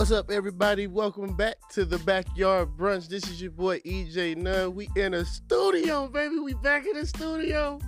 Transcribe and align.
What's 0.00 0.12
up, 0.12 0.30
everybody? 0.30 0.86
Welcome 0.86 1.36
back 1.36 1.56
to 1.72 1.84
the 1.84 1.98
backyard 1.98 2.70
brunch. 2.78 3.06
This 3.06 3.28
is 3.28 3.42
your 3.42 3.50
boy 3.50 3.80
EJ 3.80 4.34
Nunn. 4.34 4.74
We 4.74 4.88
in 4.96 5.12
a 5.12 5.26
studio, 5.26 6.08
baby. 6.08 6.38
We 6.38 6.54
back 6.54 6.86
in 6.86 6.94
the 6.94 7.06
studio. 7.06 7.78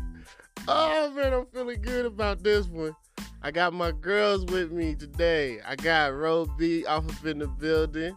Oh 0.69 1.11
man, 1.13 1.33
I'm 1.33 1.47
feeling 1.47 1.81
good 1.81 2.05
about 2.05 2.43
this 2.43 2.67
one. 2.67 2.95
I 3.41 3.51
got 3.51 3.73
my 3.73 3.93
girls 3.93 4.45
with 4.45 4.73
me 4.73 4.95
today. 4.95 5.61
I 5.67 5.75
got 5.75 6.13
Ro 6.13 6.45
B 6.45 6.85
off 6.85 7.09
up 7.09 7.25
in 7.25 7.39
the 7.39 7.49
building, 7.49 8.15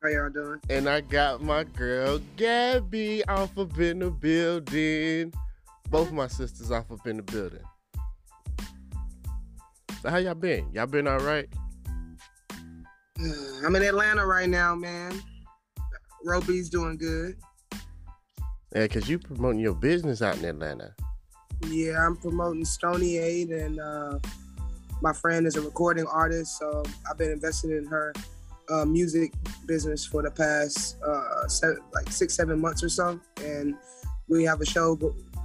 How 0.00 0.10
y'all 0.10 0.30
doing? 0.30 0.60
and 0.70 0.88
I 0.88 1.00
got 1.00 1.42
my 1.42 1.64
girl 1.64 2.20
Gabby 2.36 3.24
off 3.24 3.58
up 3.58 3.76
in 3.80 3.98
the 3.98 4.12
building. 4.12 5.34
Both 5.90 6.12
my 6.12 6.28
sisters 6.28 6.70
off 6.70 6.92
up 6.92 7.04
in 7.04 7.16
the 7.16 7.24
building. 7.24 7.64
So 10.02 10.08
how 10.08 10.18
y'all 10.18 10.34
been? 10.34 10.70
Y'all 10.72 10.86
been 10.86 11.08
all 11.08 11.18
right? 11.18 11.48
I'm 13.20 13.74
in 13.76 13.82
Atlanta 13.82 14.24
right 14.26 14.48
now, 14.48 14.74
man. 14.74 15.20
Roby's 16.24 16.68
doing 16.68 16.96
good. 16.96 17.36
Yeah, 18.74 18.86
cause 18.86 19.08
you 19.08 19.18
promoting 19.18 19.60
your 19.60 19.74
business 19.74 20.20
out 20.22 20.36
in 20.38 20.44
Atlanta. 20.44 20.94
Yeah, 21.68 22.04
I'm 22.06 22.16
promoting 22.16 22.64
Stony 22.64 23.16
Aid, 23.18 23.48
and 23.50 23.80
uh, 23.80 24.18
my 25.02 25.12
friend 25.12 25.46
is 25.46 25.56
a 25.56 25.60
recording 25.60 26.06
artist, 26.06 26.58
so 26.58 26.84
I've 27.10 27.18
been 27.18 27.32
invested 27.32 27.70
in 27.72 27.86
her 27.86 28.12
uh, 28.70 28.84
music 28.84 29.32
business 29.66 30.04
for 30.04 30.22
the 30.22 30.30
past 30.30 30.96
uh, 31.02 31.48
se- 31.48 31.78
like 31.94 32.10
six, 32.12 32.34
seven 32.34 32.60
months 32.60 32.82
or 32.84 32.88
so. 32.88 33.18
And 33.42 33.74
we 34.28 34.44
have 34.44 34.60
a 34.60 34.66
show. 34.66 34.98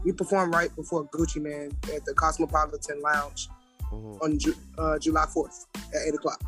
We 0.04 0.12
perform 0.12 0.52
right 0.52 0.76
before 0.76 1.08
Gucci 1.10 1.42
Mane 1.42 1.72
at 1.96 2.04
the 2.06 2.14
Cosmopolitan 2.14 3.02
Lounge 3.02 3.48
Mhm. 3.92 4.22
on 4.22 4.38
Ju- 4.38 4.56
uh, 4.78 5.00
July 5.00 5.26
4th 5.34 5.66
at 5.96 6.02
eight 6.08 6.14
o'clock. 6.14 6.42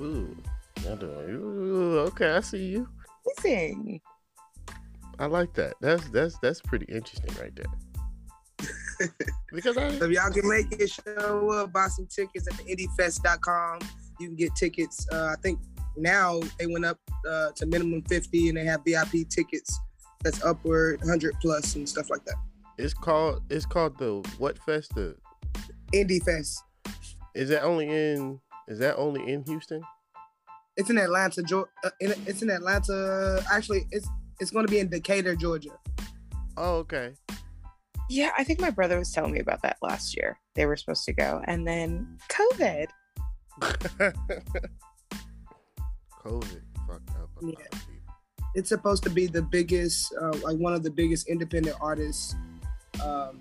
Ooh, 0.00 0.36
y'all 0.82 0.96
doing- 0.96 1.30
ooh, 1.30 1.98
okay, 2.08 2.30
I 2.32 2.40
see 2.40 2.64
you. 2.64 2.88
Amazing. 3.40 4.00
I 5.18 5.26
like 5.26 5.52
that. 5.54 5.74
That's 5.80 6.08
that's 6.10 6.38
that's 6.38 6.60
pretty 6.60 6.86
interesting 6.86 7.34
right 7.40 7.54
there. 7.54 9.08
because 9.52 9.76
I 9.76 9.96
So 9.98 10.06
y'all 10.06 10.30
can 10.30 10.48
make 10.48 10.72
it, 10.72 10.90
show 10.90 11.50
up, 11.50 11.72
buy 11.72 11.88
some 11.88 12.06
tickets 12.06 12.46
at 12.48 12.54
the 12.56 12.64
indiefest.com. 12.64 13.80
You 14.20 14.28
can 14.28 14.36
get 14.36 14.54
tickets. 14.56 15.06
Uh, 15.12 15.26
I 15.26 15.36
think 15.42 15.58
now 15.96 16.40
they 16.58 16.66
went 16.66 16.84
up 16.84 16.98
uh, 17.28 17.50
to 17.56 17.66
minimum 17.66 18.02
50 18.02 18.48
and 18.48 18.58
they 18.58 18.64
have 18.64 18.80
VIP 18.84 19.28
tickets 19.28 19.78
that's 20.22 20.42
upward 20.44 21.00
100 21.00 21.34
plus 21.40 21.74
and 21.76 21.88
stuff 21.88 22.10
like 22.10 22.24
that. 22.24 22.36
it's 22.78 22.94
called 22.94 23.42
it's 23.50 23.66
called 23.66 23.96
the 23.98 24.16
what 24.38 24.58
fest? 24.60 24.94
The, 24.94 25.16
Indie 25.92 26.22
Fest. 26.24 26.62
is 27.36 27.48
that 27.50 27.62
only 27.62 27.88
in 27.88 28.40
is 28.68 28.78
that 28.78 28.96
only 28.96 29.32
in 29.32 29.44
Houston? 29.44 29.82
It's 30.76 30.90
in 30.90 30.98
Atlanta, 30.98 31.42
Georgia. 31.42 31.70
Uh, 31.84 31.90
it's 32.00 32.42
in 32.42 32.50
Atlanta. 32.50 33.44
Actually, 33.50 33.86
it's 33.90 34.08
it's 34.40 34.50
going 34.50 34.66
to 34.66 34.70
be 34.70 34.80
in 34.80 34.88
Decatur, 34.88 35.36
Georgia. 35.36 35.70
Oh, 36.56 36.76
okay. 36.78 37.14
Yeah, 38.10 38.30
I 38.36 38.44
think 38.44 38.60
my 38.60 38.70
brother 38.70 38.98
was 38.98 39.12
telling 39.12 39.32
me 39.32 39.40
about 39.40 39.62
that 39.62 39.76
last 39.80 40.16
year. 40.16 40.38
They 40.56 40.66
were 40.66 40.76
supposed 40.76 41.04
to 41.04 41.12
go, 41.12 41.42
and 41.46 41.66
then 41.66 42.18
COVID. 42.28 42.86
COVID 46.24 46.60
fucked 46.86 47.10
up 47.10 47.30
a 47.40 47.44
lot 47.44 47.54
Yeah. 47.58 47.66
of 47.72 47.86
people. 47.86 48.14
It's 48.54 48.68
supposed 48.68 49.02
to 49.04 49.10
be 49.10 49.26
the 49.26 49.42
biggest, 49.42 50.14
uh, 50.20 50.36
like 50.42 50.56
one 50.58 50.74
of 50.74 50.82
the 50.82 50.90
biggest 50.90 51.28
independent 51.28 51.76
artists, 51.80 52.34
um, 53.02 53.40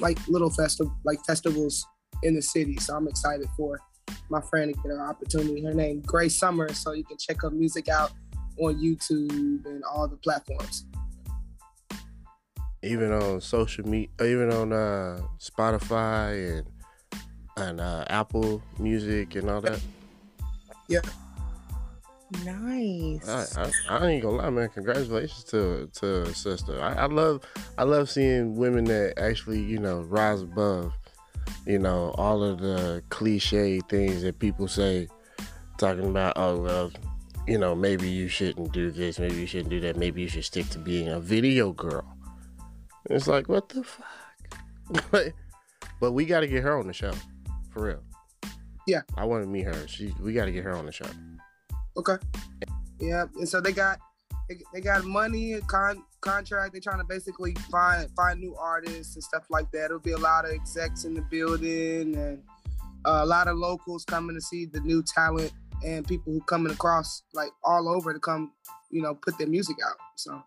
like 0.00 0.18
little 0.28 0.50
festival, 0.50 0.94
like 1.04 1.24
festivals 1.24 1.84
in 2.22 2.34
the 2.34 2.42
city. 2.42 2.76
So 2.78 2.96
I'm 2.96 3.08
excited 3.08 3.48
for 3.56 3.80
my 4.28 4.40
friend 4.40 4.74
to 4.74 4.80
get 4.80 4.90
her 4.90 5.00
opportunity. 5.00 5.62
Her 5.64 5.74
name 5.74 6.00
Grace 6.02 6.36
Summer, 6.36 6.72
so 6.72 6.92
you 6.92 7.04
can 7.04 7.16
check 7.16 7.42
her 7.42 7.50
music 7.50 7.88
out 7.88 8.12
on 8.58 8.74
YouTube 8.76 9.66
and 9.66 9.84
all 9.84 10.08
the 10.08 10.16
platforms. 10.16 10.86
Even 12.82 13.12
on 13.12 13.40
social 13.40 13.86
media, 13.88 14.08
even 14.20 14.52
on 14.52 14.72
uh, 14.72 15.20
Spotify 15.38 16.58
and 16.58 16.66
and 17.56 17.80
uh, 17.80 18.04
Apple 18.08 18.62
Music 18.78 19.34
and 19.34 19.50
all 19.50 19.60
that. 19.62 19.80
Yeah. 20.88 21.00
Nice. 22.44 23.56
I, 23.56 23.62
I, 23.62 23.98
I 23.98 24.06
ain't 24.08 24.22
gonna 24.22 24.36
lie, 24.36 24.50
man. 24.50 24.68
Congratulations 24.70 25.44
to 25.44 25.88
to 25.94 26.34
sister. 26.34 26.80
I, 26.82 26.94
I 26.94 27.06
love 27.06 27.42
I 27.78 27.84
love 27.84 28.10
seeing 28.10 28.56
women 28.56 28.84
that 28.86 29.14
actually 29.18 29.60
you 29.60 29.78
know 29.78 30.00
rise 30.00 30.42
above, 30.42 30.92
you 31.66 31.78
know, 31.78 32.14
all 32.16 32.42
of 32.42 32.60
the 32.60 33.02
cliche 33.08 33.80
things 33.88 34.22
that 34.22 34.38
people 34.38 34.68
say, 34.68 35.08
talking 35.78 36.06
about. 36.06 36.34
Oh 36.36 36.60
well, 36.60 36.92
you 37.46 37.58
know, 37.58 37.74
maybe 37.74 38.08
you 38.08 38.28
shouldn't 38.28 38.72
do 38.72 38.90
this. 38.90 39.18
Maybe 39.18 39.36
you 39.36 39.46
shouldn't 39.46 39.70
do 39.70 39.80
that. 39.80 39.96
Maybe 39.96 40.22
you 40.22 40.28
should 40.28 40.44
stick 40.44 40.68
to 40.70 40.78
being 40.78 41.08
a 41.08 41.20
video 41.20 41.72
girl. 41.72 42.04
And 43.08 43.16
it's 43.16 43.26
like 43.26 43.48
what 43.48 43.68
the 43.68 43.84
fuck. 43.84 45.32
But 45.98 46.12
we 46.12 46.26
got 46.26 46.40
to 46.40 46.46
get 46.46 46.62
her 46.62 46.78
on 46.78 46.86
the 46.86 46.92
show, 46.92 47.12
for 47.70 47.86
real. 47.86 48.02
Yeah. 48.86 49.00
I 49.16 49.24
want 49.24 49.42
to 49.44 49.48
meet 49.48 49.64
her. 49.64 49.88
She 49.88 50.14
we 50.20 50.32
got 50.32 50.44
to 50.44 50.52
get 50.52 50.64
her 50.64 50.76
on 50.76 50.86
the 50.86 50.92
show. 50.92 51.06
Okay. 51.96 52.16
Yeah, 53.00 53.24
and 53.36 53.48
so 53.48 53.60
they 53.60 53.72
got 53.72 53.98
they, 54.48 54.58
they 54.72 54.80
got 54.80 55.04
money 55.04 55.54
and 55.54 55.66
con, 55.66 56.02
contract. 56.20 56.72
They're 56.72 56.80
trying 56.80 56.98
to 56.98 57.04
basically 57.04 57.54
find 57.70 58.08
find 58.16 58.40
new 58.40 58.54
artists 58.56 59.14
and 59.14 59.22
stuff 59.22 59.44
like 59.50 59.70
that. 59.72 59.88
There'll 59.88 59.98
be 59.98 60.12
a 60.12 60.18
lot 60.18 60.44
of 60.44 60.52
execs 60.52 61.04
in 61.04 61.14
the 61.14 61.22
building 61.22 62.16
and 62.16 62.42
uh, 63.04 63.20
a 63.22 63.26
lot 63.26 63.48
of 63.48 63.56
locals 63.56 64.04
coming 64.04 64.36
to 64.36 64.40
see 64.40 64.66
the 64.66 64.80
new 64.80 65.02
talent 65.02 65.52
and 65.84 66.06
people 66.06 66.32
who 66.32 66.40
coming 66.42 66.72
across 66.72 67.22
like 67.34 67.50
all 67.64 67.88
over 67.88 68.12
to 68.12 68.18
come, 68.18 68.52
you 68.90 69.02
know, 69.02 69.14
put 69.14 69.36
their 69.38 69.46
music 69.46 69.76
out. 69.86 69.96
So 70.16 70.42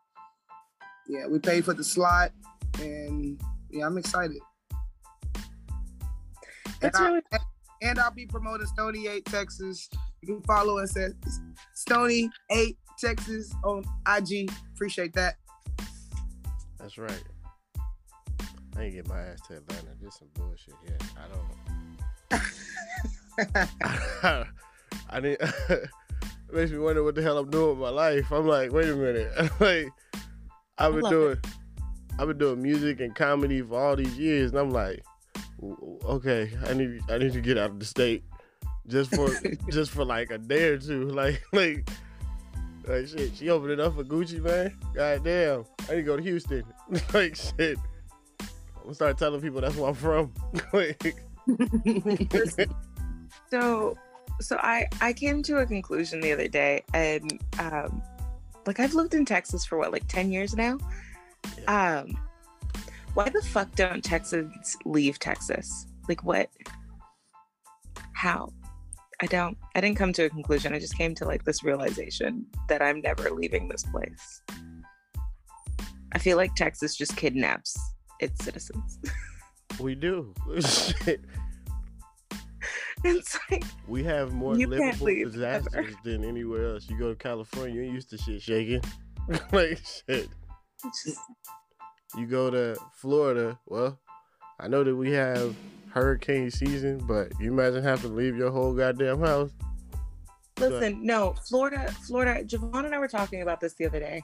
yeah, 1.07 1.27
we 1.27 1.39
paid 1.39 1.65
for 1.65 1.73
the 1.73 1.83
slot 1.83 2.31
and 2.79 3.39
yeah, 3.69 3.85
I'm 3.85 3.97
excited. 3.97 4.39
That's 6.81 6.97
and, 6.97 7.07
really 7.07 7.21
I, 7.31 7.37
and 7.81 7.99
I'll 7.99 8.11
be 8.11 8.25
promoting 8.25 8.67
Stony 8.67 9.07
8 9.07 9.25
Texas. 9.25 9.89
You 10.21 10.35
can 10.35 10.41
follow 10.43 10.79
us 10.79 10.95
at 10.97 11.11
Stony 11.73 12.29
8 12.51 12.77
Texas 12.99 13.53
on 13.63 13.83
IG. 14.07 14.51
Appreciate 14.73 15.13
that. 15.13 15.35
That's 16.79 16.97
right. 16.97 17.23
I 18.77 18.83
ain't 18.83 18.93
get 18.93 19.07
my 19.07 19.19
ass 19.19 19.39
to 19.47 19.57
Atlanta. 19.57 19.89
This 20.01 20.17
some 20.17 20.29
bullshit 20.33 20.75
here. 20.85 20.97
I 21.17 21.27
don't. 21.33 21.59
I 25.09 25.19
didn't. 25.19 25.41
it 25.69 25.89
makes 26.53 26.71
me 26.71 26.77
wonder 26.77 27.03
what 27.03 27.15
the 27.15 27.21
hell 27.21 27.37
I'm 27.37 27.49
doing 27.49 27.71
with 27.71 27.79
my 27.79 27.89
life. 27.89 28.31
I'm 28.31 28.47
like, 28.47 28.71
wait 28.71 28.89
a 28.89 28.95
minute. 28.95 29.31
like, 29.59 29.89
I've 30.77 30.93
been 30.93 31.09
doing, 31.09 31.37
I've 32.17 32.27
been 32.27 32.37
doing 32.37 32.61
music 32.61 33.01
and 33.01 33.15
comedy 33.15 33.61
for 33.61 33.79
all 33.79 33.95
these 33.95 34.17
years, 34.17 34.51
and 34.51 34.59
I'm 34.59 34.71
like, 34.71 35.03
okay, 36.05 36.51
I 36.65 36.73
need, 36.73 37.01
I 37.09 37.17
need 37.17 37.33
to 37.33 37.41
get 37.41 37.57
out 37.57 37.71
of 37.71 37.79
the 37.79 37.85
state, 37.85 38.23
just 38.87 39.13
for, 39.13 39.29
just 39.69 39.91
for 39.91 40.05
like 40.05 40.31
a 40.31 40.37
day 40.37 40.69
or 40.69 40.77
two. 40.77 41.09
Like, 41.09 41.43
like, 41.51 41.89
like 42.89 43.07
shit. 43.07 43.35
She 43.35 43.49
opened 43.49 43.71
it 43.71 43.79
up 43.79 43.95
for 43.95 44.03
Gucci, 44.03 44.41
man. 44.41 44.75
God 44.93 45.23
damn, 45.23 45.65
I 45.87 45.91
need 45.91 45.97
to 45.97 46.03
go 46.03 46.17
to 46.17 46.23
Houston. 46.23 46.63
like, 47.13 47.35
shit. 47.35 47.77
I'm 48.39 48.83
gonna 48.83 48.95
start 48.95 49.17
telling 49.17 49.41
people 49.41 49.61
that's 49.61 49.75
where 49.75 49.89
I'm 49.89 49.95
from. 49.95 50.33
like, 50.73 51.15
so 53.51 53.97
so 54.41 54.57
I 54.57 54.87
I 55.01 55.13
came 55.13 55.43
to 55.43 55.57
a 55.57 55.65
conclusion 55.65 56.19
the 56.21 56.31
other 56.31 56.47
day, 56.47 56.83
and 56.93 57.39
um, 57.59 58.01
like 58.65 58.79
I've 58.79 58.95
lived 58.95 59.13
in 59.13 59.25
Texas 59.25 59.65
for 59.65 59.77
what 59.77 59.91
like 59.91 60.07
ten 60.07 60.31
years 60.31 60.55
now. 60.55 60.77
Um, 61.67 62.17
why 63.13 63.29
the 63.29 63.41
fuck 63.41 63.73
don't 63.75 64.03
Texans 64.03 64.77
leave 64.85 65.19
Texas? 65.19 65.85
Like 66.07 66.23
what? 66.23 66.49
How? 68.13 68.51
I 69.21 69.25
don't. 69.25 69.57
I 69.75 69.81
didn't 69.81 69.97
come 69.97 70.13
to 70.13 70.23
a 70.23 70.29
conclusion. 70.29 70.73
I 70.73 70.79
just 70.79 70.97
came 70.97 71.13
to 71.15 71.25
like 71.25 71.43
this 71.43 71.63
realization 71.63 72.45
that 72.69 72.81
I'm 72.81 73.01
never 73.01 73.29
leaving 73.31 73.67
this 73.67 73.83
place. 73.83 74.41
I 76.13 76.19
feel 76.19 76.37
like 76.37 76.55
Texas 76.55 76.95
just 76.95 77.15
kidnaps 77.17 77.77
its 78.19 78.43
citizens. 78.43 78.99
we 79.79 79.93
do. 79.95 80.33
it's 83.03 83.37
like 83.51 83.63
We 83.87 84.03
have 84.03 84.33
more 84.33 84.55
livable 84.55 85.05
disasters 85.31 85.73
ever. 85.75 85.89
than 86.03 86.23
anywhere 86.23 86.73
else. 86.73 86.89
You 86.89 86.97
go 86.97 87.09
to 87.09 87.15
California, 87.15 87.75
you 87.75 87.83
ain't 87.83 87.93
used 87.93 88.09
to 88.11 88.17
shit 88.17 88.41
shaking. 88.41 88.81
like 89.51 89.79
shit. 90.07 90.29
just 91.03 91.19
You 92.17 92.25
go 92.25 92.49
to 92.49 92.77
Florida, 92.93 93.59
well, 93.67 93.99
I 94.59 94.67
know 94.67 94.83
that 94.83 94.95
we 94.95 95.11
have 95.11 95.55
hurricane 95.91 96.51
season, 96.51 96.99
but 97.07 97.31
you 97.39 97.51
imagine 97.51 97.83
having 97.83 98.09
to 98.09 98.15
leave 98.15 98.35
your 98.35 98.51
whole 98.51 98.73
goddamn 98.73 99.19
house. 99.19 99.51
Listen, 100.59 101.05
no, 101.05 101.35
Florida, 101.47 101.91
Florida, 102.05 102.43
Javon 102.43 102.85
and 102.85 102.93
I 102.93 102.99
were 102.99 103.07
talking 103.07 103.41
about 103.41 103.61
this 103.61 103.73
the 103.75 103.85
other 103.85 103.99
day. 103.99 104.21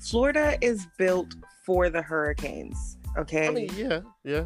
Florida 0.00 0.58
is 0.60 0.86
built 0.98 1.34
for 1.64 1.88
the 1.88 2.02
hurricanes, 2.02 2.98
okay? 3.16 3.48
I 3.48 3.50
mean, 3.50 3.70
yeah, 3.74 4.00
yeah. 4.22 4.44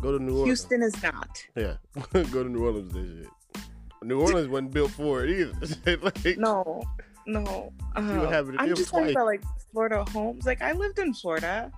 Go 0.00 0.16
to 0.16 0.22
New 0.22 0.32
Orleans. 0.32 0.48
Houston 0.48 0.82
is 0.82 1.02
not. 1.02 1.42
Yeah, 1.56 1.76
go 2.12 2.42
to 2.42 2.48
New 2.48 2.64
Orleans. 2.64 2.92
This 2.92 3.06
shit. 3.06 3.64
New 4.02 4.20
Orleans 4.20 4.48
wasn't 4.48 4.72
built 4.72 4.90
for 4.90 5.24
it 5.24 5.30
either. 5.30 5.96
like, 6.02 6.36
No, 6.36 6.82
no. 7.26 7.72
Um, 7.94 8.56
I'm 8.58 8.74
just 8.74 8.90
talking 8.90 9.10
about 9.10 9.26
like 9.26 9.42
Florida 9.70 10.04
homes. 10.10 10.44
Like 10.44 10.60
I 10.60 10.72
lived 10.72 10.98
in 10.98 11.14
Florida. 11.14 11.70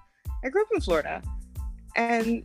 I 0.43 0.49
grew 0.49 0.63
up 0.63 0.69
in 0.75 0.81
Florida, 0.81 1.23
and 1.97 2.45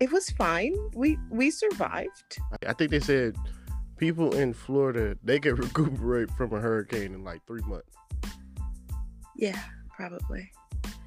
it 0.00 0.12
was 0.12 0.30
fine. 0.30 0.74
We 0.94 1.18
we 1.30 1.50
survived. 1.50 2.38
I 2.66 2.72
think 2.72 2.90
they 2.90 3.00
said 3.00 3.36
people 3.96 4.34
in 4.34 4.52
Florida 4.52 5.16
they 5.22 5.38
can 5.38 5.54
recuperate 5.56 6.30
from 6.32 6.52
a 6.52 6.60
hurricane 6.60 7.14
in 7.14 7.24
like 7.24 7.44
three 7.46 7.62
months. 7.62 7.96
Yeah, 9.36 9.58
probably. 9.90 10.50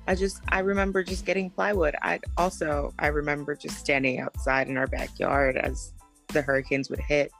I 0.07 0.15
just 0.15 0.41
I 0.49 0.59
remember 0.59 1.03
just 1.03 1.25
getting 1.25 1.49
plywood. 1.49 1.95
I 2.01 2.19
also 2.37 2.93
I 2.99 3.07
remember 3.07 3.55
just 3.55 3.77
standing 3.77 4.19
outside 4.19 4.69
in 4.69 4.77
our 4.77 4.87
backyard 4.87 5.57
as 5.57 5.93
the 6.29 6.41
hurricanes 6.41 6.89
would 6.89 6.99
hit 6.99 7.31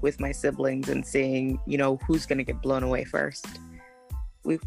with 0.00 0.18
my 0.18 0.32
siblings 0.32 0.88
and 0.88 1.06
seeing, 1.06 1.60
you 1.66 1.76
know, 1.76 1.96
who's 2.06 2.24
gonna 2.24 2.44
get 2.44 2.62
blown 2.62 2.82
away 2.82 3.04
first. 3.04 3.46
We 4.44 4.58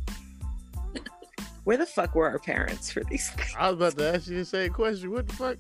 where 1.64 1.78
the 1.78 1.86
fuck 1.86 2.14
were 2.14 2.30
our 2.30 2.40
parents 2.40 2.92
for 2.92 3.04
these 3.06 3.30
things? 3.32 3.54
I 3.58 3.72
was 3.72 3.78
about 3.78 3.98
to 3.98 4.16
ask 4.16 4.28
you 4.28 4.38
the 4.38 4.46
same 4.46 4.72
question. 4.72 5.12
What 5.12 5.28
the 5.28 5.34
fuck? 5.34 5.58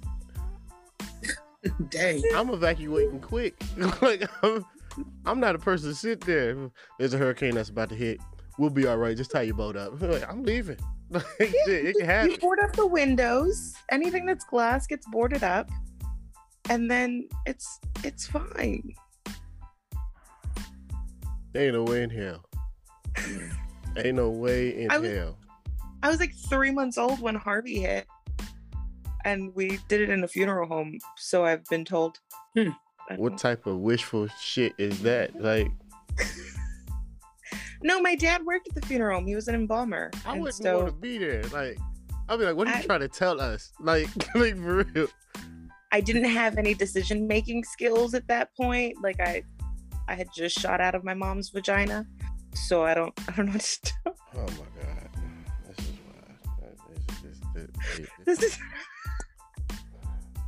Dang. 1.89 2.21
I'm 2.35 2.49
evacuating 2.49 3.19
quick. 3.21 3.55
like 4.01 4.23
I'm, 4.43 4.65
I'm 5.25 5.39
not 5.39 5.55
a 5.55 5.59
person 5.59 5.89
to 5.89 5.95
sit 5.95 6.21
there. 6.21 6.69
There's 6.99 7.13
a 7.13 7.17
hurricane 7.17 7.55
that's 7.55 7.69
about 7.69 7.89
to 7.89 7.95
hit. 7.95 8.19
We'll 8.59 8.69
be 8.69 8.85
all 8.85 8.97
right. 8.97 9.15
Just 9.17 9.31
tie 9.31 9.41
your 9.43 9.55
boat 9.55 9.75
up. 9.77 9.93
Like, 10.01 10.29
I'm 10.29 10.43
leaving. 10.43 10.77
Like, 11.09 11.25
shit, 11.39 11.51
it 11.67 11.95
can 11.95 12.01
You 12.01 12.05
happen. 12.05 12.35
board 12.41 12.59
up 12.59 12.73
the 12.75 12.85
windows. 12.87 13.73
Anything 13.91 14.25
that's 14.25 14.45
glass 14.45 14.87
gets 14.87 15.07
boarded 15.07 15.43
up, 15.43 15.69
and 16.69 16.89
then 16.89 17.27
it's 17.45 17.79
it's 18.03 18.27
fine. 18.27 18.93
There 21.53 21.65
Ain't 21.65 21.75
no 21.75 21.83
way 21.83 22.03
in 22.03 22.09
hell. 22.09 22.43
Ain't 23.97 24.15
no 24.15 24.29
way 24.31 24.83
in 24.83 24.91
I 24.91 24.97
was- 24.97 25.11
hell. 25.11 25.37
I 26.01 26.09
was 26.09 26.19
like 26.19 26.33
three 26.49 26.71
months 26.71 26.97
old 26.97 27.21
when 27.21 27.35
Harvey 27.35 27.79
hit, 27.79 28.05
and 29.25 29.53
we 29.55 29.79
did 29.87 30.01
it 30.01 30.09
in 30.09 30.23
a 30.23 30.27
funeral 30.27 30.67
home. 30.67 30.97
So 31.17 31.45
I've 31.45 31.63
been 31.65 31.85
told. 31.85 32.19
Hmm. 32.55 32.69
What 33.17 33.29
don't- 33.29 33.39
type 33.39 33.65
of 33.65 33.77
wishful 33.79 34.27
shit 34.39 34.73
is 34.77 35.01
that? 35.03 35.39
Like, 35.39 35.67
No, 37.85 37.99
my 38.01 38.15
dad 38.15 38.45
worked 38.45 38.69
at 38.69 38.75
the 38.75 38.87
funeral 38.87 39.17
home. 39.19 39.27
He 39.27 39.35
was 39.35 39.47
an 39.49 39.55
embalmer. 39.55 40.09
I 40.25 40.33
and 40.33 40.41
wouldn't 40.41 40.63
so 40.63 40.77
want 40.83 40.87
to 40.87 40.93
be 40.93 41.17
there. 41.17 41.43
Like, 41.51 41.77
I'd 42.29 42.39
be 42.39 42.45
like, 42.45 42.55
what 42.55 42.67
are 42.67 42.71
you 42.71 42.77
I- 42.77 42.83
trying 42.83 43.01
to 43.01 43.09
tell 43.09 43.41
us? 43.41 43.71
Like, 43.79 44.07
like 44.35 44.55
for 44.55 44.83
real. 44.85 45.07
I 45.91 45.99
didn't 46.01 46.23
have 46.23 46.57
any 46.57 46.73
decision 46.73 47.27
making 47.27 47.65
skills 47.65 48.13
at 48.13 48.27
that 48.29 48.55
point. 48.55 48.95
Like 49.03 49.19
I, 49.19 49.43
I 50.07 50.15
had 50.15 50.27
just 50.33 50.57
shot 50.57 50.81
out 50.81 50.95
of 50.95 51.03
my 51.03 51.13
mom's 51.13 51.49
vagina, 51.49 52.07
so 52.55 52.83
I 52.83 52.93
don't, 52.95 53.13
I 53.27 53.31
don't 53.33 53.45
know 53.47 53.51
what 53.51 53.61
to 53.61 53.79
do. 54.05 54.11
Oh 54.35 54.39
my 54.39 54.81
god, 54.81 55.09
this 55.67 55.85
is 55.85 55.93
why. 56.07 56.67
This, 57.23 57.39
this, 57.93 58.07
this, 58.25 58.39
This 58.39 58.43
is, 58.43 58.59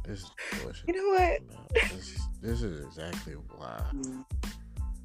this 0.07 0.19
is 0.19 0.31
bullshit. 0.61 0.87
you 0.87 0.93
know 0.93 1.09
what? 1.19 1.41
No, 1.49 1.81
this, 1.95 2.19
this 2.41 2.61
is 2.61 2.85
exactly 2.85 3.33
why 3.33 3.81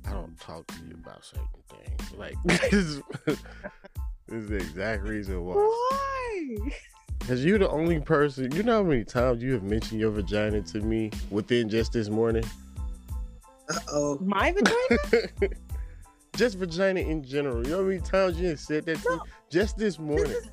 I 0.06 0.12
don't 0.12 0.38
talk 0.40 0.66
to 0.66 0.74
you 0.88 0.94
about 0.94 1.24
certain 1.24 1.46
things. 1.68 2.12
Like 2.12 2.34
this 2.44 2.72
is, 2.72 3.02
this 3.26 3.38
is 4.28 4.48
the 4.48 4.56
exact 4.56 5.02
reason 5.04 5.44
why. 5.44 5.54
Why? 5.54 6.56
Because 7.18 7.44
you're 7.44 7.58
the 7.58 7.70
only 7.70 8.00
person. 8.00 8.50
You 8.52 8.62
know 8.62 8.78
how 8.78 8.82
many 8.82 9.04
times 9.04 9.42
you 9.42 9.52
have 9.52 9.62
mentioned 9.62 10.00
your 10.00 10.10
vagina 10.10 10.62
to 10.62 10.80
me 10.80 11.10
within 11.30 11.68
just 11.68 11.92
this 11.92 12.08
morning. 12.08 12.44
Uh 13.68 13.78
oh. 13.92 14.18
My 14.20 14.52
vagina? 14.52 15.28
just 16.36 16.58
vagina 16.58 17.00
in 17.00 17.22
general. 17.22 17.64
You 17.64 17.70
know 17.70 17.78
how 17.78 17.88
many 17.88 18.00
times 18.00 18.40
you 18.40 18.48
have 18.48 18.60
said 18.60 18.86
that 18.86 18.98
to 19.02 19.10
me 19.10 19.18
just 19.50 19.76
this 19.76 19.98
morning. 19.98 20.28
This 20.28 20.44
is, 20.44 20.50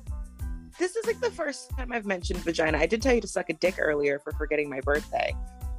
this 0.78 0.96
is 0.96 1.06
like 1.06 1.20
the 1.20 1.30
first 1.30 1.70
time 1.70 1.92
I've 1.92 2.06
mentioned 2.06 2.40
vagina. 2.40 2.78
I 2.78 2.86
did 2.86 3.02
tell 3.02 3.14
you 3.14 3.20
to 3.20 3.28
suck 3.28 3.50
a 3.50 3.54
dick 3.54 3.76
earlier 3.78 4.18
for 4.18 4.32
forgetting 4.32 4.68
my 4.70 4.80
birthday, 4.80 5.34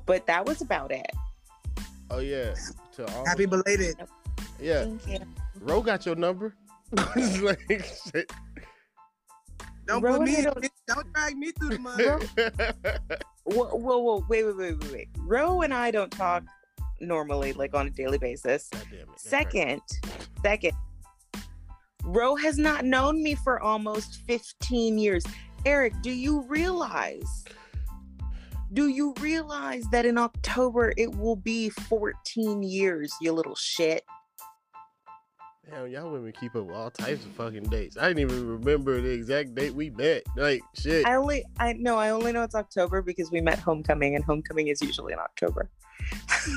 but 0.05 0.25
that 0.27 0.45
was 0.45 0.61
about 0.61 0.91
it. 0.91 1.07
Oh 2.11 2.19
yeah. 2.19 2.53
To 2.95 3.05
all, 3.15 3.25
Happy 3.25 3.45
belated. 3.45 3.95
yeah. 4.59 4.83
Thank 4.83 5.07
you. 5.07 5.19
Ro 5.61 5.81
got 5.81 6.05
your 6.05 6.15
number. 6.15 6.55
Like 7.41 7.59
shit. 8.11 8.31
Don't 9.85 10.01
Rowan 10.03 10.19
put 10.19 10.27
me. 10.27 10.35
in 10.37 10.43
had 10.43 10.57
a- 10.57 10.65
it. 10.65 10.71
Don't 10.87 11.13
drag 11.13 11.37
me 11.37 11.51
through 11.51 11.69
the 11.69 11.79
mud. 11.79 11.99
Whoa, 13.43 13.65
whoa, 13.75 13.97
whoa, 13.99 14.25
wait, 14.29 14.43
wait, 14.43 14.55
wait, 14.57 14.79
wait, 14.79 14.91
wait. 14.91 15.07
Ro 15.19 15.61
and 15.61 15.73
I 15.73 15.89
don't 15.91 16.11
talk 16.11 16.43
normally, 16.99 17.53
like 17.53 17.73
on 17.75 17.87
a 17.87 17.89
daily 17.89 18.17
basis. 18.17 18.69
God 18.71 18.81
damn 18.91 18.99
it, 19.01 19.07
that 19.07 19.07
hurt. 19.13 19.19
Second, 19.19 19.81
second, 22.09 22.19
Ro 22.19 22.35
has 22.35 22.57
not 22.57 22.85
known 22.85 23.21
me 23.21 23.35
for 23.35 23.61
almost 23.61 24.21
15 24.27 24.97
years. 24.97 25.23
Eric, 25.65 25.93
do 26.01 26.11
you 26.11 26.41
realize? 26.43 27.45
Do 28.71 28.87
you 28.87 29.13
realize 29.19 29.83
that 29.91 30.05
in 30.05 30.17
October 30.17 30.93
it 30.97 31.15
will 31.15 31.35
be 31.35 31.69
14 31.69 32.63
years, 32.63 33.13
you 33.21 33.31
little 33.31 33.55
shit? 33.55 34.03
Damn, 35.69 35.87
y'all 35.87 36.11
women 36.11 36.31
keep 36.39 36.55
up 36.55 36.65
with 36.65 36.75
all 36.75 36.89
types 36.89 37.25
of 37.25 37.31
fucking 37.31 37.63
dates. 37.63 37.95
I 37.95 38.07
didn't 38.07 38.31
even 38.31 38.47
remember 38.47 39.01
the 39.01 39.11
exact 39.11 39.53
date 39.53 39.75
we 39.75 39.91
met. 39.91 40.23
Like 40.35 40.61
shit. 40.73 41.05
I 41.05 41.15
only 41.15 41.43
I 41.59 41.73
know 41.73 41.97
I 41.97 42.09
only 42.09 42.31
know 42.31 42.41
it's 42.41 42.55
October 42.55 43.03
because 43.03 43.29
we 43.31 43.39
met 43.39 43.59
homecoming 43.59 44.15
and 44.15 44.23
homecoming 44.23 44.69
is 44.69 44.81
usually 44.81 45.13
in 45.13 45.19
October. 45.19 45.69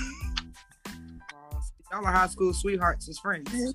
Y'all 1.90 2.06
are 2.06 2.12
high 2.12 2.26
school 2.26 2.55
sweethearts 2.55 3.06
as 3.10 3.19
friends. 3.19 3.75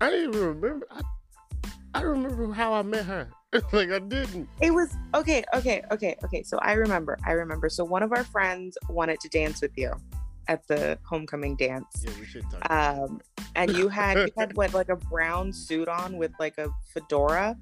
I 0.00 0.10
didn't 0.10 0.34
even 0.34 0.46
remember. 0.46 0.86
I, 0.90 1.00
I 1.94 2.02
remember 2.02 2.52
how 2.52 2.72
I 2.72 2.82
met 2.82 3.04
her. 3.06 3.28
like 3.72 3.90
I 3.90 3.98
didn't. 3.98 4.48
It 4.60 4.72
was 4.72 4.94
okay, 5.14 5.42
okay, 5.54 5.82
okay, 5.90 6.16
okay. 6.24 6.42
So 6.42 6.58
I 6.58 6.72
remember, 6.72 7.18
I 7.26 7.32
remember. 7.32 7.68
So 7.68 7.84
one 7.84 8.02
of 8.02 8.12
our 8.12 8.24
friends 8.24 8.76
wanted 8.88 9.20
to 9.20 9.28
dance 9.30 9.62
with 9.62 9.72
you 9.76 9.92
at 10.48 10.66
the 10.68 10.98
homecoming 11.02 11.56
dance. 11.56 12.04
Yeah, 12.04 12.12
we 12.20 12.26
should 12.26 12.44
talk. 12.50 12.70
Um, 12.70 13.20
and 13.54 13.76
you 13.76 13.88
had 13.88 14.18
you 14.18 14.28
had 14.36 14.56
what 14.56 14.74
like 14.74 14.90
a 14.90 14.96
brown 14.96 15.52
suit 15.52 15.88
on 15.88 16.18
with 16.18 16.32
like 16.38 16.58
a 16.58 16.68
fedora. 16.92 17.56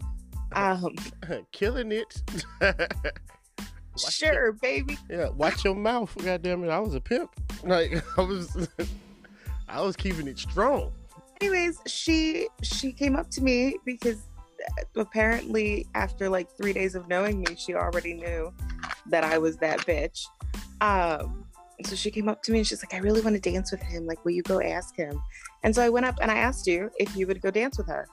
Um, 0.52 0.94
Killing 1.52 1.92
it. 1.92 2.22
Watch 2.60 4.14
sure, 4.14 4.52
baby. 4.52 4.98
yeah, 5.08 5.30
watch 5.30 5.64
your 5.64 5.74
mouth. 5.74 6.14
God 6.22 6.42
damn 6.42 6.62
it, 6.62 6.68
I 6.68 6.78
was 6.80 6.94
a 6.94 7.00
pimp. 7.00 7.30
Like 7.64 8.04
I 8.18 8.20
was, 8.20 8.68
I 9.70 9.80
was 9.80 9.96
keeping 9.96 10.28
it 10.28 10.38
strong. 10.38 10.92
Anyways, 11.40 11.80
she 11.86 12.48
she 12.62 12.92
came 12.92 13.16
up 13.16 13.30
to 13.30 13.42
me 13.42 13.76
because 13.84 14.26
apparently 14.96 15.86
after 15.94 16.28
like 16.28 16.48
three 16.56 16.72
days 16.72 16.94
of 16.94 17.08
knowing 17.08 17.40
me, 17.40 17.54
she 17.56 17.74
already 17.74 18.14
knew 18.14 18.52
that 19.06 19.22
I 19.24 19.38
was 19.38 19.56
that 19.58 19.80
bitch. 19.80 20.24
Um, 20.80 21.44
so 21.84 21.94
she 21.94 22.10
came 22.10 22.28
up 22.28 22.42
to 22.44 22.52
me 22.52 22.58
and 22.58 22.66
she's 22.66 22.82
like, 22.82 22.94
I 22.94 22.98
really 22.98 23.20
want 23.20 23.34
to 23.34 23.50
dance 23.50 23.70
with 23.70 23.82
him. 23.82 24.06
Like, 24.06 24.24
will 24.24 24.32
you 24.32 24.42
go 24.42 24.60
ask 24.62 24.96
him? 24.96 25.20
And 25.62 25.74
so 25.74 25.82
I 25.82 25.90
went 25.90 26.06
up 26.06 26.18
and 26.22 26.30
I 26.30 26.36
asked 26.36 26.66
you 26.66 26.90
if 26.98 27.14
you 27.14 27.26
would 27.26 27.42
go 27.42 27.50
dance 27.50 27.76
with 27.76 27.86
her. 27.88 28.08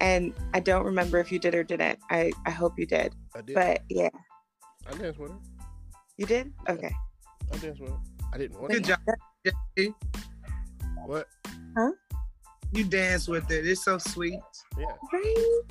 And 0.00 0.32
I 0.54 0.60
don't 0.60 0.84
remember 0.84 1.18
if 1.18 1.30
you 1.32 1.38
did 1.38 1.54
or 1.54 1.64
didn't. 1.64 1.98
I, 2.10 2.32
I 2.46 2.50
hope 2.50 2.78
you 2.78 2.86
did. 2.86 3.14
I 3.34 3.42
did. 3.42 3.54
But 3.54 3.82
yeah, 3.90 4.08
I 4.88 4.96
danced 4.96 5.18
with 5.18 5.32
her. 5.32 5.38
you 6.16 6.26
did? 6.26 6.52
Okay. 6.68 6.94
I 7.52 7.56
danced 7.58 7.80
with 7.80 7.90
her. 7.90 7.98
I 8.32 8.38
didn't 8.38 8.58
want 8.60 8.72
Good 8.72 8.84
to. 8.84 8.90
job. 8.90 9.52
Jay. 9.76 9.92
What? 11.04 11.26
You 12.72 12.84
dance 12.84 13.28
with 13.28 13.50
it. 13.50 13.66
It's 13.66 13.84
so 13.84 13.98
sweet. 13.98 14.40
Yeah. 14.78 14.86
Right? 15.12 15.62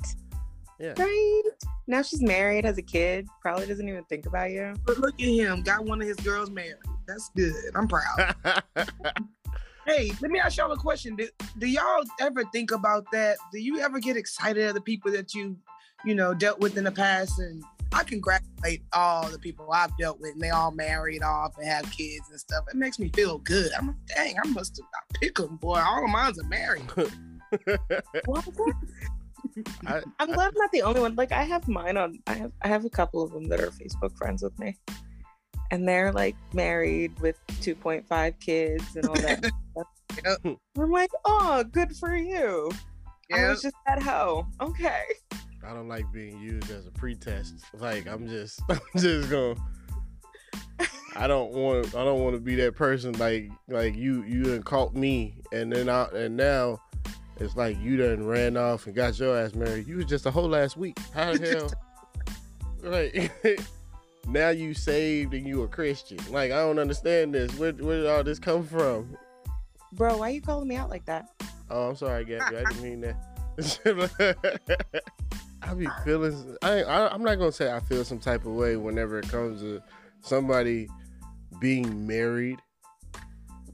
Yeah. 0.78 0.94
Right? 0.96 1.42
Now 1.86 2.02
she's 2.02 2.22
married, 2.22 2.64
has 2.64 2.78
a 2.78 2.82
kid, 2.82 3.26
probably 3.42 3.66
doesn't 3.66 3.88
even 3.88 4.04
think 4.04 4.26
about 4.26 4.50
you. 4.50 4.74
But 4.86 4.98
look 4.98 5.14
at 5.14 5.26
him. 5.26 5.62
Got 5.62 5.84
one 5.84 6.00
of 6.00 6.08
his 6.08 6.16
girls 6.18 6.50
married. 6.50 6.74
That's 7.06 7.30
good. 7.34 7.54
I'm 7.74 7.88
proud. 7.88 8.34
Hey, 9.86 10.12
let 10.20 10.30
me 10.30 10.38
ask 10.38 10.56
y'all 10.56 10.70
a 10.70 10.76
question. 10.76 11.16
Do, 11.16 11.26
do 11.58 11.66
y'all 11.66 12.04
ever 12.20 12.44
think 12.52 12.70
about 12.70 13.06
that? 13.12 13.38
Do 13.50 13.58
you 13.58 13.80
ever 13.80 13.98
get 13.98 14.16
excited 14.16 14.62
at 14.62 14.74
the 14.74 14.80
people 14.80 15.10
that 15.10 15.34
you, 15.34 15.56
you 16.04 16.14
know, 16.14 16.32
dealt 16.32 16.60
with 16.60 16.76
in 16.76 16.84
the 16.84 16.92
past? 16.92 17.40
And 17.40 17.64
I 17.92 18.04
congratulate 18.04 18.82
all 18.92 19.28
the 19.28 19.38
people 19.38 19.70
I've 19.72 19.96
dealt 19.98 20.20
with, 20.20 20.32
and 20.32 20.40
they 20.40 20.50
all 20.50 20.70
married 20.70 21.22
off 21.22 21.56
and 21.58 21.66
have 21.66 21.90
kids 21.90 22.30
and 22.30 22.38
stuff. 22.38 22.64
It 22.68 22.76
makes 22.76 22.98
me 22.98 23.10
feel 23.14 23.38
good. 23.38 23.72
I'm 23.76 23.88
like, 23.88 23.96
dang, 24.06 24.36
I 24.42 24.48
must 24.48 24.76
have 24.76 24.86
I 24.94 25.18
pick 25.18 25.36
them, 25.36 25.56
boy. 25.56 25.78
All 25.78 26.04
of 26.04 26.10
mine's 26.10 26.38
are 26.38 26.48
married. 26.48 26.84
What 28.26 28.46
was 28.46 28.54
that? 28.56 28.74
I, 29.86 30.00
I'm 30.18 30.32
glad 30.32 30.48
I'm 30.48 30.54
not 30.56 30.70
the 30.72 30.82
only 30.82 31.00
one. 31.00 31.16
Like 31.16 31.32
I 31.32 31.42
have 31.42 31.66
mine 31.66 31.96
on. 31.96 32.20
I 32.26 32.34
have 32.34 32.52
I 32.62 32.68
have 32.68 32.84
a 32.84 32.90
couple 32.90 33.22
of 33.22 33.32
them 33.32 33.48
that 33.48 33.60
are 33.60 33.70
Facebook 33.70 34.16
friends 34.16 34.42
with 34.42 34.56
me, 34.58 34.78
and 35.70 35.88
they're 35.88 36.12
like 36.12 36.36
married 36.52 37.18
with 37.20 37.36
2.5 37.48 38.40
kids 38.40 38.96
and 38.96 39.06
all 39.06 39.14
that. 39.16 39.50
Yep. 40.24 40.56
I'm 40.76 40.90
like, 40.90 41.10
oh, 41.24 41.64
good 41.70 41.96
for 41.96 42.16
you. 42.16 42.72
I 43.32 43.48
was 43.48 43.62
just 43.62 43.76
that 43.86 44.02
hoe. 44.02 44.44
Okay. 44.60 45.04
I 45.66 45.74
don't 45.74 45.88
like 45.88 46.10
being 46.12 46.38
used 46.40 46.70
as 46.70 46.86
a 46.86 46.90
pretest. 46.90 47.64
Like 47.74 48.06
I'm 48.06 48.28
just, 48.28 48.60
I'm 48.68 48.80
just 48.96 49.30
going. 49.30 49.60
I 50.78 50.86
I 51.16 51.26
don't 51.26 51.52
want 51.52 51.94
I 51.94 52.04
don't 52.04 52.22
want 52.22 52.34
to 52.34 52.40
be 52.40 52.54
that 52.56 52.76
person 52.76 53.12
like 53.18 53.50
like 53.68 53.94
you 53.94 54.22
you 54.24 54.44
done 54.44 54.62
caught 54.62 54.94
me 54.94 55.34
and 55.52 55.70
then 55.72 55.88
I 55.88 56.04
and 56.14 56.36
now 56.36 56.80
it's 57.38 57.56
like 57.56 57.78
you 57.80 57.96
done 57.96 58.26
ran 58.26 58.56
off 58.56 58.86
and 58.86 58.94
got 58.94 59.18
your 59.18 59.36
ass 59.38 59.54
married. 59.54 59.86
You 59.86 59.96
was 59.96 60.06
just 60.06 60.26
a 60.26 60.30
whole 60.30 60.48
last 60.48 60.76
week. 60.76 60.98
How 61.14 61.34
the 61.34 61.48
hell? 61.48 61.70
right. 62.90 63.30
now 64.28 64.50
you 64.50 64.74
saved 64.74 65.34
and 65.34 65.46
you 65.46 65.62
a 65.62 65.68
Christian. 65.68 66.18
Like 66.30 66.52
I 66.52 66.56
don't 66.56 66.78
understand 66.78 67.34
this. 67.34 67.52
Where 67.58 67.72
where 67.72 67.98
did 67.98 68.06
all 68.06 68.24
this 68.24 68.38
come 68.38 68.64
from? 68.64 69.16
Bro, 69.92 70.18
why 70.18 70.28
you 70.28 70.40
calling 70.40 70.68
me 70.68 70.76
out 70.76 70.90
like 70.90 71.04
that? 71.06 71.28
Oh, 71.68 71.88
I'm 71.90 71.96
sorry, 71.96 72.24
Gabby. 72.24 72.56
I 72.56 72.64
didn't 72.64 72.82
mean 72.82 73.00
that. 73.00 73.16
I 75.62 75.74
be 75.74 75.86
feeling. 76.04 76.56
I, 76.62 76.82
I 76.82 77.12
I'm 77.12 77.22
not 77.22 77.36
gonna 77.36 77.52
say 77.52 77.72
I 77.72 77.80
feel 77.80 78.04
some 78.04 78.18
type 78.18 78.44
of 78.46 78.52
way 78.52 78.76
whenever 78.76 79.18
it 79.18 79.28
comes 79.28 79.60
to 79.60 79.82
somebody 80.22 80.88
being 81.60 82.06
married. 82.06 82.58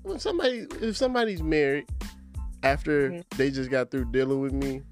When 0.03 0.19
somebody, 0.19 0.67
if 0.81 0.97
somebody's 0.97 1.43
married 1.43 1.87
after 2.63 3.11
Mhm. 3.11 3.25
they 3.37 3.51
just 3.51 3.71
got 3.71 3.91
through 3.91 4.07
dealing 4.13 4.41
with 4.41 4.53
me, 4.53 4.83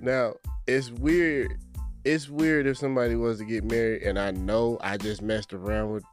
now 0.00 0.34
it's 0.66 0.90
weird. 0.90 1.58
It's 2.04 2.28
weird 2.28 2.66
if 2.66 2.78
somebody 2.78 3.14
was 3.14 3.38
to 3.38 3.44
get 3.44 3.64
married 3.64 4.02
and 4.02 4.18
I 4.18 4.32
know 4.32 4.78
I 4.80 4.96
just 4.96 5.22
messed 5.22 5.52
around 5.52 5.92
with 5.92 6.04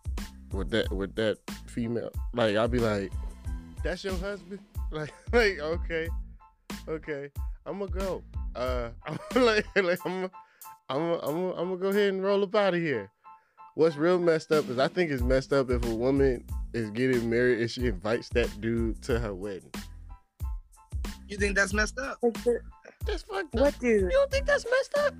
with 0.51 0.70
that 0.72 0.92
with 0.92 1.16
that 1.16 1.38
female. 1.68 2.12
Like 2.34 2.56
I'll 2.56 2.68
be 2.68 2.80
like, 2.80 3.12
"That's 3.84 4.04
your 4.04 4.16
husband?" 4.18 4.60
Like, 4.92 5.13
like 5.32 5.60
okay, 5.60 6.10
okay, 6.88 7.30
I'm 7.74 7.78
gonna 7.78 7.92
go. 7.92 8.24
Uh, 8.56 8.90
I'm 9.06 9.46
like, 9.46 9.66
like 9.76 10.00
I'm, 10.06 10.24
I'm, 10.24 10.32
I'm, 10.90 11.02
I'm, 11.22 11.36
I'm 11.52 11.68
gonna 11.70 11.78
go 11.78 11.90
ahead 11.90 12.14
and 12.14 12.24
roll 12.24 12.44
up 12.44 12.56
out 12.56 12.74
of 12.74 12.82
here. 12.82 13.12
What's 13.76 13.96
real 13.96 14.18
messed 14.18 14.52
up 14.52 14.68
is 14.70 14.80
I 14.80 14.88
think 14.88 15.12
it's 15.12 15.22
messed 15.22 15.54
up 15.54 15.70
if 15.70 15.86
a 15.86 15.94
woman 15.94 16.44
is 16.74 16.90
getting 16.90 17.30
married 17.30 17.60
and 17.60 17.70
she 17.70 17.86
invites 17.86 18.30
that 18.30 18.50
dude 18.60 19.02
to 19.04 19.20
her 19.20 19.36
wedding. 19.36 19.72
You 21.28 21.38
think 21.38 21.56
that's 21.56 21.74
messed 21.74 22.00
up? 22.00 22.18
That's 23.06 23.22
fucked 23.22 23.54
up. 23.56 23.62
what 23.62 23.80
dude? 23.80 24.02
You 24.02 24.10
don't 24.10 24.32
think 24.32 24.48
that's 24.48 24.66
messed 24.66 24.98
up? 25.06 25.14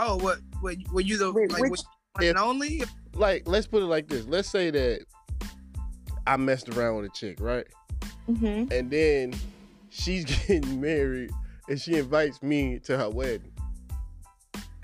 Oh, 0.00 0.16
what? 0.16 0.38
What? 0.60 0.76
Were 0.92 1.00
you 1.00 1.16
the 1.16 1.32
Wait, 1.32 1.52
like 1.52 1.62
which- 1.62 1.70
was 1.70 1.84
you 2.20 2.26
one 2.26 2.28
and 2.30 2.38
only? 2.38 2.82
Like, 3.14 3.46
let's 3.46 3.68
put 3.68 3.82
it 3.82 3.86
like 3.86 4.08
this. 4.08 4.26
Let's 4.26 4.50
say 4.50 4.70
that 4.70 5.04
I 6.26 6.36
messed 6.36 6.70
around 6.70 6.96
with 6.96 7.06
a 7.06 7.14
chick, 7.14 7.40
right? 7.40 7.66
Mm-hmm. 8.28 8.72
And 8.72 8.90
then 8.90 9.34
she's 9.90 10.24
getting 10.46 10.80
married 10.80 11.30
and 11.68 11.80
she 11.80 11.96
invites 11.96 12.42
me 12.42 12.78
to 12.80 12.96
her 12.98 13.10
wedding. 13.10 13.52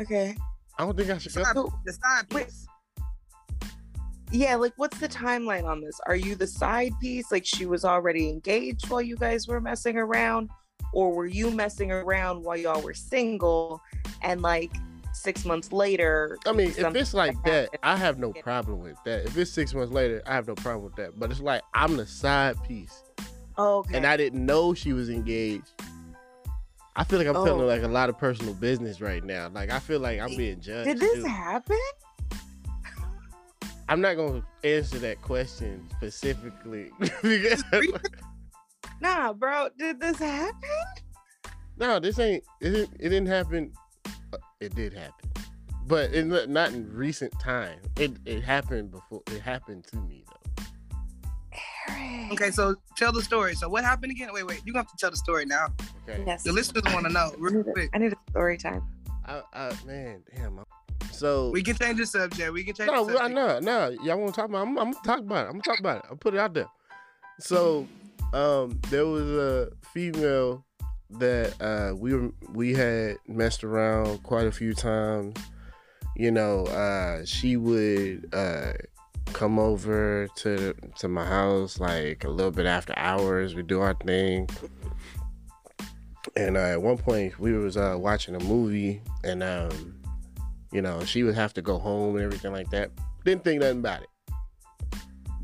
Okay. 0.00 0.36
I 0.78 0.84
don't 0.84 0.96
think 0.96 1.10
I 1.10 1.18
should 1.18 1.34
go. 1.34 1.42
Side- 1.42 1.54
So- 1.54 1.72
the 1.84 1.92
side 1.92 2.28
piece. 2.30 2.66
Yeah, 4.30 4.56
like 4.56 4.74
what's 4.76 4.98
the 5.00 5.08
timeline 5.08 5.64
on 5.64 5.80
this? 5.80 5.98
Are 6.06 6.14
you 6.16 6.34
the 6.34 6.46
side 6.46 6.92
piece? 7.00 7.32
Like 7.32 7.46
she 7.46 7.64
was 7.66 7.84
already 7.84 8.28
engaged 8.28 8.88
while 8.90 9.00
you 9.00 9.16
guys 9.16 9.48
were 9.48 9.60
messing 9.60 9.96
around? 9.96 10.50
Or 10.92 11.12
were 11.14 11.26
you 11.26 11.50
messing 11.50 11.90
around 11.90 12.44
while 12.44 12.56
y'all 12.56 12.80
were 12.82 12.94
single 12.94 13.80
and 14.22 14.40
like 14.42 14.70
six 15.14 15.44
months 15.46 15.72
later? 15.72 16.36
I 16.46 16.52
mean, 16.52 16.68
if 16.76 16.94
it's 16.94 17.14
like 17.14 17.42
that, 17.44 17.64
happened? 17.64 17.80
I 17.82 17.96
have 17.96 18.18
no 18.18 18.32
problem 18.34 18.80
with 18.80 18.96
that. 19.04 19.24
If 19.26 19.36
it's 19.38 19.50
six 19.50 19.72
months 19.74 19.92
later, 19.92 20.22
I 20.26 20.34
have 20.34 20.46
no 20.46 20.54
problem 20.54 20.84
with 20.84 20.96
that. 20.96 21.18
But 21.18 21.30
it's 21.30 21.40
like 21.40 21.62
I'm 21.74 21.96
the 21.96 22.06
side 22.06 22.56
piece, 22.64 23.02
Okay. 23.58 23.96
and 23.96 24.06
I 24.06 24.16
didn't 24.18 24.44
know 24.44 24.74
she 24.74 24.92
was 24.92 25.08
engaged. 25.08 25.72
I 26.98 27.04
feel 27.04 27.18
like 27.20 27.28
I'm 27.28 27.36
Oh. 27.36 27.44
telling 27.44 27.66
like 27.66 27.82
a 27.84 27.88
lot 27.88 28.08
of 28.10 28.18
personal 28.18 28.54
business 28.54 29.00
right 29.00 29.22
now. 29.24 29.48
Like 29.48 29.70
I 29.70 29.78
feel 29.78 30.00
like 30.00 30.18
I'm 30.20 30.36
being 30.36 30.60
judged. 30.60 30.88
Did 30.88 30.98
this 31.00 31.22
too. 31.22 31.28
happen? 31.28 31.78
I'm 33.88 34.00
not 34.02 34.16
gonna 34.16 34.42
answer 34.64 34.98
that 34.98 35.22
question 35.22 35.88
specifically 35.96 36.90
because 37.22 37.62
Nah, 39.00 39.32
bro. 39.32 39.68
Did 39.78 40.00
this 40.00 40.18
happen? 40.18 40.68
no, 41.78 42.00
this 42.00 42.18
ain't. 42.18 42.42
It 42.60 42.70
didn't, 42.70 42.94
it 42.98 43.08
didn't 43.10 43.28
happen. 43.28 43.72
Uh, 44.32 44.38
It 44.60 44.74
did 44.74 44.92
happen, 44.92 45.30
but 45.86 46.12
in 46.12 46.28
not 46.52 46.72
in 46.72 46.92
recent 46.92 47.32
time. 47.40 47.78
It 47.96 48.12
it 48.26 48.42
happened 48.42 48.90
before. 48.90 49.22
It 49.28 49.40
happened 49.40 49.84
to 49.92 49.96
me 49.98 50.24
though. 50.26 50.37
Eric. 51.88 52.32
Okay, 52.32 52.50
so 52.50 52.74
tell 52.96 53.12
the 53.12 53.22
story. 53.22 53.54
So 53.54 53.68
what 53.68 53.84
happened 53.84 54.12
again? 54.12 54.28
Wait, 54.32 54.46
wait. 54.46 54.62
You 54.64 54.72
gonna 54.72 54.82
have 54.84 54.90
to 54.90 54.96
tell 54.98 55.10
the 55.10 55.16
story 55.16 55.44
now. 55.46 55.68
Okay. 56.08 56.22
Yes. 56.26 56.42
The 56.42 56.52
listeners 56.52 56.82
want 56.92 57.06
to 57.06 57.12
know 57.12 57.30
I 57.32 57.34
real 57.38 57.54
need, 57.54 57.66
a, 57.68 57.72
quick. 57.72 57.90
I 57.94 57.98
need 57.98 58.12
a 58.12 58.30
story 58.30 58.56
time. 58.58 58.82
I, 59.26 59.42
I 59.52 59.72
man, 59.86 60.22
damn. 60.34 60.58
I- 60.58 60.62
So 61.10 61.50
We 61.50 61.62
can 61.62 61.76
change 61.76 61.98
the 61.98 62.06
subject. 62.06 62.52
We 62.52 62.64
can 62.64 62.74
change 62.74 62.90
no, 62.90 63.04
the 63.04 63.12
I 63.14 63.28
subject. 63.28 63.64
no, 63.64 63.88
no. 63.90 64.02
Y'all 64.02 64.18
want 64.18 64.34
to 64.34 64.40
talk 64.40 64.48
about? 64.50 64.58
It? 64.58 64.70
I'm, 64.70 64.78
I'm 64.78 64.92
gonna 64.92 65.04
talk 65.04 65.20
about 65.20 65.46
it. 65.46 65.48
I'm 65.48 65.52
gonna 65.52 65.62
talk 65.62 65.80
about 65.80 65.96
it. 65.98 66.04
I'll 66.10 66.16
put 66.16 66.34
it 66.34 66.40
out 66.40 66.54
there. 66.54 66.66
So, 67.40 67.86
um, 68.32 68.78
there 68.90 69.06
was 69.06 69.22
a 69.30 69.70
female 69.92 70.64
that 71.10 71.54
uh 71.62 71.94
we 71.96 72.14
were 72.14 72.30
we 72.52 72.74
had 72.74 73.16
messed 73.26 73.64
around 73.64 74.22
quite 74.22 74.46
a 74.46 74.52
few 74.52 74.74
times. 74.74 75.34
You 76.16 76.30
know, 76.30 76.64
uh, 76.66 77.24
she 77.24 77.56
would 77.56 78.28
uh 78.34 78.72
come 79.32 79.58
over 79.58 80.28
to 80.36 80.74
to 80.98 81.08
my 81.08 81.24
house 81.24 81.80
like 81.80 82.24
a 82.24 82.28
little 82.28 82.50
bit 82.50 82.66
after 82.66 82.94
hours. 82.96 83.54
We 83.54 83.62
do 83.62 83.80
our 83.80 83.94
thing. 83.94 84.48
And 86.36 86.56
uh, 86.56 86.60
at 86.60 86.82
one 86.82 86.98
point, 86.98 87.38
we 87.38 87.52
was 87.52 87.76
uh, 87.76 87.96
watching 87.98 88.34
a 88.34 88.40
movie, 88.40 89.00
and 89.24 89.42
um, 89.42 89.98
you 90.72 90.82
know, 90.82 91.04
she 91.04 91.22
would 91.22 91.34
have 91.34 91.54
to 91.54 91.62
go 91.62 91.78
home 91.78 92.16
and 92.16 92.24
everything 92.24 92.52
like 92.52 92.70
that. 92.70 92.90
Didn't 93.24 93.44
think 93.44 93.60
nothing 93.60 93.78
about 93.78 94.02
it. 94.02 94.08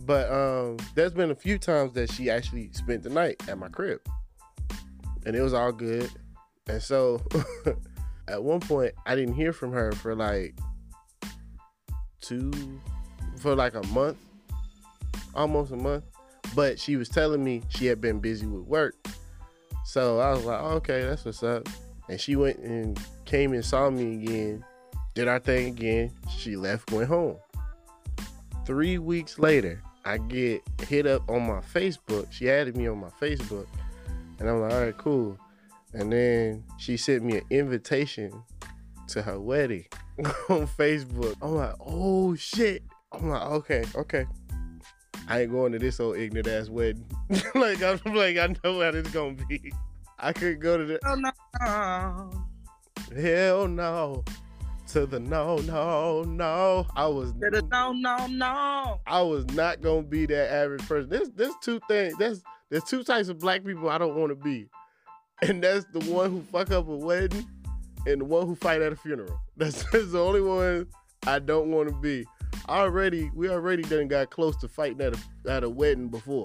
But 0.05 0.31
um, 0.31 0.76
there's 0.95 1.12
been 1.12 1.31
a 1.31 1.35
few 1.35 1.59
times 1.59 1.95
that 1.95 2.12
she 2.12 2.31
actually 2.31 2.71
spent 2.73 3.03
the 3.03 3.09
night 3.09 3.43
at 3.49 3.59
my 3.59 3.69
crib, 3.69 4.00
and 5.25 5.35
it 5.35 5.41
was 5.41 5.55
all 5.55 5.73
good. 5.73 6.11
And 6.67 6.83
so, 6.83 7.23
at 8.29 8.43
one 8.43 8.61
point, 8.61 8.93
I 9.07 9.14
didn't 9.14 9.35
hear 9.35 9.53
from 9.53 9.73
her 9.73 9.93
for 9.93 10.14
like 10.14 10.59
two, 12.21 12.53
for 13.44 13.54
like 13.54 13.74
a 13.74 13.86
month, 13.88 14.16
almost 15.34 15.70
a 15.70 15.76
month. 15.76 16.02
But 16.56 16.80
she 16.80 16.96
was 16.96 17.10
telling 17.10 17.44
me 17.44 17.62
she 17.68 17.84
had 17.84 18.00
been 18.00 18.18
busy 18.18 18.46
with 18.46 18.62
work. 18.62 18.94
So 19.84 20.18
I 20.18 20.30
was 20.30 20.46
like, 20.46 20.60
oh, 20.62 20.76
okay, 20.76 21.02
that's 21.02 21.26
what's 21.26 21.42
up. 21.42 21.68
And 22.08 22.18
she 22.18 22.36
went 22.36 22.58
and 22.60 22.98
came 23.26 23.52
and 23.52 23.62
saw 23.62 23.90
me 23.90 24.14
again, 24.14 24.64
did 25.14 25.28
our 25.28 25.38
thing 25.38 25.68
again. 25.68 26.10
She 26.34 26.56
left, 26.56 26.90
went 26.90 27.08
home. 27.08 27.36
Three 28.64 28.96
weeks 28.96 29.38
later, 29.38 29.82
I 30.06 30.16
get 30.16 30.62
hit 30.88 31.06
up 31.06 31.28
on 31.28 31.46
my 31.46 31.60
Facebook. 31.60 32.32
She 32.32 32.48
added 32.48 32.78
me 32.78 32.88
on 32.88 32.98
my 32.98 33.10
Facebook. 33.20 33.66
And 34.38 34.48
I'm 34.48 34.62
like, 34.62 34.72
all 34.72 34.80
right, 34.80 34.96
cool. 34.96 35.38
And 35.92 36.10
then 36.10 36.64
she 36.78 36.96
sent 36.96 37.22
me 37.22 37.36
an 37.36 37.44
invitation 37.50 38.42
to 39.08 39.20
her 39.20 39.38
wedding 39.38 39.84
on 40.48 40.66
Facebook. 40.66 41.36
I'm 41.42 41.56
like, 41.56 41.74
oh 41.78 42.34
shit. 42.36 42.82
I'm 43.14 43.28
like, 43.28 43.42
okay, 43.42 43.85
okay. 43.94 44.26
I 45.28 45.42
ain't 45.42 45.52
going 45.52 45.73
to 45.73 45.78
this 45.78 46.00
old 46.00 46.16
ignorant 46.18 46.49
ass 46.49 46.68
wedding. 46.68 47.06
like 47.54 47.83
I'm 47.83 48.00
like, 48.14 48.37
I 48.37 48.54
know 48.62 48.80
how 48.80 48.90
this 48.90 49.09
gonna 49.09 49.37
be. 49.49 49.73
I 50.18 50.33
couldn't 50.33 50.61
go 50.61 50.76
to 50.76 50.85
the 50.85 50.99
Oh, 51.06 51.14
no, 51.14 51.30
no. 51.61 53.21
hell 53.21 53.68
no. 53.68 54.25
To 54.88 55.06
the 55.06 55.18
no, 55.18 55.56
no, 55.59 56.23
no. 56.23 56.87
I 56.94 57.06
was 57.06 57.33
To 57.33 57.50
the 57.50 57.62
No, 57.71 57.92
no, 57.92 58.26
no. 58.26 59.00
I 59.06 59.23
was 59.23 59.47
not 59.47 59.80
gonna 59.80 60.02
be 60.02 60.26
that 60.26 60.52
average 60.52 60.87
person. 60.87 61.09
There's 61.09 61.30
there's 61.30 61.54
two 61.62 61.80
things. 61.88 62.14
There's 62.18 62.42
there's 62.71 62.85
two 62.85 63.02
types 63.02 63.28
of 63.28 63.38
black 63.38 63.64
people 63.64 63.88
I 63.88 63.99
don't 63.99 64.16
want 64.16 64.30
to 64.30 64.37
be, 64.37 64.68
and 65.42 65.62
that's 65.62 65.87
the 65.92 66.00
one 66.11 66.30
who 66.30 66.42
fuck 66.42 66.71
up 66.71 66.88
a 66.88 66.97
wedding, 66.97 67.47
and 68.06 68.21
the 68.21 68.25
one 68.25 68.47
who 68.47 68.54
fight 68.54 68.83
at 68.83 68.92
a 68.92 68.97
funeral. 68.97 69.40
That's, 69.56 69.85
that's 69.90 70.12
the 70.12 70.21
only 70.21 70.40
one 70.40 70.88
I 71.26 71.38
don't 71.38 71.71
want 71.71 71.88
to 71.88 71.94
be. 71.94 72.26
Already, 72.68 73.30
we 73.34 73.49
already 73.49 73.82
done 73.82 74.08
got 74.08 74.30
close 74.30 74.56
to 74.58 74.68
fighting 74.68 75.00
at 75.00 75.14
a 75.14 75.50
at 75.50 75.64
a 75.64 75.68
wedding 75.68 76.08
before, 76.08 76.44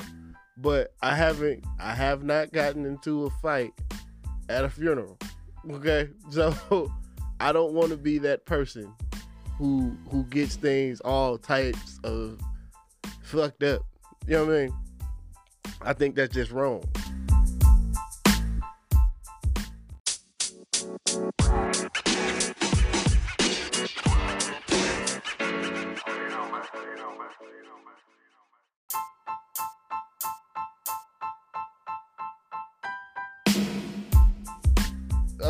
but 0.58 0.94
I 1.02 1.16
haven't. 1.16 1.66
I 1.80 1.94
have 1.94 2.24
not 2.24 2.52
gotten 2.52 2.86
into 2.86 3.26
a 3.26 3.30
fight 3.42 3.74
at 4.50 4.66
a 4.66 4.70
funeral. 4.70 5.18
Okay, 5.70 6.10
so 6.30 6.92
I 7.40 7.52
don't 7.52 7.74
want 7.74 7.90
to 7.90 7.98
be 7.98 8.18
that 8.20 8.46
person 8.46 8.94
who 9.58 9.96
who 10.10 10.24
gets 10.26 10.56
things 10.56 11.02
all 11.02 11.38
types 11.38 12.00
of 12.04 12.40
fucked 13.24 13.64
up. 13.64 13.82
You 14.28 14.34
know 14.34 14.46
what 14.46 14.56
I 14.56 14.66
mean? 14.66 14.74
I 15.82 15.94
think 15.94 16.16
that's 16.16 16.34
just 16.34 16.52
wrong. 16.52 16.84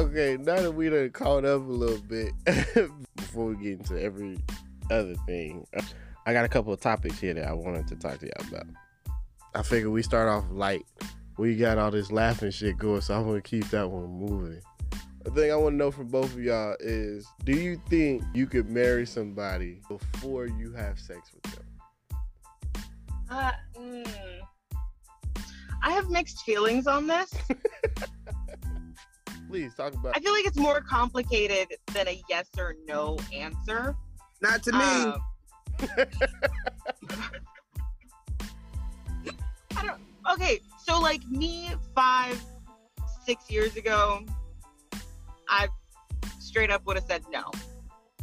Okay, 0.09 0.37
now 0.41 0.55
that 0.55 0.71
we 0.71 0.89
done 0.89 1.11
caught 1.11 1.45
up 1.45 1.61
a 1.61 1.71
little 1.71 1.99
bit 1.99 2.33
before 3.15 3.45
we 3.45 3.63
get 3.63 3.73
into 3.73 4.01
every 4.01 4.39
other 4.89 5.13
thing, 5.27 5.67
I 6.25 6.33
got 6.33 6.45
a 6.45 6.47
couple 6.47 6.73
of 6.73 6.79
topics 6.79 7.19
here 7.19 7.35
that 7.35 7.47
I 7.47 7.53
wanted 7.53 7.87
to 7.89 7.95
talk 7.95 8.17
to 8.21 8.25
y'all 8.25 8.47
about. 8.47 8.65
I 9.53 9.61
figured 9.61 9.91
we 9.91 10.01
start 10.01 10.27
off 10.27 10.45
light. 10.49 10.87
We 11.37 11.55
got 11.55 11.77
all 11.77 11.91
this 11.91 12.11
laughing 12.11 12.49
shit 12.49 12.79
going, 12.79 13.01
so 13.01 13.19
I'm 13.19 13.27
gonna 13.27 13.39
keep 13.39 13.69
that 13.69 13.87
one 13.87 14.09
moving. 14.09 14.59
The 15.25 15.29
thing 15.29 15.51
I 15.51 15.55
want 15.57 15.73
to 15.73 15.77
know 15.77 15.91
from 15.91 16.07
both 16.07 16.33
of 16.33 16.39
y'all 16.39 16.75
is: 16.79 17.27
Do 17.43 17.51
you 17.51 17.79
think 17.87 18.23
you 18.33 18.47
could 18.47 18.67
marry 18.67 19.05
somebody 19.05 19.79
before 19.87 20.47
you 20.47 20.73
have 20.73 20.97
sex 20.99 21.29
with 21.35 21.53
them? 21.53 21.65
Uh, 23.29 23.51
mm. 23.77 24.11
I 25.83 25.91
have 25.91 26.09
mixed 26.09 26.41
feelings 26.41 26.87
on 26.87 27.05
this. 27.05 27.31
Please 29.49 29.73
talk 29.73 29.93
about. 29.95 30.15
I 30.15 30.19
feel 30.19 30.31
like 30.31 30.45
it's 30.45 30.59
more 30.59 30.79
complicated 30.79 31.75
than 31.91 32.07
a 32.07 32.21
yes 32.29 32.47
or 32.55 32.75
no 32.85 33.17
answer. 33.33 33.95
Not 34.41 34.61
to 34.63 34.71
me. 34.71 34.79
Um, 34.79 35.23
I 39.75 39.83
don't. 39.83 39.99
Okay, 40.31 40.59
so 40.85 40.99
like 40.99 41.27
me 41.27 41.71
five, 41.95 42.39
six 43.25 43.49
years 43.49 43.75
ago, 43.75 44.23
I 45.47 45.67
straight 46.39 46.69
up 46.69 46.85
would 46.85 46.97
have 46.97 47.05
said 47.07 47.23
no. 47.31 47.51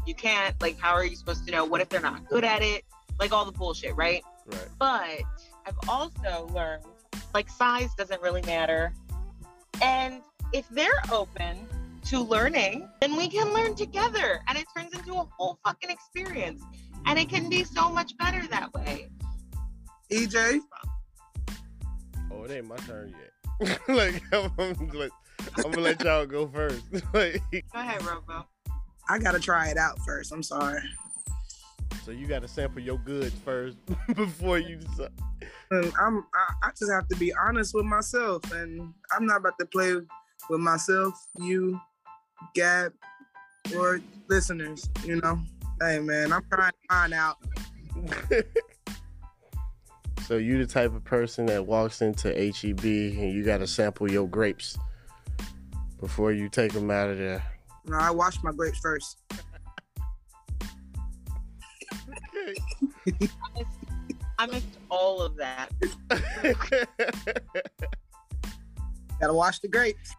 You 0.06 0.14
can't. 0.14 0.54
Like, 0.62 0.78
how 0.78 0.92
are 0.92 1.04
you 1.04 1.16
supposed 1.16 1.44
to 1.46 1.50
know? 1.50 1.64
What 1.64 1.80
if 1.80 1.88
they're 1.88 2.00
not 2.00 2.28
good 2.28 2.44
at 2.44 2.62
it? 2.62 2.84
Like 3.18 3.32
all 3.32 3.44
the 3.44 3.50
bullshit, 3.50 3.96
right? 3.96 4.22
right. 4.46 4.68
But 4.78 5.22
I've 5.66 5.88
also 5.88 6.48
learned 6.54 6.84
like 7.34 7.50
size 7.50 7.92
doesn't 7.96 8.22
really 8.22 8.42
matter. 8.42 8.92
And 9.82 10.22
if 10.52 10.68
they're 10.68 11.02
open 11.12 11.66
to 12.06 12.20
learning, 12.20 12.88
then 13.00 13.16
we 13.16 13.28
can 13.28 13.52
learn 13.52 13.74
together 13.74 14.40
and 14.48 14.56
it 14.56 14.66
turns 14.76 14.92
into 14.94 15.14
a 15.14 15.26
whole 15.36 15.58
fucking 15.64 15.90
experience. 15.90 16.62
And 17.04 17.18
it 17.18 17.28
can 17.28 17.48
be 17.48 17.64
so 17.64 17.90
much 17.90 18.16
better 18.16 18.46
that 18.48 18.72
way. 18.74 19.08
EJ, 20.10 20.60
Oh, 22.32 22.44
it 22.44 22.50
ain't 22.50 22.66
my 22.66 22.76
turn 22.76 23.14
yet. 23.60 23.80
like, 23.88 24.22
I'm, 24.32 24.52
I'm, 24.58 24.88
like, 24.90 25.10
I'm 25.56 25.70
gonna 25.70 25.80
let 25.80 26.02
y'all 26.04 26.26
go 26.26 26.46
first. 26.46 26.82
like, 27.14 27.42
Go 27.52 27.60
ahead, 27.74 28.04
Robo. 28.04 28.46
I 29.08 29.18
gotta 29.18 29.38
try 29.38 29.68
it 29.68 29.78
out 29.78 29.98
first. 30.00 30.32
I'm 30.32 30.42
sorry. 30.42 30.80
so 32.04 32.10
you 32.10 32.26
got 32.26 32.42
to 32.42 32.48
sample 32.48 32.82
your 32.82 32.98
goods 32.98 33.34
first 33.44 33.78
before 34.14 34.58
you 34.58 34.76
decide. 34.76 35.10
And 35.70 35.92
I'm 36.00 36.26
I, 36.34 36.68
I 36.68 36.70
just 36.78 36.90
have 36.90 37.08
to 37.08 37.16
be 37.16 37.32
honest 37.34 37.74
with 37.74 37.84
myself, 37.84 38.42
and 38.52 38.92
I'm 39.12 39.26
not 39.26 39.38
about 39.38 39.58
to 39.60 39.66
play 39.66 39.96
with 40.48 40.60
myself, 40.60 41.14
you, 41.38 41.80
Gab, 42.54 42.92
or 43.76 44.00
listeners. 44.28 44.88
You 45.04 45.20
know, 45.20 45.40
hey 45.80 45.98
man, 45.98 46.32
I'm 46.32 46.44
trying 46.52 46.72
to 46.72 46.78
find 46.88 47.12
out. 47.14 47.36
so 50.26 50.36
you 50.36 50.58
the 50.58 50.66
type 50.66 50.94
of 50.94 51.02
person 51.04 51.46
that 51.46 51.66
walks 51.66 52.02
into 52.02 52.28
HEB 52.28 52.84
and 52.84 53.32
you 53.32 53.42
got 53.44 53.58
to 53.58 53.66
sample 53.66 54.08
your 54.10 54.28
grapes 54.28 54.78
before 56.00 56.32
you 56.32 56.48
take 56.48 56.72
them 56.72 56.90
out 56.90 57.10
of 57.10 57.18
there. 57.18 57.44
No, 57.86 57.98
I 57.98 58.10
wash 58.10 58.42
my 58.42 58.52
grapes 58.52 58.78
first. 58.78 59.18
I 64.38 64.46
missed 64.46 64.66
all 64.90 65.22
of 65.22 65.34
that. 65.36 65.70
Gotta 69.20 69.34
wash 69.34 69.60
the 69.60 69.68
grapes. 69.68 70.14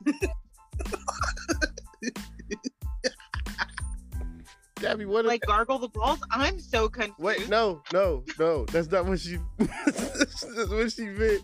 Gabby, 4.80 5.06
what? 5.06 5.26
Like 5.26 5.42
gargle 5.42 5.80
the 5.80 5.88
balls. 5.88 6.20
I'm 6.32 6.60
so 6.60 6.88
confused. 6.88 7.20
Wait, 7.20 7.50
no, 7.50 7.82
no, 7.92 8.24
no. 8.40 8.66
That's 8.66 8.92
not 8.92 9.06
what 9.06 9.20
she. 9.20 9.40
that's 9.58 10.70
what 10.70 10.92
she 10.92 11.06
meant. 11.06 11.42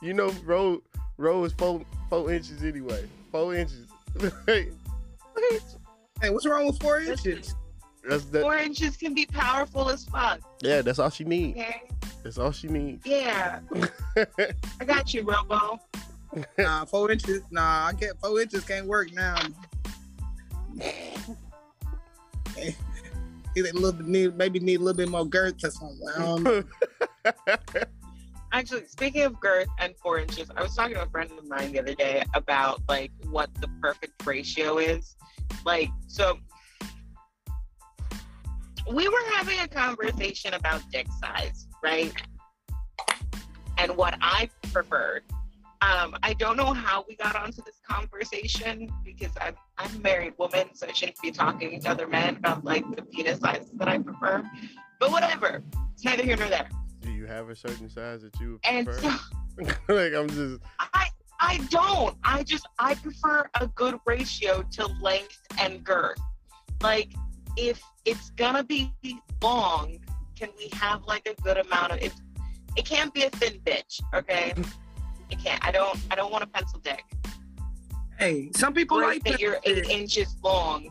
You 0.00 0.14
know, 0.14 0.30
row 0.44 0.80
row 1.16 1.44
is 1.44 1.52
four 1.52 1.82
four 2.08 2.32
inches 2.32 2.62
anyway. 2.62 3.08
Four 3.32 3.54
inches. 3.54 3.86
Right? 4.46 4.68
Hey, 6.22 6.30
what's 6.30 6.46
wrong 6.46 6.66
with 6.66 6.80
four 6.80 7.00
inches? 7.00 7.54
that's 8.08 8.24
that. 8.26 8.40
Four 8.40 8.56
inches 8.56 8.96
can 8.96 9.12
be 9.12 9.26
powerful 9.26 9.90
as 9.90 10.06
fuck. 10.06 10.40
Yeah, 10.62 10.80
that's 10.80 10.98
all 10.98 11.10
she 11.10 11.24
needs. 11.24 11.58
Okay. 11.58 11.82
That's 12.22 12.38
all 12.38 12.52
she 12.52 12.68
needs. 12.68 13.04
Yeah. 13.04 13.60
I 14.16 14.84
got 14.86 15.12
you, 15.12 15.24
Robo. 15.24 15.78
Nah, 16.58 16.84
four 16.84 17.10
inches. 17.10 17.42
Nah, 17.50 17.86
I 17.86 17.92
get 17.92 18.18
four 18.20 18.40
inches 18.40 18.64
can't 18.64 18.86
work 18.86 19.12
now. 19.12 19.36
He 23.56 23.62
a 23.62 23.72
little 23.72 23.92
bit 23.92 24.06
need 24.06 24.36
maybe 24.36 24.60
need 24.60 24.80
a 24.80 24.82
little 24.82 24.96
bit 24.96 25.08
more 25.08 25.24
girth 25.24 25.64
or 25.64 25.70
something. 25.70 26.64
Actually, 28.52 28.86
speaking 28.86 29.22
of 29.22 29.40
girth 29.40 29.68
and 29.78 29.94
four 29.96 30.18
inches, 30.18 30.50
I 30.54 30.62
was 30.62 30.74
talking 30.74 30.94
to 30.94 31.02
a 31.02 31.08
friend 31.08 31.30
of 31.38 31.48
mine 31.48 31.72
the 31.72 31.80
other 31.80 31.94
day 31.94 32.22
about 32.34 32.82
like 32.88 33.12
what 33.30 33.48
the 33.60 33.68
perfect 33.80 34.26
ratio 34.26 34.78
is. 34.78 35.16
Like, 35.64 35.88
so 36.06 36.38
we 38.92 39.08
were 39.08 39.24
having 39.32 39.58
a 39.60 39.68
conversation 39.68 40.54
about 40.54 40.82
dick 40.92 41.06
size, 41.20 41.66
right? 41.82 42.12
And 43.78 43.96
what 43.96 44.16
I 44.20 44.48
preferred. 44.72 45.22
Um, 45.86 46.16
I 46.24 46.32
don't 46.32 46.56
know 46.56 46.72
how 46.72 47.04
we 47.08 47.14
got 47.14 47.36
onto 47.36 47.62
this 47.62 47.80
conversation 47.88 48.90
because 49.04 49.30
I'm, 49.40 49.54
I'm 49.78 49.94
a 49.94 49.98
married 50.00 50.34
woman, 50.36 50.68
so 50.74 50.88
I 50.88 50.92
shouldn't 50.92 51.20
be 51.22 51.30
talking 51.30 51.80
to 51.80 51.88
other 51.88 52.08
men 52.08 52.36
about 52.36 52.64
like 52.64 52.84
the 52.96 53.02
penis 53.02 53.38
sizes 53.38 53.70
that 53.74 53.86
I 53.86 53.98
prefer. 53.98 54.42
But 54.98 55.12
whatever, 55.12 55.62
it's 55.92 56.04
neither 56.04 56.24
here 56.24 56.36
nor 56.36 56.48
there. 56.48 56.68
Do 57.02 57.12
you 57.12 57.26
have 57.26 57.50
a 57.50 57.56
certain 57.56 57.88
size 57.88 58.22
that 58.22 58.38
you 58.40 58.58
prefer? 58.64 59.00
so 59.00 59.14
like 59.94 60.12
I'm 60.12 60.28
just 60.28 60.60
I 60.80 61.08
I 61.38 61.58
don't. 61.70 62.16
I 62.24 62.42
just 62.42 62.66
I 62.80 62.94
prefer 62.94 63.48
a 63.60 63.68
good 63.68 64.00
ratio 64.06 64.64
to 64.72 64.86
length 65.00 65.38
and 65.60 65.84
girth. 65.84 66.18
Like 66.82 67.12
if 67.56 67.80
it's 68.04 68.30
gonna 68.30 68.64
be 68.64 68.92
long, 69.40 69.98
can 70.36 70.48
we 70.58 70.68
have 70.72 71.04
like 71.04 71.28
a 71.28 71.40
good 71.42 71.58
amount 71.58 71.92
of 71.92 72.02
it? 72.02 72.12
It 72.76 72.84
can't 72.84 73.14
be 73.14 73.22
a 73.22 73.30
thin 73.30 73.60
bitch, 73.64 74.00
okay? 74.12 74.52
It 75.30 75.38
can't. 75.38 75.64
I 75.66 75.70
don't. 75.72 75.98
I 76.10 76.14
don't 76.14 76.30
want 76.32 76.44
a 76.44 76.46
pencil 76.46 76.78
dick. 76.80 77.04
Hey, 78.18 78.50
some 78.56 78.72
people 78.72 78.96
Great 78.98 79.24
like 79.24 79.24
that 79.24 79.40
you're 79.40 79.58
eight 79.64 79.84
dick. 79.84 79.90
inches 79.90 80.36
long. 80.42 80.88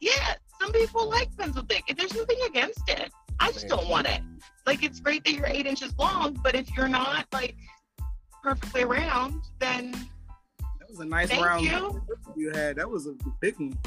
Yeah, 0.00 0.34
some 0.60 0.72
people 0.72 1.08
like 1.08 1.34
pencil 1.36 1.62
dick. 1.62 1.84
If 1.88 1.96
there's 1.96 2.14
nothing 2.14 2.38
against 2.48 2.88
it, 2.88 3.12
I 3.38 3.52
just 3.52 3.68
don't 3.68 3.88
want 3.88 4.06
it. 4.08 4.20
Like 4.66 4.82
it's 4.82 4.98
great 5.00 5.24
that 5.24 5.32
you're 5.32 5.46
eight 5.46 5.66
inches 5.66 5.96
long, 5.98 6.38
but 6.42 6.54
if 6.54 6.74
you're 6.76 6.88
not 6.88 7.26
like 7.32 7.54
perfectly 8.42 8.84
round, 8.84 9.42
then 9.58 9.92
That 9.92 10.88
was 10.88 11.00
a 11.00 11.04
nice 11.04 11.28
thank 11.28 11.44
round 11.44 11.64
you. 11.64 12.02
you 12.36 12.50
had. 12.52 12.76
That 12.76 12.88
was 12.88 13.06
a 13.06 13.14
big 13.40 13.58
one. 13.60 13.78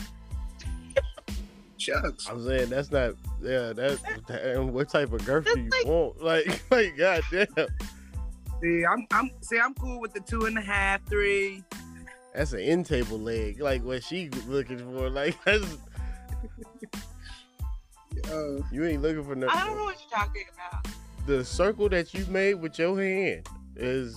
Shucks. 1.77 2.29
I'm 2.29 2.45
saying 2.45 2.69
that's 2.69 2.91
not 2.91 3.15
yeah, 3.41 3.73
that 3.73 3.99
damn, 4.27 4.71
what 4.71 4.87
type 4.89 5.11
of 5.11 5.25
girth 5.25 5.45
do 5.45 5.59
you 5.59 5.69
That's 5.69 5.83
like- 5.83 5.91
want? 5.93 6.23
Like 6.23 6.63
like 6.71 6.97
goddamn. 6.97 7.47
See, 8.63 8.85
I'm 8.85 9.05
I'm 9.11 9.29
see, 9.41 9.59
I'm 9.59 9.73
cool 9.73 9.99
with 9.99 10.13
the 10.13 10.21
two 10.21 10.45
and 10.45 10.57
a 10.57 10.61
half, 10.61 11.05
three. 11.09 11.63
That's 12.33 12.53
an 12.53 12.61
end 12.61 12.85
table 12.85 13.19
leg. 13.19 13.59
Like 13.59 13.83
what 13.83 14.03
she 14.03 14.29
looking 14.47 14.79
for. 14.79 15.09
Like 15.09 15.37
that's 15.45 15.65
Uh, 18.31 18.61
you 18.71 18.85
ain't 18.85 19.01
looking 19.01 19.23
for 19.23 19.35
nothing. 19.35 19.59
I 19.59 19.67
don't 19.67 19.77
know 19.77 19.83
what 19.83 19.97
you're 19.99 20.17
talking 20.17 20.45
about. 20.53 20.87
The 21.27 21.43
circle 21.43 21.89
that 21.89 22.13
you 22.13 22.25
made 22.27 22.55
with 22.55 22.79
your 22.79 22.97
hand 23.01 23.49
is 23.75 24.15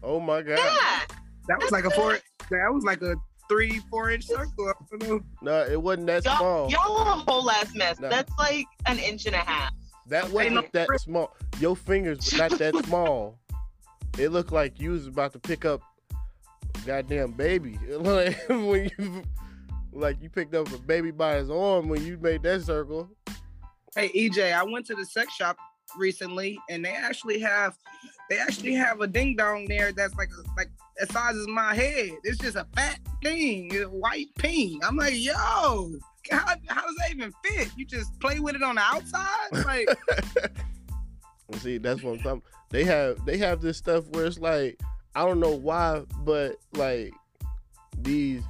oh 0.00 0.20
my 0.20 0.42
god. 0.42 0.58
Yeah, 0.58 1.16
that 1.48 1.60
was 1.60 1.72
like 1.72 1.86
a 1.86 1.90
four. 1.90 2.18
That 2.50 2.72
was 2.72 2.84
like 2.84 3.02
a 3.02 3.16
three, 3.48 3.80
four 3.90 4.10
inch 4.10 4.26
circle. 4.26 4.68
I 4.68 4.96
don't. 4.98 5.24
No, 5.42 5.64
it 5.64 5.82
wasn't 5.82 6.06
that 6.06 6.24
y'all, 6.24 6.38
small. 6.38 6.70
y'all 6.70 6.98
are 6.98 7.14
a 7.14 7.18
whole 7.18 7.50
ass 7.50 7.74
mess. 7.74 7.98
No. 7.98 8.10
That's 8.10 8.32
like 8.38 8.66
an 8.86 9.00
inch 9.00 9.26
and 9.26 9.34
a 9.34 9.38
half. 9.38 9.72
That 10.06 10.30
wasn't 10.30 10.72
that 10.72 10.88
small. 11.00 11.34
Your 11.58 11.74
fingers 11.74 12.32
were 12.32 12.38
not 12.38 12.52
that 12.58 12.76
small. 12.84 13.40
It 14.18 14.30
looked 14.30 14.52
like 14.52 14.80
you 14.80 14.92
was 14.92 15.06
about 15.06 15.32
to 15.34 15.38
pick 15.38 15.64
up 15.64 15.82
goddamn 16.86 17.32
baby. 17.32 17.78
Like 17.98 18.36
when 18.48 18.90
you 18.98 19.22
like 19.92 20.20
you 20.22 20.28
picked 20.28 20.54
up 20.54 20.70
a 20.72 20.78
baby 20.78 21.10
by 21.10 21.36
his 21.36 21.50
arm 21.50 21.88
when 21.88 22.04
you 22.04 22.18
made 22.18 22.42
that 22.42 22.62
circle. 22.62 23.08
Hey 23.94 24.10
EJ, 24.10 24.52
I 24.52 24.62
went 24.62 24.86
to 24.86 24.94
the 24.94 25.06
sex 25.06 25.32
shop 25.34 25.56
recently, 25.96 26.58
and 26.68 26.84
they 26.84 26.90
actually 26.90 27.40
have 27.40 27.76
they 28.28 28.38
actually 28.38 28.74
have 28.74 29.00
a 29.00 29.06
ding 29.06 29.36
dong 29.36 29.66
there 29.66 29.92
that's 29.92 30.14
like 30.16 30.30
like 30.56 30.70
as 31.00 31.10
size 31.10 31.36
as 31.36 31.46
my 31.46 31.74
head. 31.74 32.10
It's 32.24 32.38
just 32.38 32.56
a 32.56 32.66
fat 32.74 32.98
thing, 33.22 33.70
it's 33.72 33.86
white 33.86 34.28
peen. 34.38 34.80
I'm 34.82 34.96
like, 34.96 35.14
yo, 35.16 35.92
how, 36.30 36.46
how 36.66 36.82
does 36.82 36.96
that 36.96 37.10
even 37.10 37.32
fit? 37.44 37.70
You 37.76 37.84
just 37.84 38.18
play 38.20 38.40
with 38.40 38.54
it 38.54 38.62
on 38.62 38.76
the 38.76 38.82
outside? 38.82 39.64
Like, 39.64 39.88
See, 41.54 41.78
that's 41.78 42.02
what 42.02 42.14
I'm 42.14 42.22
talking. 42.22 42.42
They 42.70 42.84
have 42.84 43.24
they 43.24 43.38
have 43.38 43.60
this 43.60 43.76
stuff 43.76 44.06
where 44.10 44.26
it's 44.26 44.38
like 44.38 44.80
I 45.14 45.24
don't 45.24 45.40
know 45.40 45.54
why, 45.54 46.02
but 46.24 46.56
like 46.74 47.12
these 48.02 48.42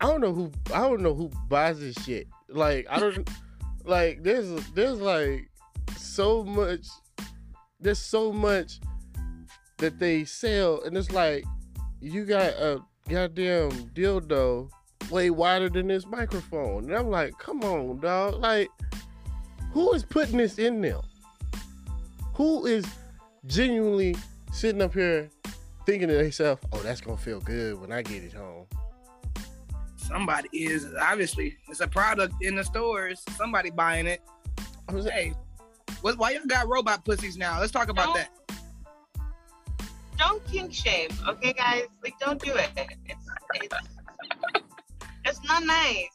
I 0.00 0.06
don't 0.06 0.20
know 0.20 0.32
who 0.32 0.52
I 0.74 0.80
don't 0.80 1.02
know 1.02 1.14
who 1.14 1.30
buys 1.48 1.80
this 1.80 1.96
shit. 2.04 2.26
Like 2.48 2.86
I 2.90 2.98
don't 2.98 3.28
Like 3.84 4.22
there's 4.24 4.48
there's 4.70 5.00
like 5.00 5.48
so 5.96 6.42
much 6.42 6.86
there's 7.80 8.00
so 8.00 8.32
much 8.32 8.80
that 9.78 9.98
they 9.98 10.24
sell 10.24 10.82
and 10.82 10.96
it's 10.96 11.12
like 11.12 11.44
you 12.00 12.24
got 12.24 12.52
a 12.54 12.82
goddamn 13.08 13.70
dildo 13.94 14.68
way 15.10 15.30
wider 15.30 15.68
than 15.68 15.88
this 15.88 16.06
microphone. 16.06 16.84
And 16.84 16.94
I'm 16.94 17.10
like, 17.10 17.38
come 17.38 17.62
on, 17.62 18.00
dog. 18.00 18.40
Like, 18.40 18.68
who 19.72 19.92
is 19.92 20.04
putting 20.04 20.38
this 20.38 20.58
in 20.58 20.80
there? 20.80 21.00
Who 22.36 22.66
is 22.66 22.84
genuinely 23.46 24.14
sitting 24.52 24.82
up 24.82 24.92
here 24.92 25.30
thinking 25.86 26.08
to 26.08 26.14
themselves, 26.14 26.62
oh, 26.72 26.78
that's 26.82 27.00
gonna 27.00 27.16
feel 27.16 27.40
good 27.40 27.80
when 27.80 27.92
I 27.92 28.02
get 28.02 28.22
it 28.24 28.34
home? 28.34 28.66
Somebody 29.96 30.48
is 30.52 30.86
obviously 31.00 31.56
it's 31.68 31.80
a 31.80 31.88
product 31.88 32.34
in 32.42 32.54
the 32.54 32.62
stores. 32.62 33.22
Somebody 33.36 33.70
buying 33.70 34.06
it. 34.06 34.20
I 34.88 34.92
was 34.92 35.06
Hey, 35.08 35.32
what, 36.02 36.18
why 36.18 36.32
y'all 36.32 36.44
got 36.46 36.68
robot 36.68 37.04
pussies 37.04 37.36
now? 37.38 37.58
Let's 37.58 37.72
talk 37.72 37.88
about 37.88 38.08
No. 38.08 38.14
that. 38.14 38.30
Don't 40.18 40.44
kink 40.46 40.72
shame, 40.72 41.10
okay, 41.26 41.52
guys? 41.54 41.84
Like, 42.02 42.18
don't 42.20 42.40
do 42.42 42.54
it. 42.54 42.70
It's 43.06 43.26
it's 43.54 43.74
it's 45.24 45.44
not 45.44 45.64
nice. 45.64 46.08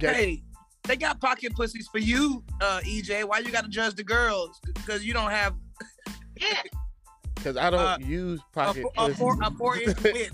Hey, 0.00 0.42
they 0.88 0.96
got 0.96 1.20
pocket 1.20 1.54
pussies 1.54 1.86
for 1.88 1.98
you, 1.98 2.42
uh, 2.60 2.80
EJ. 2.84 3.24
Why 3.24 3.38
you 3.38 3.52
gotta 3.52 3.68
judge 3.68 3.94
the 3.94 4.02
girls? 4.04 4.58
Because 4.64 5.04
you 5.04 5.12
don't 5.12 5.30
have 5.30 5.54
Yeah, 6.40 6.62
Cause 7.36 7.56
I 7.56 7.70
don't 7.70 7.80
Uh, 7.80 7.98
use 8.00 8.40
pocket 8.52 8.84
a 8.96 9.00
pussies. 9.06 9.18
four 9.18 9.36
a 9.42 9.50
four 9.52 9.76
inch 9.76 10.00
width. 10.02 10.32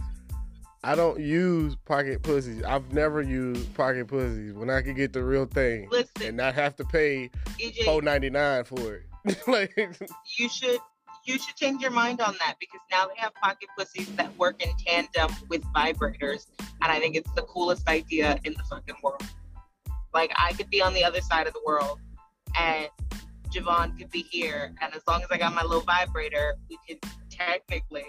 I 0.82 0.94
don't 0.94 1.18
use 1.18 1.76
pocket 1.86 2.22
pussies. 2.22 2.62
I've 2.62 2.92
never 2.92 3.22
used 3.22 3.72
pocket 3.74 4.06
pussies 4.06 4.52
when 4.52 4.68
I 4.70 4.82
could 4.82 4.96
get 4.96 5.12
the 5.14 5.24
real 5.24 5.46
thing 5.46 5.84
and 5.84 5.92
listen, 5.92 6.36
not 6.36 6.54
have 6.54 6.76
to 6.76 6.84
pay 6.84 7.30
EJ, 7.58 7.84
four 7.84 8.02
ninety 8.02 8.28
nine 8.30 8.64
for 8.64 8.96
it. 8.96 9.36
like 9.46 9.74
you 10.38 10.48
should 10.50 10.78
you 11.24 11.38
should 11.38 11.56
change 11.56 11.80
your 11.80 11.90
mind 11.90 12.20
on 12.20 12.34
that 12.40 12.56
because 12.60 12.80
now 12.90 13.06
they 13.06 13.14
have 13.16 13.32
pocket 13.34 13.68
pussies 13.78 14.08
that 14.16 14.36
work 14.36 14.62
in 14.62 14.70
tandem 14.86 15.34
with 15.48 15.62
vibrators, 15.74 16.46
and 16.60 16.92
I 16.92 17.00
think 17.00 17.16
it's 17.16 17.30
the 17.32 17.42
coolest 17.42 17.88
idea 17.88 18.38
in 18.44 18.52
the 18.52 18.62
fucking 18.64 18.96
world. 19.02 19.22
Like 20.14 20.32
I 20.36 20.52
could 20.52 20.70
be 20.70 20.80
on 20.80 20.94
the 20.94 21.04
other 21.04 21.20
side 21.20 21.46
of 21.46 21.52
the 21.52 21.60
world, 21.66 21.98
and 22.56 22.88
Javon 23.52 23.98
could 23.98 24.10
be 24.10 24.22
here, 24.22 24.72
and 24.80 24.94
as 24.94 25.02
long 25.08 25.22
as 25.22 25.28
I 25.30 25.38
got 25.38 25.52
my 25.54 25.62
little 25.62 25.80
vibrator, 25.82 26.54
we 26.70 26.78
could 26.88 26.98
technically 27.28 28.04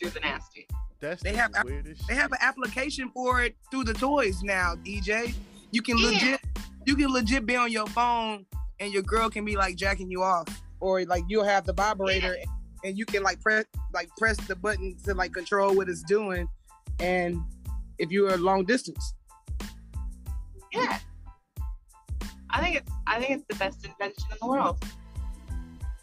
do 0.00 0.08
the 0.10 0.20
nasty. 0.20 0.66
that's 1.00 1.22
They 1.22 1.32
the 1.32 1.38
have 1.38 1.54
app- 1.54 1.66
weirdest 1.66 2.06
They 2.08 2.14
have 2.14 2.32
an 2.32 2.38
application 2.40 3.10
for 3.12 3.42
it 3.42 3.56
through 3.70 3.84
the 3.84 3.94
toys 3.94 4.42
now, 4.42 4.74
DJ. 4.76 5.34
You 5.72 5.82
can 5.82 5.98
Yeah. 5.98 6.06
legit 6.10 6.40
you 6.86 6.94
can 6.96 7.08
legit 7.10 7.46
be 7.46 7.56
on 7.56 7.72
your 7.72 7.86
phone 7.88 8.44
and 8.78 8.92
your 8.92 9.02
girl 9.02 9.30
can 9.30 9.42
be 9.44 9.56
like 9.56 9.74
jacking 9.76 10.10
you 10.10 10.22
off. 10.22 10.46
Or 10.80 11.02
like 11.06 11.24
you'll 11.28 11.44
have 11.44 11.64
the 11.64 11.72
vibrator 11.72 12.36
and 12.84 12.98
you 12.98 13.06
can 13.06 13.22
like 13.22 13.40
press 13.40 13.64
like 13.94 14.08
press 14.18 14.36
the 14.46 14.54
button 14.56 14.94
to 15.04 15.14
like 15.14 15.32
control 15.32 15.74
what 15.74 15.88
it's 15.88 16.02
doing. 16.02 16.46
And 17.00 17.40
if 17.98 18.10
you're 18.10 18.36
long 18.36 18.64
distance. 18.66 19.14
Yeah. 20.74 20.98
I 22.50 22.60
think 22.60 22.76
it's 22.76 22.90
I 23.06 23.18
think 23.18 23.30
it's 23.32 23.44
the 23.48 23.56
best 23.56 23.84
invention 23.84 24.24
in 24.30 24.38
the 24.40 24.46
world. 24.46 24.76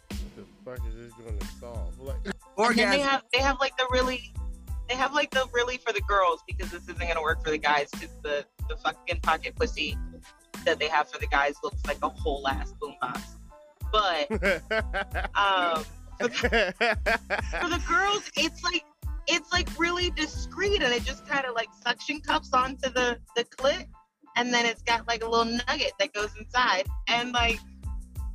What 0.08 0.36
the 0.36 0.44
fuck 0.64 0.88
is 0.88 0.94
this 0.94 1.12
going 1.14 1.38
to 1.38 1.46
solve? 1.60 1.98
Like, 2.00 2.16
And 2.58 2.78
then 2.78 2.90
they 2.90 3.00
have 3.00 3.22
they 3.32 3.40
have 3.40 3.58
like 3.60 3.76
the 3.76 3.86
really 3.90 4.32
they 4.88 4.94
have 4.94 5.14
like 5.14 5.30
the 5.30 5.46
really 5.52 5.78
for 5.78 5.92
the 5.92 6.02
girls 6.02 6.40
because 6.46 6.70
this 6.70 6.82
isn't 6.82 7.00
gonna 7.00 7.22
work 7.22 7.42
for 7.42 7.50
the 7.50 7.58
guys 7.58 7.88
because 7.92 8.14
the 8.22 8.44
the 8.68 8.76
fucking 8.76 9.20
pocket 9.20 9.56
pussy 9.56 9.96
that 10.64 10.78
they 10.78 10.88
have 10.88 11.08
for 11.10 11.18
the 11.18 11.26
guys 11.26 11.54
looks 11.64 11.84
like 11.86 11.98
a 12.02 12.08
whole 12.08 12.46
ass 12.46 12.74
boombox. 12.80 13.22
But 13.90 14.30
um 15.34 15.84
for 16.18 16.28
the, 16.28 16.74
for 17.60 17.68
the 17.68 17.82
girls 17.88 18.30
it's 18.36 18.62
like 18.62 18.84
it's 19.26 19.52
like 19.52 19.68
really 19.78 20.10
discreet 20.10 20.82
and 20.82 20.92
it 20.92 21.04
just 21.04 21.26
kind 21.26 21.46
of 21.46 21.54
like 21.54 21.68
suction 21.82 22.20
cups 22.20 22.52
onto 22.52 22.90
the 22.90 23.18
the 23.36 23.44
clit 23.44 23.86
and 24.36 24.52
then 24.52 24.66
it's 24.66 24.82
got 24.82 25.06
like 25.06 25.22
a 25.22 25.28
little 25.28 25.60
nugget 25.68 25.92
that 25.98 26.12
goes 26.12 26.30
inside 26.38 26.86
and 27.08 27.32
like 27.32 27.58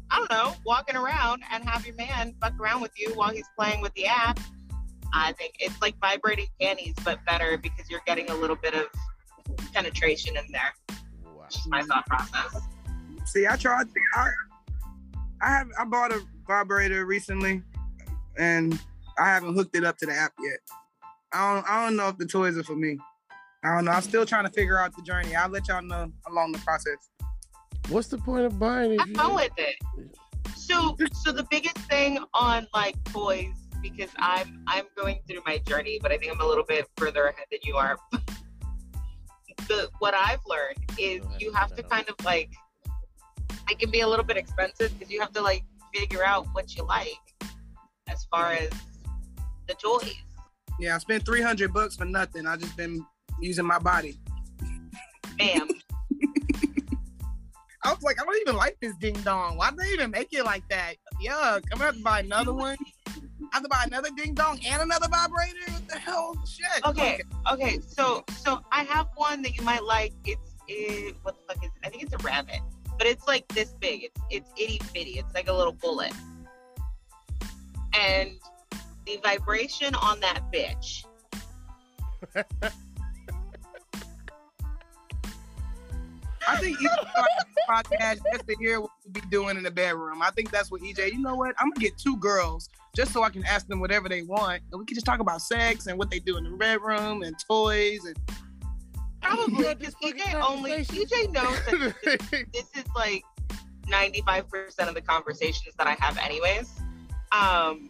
I 0.09 0.17
don't 0.19 0.31
know, 0.31 0.55
walking 0.65 0.95
around 0.95 1.43
and 1.51 1.67
have 1.67 1.85
your 1.85 1.95
man 1.95 2.33
fuck 2.41 2.57
around 2.59 2.81
with 2.81 2.97
you 2.97 3.11
while 3.15 3.29
he's 3.29 3.47
playing 3.57 3.81
with 3.81 3.93
the 3.93 4.05
app. 4.05 4.39
I 5.13 5.33
think 5.33 5.55
it's 5.59 5.79
like 5.81 5.95
vibrating 5.99 6.47
panties, 6.61 6.95
but 7.03 7.23
better 7.25 7.57
because 7.57 7.89
you're 7.89 8.01
getting 8.05 8.29
a 8.29 8.35
little 8.35 8.55
bit 8.55 8.73
of 8.73 8.85
penetration 9.73 10.37
in 10.37 10.51
there. 10.51 10.73
wow. 11.35 11.45
Just 11.49 11.67
my 11.69 11.81
thought 11.83 12.05
process. 12.05 12.61
See, 13.25 13.47
I 13.47 13.55
tried. 13.57 13.87
I, 14.15 14.29
I 15.41 15.49
have. 15.49 15.67
I 15.77 15.85
bought 15.85 16.11
a 16.11 16.21
vibrator 16.47 17.05
recently, 17.05 17.61
and 18.37 18.79
I 19.19 19.25
haven't 19.25 19.55
hooked 19.55 19.75
it 19.75 19.83
up 19.83 19.97
to 19.97 20.05
the 20.05 20.13
app 20.13 20.33
yet. 20.41 20.59
I 21.33 21.53
don't. 21.53 21.69
I 21.69 21.85
don't 21.85 21.95
know 21.95 22.07
if 22.07 22.17
the 22.17 22.25
toys 22.25 22.57
are 22.57 22.63
for 22.63 22.75
me. 22.75 22.97
I 23.63 23.75
don't 23.75 23.85
know. 23.85 23.91
I'm 23.91 24.01
still 24.01 24.25
trying 24.25 24.45
to 24.45 24.51
figure 24.51 24.77
out 24.77 24.95
the 24.95 25.01
journey. 25.01 25.35
I'll 25.35 25.49
let 25.49 25.67
y'all 25.67 25.81
know 25.81 26.11
along 26.27 26.51
the 26.51 26.59
process. 26.59 27.09
What's 27.89 28.07
the 28.07 28.17
point 28.17 28.45
of 28.45 28.59
buying 28.59 28.93
it? 28.93 28.99
Have 28.99 29.09
fun 29.11 29.35
with 29.35 29.51
it. 29.57 29.75
So, 30.55 30.95
so 31.23 31.31
the 31.31 31.45
biggest 31.49 31.77
thing 31.89 32.19
on 32.33 32.67
like 32.73 33.01
toys, 33.05 33.55
because 33.81 34.09
I'm 34.17 34.63
I'm 34.67 34.85
going 34.95 35.19
through 35.27 35.41
my 35.45 35.59
journey, 35.59 35.99
but 36.01 36.11
I 36.11 36.17
think 36.17 36.31
I'm 36.31 36.41
a 36.41 36.45
little 36.45 36.65
bit 36.65 36.85
further 36.97 37.27
ahead 37.27 37.45
than 37.51 37.59
you 37.63 37.75
are. 37.75 37.97
the 39.67 39.89
what 39.99 40.13
I've 40.13 40.41
learned 40.45 40.77
is 40.99 41.23
you 41.39 41.51
have 41.53 41.75
to 41.75 41.83
kind 41.83 42.07
of 42.09 42.25
like 42.25 42.51
it 43.69 43.79
can 43.79 43.89
be 43.89 44.01
a 44.01 44.07
little 44.07 44.25
bit 44.25 44.37
expensive 44.37 44.97
because 44.97 45.11
you 45.11 45.19
have 45.19 45.31
to 45.33 45.41
like 45.41 45.63
figure 45.93 46.23
out 46.23 46.47
what 46.53 46.75
you 46.75 46.83
like 46.83 47.17
as 48.07 48.25
far 48.25 48.51
as 48.51 48.69
the 49.67 49.73
toys. 49.73 50.15
Yeah, 50.79 50.95
I 50.95 50.99
spent 50.99 51.25
300 51.25 51.73
bucks 51.73 51.95
for 51.95 52.05
nothing. 52.05 52.45
I 52.45 52.55
just 52.55 52.77
been 52.77 53.05
using 53.39 53.65
my 53.65 53.79
body. 53.79 54.19
Bam. 55.37 55.67
I 57.83 57.93
was 57.93 58.03
like, 58.03 58.21
I 58.21 58.25
don't 58.25 58.41
even 58.41 58.55
like 58.55 58.77
this 58.81 58.95
ding 58.97 59.15
dong. 59.23 59.57
Why 59.57 59.69
did 59.69 59.79
they 59.79 59.89
even 59.93 60.11
make 60.11 60.33
it 60.33 60.43
like 60.43 60.67
that? 60.69 60.95
Yuck. 61.23 61.63
I'm 61.71 61.77
gonna 61.77 61.85
have 61.85 61.95
to 61.95 62.03
buy 62.03 62.19
another 62.19 62.53
one. 62.53 62.77
I 63.53 63.55
have 63.55 63.63
to 63.63 63.69
buy 63.69 63.83
another 63.85 64.09
ding 64.17 64.33
dong 64.33 64.59
and 64.67 64.81
another 64.81 65.07
vibrator. 65.07 65.71
What 65.71 65.87
the 65.87 65.97
hell? 65.97 66.35
Shit. 66.45 66.85
Okay, 66.85 67.21
okay. 67.51 67.79
So, 67.79 68.25
so 68.43 68.59
I 68.71 68.83
have 68.83 69.07
one 69.15 69.41
that 69.43 69.55
you 69.55 69.63
might 69.63 69.83
like. 69.83 70.13
It's 70.25 70.55
it, 70.67 71.15
what 71.23 71.35
the 71.35 71.53
fuck 71.53 71.63
is 71.63 71.71
it? 71.73 71.87
I 71.87 71.89
think 71.89 72.03
it's 72.03 72.13
a 72.13 72.17
rabbit, 72.17 72.59
but 72.97 73.07
it's 73.07 73.25
like 73.27 73.47
this 73.49 73.73
big. 73.79 74.03
It's 74.03 74.21
it's 74.29 74.51
itty 74.57 74.81
bitty. 74.93 75.11
It's 75.11 75.33
like 75.33 75.47
a 75.47 75.53
little 75.53 75.71
bullet, 75.71 76.11
and 77.93 78.31
the 79.05 79.17
vibration 79.23 79.95
on 79.95 80.19
that 80.19 80.41
bitch. 80.51 81.05
I 86.47 86.57
think 86.57 86.79
you 86.79 86.89
should 86.89 87.07
this 87.07 87.65
podcast 87.69 88.19
just 88.31 88.47
to 88.47 88.55
hear 88.59 88.79
what 88.79 88.91
we 89.05 89.19
be 89.19 89.27
doing 89.29 89.57
in 89.57 89.63
the 89.63 89.71
bedroom. 89.71 90.21
I 90.21 90.31
think 90.31 90.51
that's 90.51 90.71
what 90.71 90.81
EJ. 90.81 91.11
You 91.11 91.19
know 91.19 91.35
what? 91.35 91.55
I'm 91.59 91.69
gonna 91.69 91.81
get 91.81 91.97
two 91.97 92.17
girls 92.17 92.69
just 92.95 93.11
so 93.11 93.23
I 93.23 93.29
can 93.29 93.45
ask 93.45 93.67
them 93.67 93.79
whatever 93.79 94.07
they 94.07 94.23
want, 94.23 94.63
and 94.71 94.79
we 94.79 94.85
can 94.85 94.95
just 94.95 95.05
talk 95.05 95.19
about 95.19 95.41
sex 95.41 95.87
and 95.87 95.97
what 95.97 96.09
they 96.09 96.19
do 96.19 96.37
in 96.37 96.43
the 96.43 96.51
bedroom 96.51 97.23
and 97.23 97.35
toys 97.47 98.05
and. 98.05 98.17
Probably 99.21 99.63
Yeah, 99.63 99.73
because 99.73 99.93
this 99.93 99.95
fucking 100.01 100.19
EJ 100.19 100.41
only. 100.41 100.71
EJ 100.71 101.31
knows 101.33 101.59
that 101.65 101.95
this, 102.03 102.45
this 102.53 102.69
is 102.75 102.85
like 102.95 103.23
95% 103.87 104.87
of 104.87 104.93
the 104.93 105.01
conversations 105.01 105.75
that 105.77 105.87
I 105.87 105.97
have 105.99 106.17
anyways. 106.17 106.71
Um, 107.31 107.89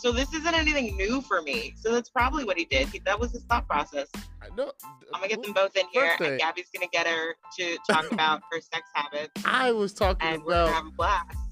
so 0.00 0.12
this 0.12 0.32
isn't 0.32 0.54
anything 0.54 0.96
new 0.96 1.20
for 1.20 1.42
me. 1.42 1.74
So 1.76 1.92
that's 1.92 2.08
probably 2.08 2.44
what 2.44 2.56
he 2.56 2.64
did. 2.64 2.88
He, 2.88 3.00
that 3.00 3.18
was 3.18 3.32
his 3.32 3.42
thought 3.44 3.66
process. 3.66 4.08
I 4.40 4.54
know. 4.56 4.72
I'm 5.12 5.20
gonna 5.20 5.28
get 5.28 5.42
them 5.42 5.52
both 5.52 5.76
in 5.76 5.86
here, 5.92 6.06
Birthday. 6.18 6.30
and 6.32 6.40
Gabby's 6.40 6.68
gonna 6.72 6.88
get 6.92 7.06
her 7.06 7.34
to 7.58 7.78
talk 7.90 8.10
about 8.12 8.42
her 8.52 8.60
sex 8.60 8.88
habits, 8.94 9.32
I 9.44 9.72
was 9.72 9.92
talking 9.92 10.42
about. 10.42 10.84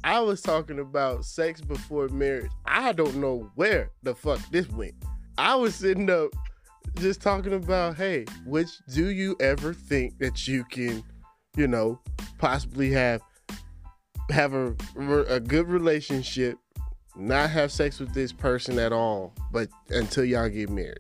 I 0.05 0.21
was 0.21 0.41
talking 0.41 0.79
about 0.79 1.25
sex 1.25 1.61
before 1.61 2.09
marriage. 2.09 2.51
I 2.65 2.93
don't 2.93 3.17
know 3.17 3.51
where 3.57 3.91
the 4.03 4.15
fuck 4.15 4.41
this 4.51 4.69
went. 4.71 4.95
I 5.37 5.55
was 5.57 5.75
sitting 5.75 6.09
up 6.09 6.31
just 7.01 7.21
talking 7.21 7.53
about, 7.53 7.97
hey, 7.97 8.25
which 8.47 8.69
do 8.95 9.11
you 9.11 9.37
ever 9.41 9.75
think 9.75 10.19
that 10.19 10.47
you 10.47 10.65
can, 10.65 11.03
you 11.57 11.67
know, 11.67 12.01
possibly 12.39 12.91
have 12.93 13.21
have 14.31 14.55
a 14.55 14.75
a 15.29 15.41
good 15.41 15.69
relationship, 15.69 16.59
not 17.17 17.51
have 17.51 17.73
sex 17.73 17.99
with 18.01 18.13
this 18.15 18.33
person 18.33 18.79
at 18.79 18.93
all, 18.93 19.33
but 19.53 19.69
until 19.91 20.25
y'all 20.25 20.49
get 20.49 20.71
married. 20.71 20.99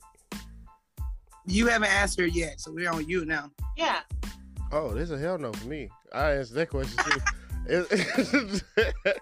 You 1.46 1.68
haven't 1.68 1.92
asked 1.92 2.18
her 2.18 2.26
yet, 2.26 2.61
so 2.61 2.72
we're 2.72 2.90
on 2.90 3.09
you 3.09 3.24
now. 3.24 3.50
Yeah, 3.76 4.00
Oh, 4.72 4.92
there's 4.92 5.11
a 5.11 5.18
hell 5.18 5.38
no 5.38 5.52
for 5.52 5.68
me. 5.68 5.88
I 6.12 6.33
answered 6.33 6.55
that 6.55 6.70
question 6.70 6.98
too. 7.05 7.20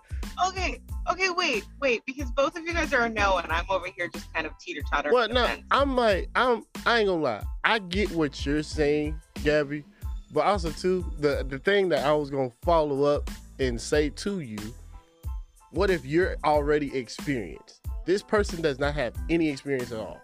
Okay, 0.49 0.81
okay, 1.11 1.31
wait, 1.31 1.65
wait, 1.81 2.03
because 2.05 2.31
both 2.33 2.59
of 2.59 2.65
you 2.67 2.75
guys 2.75 2.93
are 2.93 3.03
a 3.03 3.09
no, 3.09 3.39
and 3.39 3.51
I'm 3.53 3.65
over 3.71 3.87
here 3.87 4.09
just 4.09 4.31
kind 4.35 4.47
of 4.47 4.59
teeter 4.59 4.83
totter. 4.91 5.13
Well, 5.13 5.29
no, 5.29 5.49
I'm 5.71 5.95
like, 5.97 6.29
I'm, 6.35 6.65
I 6.85 6.99
ain't 6.99 7.09
gonna 7.09 7.23
lie. 7.23 7.43
I 7.63 7.79
get 7.79 8.11
what 8.11 8.45
you're 8.45 8.65
saying, 8.65 9.19
Gabby, 9.45 9.85
But 10.33 10.45
also 10.45 10.71
too, 10.71 11.05
the 11.21 11.47
the 11.49 11.59
thing 11.61 11.89
that 11.91 12.05
I 12.05 12.13
was 12.13 12.31
gonna 12.31 12.51
follow 12.63 13.05
up 13.05 13.31
and 13.61 13.81
say 13.81 14.11
to 14.11 14.41
you, 14.41 14.59
what 15.75 15.91
if 15.91 16.05
you're 16.07 16.37
already 16.45 16.97
experienced? 16.97 17.81
This 18.05 18.23
person 18.23 18.63
does 18.63 18.79
not 18.79 18.95
have 18.95 19.15
any 19.29 19.49
experience 19.49 19.93
at 19.93 19.99
all. 19.99 20.21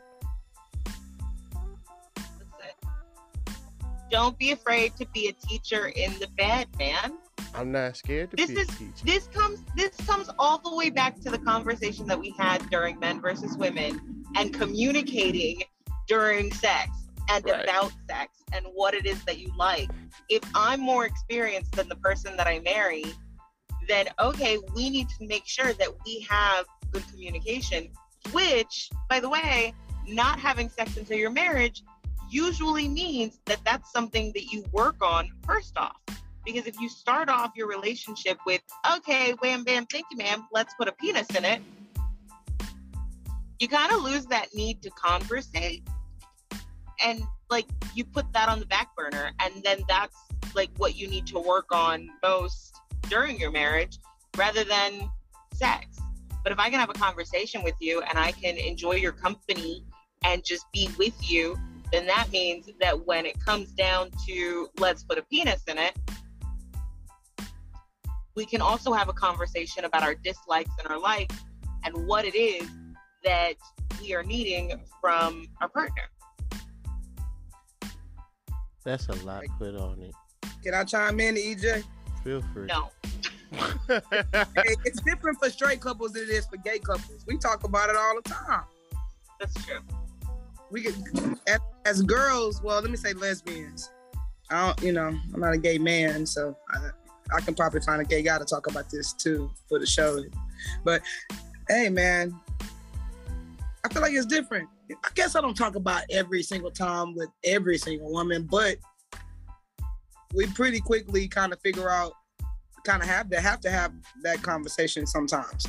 Don't 4.10 4.36
be 4.38 4.50
afraid 4.50 4.96
to 4.96 5.06
be 5.06 5.28
a 5.28 5.32
teacher 5.46 5.88
in 5.88 6.12
the 6.18 6.26
bed, 6.36 6.66
man. 6.78 7.14
I'm 7.54 7.70
not 7.72 7.96
scared 7.96 8.30
to 8.30 8.36
This 8.36 8.48
be 8.50 8.56
is- 8.60 8.68
a 8.68 8.72
teacher. 8.72 9.04
This 9.04 9.26
comes 9.28 9.60
this 9.76 9.96
comes 10.06 10.28
all 10.38 10.58
the 10.58 10.74
way 10.74 10.90
back 10.90 11.18
to 11.20 11.30
the 11.30 11.38
conversation 11.38 12.06
that 12.06 12.18
we 12.18 12.30
had 12.30 12.68
during 12.70 12.98
men 12.98 13.20
versus 13.20 13.56
women 13.56 14.24
and 14.36 14.52
communicating 14.54 15.62
during 16.06 16.52
sex 16.52 16.90
and 17.28 17.44
Right. 17.44 17.62
about 17.64 17.92
sex 18.08 18.38
and 18.52 18.66
what 18.74 18.94
it 18.94 19.06
is 19.06 19.22
that 19.24 19.38
you 19.38 19.52
like. 19.56 19.90
If 20.28 20.42
I'm 20.54 20.80
more 20.80 21.06
experienced 21.06 21.72
than 21.72 21.88
the 21.88 21.96
person 21.96 22.36
that 22.36 22.46
I 22.48 22.58
marry, 22.60 23.04
then 23.90 24.06
okay, 24.20 24.58
we 24.74 24.88
need 24.88 25.08
to 25.08 25.26
make 25.26 25.46
sure 25.46 25.72
that 25.74 25.88
we 26.06 26.26
have 26.28 26.64
good 26.92 27.06
communication, 27.10 27.90
which, 28.32 28.90
by 29.08 29.20
the 29.20 29.28
way, 29.28 29.74
not 30.06 30.38
having 30.38 30.68
sex 30.68 30.96
until 30.96 31.18
your 31.18 31.30
marriage 31.30 31.82
usually 32.30 32.88
means 32.88 33.40
that 33.46 33.58
that's 33.64 33.92
something 33.92 34.30
that 34.34 34.52
you 34.52 34.64
work 34.72 34.96
on 35.02 35.30
first 35.44 35.76
off. 35.76 35.96
Because 36.44 36.66
if 36.66 36.80
you 36.80 36.88
start 36.88 37.28
off 37.28 37.52
your 37.54 37.68
relationship 37.68 38.38
with, 38.46 38.62
okay, 38.96 39.32
wham, 39.42 39.64
bam, 39.64 39.84
thank 39.86 40.06
you, 40.10 40.16
ma'am, 40.16 40.46
let's 40.52 40.72
put 40.74 40.88
a 40.88 40.92
penis 40.92 41.28
in 41.36 41.44
it, 41.44 41.60
you 43.58 43.68
kind 43.68 43.92
of 43.92 44.02
lose 44.02 44.24
that 44.26 44.46
need 44.54 44.82
to 44.82 44.90
conversate. 44.90 45.86
And 47.04 47.22
like 47.50 47.66
you 47.94 48.04
put 48.04 48.32
that 48.32 48.48
on 48.48 48.60
the 48.60 48.66
back 48.66 48.94
burner, 48.96 49.32
and 49.40 49.62
then 49.62 49.82
that's 49.88 50.16
like 50.54 50.70
what 50.78 50.96
you 50.96 51.08
need 51.08 51.26
to 51.28 51.38
work 51.38 51.66
on 51.72 52.08
most 52.22 52.74
during 53.10 53.38
your 53.38 53.50
marriage 53.50 53.98
rather 54.36 54.64
than 54.64 55.10
sex. 55.52 55.98
But 56.42 56.52
if 56.52 56.58
I 56.58 56.70
can 56.70 56.80
have 56.80 56.88
a 56.88 56.94
conversation 56.94 57.62
with 57.62 57.74
you 57.80 58.00
and 58.08 58.18
I 58.18 58.32
can 58.32 58.56
enjoy 58.56 58.92
your 58.92 59.12
company 59.12 59.84
and 60.24 60.42
just 60.44 60.64
be 60.72 60.88
with 60.98 61.14
you, 61.30 61.58
then 61.92 62.06
that 62.06 62.30
means 62.30 62.70
that 62.80 63.06
when 63.06 63.26
it 63.26 63.38
comes 63.44 63.72
down 63.72 64.10
to 64.26 64.68
let's 64.78 65.02
put 65.02 65.18
a 65.18 65.22
penis 65.22 65.62
in 65.66 65.76
it, 65.76 65.96
we 68.36 68.46
can 68.46 68.62
also 68.62 68.92
have 68.92 69.08
a 69.08 69.12
conversation 69.12 69.84
about 69.84 70.02
our 70.02 70.14
dislikes 70.14 70.70
and 70.78 70.88
our 70.88 70.98
likes 70.98 71.34
and 71.84 72.06
what 72.06 72.24
it 72.24 72.36
is 72.36 72.68
that 73.24 73.54
we 74.00 74.14
are 74.14 74.22
needing 74.22 74.80
from 75.00 75.46
our 75.60 75.68
partner. 75.68 76.04
That's 78.84 79.08
a 79.08 79.14
lot 79.26 79.42
put 79.58 79.74
on 79.74 80.00
it. 80.00 80.14
Can 80.62 80.74
I 80.74 80.84
chime 80.84 81.20
in, 81.20 81.34
EJ? 81.34 81.84
Feel 82.24 82.42
free. 82.52 82.66
No. 82.66 82.90
It's 84.84 85.00
different 85.02 85.38
for 85.40 85.50
straight 85.50 85.80
couples 85.80 86.12
than 86.12 86.22
it 86.22 86.28
is 86.28 86.46
for 86.46 86.56
gay 86.58 86.78
couples. 86.78 87.24
We 87.26 87.36
talk 87.36 87.64
about 87.64 87.90
it 87.90 87.96
all 87.96 88.14
the 88.14 88.30
time. 88.30 88.62
That's 89.40 89.54
true. 89.64 89.80
We 90.70 90.82
get 90.82 90.94
as, 91.48 91.58
as 91.84 92.02
girls. 92.02 92.62
Well, 92.62 92.80
let 92.80 92.90
me 92.90 92.96
say 92.96 93.12
lesbians. 93.12 93.90
I 94.50 94.66
don't, 94.66 94.82
you 94.82 94.92
know, 94.92 95.08
I'm 95.34 95.40
not 95.40 95.54
a 95.54 95.58
gay 95.58 95.78
man, 95.78 96.26
so 96.26 96.56
I, 96.70 96.90
I 97.36 97.40
can 97.40 97.54
probably 97.54 97.80
find 97.80 98.00
a 98.00 98.04
gay 98.04 98.22
guy 98.22 98.38
to 98.38 98.44
talk 98.44 98.68
about 98.68 98.90
this 98.90 99.12
too 99.12 99.50
for 99.68 99.78
the 99.78 99.86
show. 99.86 100.22
But 100.84 101.02
hey, 101.68 101.88
man, 101.88 102.38
I 103.84 103.92
feel 103.92 104.02
like 104.02 104.12
it's 104.12 104.26
different. 104.26 104.68
I 104.90 105.08
guess 105.14 105.36
I 105.36 105.40
don't 105.40 105.56
talk 105.56 105.76
about 105.76 106.02
every 106.10 106.42
single 106.42 106.70
time 106.70 107.14
with 107.14 107.30
every 107.44 107.78
single 107.78 108.12
woman, 108.12 108.46
but 108.50 108.76
we 110.34 110.46
pretty 110.46 110.80
quickly 110.80 111.28
kind 111.28 111.52
of 111.52 111.60
figure 111.60 111.90
out, 111.90 112.12
kind 112.84 113.02
of 113.02 113.08
have 113.08 113.28
to 113.30 113.40
have 113.40 113.60
to 113.60 113.70
have 113.70 113.92
that 114.22 114.42
conversation 114.42 115.06
sometimes 115.06 115.66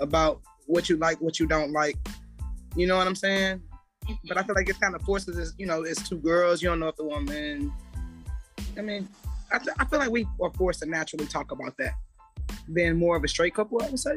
about 0.00 0.40
what 0.66 0.88
you 0.88 0.96
like, 0.96 1.20
what 1.20 1.38
you 1.38 1.46
don't 1.46 1.72
like. 1.72 1.96
You 2.76 2.86
know 2.86 2.96
what 2.96 3.06
I'm 3.06 3.14
saying? 3.14 3.62
But 4.26 4.36
I 4.36 4.40
mm-hmm. 4.40 4.46
feel 4.46 4.54
like 4.54 4.68
it 4.68 4.80
kind 4.80 4.94
of 4.94 5.02
forces 5.02 5.38
us, 5.38 5.54
you 5.58 5.66
know, 5.66 5.82
it's 5.82 6.08
two 6.08 6.18
girls, 6.18 6.62
you 6.62 6.68
don't 6.68 6.80
know 6.80 6.88
if 6.88 6.96
the 6.96 7.04
woman. 7.04 7.72
I 8.76 8.82
mean, 8.82 9.08
I, 9.52 9.58
th- 9.58 9.76
I 9.78 9.84
feel 9.84 9.98
like 9.98 10.10
we 10.10 10.26
are 10.40 10.52
forced 10.52 10.80
to 10.80 10.86
naturally 10.86 11.26
talk 11.26 11.52
about 11.52 11.76
that 11.78 11.94
than 12.68 12.96
more 12.96 13.16
of 13.16 13.24
a 13.24 13.28
straight 13.28 13.54
couple, 13.54 13.82
I 13.82 13.88
would 13.88 13.98
say. 13.98 14.16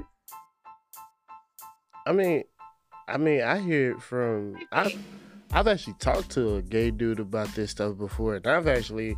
I 2.05 2.11
mean, 2.11 2.43
I 3.07 3.17
mean, 3.17 3.41
I 3.41 3.59
hear 3.59 3.91
it 3.91 4.01
from. 4.01 4.57
I've, 4.71 4.97
I've 5.51 5.67
actually 5.67 5.95
talked 5.99 6.31
to 6.31 6.55
a 6.55 6.61
gay 6.61 6.91
dude 6.91 7.19
about 7.19 7.53
this 7.55 7.71
stuff 7.71 7.97
before, 7.97 8.35
and 8.35 8.47
I've 8.47 8.67
actually 8.67 9.15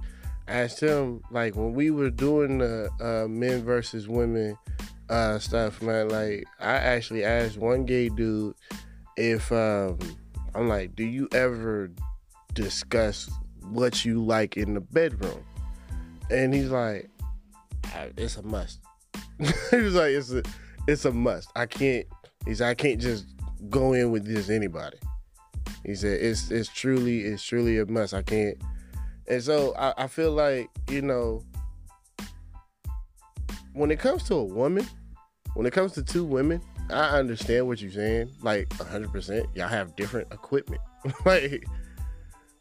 asked 0.48 0.80
him, 0.80 1.22
like, 1.32 1.56
when 1.56 1.74
we 1.74 1.92
were 1.92 2.10
doing 2.10 2.60
the 2.60 2.90
uh, 3.00 3.28
men 3.28 3.64
versus 3.64 4.08
women 4.08 4.58
uh, 5.10 5.40
stuff, 5.40 5.82
man. 5.82 6.10
Like, 6.10 6.46
I 6.60 6.74
actually 6.74 7.24
asked 7.24 7.58
one 7.58 7.86
gay 7.86 8.10
dude 8.10 8.56
if 9.18 9.52
um, 9.52 9.98
I'm 10.54 10.68
like, 10.68 10.96
do 10.96 11.04
you 11.04 11.28
ever 11.34 11.92
discuss 12.54 13.30
what 13.70 14.06
you 14.06 14.24
like 14.24 14.58
in 14.58 14.74
the 14.74 14.82
bedroom? 14.82 15.44
And 16.30 16.54
he's 16.54 16.70
like, 16.70 17.10
it's 18.18 18.38
a 18.38 18.44
must. 18.44 18.80
he's 19.40 19.96
like, 19.96 20.12
it's 20.12 20.32
a, 20.32 20.44
it's 20.88 21.06
a 21.06 21.12
must. 21.12 21.50
I 21.56 21.66
can't. 21.66 22.06
He's 22.46 22.62
I 22.62 22.74
can't 22.74 23.02
just 23.02 23.26
go 23.70 23.94
in 23.94 24.12
with 24.12 24.26
just 24.26 24.50
anybody. 24.50 24.98
He 25.84 25.96
said 25.96 26.22
it's 26.22 26.52
it's 26.52 26.70
truly 26.70 27.22
it's 27.22 27.44
truly 27.44 27.80
a 27.80 27.86
must. 27.86 28.14
I 28.14 28.22
can't. 28.22 28.58
And 29.28 29.42
so 29.42 29.74
I, 29.76 30.04
I 30.04 30.08
feel 30.08 30.32
like 30.32 30.70
you 30.90 31.02
know 31.02 31.44
when 33.74 33.92
it 33.92 34.00
comes 34.00 34.24
to 34.24 34.36
a 34.36 34.44
woman, 34.44 34.88
when 35.56 35.66
it 35.66 35.74
comes 35.74 35.92
to 35.94 36.04
two 36.04 36.24
women, 36.24 36.62
I 36.90 37.18
understand 37.18 37.68
what 37.68 37.82
you're 37.82 37.92
saying. 37.92 38.32
Like 38.42 38.72
hundred 38.74 39.12
percent, 39.12 39.48
y'all 39.56 39.68
have 39.68 39.96
different 39.96 40.32
equipment. 40.32 40.82
like 41.26 41.66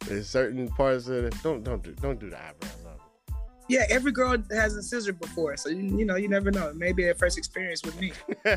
there's 0.07 0.29
certain 0.29 0.69
parts 0.69 1.09
of 1.09 1.25
it. 1.25 1.35
Don't 1.43 1.63
don't 1.63 1.83
do 1.83 1.93
don't 1.93 2.19
do 2.19 2.31
the 2.31 2.37
eyebrows 2.37 2.85
on 2.87 3.37
Yeah, 3.69 3.87
every 3.91 4.13
girl 4.13 4.37
has 4.51 4.77
a 4.77 4.83
scissor 4.83 5.13
before, 5.13 5.57
so 5.57 5.69
you, 5.71 5.99
you 5.99 6.05
know, 6.05 6.17
you 6.17 6.29
never 6.29 6.51
know. 6.51 6.73
Maybe 6.75 7.05
their 7.05 7.15
first 7.15 7.39
experience 7.39 7.83
with 7.85 7.99
me. 8.01 8.13
me. 8.45 8.55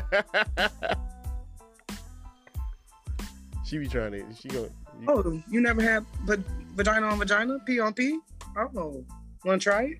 she 3.64 3.78
be 3.78 3.88
trying 3.88 4.12
to. 4.12 4.24
She 4.34 4.48
go. 4.48 4.70
You, 5.00 5.06
Oh, 5.08 5.42
you 5.48 5.60
never 5.60 5.82
had 5.82 6.04
but 6.24 6.40
vagina 6.74 7.06
on 7.06 7.18
vagina, 7.18 7.58
P 7.66 7.80
on 7.80 7.92
pee? 7.94 8.18
Oh, 8.56 9.04
want 9.44 9.62
to 9.62 9.70
try 9.70 9.94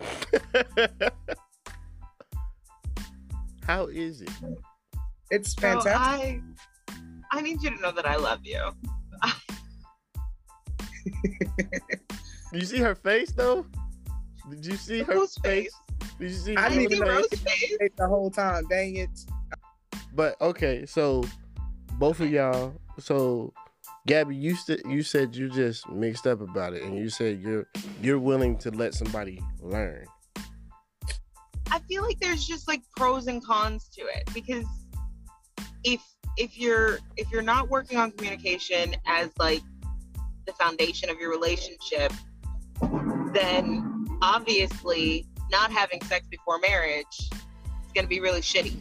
it? 0.00 1.12
How 3.66 3.86
is 3.86 4.22
it? 4.22 4.30
It's 5.30 5.52
So 5.54 5.60
fantastic. 5.60 5.92
I, 5.94 6.40
I 7.32 7.40
need 7.40 7.62
you 7.62 7.70
to 7.70 7.80
know 7.80 7.92
that 7.92 8.06
I 8.06 8.16
love 8.16 8.40
you. 8.44 8.60
You 12.52 12.66
see 12.66 12.78
her 12.78 12.94
face 12.94 13.32
though? 13.32 13.64
Did 14.50 14.66
you 14.66 14.76
see 14.76 15.02
her 15.02 15.14
Whose 15.14 15.38
face? 15.38 15.74
face? 15.98 16.10
Did 16.20 16.30
you 16.30 16.36
see? 16.36 16.56
I 16.56 16.66
I 16.66 16.68
her 16.68 16.68
didn't 16.68 16.90
see 16.90 16.96
even 16.96 16.98
know 16.98 17.06
face? 17.06 17.16
Rose 17.32 17.40
face. 17.40 17.88
the 17.96 18.06
whole 18.06 18.30
time. 18.30 18.66
Dang 18.68 18.96
it. 18.96 19.08
But 20.14 20.38
okay, 20.40 20.84
so 20.84 21.24
both 21.94 22.20
of 22.20 22.30
y'all. 22.30 22.74
So 22.98 23.54
Gabby, 24.06 24.34
you 24.34 24.56
said 24.56 24.80
you 24.84 25.02
said 25.02 25.36
you 25.36 25.48
just 25.48 25.88
mixed 25.88 26.26
up 26.26 26.40
about 26.40 26.74
it, 26.74 26.82
and 26.82 26.96
you 26.96 27.08
said 27.08 27.40
you're 27.40 27.68
you're 28.00 28.18
willing 28.18 28.58
to 28.58 28.70
let 28.70 28.94
somebody 28.94 29.40
learn. 29.60 30.06
I 31.70 31.78
feel 31.88 32.02
like 32.02 32.18
there's 32.18 32.44
just 32.44 32.66
like 32.66 32.82
pros 32.96 33.28
and 33.28 33.44
cons 33.44 33.88
to 33.96 34.02
it 34.02 34.28
because 34.34 34.66
if 35.84 36.02
if 36.36 36.58
you're 36.58 36.98
if 37.16 37.30
you're 37.30 37.42
not 37.42 37.68
working 37.68 37.96
on 37.96 38.10
communication 38.10 38.96
as 39.06 39.30
like 39.38 39.62
the 40.46 40.52
foundation 40.54 41.08
of 41.08 41.20
your 41.20 41.30
relationship, 41.30 42.12
then 43.32 44.18
obviously 44.20 45.26
not 45.50 45.70
having 45.70 46.02
sex 46.02 46.26
before 46.26 46.58
marriage 46.58 47.04
is 47.20 47.92
going 47.94 48.04
to 48.04 48.08
be 48.08 48.18
really 48.18 48.40
shitty. 48.40 48.76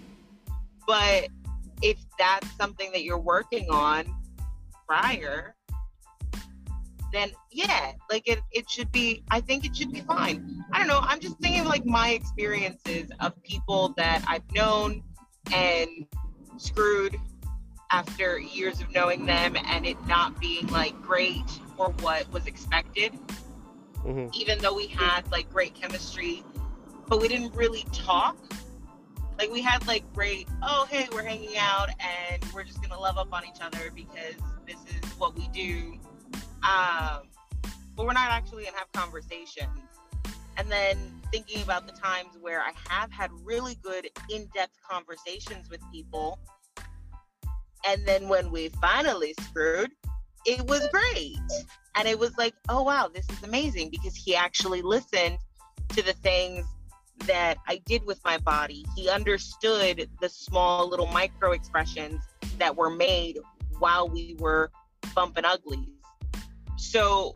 But 0.88 1.28
if 1.84 2.00
that's 2.18 2.50
something 2.58 2.92
that 2.92 3.04
you're 3.04 3.20
working 3.20 3.70
on 3.70 4.06
prior, 4.92 5.56
then 7.14 7.32
yeah, 7.50 7.94
like 8.10 8.28
it, 8.28 8.42
it 8.52 8.70
should 8.70 8.92
be, 8.92 9.24
I 9.32 9.40
think 9.40 9.66
it 9.66 9.74
should 9.74 9.94
be 9.94 10.02
fine. 10.02 10.66
I 10.74 10.80
don't 10.80 10.90
know. 10.90 11.00
I'm 11.02 11.22
just 11.22 11.38
thinking 11.40 11.62
of 11.62 11.68
like 11.68 11.86
my 11.86 12.10
experiences 12.10 13.10
of 13.22 13.42
people 13.42 13.94
that 13.96 14.22
I've 14.28 14.44
known 14.54 15.02
and 15.54 15.90
screwed 16.58 17.16
after 17.90 18.38
years 18.38 18.82
of 18.82 18.94
knowing 18.94 19.26
them 19.26 19.56
and 19.66 19.86
it 19.86 19.96
not 20.08 20.38
being 20.42 20.68
like 20.68 21.02
great 21.02 21.50
or 21.78 21.92
what 22.02 22.30
was 22.34 22.46
expected, 22.46 23.14
hmm 24.02 24.28
even 24.34 24.60
though 24.60 24.76
we 24.76 24.88
had 24.88 25.22
like 25.32 25.50
great 25.54 25.74
chemistry, 25.74 26.44
but 27.08 27.22
we 27.22 27.30
didn't 27.30 27.56
really 27.56 27.86
talk. 27.94 28.36
Like 29.38 29.52
we 29.52 29.62
had 29.62 29.88
like 29.88 30.04
great, 30.14 30.50
oh 30.62 30.86
hey, 30.90 31.08
we're 31.14 31.24
hanging 31.24 31.56
out 31.58 31.90
and 32.02 32.46
we're 32.54 32.66
just 32.66 32.82
gonna 32.82 33.00
love 33.00 33.18
up 33.18 33.30
on 33.32 33.44
each 33.46 33.62
other 33.62 33.90
because 33.96 34.36
this 34.72 35.04
is 35.04 35.12
what 35.20 35.36
we 35.36 35.48
do. 35.50 35.98
Um, 36.64 37.28
but 37.96 38.06
we're 38.06 38.14
not 38.14 38.32
actually 38.32 38.66
gonna 38.66 38.78
have 38.78 38.92
conversations. 38.94 39.70
And 40.58 40.70
then 40.70 40.98
thinking 41.32 41.62
about 41.62 41.88
the 41.88 41.94
times 41.94 42.38
where 42.40 42.62
I 42.62 42.72
have 42.90 43.12
had 43.12 43.32
really 43.44 43.76
good 43.82 44.10
in-depth 44.30 44.78
conversations 44.88 45.70
with 45.70 45.82
people, 45.92 46.40
and 47.88 48.06
then 48.06 48.30
when 48.30 48.52
we 48.52 48.70
finally 48.82 49.34
screwed, 49.42 49.92
it 50.46 50.62
was 50.68 50.88
great. 50.92 51.38
And 51.96 52.08
it 52.08 52.18
was 52.18 52.38
like, 52.38 52.54
oh 52.70 52.84
wow, 52.84 53.10
this 53.14 53.28
is 53.30 53.44
amazing 53.44 53.90
because 53.90 54.16
he 54.16 54.36
actually 54.36 54.82
listened 54.82 55.38
to 55.90 56.02
the 56.02 56.14
things 56.14 56.66
that 57.26 57.58
I 57.68 57.82
did 57.86 58.06
with 58.06 58.20
my 58.24 58.38
body. 58.40 58.86
He 58.96 59.10
understood 59.10 60.10
the 60.22 60.30
small 60.30 60.88
little 60.88 61.08
micro 61.08 61.52
expressions 61.52 62.22
that 62.58 62.76
were 62.76 62.90
made 62.90 63.40
while 63.82 64.08
we 64.08 64.36
were 64.40 64.72
bumping 65.16 65.44
uglies. 65.44 65.90
So 66.78 67.34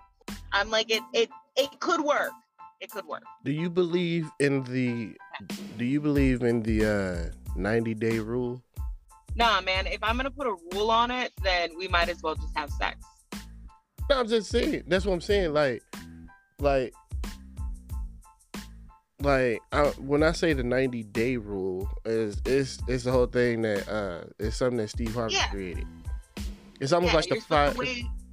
I'm 0.54 0.70
like, 0.70 0.90
it 0.90 1.04
it 1.14 1.30
it 1.58 1.80
could 1.80 2.02
work. 2.02 2.32
It 2.80 2.92
could 2.92 3.06
work. 3.06 3.24
Do 3.44 3.52
you 3.52 3.70
believe 3.70 4.30
in 4.40 4.64
the 4.64 5.18
do 5.78 5.86
you 5.86 6.00
believe 6.00 6.44
in 6.44 6.62
the 6.64 6.86
uh 6.86 7.60
90 7.60 7.94
day 7.96 8.20
rule? 8.20 8.62
Nah, 9.36 9.60
man, 9.62 9.88
if 9.88 10.00
I'm 10.04 10.16
gonna 10.18 10.32
put 10.32 10.48
a 10.48 10.56
rule 10.74 10.92
on 10.92 11.12
it, 11.12 11.34
then 11.44 11.72
we 11.78 11.88
might 11.88 12.10
as 12.10 12.22
well 12.24 12.36
just 12.36 12.56
have 12.56 12.70
sex. 12.70 12.98
No, 14.10 14.20
I'm 14.20 14.28
just 14.28 14.50
saying. 14.52 14.84
That's 14.88 15.04
what 15.06 15.14
I'm 15.14 15.22
saying. 15.22 15.52
Like, 15.54 15.82
like, 16.60 16.94
like 19.20 19.60
I, 19.72 19.86
when 19.98 20.22
I 20.24 20.32
say 20.34 20.54
the 20.54 20.64
90 20.64 21.04
day 21.04 21.38
rule 21.38 21.90
is 22.06 22.40
it's 22.46 22.78
it's 22.88 23.04
the 23.06 23.12
whole 23.12 23.26
thing 23.26 23.64
that 23.64 23.88
uh 23.90 24.26
it's 24.40 24.58
something 24.58 24.78
that 24.78 24.90
Steve 24.90 25.14
Harvey 25.16 25.36
Yeah. 25.36 25.48
created. 25.50 25.88
It's 26.80 26.92
almost 26.94 27.14
Yeah, 27.14 27.20
like 27.20 27.30
the 27.30 27.42
five. 27.42 27.80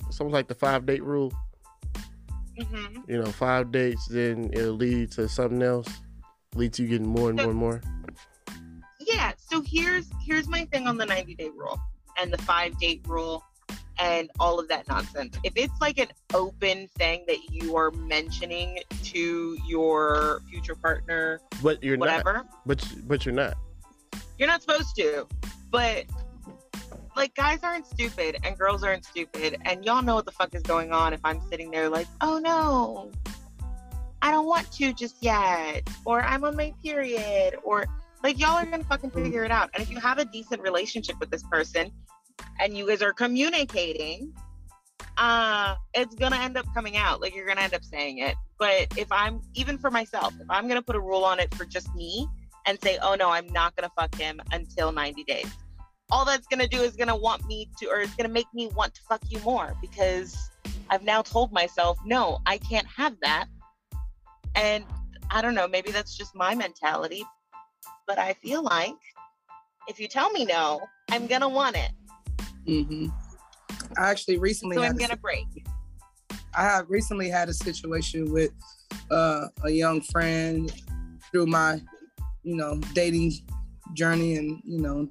It's 0.09 0.21
almost 0.21 0.35
like 0.35 0.49
the 0.49 0.55
five 0.55 0.85
date 0.87 1.03
rule. 1.03 1.33
Mhm. 2.59 3.09
You 3.09 3.19
know, 3.23 3.33
five 3.33 3.73
dates, 3.73 4.07
then 4.09 4.51
it'll 4.53 4.75
lead 4.75 5.11
to 5.13 5.29
something 5.29 5.63
else, 5.63 5.89
lead 6.55 6.73
to 6.75 6.83
you 6.83 6.89
getting 6.89 7.09
more 7.09 7.31
and 7.31 7.39
more 7.39 7.51
and 7.51 7.57
more. 7.59 7.81
yeah 9.01 9.33
so 9.37 9.61
here's 9.63 10.09
here's 10.25 10.47
my 10.49 10.65
thing 10.67 10.87
on 10.87 10.97
the 10.97 11.05
90 11.05 11.35
day 11.35 11.51
rule 11.51 11.79
and 12.21 12.33
the 12.33 12.39
five 12.43 12.79
date 12.79 13.03
rule 13.09 13.43
and 13.99 14.31
all 14.39 14.61
of 14.61 14.69
that 14.69 14.87
nonsense 14.89 15.37
if 15.43 15.53
it's 15.57 15.75
like 15.81 15.99
an 15.99 16.07
open 16.35 16.89
thing 16.97 17.25
that 17.27 17.51
you 17.51 17.77
are 17.77 17.91
mentioning 17.91 18.79
to 19.03 19.59
your 19.67 20.41
future 20.49 20.77
partner 20.77 21.41
But 21.63 21.83
you're 21.83 21.97
not. 21.97 22.25
whatever 22.25 22.45
But 22.65 22.87
but 23.09 23.27
you're 23.27 23.35
not. 23.35 23.55
you're 24.39 24.49
not 24.49 24.63
supposed 24.63 24.95
to 24.97 25.27
but 25.71 26.05
like 27.17 27.35
guys 27.35 27.61
aren't 27.63 27.87
stupid 27.87 28.37
and 28.45 28.57
girls 28.59 28.83
aren't 28.83 29.05
stupid 29.05 29.59
and 29.65 29.85
y'all 29.85 30.03
know 30.03 30.15
what 30.15 30.25
the 30.25 30.33
fuck 30.33 30.55
is 30.55 30.63
going 30.63 30.93
on 30.93 31.13
if 31.13 31.21
i'm 31.25 31.41
sitting 31.51 31.71
there 31.71 31.89
like 31.89 32.07
oh 32.21 32.39
no. 32.39 33.11
I 34.25 34.31
don't 34.31 34.47
want 34.47 34.71
to 34.75 34.93
just 34.93 35.17
yet 35.21 35.89
or 36.05 36.23
i'm 36.23 36.45
on 36.45 36.57
my 36.57 36.73
period 36.83 37.57
or 37.65 37.87
like 38.23 38.39
y'all 38.39 38.51
are 38.51 38.65
gonna 38.65 38.85
fucking 38.85 39.11
figure 39.11 39.45
it 39.45 39.51
out. 39.51 39.71
And 39.75 39.83
if 39.83 39.91
you 39.91 39.99
have 39.99 40.19
a 40.19 40.25
decent 40.25 40.63
relationship 40.63 41.19
with 41.19 41.31
this 41.31 41.43
person 41.43 41.91
and 42.61 42.77
you 42.77 42.87
guys 42.87 43.03
are 43.03 43.13
communicating 43.13 44.33
uh 45.17 45.75
it's 45.93 46.15
gonna 46.15 46.37
end 46.37 46.57
up 46.57 46.67
coming 46.73 46.97
out. 46.97 47.21
Like 47.21 47.35
you're 47.35 47.47
gonna 47.47 47.63
end 47.63 47.75
up 47.75 47.85
saying 47.85 48.19
it. 48.19 48.37
But 48.59 48.97
if 48.97 49.11
i'm 49.11 49.41
even 49.55 49.77
for 49.77 49.91
myself 49.91 50.35
if 50.41 50.49
i'm 50.49 50.69
gonna 50.69 50.83
put 50.83 50.95
a 50.95 51.01
rule 51.01 51.25
on 51.25 51.41
it 51.41 51.53
for 51.55 51.65
just 51.65 51.93
me 51.95 52.29
and 52.67 52.81
say, 52.81 52.99
oh 53.03 53.17
no, 53.17 53.29
I'm 53.29 53.49
not 53.49 53.75
gonna 53.77 53.91
fuck 53.99 54.15
him 54.15 54.41
until 54.53 54.93
90 54.93 55.25
days. 55.25 55.51
All 56.13 56.27
that's 56.27 56.47
gonna 56.47 56.69
do 56.69 56.83
is 56.83 56.95
gonna 56.95 57.17
want 57.17 57.47
me 57.47 57.71
to, 57.79 57.87
or 57.87 58.01
it's 58.01 58.15
gonna 58.15 58.29
make 58.29 58.47
me 58.53 58.69
want 58.77 58.95
to 58.95 59.01
fuck 59.09 59.23
you 59.31 59.41
more 59.41 59.75
because 59.81 60.51
I've 60.91 61.03
now 61.03 61.23
told 61.23 61.53
myself, 61.53 61.99
no, 62.05 62.39
I 62.45 62.59
can't 62.59 62.87
have 62.87 63.17
that. 63.23 63.47
And 64.55 64.85
I 65.31 65.41
don't 65.41 65.55
know, 65.55 65.67
maybe 65.67 65.91
that's 65.91 66.15
just 66.15 66.35
my 66.35 66.55
mentality, 66.55 67.25
but 68.07 68.19
I 68.19 68.35
feel 68.35 68.63
like 68.63 68.93
if 69.89 69.99
you 69.99 70.07
tell 70.07 70.31
me 70.33 70.45
no, 70.45 70.83
I'm 71.11 71.27
gonna 71.27 71.49
want 71.49 71.77
it. 71.77 71.93
Mm-hmm. 72.69 73.07
I 73.97 74.11
actually 74.11 74.37
recently 74.37 74.77
So 74.77 74.83
had 74.83 74.91
I'm 74.91 74.97
a 74.97 75.01
gonna 75.01 75.17
break. 75.17 75.47
I 76.55 76.63
have 76.65 76.91
recently 76.91 77.31
had 77.31 77.49
a 77.49 77.55
situation 77.55 78.31
with 78.31 78.53
uh, 79.11 79.47
a 79.65 79.71
young 79.71 80.03
friend 80.03 80.71
through 81.31 81.47
my, 81.47 81.81
you 82.43 82.55
know, 82.55 82.79
dating 82.93 83.33
journey 83.95 84.37
and, 84.37 84.61
you 84.63 84.79
know, 84.79 85.09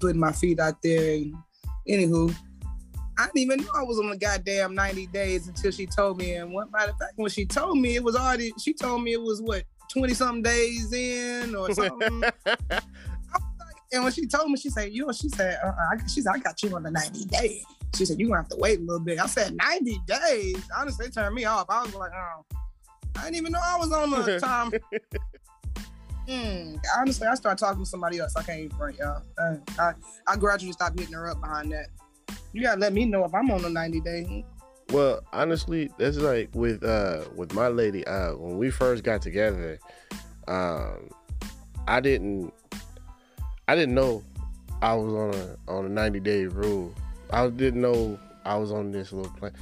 putting 0.00 0.20
my 0.20 0.32
feet 0.32 0.60
out 0.60 0.80
there. 0.82 1.14
And, 1.14 1.34
anywho, 1.88 2.34
I 3.18 3.26
didn't 3.26 3.38
even 3.38 3.60
know 3.62 3.70
I 3.74 3.82
was 3.82 3.98
on 3.98 4.10
the 4.10 4.16
goddamn 4.16 4.74
90 4.74 5.06
days 5.06 5.48
until 5.48 5.70
she 5.70 5.86
told 5.86 6.18
me. 6.18 6.34
And 6.34 6.52
what 6.52 6.70
matter 6.70 6.92
of 6.92 6.98
fact, 6.98 7.12
when 7.16 7.30
she 7.30 7.46
told 7.46 7.78
me, 7.78 7.96
it 7.96 8.04
was 8.04 8.16
already, 8.16 8.52
she 8.58 8.72
told 8.72 9.02
me 9.02 9.12
it 9.12 9.22
was 9.22 9.40
what, 9.40 9.64
20 9.92 10.14
something 10.14 10.42
days 10.42 10.92
in 10.92 11.54
or 11.54 11.72
something. 11.72 12.22
and 13.92 14.02
when 14.02 14.12
she 14.12 14.26
told 14.26 14.50
me, 14.50 14.56
she 14.56 14.70
said, 14.70 14.92
you 14.92 15.06
know, 15.06 15.12
she 15.12 15.28
said, 15.28 15.58
uh, 15.64 15.72
I, 15.92 16.06
she 16.06 16.20
said, 16.20 16.32
I 16.34 16.38
got 16.38 16.62
you 16.62 16.74
on 16.74 16.82
the 16.82 16.90
90 16.90 17.24
days. 17.26 17.64
She 17.94 18.04
said, 18.04 18.18
you're 18.18 18.28
gonna 18.28 18.42
have 18.42 18.48
to 18.50 18.56
wait 18.56 18.80
a 18.80 18.82
little 18.82 19.00
bit. 19.00 19.18
I 19.18 19.26
said, 19.26 19.56
90 19.56 20.00
days? 20.06 20.62
Honestly, 20.76 21.06
it 21.06 21.14
turned 21.14 21.34
me 21.34 21.44
off. 21.44 21.66
I 21.68 21.82
was 21.82 21.94
like, 21.94 22.10
oh, 22.14 22.44
I 23.16 23.24
didn't 23.24 23.36
even 23.36 23.52
know 23.52 23.60
I 23.62 23.78
was 23.78 23.92
on 23.92 24.10
the 24.10 24.40
time. 24.40 24.72
Hmm. 26.28 26.76
honestly, 26.98 27.26
I 27.26 27.34
started 27.34 27.58
talking 27.58 27.84
to 27.84 27.88
somebody 27.88 28.18
else. 28.18 28.34
I 28.36 28.42
can't 28.42 28.60
even 28.60 28.76
front 28.76 28.98
y'all. 28.98 29.22
Uh, 29.38 29.56
I, 29.78 29.92
I 30.26 30.36
gradually 30.36 30.72
stopped 30.72 30.98
hitting 30.98 31.14
her 31.14 31.30
up 31.30 31.40
behind 31.40 31.72
that. 31.72 31.86
You 32.52 32.62
gotta 32.62 32.80
let 32.80 32.92
me 32.92 33.04
know 33.04 33.24
if 33.24 33.34
I'm 33.34 33.50
on 33.50 33.62
the 33.62 33.70
90 33.70 34.00
day. 34.00 34.44
Well, 34.90 35.20
honestly, 35.32 35.90
that's 35.98 36.16
like 36.16 36.50
with 36.54 36.84
uh 36.84 37.24
with 37.34 37.52
my 37.54 37.68
lady. 37.68 38.06
Uh, 38.06 38.36
when 38.36 38.56
we 38.56 38.70
first 38.70 39.02
got 39.02 39.20
together, 39.20 39.80
um, 40.46 41.10
I 41.88 42.00
didn't, 42.00 42.52
I 43.66 43.74
didn't 43.74 43.96
know 43.96 44.22
I 44.82 44.94
was 44.94 45.12
on 45.12 45.34
a 45.34 45.72
on 45.72 45.86
a 45.86 45.88
ninety 45.88 46.20
day 46.20 46.46
rule. 46.46 46.94
I 47.30 47.48
didn't 47.48 47.80
know 47.80 48.18
I 48.44 48.56
was 48.56 48.70
on 48.70 48.92
this 48.92 49.12
little 49.12 49.32
plan. 49.32 49.52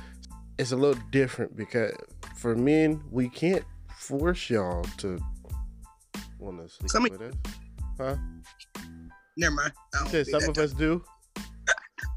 It's 0.59 0.73
a 0.73 0.77
little 0.77 1.03
different 1.11 1.57
because 1.57 1.95
for 2.37 2.55
men, 2.55 3.03
we 3.11 3.31
can't 3.31 3.65
force 3.97 4.51
y'all 4.51 4.85
to 4.99 5.19
want 6.45 6.59
to 6.63 6.69
sleep 6.69 6.91
Some- 6.91 7.03
with 7.05 7.21
us. 7.21 7.35
Huh? 7.99 8.17
Never 9.37 9.55
mind. 9.55 9.73
I 9.95 9.99
You 9.99 10.05
don't 10.05 10.11
said 10.11 10.27
some 10.27 10.41
that 10.41 10.49
of 10.51 10.59
us 10.59 10.73
do. 10.73 11.05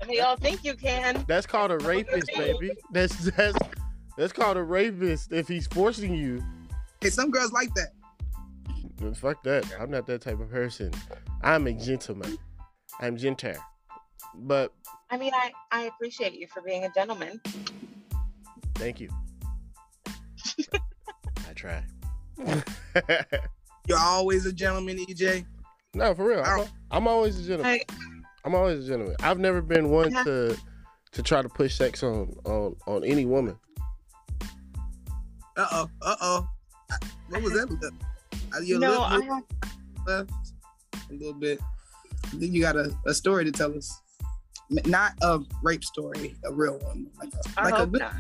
And 0.02 0.12
y'all 0.12 0.36
think 0.38 0.64
you 0.64 0.76
can. 0.76 1.26
That's 1.28 1.48
called 1.48 1.72
a 1.72 1.78
rapist, 1.80 2.30
baby. 2.36 2.72
That's 2.92 3.16
that's 3.32 3.58
that's 4.18 4.34
called 4.34 4.58
a 4.58 4.64
rapist 4.64 5.32
if 5.34 5.48
he's 5.48 5.68
forcing 5.68 6.14
you. 6.16 6.44
Hey, 7.02 7.10
some 7.10 7.32
girls 7.32 7.52
like 7.52 7.74
that. 7.76 7.90
Then 8.98 9.14
Fuck 9.14 9.44
that. 9.44 9.66
I'm 9.80 9.92
not 9.92 10.06
that 10.08 10.22
type 10.22 10.40
of 10.40 10.50
person. 10.50 10.92
I'm 11.42 11.68
a 11.68 11.74
gentleman. 11.74 12.38
I'm 13.00 13.18
gentle. 13.18 13.54
But 14.36 14.72
I 15.10 15.18
mean, 15.18 15.32
I, 15.34 15.52
I 15.72 15.82
appreciate 15.84 16.34
you 16.34 16.48
for 16.48 16.62
being 16.62 16.84
a 16.86 16.90
gentleman. 16.94 17.42
thank 18.76 19.00
you. 19.00 19.10
I 20.74 21.54
try. 21.56 21.84
You're 23.88 24.00
always 24.00 24.46
a 24.46 24.52
gentleman, 24.54 24.98
EJ. 24.98 25.46
no, 25.94 26.14
for 26.14 26.26
real. 26.28 26.44
I'm, 26.46 26.66
I'm 26.92 27.08
always 27.08 27.40
a 27.40 27.44
gentleman. 27.44 27.80
I, 27.90 27.94
I'm 28.44 28.54
always 28.56 28.84
a 28.86 28.88
gentleman. 28.88 29.16
I've 29.22 29.40
never 29.40 29.62
been 29.62 29.90
one 29.90 30.12
Yeah. 30.14 30.24
to 30.24 30.58
to 31.14 31.24
try 31.24 31.42
to 31.42 31.50
push 31.50 31.76
sex 31.76 32.04
on 32.04 32.34
on 32.46 32.76
on 32.86 33.04
any 33.04 33.26
woman. 33.26 33.58
Uh 35.56 35.68
oh. 35.72 35.90
Uh 36.02 36.16
oh. 36.22 36.48
What 37.30 37.42
was 37.42 37.54
that? 37.54 37.92
Your 38.64 38.80
no, 38.80 38.92
lip 38.92 39.00
I 39.02 39.42
left 40.12 40.32
a 41.10 41.14
little 41.14 41.34
bit. 41.34 41.60
Then 42.34 42.54
you 42.54 42.62
got 42.62 42.76
a, 42.76 42.96
a 43.06 43.14
story 43.14 43.46
to 43.46 43.52
tell 43.52 43.76
us. 43.76 44.02
Not 44.70 45.14
a 45.22 45.40
rape 45.64 45.84
story, 45.84 46.36
a 46.46 46.54
real 46.54 46.78
one. 46.80 47.08
Like 47.18 47.30
a, 47.34 47.60
I 47.60 47.64
like 47.66 47.74
a 47.74 47.78
hope 47.78 47.92
good- 47.92 48.02
not. 48.02 48.14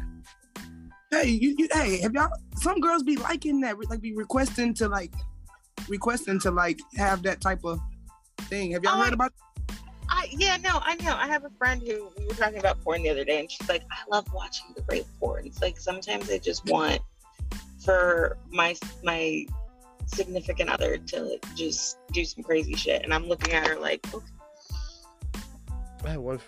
hey, 1.12 1.28
you, 1.30 1.56
you, 1.58 1.68
hey, 1.74 2.00
have 2.02 2.14
y'all? 2.14 2.30
Some 2.56 2.80
girls 2.80 3.04
be 3.04 3.18
liking 3.18 3.60
that, 3.62 3.78
like 3.90 4.00
be 4.02 4.14
requesting 4.14 4.74
to 4.76 4.88
like, 4.88 5.14
requesting 5.88 6.40
to 6.42 6.52
like 6.52 6.80
have 6.96 7.24
that 7.24 7.42
type 7.42 7.64
of 7.64 7.80
thing. 8.44 8.72
Have 8.72 8.84
y'all 8.84 9.00
Oh, 9.00 9.04
heard 9.04 9.14
about? 9.14 9.32
I 10.10 10.28
yeah, 10.32 10.58
no, 10.58 10.80
I 10.84 10.96
know. 10.96 11.16
I 11.16 11.28
have 11.28 11.44
a 11.46 11.50
friend 11.58 11.82
who 11.86 12.10
we 12.18 12.26
were 12.28 12.34
talking 12.34 12.60
about 12.60 12.82
porn 12.84 13.04
the 13.04 13.10
other 13.10 13.26
day, 13.26 13.40
and 13.42 13.52
she's 13.52 13.68
like, 13.68 13.84
I 13.92 13.98
love 14.10 14.26
watching 14.34 14.68
the 14.76 14.84
rape 14.88 15.06
porn. 15.20 15.46
It's 15.46 15.62
like 15.62 15.78
sometimes 15.78 16.30
I 16.30 16.38
just 16.38 16.66
want 16.66 17.02
for 17.84 18.38
my 18.50 18.76
my 19.04 19.46
significant 20.06 20.70
other 20.70 20.98
to 20.98 21.38
just 21.56 21.98
do 22.14 22.24
some 22.24 22.44
crazy 22.44 22.74
shit, 22.76 23.04
and 23.04 23.14
I'm 23.14 23.28
looking 23.28 23.54
at 23.54 23.68
her 23.68 23.78
like, 23.78 24.00
okay, 24.14 24.26
I 26.06 26.10
had 26.12 26.20
one. 26.20 26.40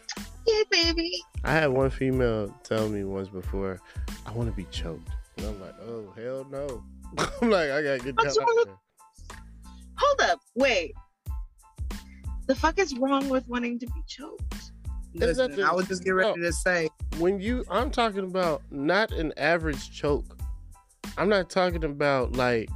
yeah, 0.48 0.62
baby. 0.72 1.22
I 1.44 1.52
had 1.52 1.68
one 1.68 1.90
female 1.90 2.54
tell 2.64 2.88
me 2.88 3.04
once 3.04 3.28
before, 3.28 3.82
I 4.26 4.32
want 4.32 4.50
to 4.50 4.56
be 4.56 4.66
choked, 4.72 5.10
and 5.38 5.48
I'm 5.48 5.60
like, 5.62 5.76
oh 5.82 6.14
hell 6.16 6.46
no. 6.50 6.84
I'm 7.42 7.50
like, 7.50 7.72
I 7.72 7.82
gotta 7.82 8.00
get 8.00 8.16
What's 8.16 8.38
down 8.38 8.46
Hold 10.00 10.32
up, 10.32 10.39
wait. 10.56 10.93
The 12.47 12.56
fuck 12.56 12.80
is 12.80 12.95
wrong 12.97 13.30
with 13.30 13.47
wanting 13.47 13.80
to 13.80 13.86
be 13.86 14.04
choked? 14.08 14.72
Listen, 15.14 15.52
nothing- 15.52 15.64
I 15.66 15.74
was 15.74 15.88
just 15.88 16.04
getting 16.04 16.16
ready 16.16 16.39
no. 16.39 16.47
to 16.47 16.54
say, 16.54 16.89
when 17.18 17.39
you, 17.39 17.66
I'm 17.70 17.91
talking 17.91 18.24
about 18.24 18.62
not 18.72 19.12
an 19.12 19.34
average 19.38 19.91
choke. 19.91 20.38
I'm 21.18 21.30
not 21.30 21.50
talking 21.50 21.84
about 21.84 22.34
like 22.34 22.70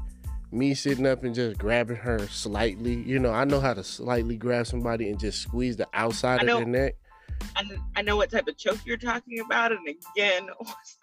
me 0.52 0.74
sitting 0.74 1.08
up 1.08 1.24
and 1.24 1.34
just 1.34 1.58
grabbing 1.58 1.96
her 1.98 2.20
slightly. 2.28 2.96
You 2.96 3.20
know, 3.20 3.32
I 3.32 3.46
know 3.46 3.60
how 3.60 3.74
to 3.74 3.84
slightly 3.84 4.36
grab 4.38 4.68
somebody 4.68 5.10
and 5.10 5.20
just 5.20 5.42
squeeze 5.42 5.78
the 5.78 5.88
outside 5.94 6.40
I 6.40 6.42
of 6.42 6.48
know. 6.48 6.58
their 6.58 6.66
neck. 6.68 6.96
I, 7.56 7.64
I 7.96 8.02
know 8.02 8.16
what 8.18 8.32
type 8.32 8.48
of 8.48 8.58
choke 8.58 8.80
you're 8.86 8.98
talking 8.98 9.40
about, 9.40 9.72
and 9.72 9.88
again, 9.88 10.48
what's, 10.58 10.98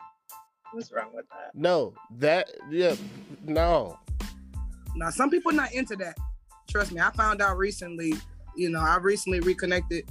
what's 0.73 0.93
wrong 0.93 1.11
with 1.14 1.27
that? 1.29 1.55
No, 1.55 1.95
that 2.18 2.51
yeah, 2.71 2.95
no. 3.45 3.99
Now, 4.97 5.11
some 5.11 5.30
people 5.30 5.53
not 5.53 5.72
into 5.72 5.97
that. 5.97 6.16
Trust 6.68 6.93
me, 6.93 7.01
I 7.01 7.11
found 7.11 7.43
out 7.43 7.57
recently. 7.57 8.14
You 8.57 8.70
know, 8.70 8.80
I 8.80 8.97
recently 8.97 9.41
reconnected 9.41 10.09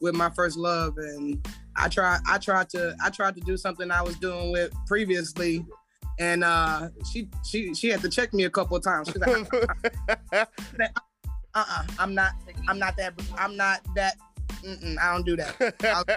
with 0.00 0.14
my 0.14 0.30
first 0.30 0.56
love, 0.56 0.96
and 0.98 1.46
I 1.76 1.88
tried. 1.88 2.20
I 2.28 2.38
tried 2.38 2.68
to. 2.70 2.96
I 3.02 3.10
tried 3.10 3.34
to 3.36 3.40
do 3.42 3.56
something 3.56 3.90
I 3.90 4.02
was 4.02 4.16
doing 4.16 4.50
with 4.50 4.72
previously, 4.86 5.64
and 6.18 6.42
uh, 6.42 6.88
she 7.10 7.28
she 7.44 7.74
she 7.74 7.88
had 7.88 8.00
to 8.00 8.08
check 8.08 8.34
me 8.34 8.44
a 8.44 8.50
couple 8.50 8.76
of 8.76 8.82
times. 8.82 9.08
She's 9.08 9.18
like, 9.18 9.46
uh, 10.32 10.44
uh, 11.54 11.82
I'm 11.98 12.14
not. 12.14 12.32
I'm 12.68 12.78
not 12.78 12.96
that. 12.96 13.14
I'm 13.36 13.56
not 13.56 13.80
that. 13.94 14.16
I 14.64 15.12
don't 15.12 15.24
do 15.26 15.36
that. 15.36 16.16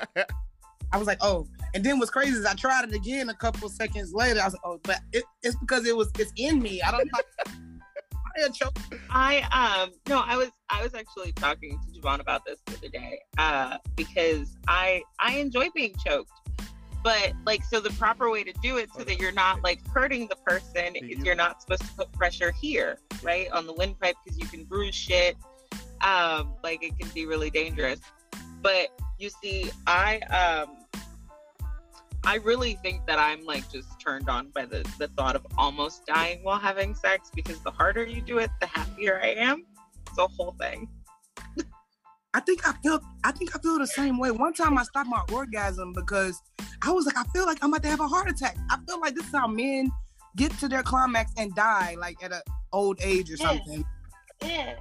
I 0.92 0.98
was 0.98 1.08
like, 1.08 1.20
oh. 1.22 1.48
And 1.74 1.84
then 1.84 2.00
what's 2.00 2.10
crazy 2.10 2.38
is 2.38 2.46
I 2.46 2.54
tried 2.54 2.86
it 2.86 2.94
again 2.96 3.30
a 3.30 3.34
couple 3.34 3.68
seconds 3.68 4.14
later. 4.14 4.40
I 4.40 4.46
was 4.46 4.54
like, 4.54 4.62
oh, 4.64 4.80
but 4.84 5.02
it, 5.12 5.26
it's 5.44 5.58
because 5.58 5.86
it 5.86 5.96
was 5.96 6.10
it's 6.18 6.32
in 6.38 6.62
me. 6.62 6.82
I 6.82 6.92
don't. 6.92 7.10
I 8.36 8.42
had 8.42 8.54
choke. 8.54 8.78
I 9.10 9.42
um 9.52 9.92
no, 10.08 10.22
I 10.26 10.38
was 10.38 10.50
I 10.70 10.84
was 10.84 10.94
actually 10.94 11.32
talking 11.34 11.80
to 11.80 12.00
Javon 12.00 12.20
about 12.20 12.46
this 12.46 12.60
the 12.66 12.78
other 12.78 12.90
day, 12.90 13.20
uh, 13.38 13.78
because 13.96 14.58
I 14.68 15.04
I 15.20 15.38
enjoy 15.38 15.70
being 15.74 15.96
choked. 16.06 16.32
But 17.04 17.34
like 17.46 17.64
so 17.64 17.80
the 17.80 17.92
proper 17.92 18.32
way 18.32 18.44
to 18.44 18.54
do 18.64 18.78
it 18.78 18.90
so 18.96 19.04
that 19.04 19.20
you're 19.20 19.32
not 19.32 19.64
like 19.64 19.80
hurting 19.94 20.28
the 20.28 20.36
person 20.38 20.96
is 20.96 21.24
you're 21.24 21.36
not 21.36 21.62
supposed 21.62 21.84
to 21.84 21.94
put 21.94 22.12
pressure 22.14 22.52
here, 22.52 23.00
right? 23.22 23.50
On 23.52 23.68
the 23.68 23.74
windpipe 23.74 24.16
because 24.24 24.40
you 24.40 24.48
can 24.48 24.66
bruise 24.66 24.96
shit. 24.96 25.38
Um, 26.04 26.54
like 26.64 26.84
it 26.84 26.98
can 27.00 27.10
be 27.10 27.26
really 27.26 27.50
dangerous. 27.50 28.00
But 28.62 28.90
you 29.20 29.30
see, 29.30 29.70
I 29.86 30.20
um 30.22 30.85
I 32.26 32.36
really 32.44 32.74
think 32.82 33.06
that 33.08 33.20
I'm 33.20 33.46
like 33.46 33.70
just 33.72 33.88
turned 34.00 34.30
on 34.30 34.50
by 34.50 34.66
the, 34.66 34.84
the 34.98 35.08
thought 35.10 35.36
of 35.36 35.46
almost 35.58 36.06
dying 36.08 36.40
while 36.44 36.60
having 36.60 36.96
sex 36.96 37.30
because 37.34 37.60
the 37.62 37.72
harder 37.72 38.04
you 38.04 38.22
do 38.22 38.40
it, 38.40 38.50
the 38.62 38.68
happier 38.68 39.20
I 39.24 39.30
am. 39.36 39.66
It's 40.10 40.18
a 40.18 40.28
whole 40.28 40.56
thing. 40.60 40.88
I 42.34 42.40
think 42.42 42.68
I 42.68 42.74
feel 42.84 43.00
I 43.24 43.32
think 43.32 43.56
I 43.56 43.60
feel 43.60 43.78
the 43.80 43.88
same 43.88 44.18
way. 44.18 44.32
One 44.32 44.54
time 44.54 44.78
I 44.78 44.84
stopped 44.84 45.08
my 45.10 45.24
orgasm 45.32 45.94
because 45.94 46.42
I 46.82 46.92
was 46.92 47.06
like, 47.06 47.18
I 47.18 47.24
feel 47.26 47.46
like 47.46 47.60
I'm 47.62 47.70
about 47.72 47.84
to 47.84 47.90
have 47.90 48.02
a 48.02 48.08
heart 48.08 48.30
attack. 48.30 48.58
I 48.70 48.78
feel 48.88 49.00
like 49.00 49.16
this 49.16 49.26
is 49.26 49.32
how 49.32 49.48
men 49.48 49.90
get 50.36 50.52
to 50.60 50.68
their 50.68 50.84
climax 50.84 51.32
and 51.38 51.54
die 51.56 51.96
like 52.00 52.22
at 52.24 52.34
an 52.34 52.42
old 52.74 53.00
age 53.02 53.32
or 53.32 53.36
Yeah. 53.36 53.48
something. 53.50 53.86
Yeah. 54.44 54.76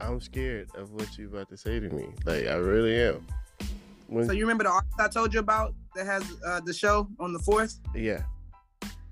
I'm 0.00 0.20
scared 0.20 0.68
of 0.74 0.92
what 0.92 1.16
you're 1.18 1.28
about 1.28 1.48
to 1.50 1.56
say 1.56 1.80
to 1.80 1.88
me. 1.90 2.06
Like 2.24 2.46
I 2.46 2.54
really 2.54 2.96
am. 2.98 3.26
When, 4.12 4.26
So 4.26 4.32
you 4.32 4.42
remember 4.42 4.64
the 4.64 4.70
artist 4.70 4.94
I 4.98 5.08
told 5.08 5.32
you 5.32 5.40
about 5.40 5.74
that 5.94 6.06
has 6.06 6.22
uh, 6.46 6.60
the 6.60 6.72
show 6.72 7.08
on 7.18 7.32
the 7.32 7.38
fourth? 7.38 7.78
yeah. 7.94 8.22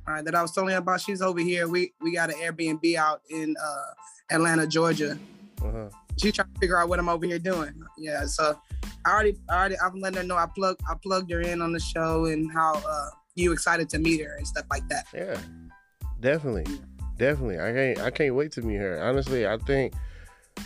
All 0.09 0.15
right, 0.15 0.25
that 0.25 0.35
I 0.35 0.43
was 0.43 0.53
telling 0.53 0.71
you 0.71 0.79
about. 0.79 1.01
She's 1.01 1.23
over 1.23 1.41
here. 1.41 1.69
We 1.69 1.93
we 2.01 2.13
got 2.13 2.31
an 2.31 2.37
Airbnb 2.41 2.97
out 2.97 3.21
in 3.31 3.55
uh, 3.63 4.35
Atlanta, 4.35 4.67
Georgia. 4.67 5.17
Uh-huh. 5.63 5.89
She's 6.17 6.35
trying 6.35 6.53
to 6.53 6.59
figure 6.59 6.79
out 6.79 6.89
what 6.89 6.99
I'm 6.99 7.09
over 7.09 7.27
here 7.27 7.39
doing. 7.39 7.75
Yeah, 7.97 8.25
so 8.27 8.59
I 9.07 9.11
already, 9.11 9.37
I 9.49 9.55
already, 9.59 9.77
I'm 9.79 10.01
letting 10.01 10.19
her 10.19 10.25
know 10.25 10.37
I 10.37 10.47
plugged, 10.47 10.81
I 10.91 10.95
plugged 11.01 11.31
her 11.31 11.41
in 11.41 11.63
on 11.63 11.73
the 11.73 11.81
show 11.81 12.25
and 12.25 12.51
how 12.51 12.75
uh, 12.87 13.11
you 13.37 13.53
excited 13.53 13.89
to 13.91 13.99
meet 13.99 14.21
her 14.21 14.35
and 14.37 14.47
stuff 14.47 14.65
like 14.71 14.89
that. 14.89 15.07
Yeah, 15.15 15.39
definitely, 16.19 16.67
definitely. 17.17 17.61
I 17.61 17.73
can't, 17.73 18.01
I 18.01 18.11
can't 18.11 18.35
wait 18.35 18.53
to 18.53 18.63
meet 18.63 18.77
her. 18.81 19.01
Honestly, 19.03 19.47
I 19.47 19.59
think 19.59 19.95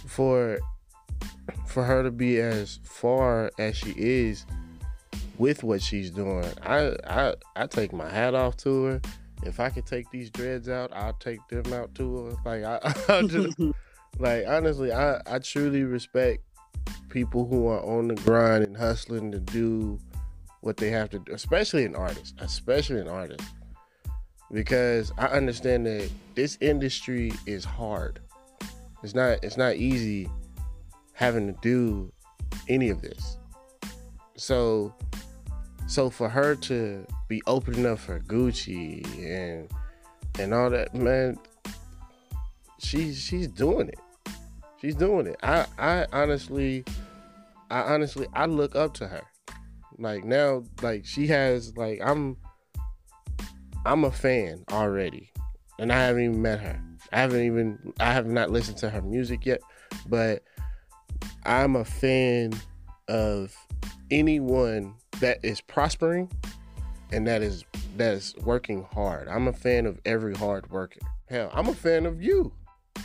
for 0.07 0.59
for 1.67 1.85
her 1.85 2.03
to 2.03 2.11
be 2.11 2.41
as 2.41 2.81
far 2.85 3.51
as 3.59 3.77
she 3.77 3.95
is 3.97 4.47
with 5.39 5.63
what 5.65 5.83
she's 5.83 6.11
doing, 6.11 6.47
I, 6.63 6.97
I, 7.07 7.35
I 7.57 7.67
take 7.67 7.93
my 7.93 8.09
hat 8.09 8.35
off 8.35 8.57
to 8.59 8.85
her. 8.85 9.01
If 9.43 9.61
I 9.61 9.69
could 9.69 9.87
take 9.87 10.11
these 10.11 10.31
dreads 10.31 10.69
out, 10.69 10.91
I'll 10.95 11.15
take 11.15 11.47
them 11.49 11.73
out 11.73 11.95
to 11.97 12.27
her. 12.27 12.33
Like 12.45 12.65
I, 12.65 12.95
I'll 13.13 13.27
just, 13.27 13.59
like 14.19 14.45
honestly, 14.47 14.93
I, 14.93 15.21
I 15.27 15.39
truly 15.41 15.83
respect 15.83 16.43
people 17.09 17.47
who 17.47 17.67
are 17.67 17.85
on 17.85 18.09
the 18.09 18.15
grind 18.15 18.65
and 18.65 18.77
hustling 18.77 19.33
to 19.33 19.41
do 19.41 19.99
what 20.61 20.77
they 20.77 20.91
have 20.91 21.11
to 21.11 21.19
do, 21.19 21.33
especially 21.33 21.85
an 21.85 21.95
artist, 21.95 22.35
especially 22.39 23.01
an 23.01 23.09
artist 23.09 23.45
because 24.55 25.13
I 25.19 25.27
understand 25.27 25.87
that 25.87 26.11
this 26.35 26.57
industry 26.61 27.33
is 27.45 27.65
hard. 27.65 28.21
It's 29.03 29.15
not 29.15 29.43
it's 29.43 29.57
not 29.57 29.77
easy 29.77 30.31
having 31.15 31.47
to 31.47 31.59
do 31.63 32.13
any 32.69 32.91
of 32.91 33.01
this. 33.01 33.39
So 34.37 34.95
so 35.87 36.11
for 36.11 36.29
her 36.29 36.55
to 36.57 37.07
be 37.29 37.43
opening 37.47 37.87
up 37.87 37.99
for 37.99 38.21
Gucci 38.21 39.05
and 39.25 39.71
and 40.39 40.53
all 40.53 40.71
that, 40.71 40.95
man, 40.95 41.39
she's 42.79 43.21
she's 43.21 43.49
doing 43.49 43.89
it. 43.89 43.99
She's 44.81 44.97
doing 44.97 45.27
it. 45.27 45.37
I 45.43 45.67
I 45.79 46.07
honestly 46.13 46.85
I 47.71 47.81
honestly 47.81 48.27
I 48.35 48.47
look 48.47 48.75
up 48.75 48.95
to 48.95 49.07
her. 49.07 49.23
Like 49.99 50.25
now 50.25 50.65
like 50.83 51.07
she 51.07 51.27
has 51.29 51.77
like 51.77 52.01
I'm 52.05 52.37
I'm 53.87 54.05
a 54.05 54.11
fan 54.11 54.65
already, 54.73 55.31
and 55.79 55.93
I 55.93 55.97
haven't 55.97 56.25
even 56.25 56.43
met 56.43 56.61
her. 56.61 56.81
I 57.13 57.19
haven't 57.21 57.45
even 57.45 57.93
I 58.01 58.13
have 58.13 58.27
not 58.27 58.51
listened 58.51 58.79
to 58.79 58.91
her 58.91 59.03
music 59.03 59.47
yet, 59.47 59.61
but 60.09 60.43
I'm 61.45 61.77
a 61.77 61.85
fan 61.85 62.53
of 63.09 63.55
anyone 64.11 64.95
that 65.21 65.39
is 65.43 65.61
prospering 65.61 66.31
and 67.13 67.27
that 67.27 67.43
is 67.43 67.65
that 67.97 68.15
is 68.15 68.35
working 68.43 68.87
hard. 68.93 69.29
I'm 69.29 69.49
a 69.49 69.53
fan 69.53 69.87
of 69.87 70.01
every 70.05 70.35
hard 70.35 70.71
worker. 70.71 71.01
Hell, 71.27 71.51
I'm 71.53 71.69
a 71.69 71.75
fan 71.75 72.07
of 72.07 72.23
you 72.23 72.53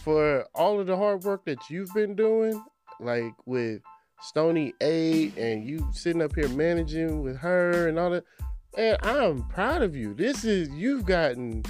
for 0.04 0.46
all 0.56 0.80
of 0.80 0.88
the 0.88 0.98
hard 0.98 1.24
work 1.24 1.46
that 1.46 1.70
you've 1.70 1.94
been 1.94 2.16
doing, 2.16 2.64
like 3.00 3.34
with 3.46 3.82
Stony 4.22 4.74
A 4.82 5.32
and 5.38 5.64
you 5.64 5.88
sitting 5.92 6.22
up 6.22 6.36
here 6.36 6.50
managing 6.50 7.22
with 7.22 7.38
her 7.38 7.88
and 7.88 8.00
all 8.00 8.10
that 8.12 8.24
man, 8.76 8.98
I'm 9.04 9.44
proud 9.44 9.82
of 9.82 9.96
you. 9.96 10.14
This 10.14 10.44
is 10.44 10.70
you've 10.70 11.06
gotten 11.06 11.64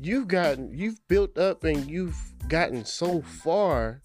you've 0.00 0.28
gotten 0.28 0.72
you've 0.72 1.00
built 1.08 1.36
up 1.38 1.64
and 1.64 1.88
you've 1.90 2.16
gotten 2.48 2.84
so 2.84 3.22
far 3.22 4.00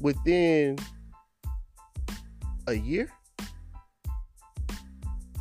within 0.00 0.78
a 2.66 2.74
year. 2.74 3.10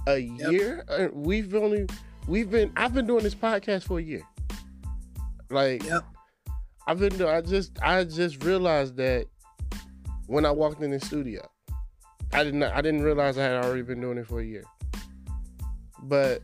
A 0.08 0.18
Yep. 0.18 0.52
year? 0.52 0.86
Uh, 0.88 1.08
We've 1.14 1.54
only 1.56 1.86
we've 2.28 2.50
been 2.50 2.72
I've 2.76 2.94
been 2.94 3.08
doing 3.08 3.24
this 3.24 3.36
podcast 3.36 3.84
for 3.84 4.00
a 4.00 4.02
year. 4.02 4.24
Like 5.50 5.84
Yep. 5.84 6.04
I've 6.88 7.00
been 7.00 7.22
I 7.24 7.42
just 7.42 7.78
I 7.82 8.04
just 8.04 8.44
realized 8.44 8.98
that 8.98 9.26
when 10.28 10.46
I 10.46 10.52
walked 10.52 10.82
in 10.82 10.92
the 10.92 11.00
studio. 11.00 11.48
I 12.34 12.44
didn't 12.44 12.62
I 12.64 12.82
didn't 12.82 13.02
realize 13.02 13.38
I 13.38 13.44
had 13.44 13.64
already 13.66 13.82
been 13.82 14.02
doing 14.02 14.18
it 14.18 14.28
for 14.28 14.40
a 14.40 14.46
year. 14.46 14.64
But 16.04 16.44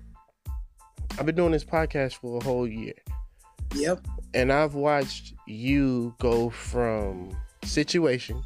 I've 1.18 1.26
been 1.26 1.36
doing 1.36 1.52
this 1.52 1.64
podcast 1.64 2.16
for 2.16 2.40
a 2.40 2.44
whole 2.44 2.68
year. 2.68 2.94
Yep. 3.76 4.06
And 4.34 4.52
I've 4.52 4.74
watched 4.76 5.34
you 5.48 6.14
go 6.20 6.50
from 6.50 7.36
situation. 7.66 8.42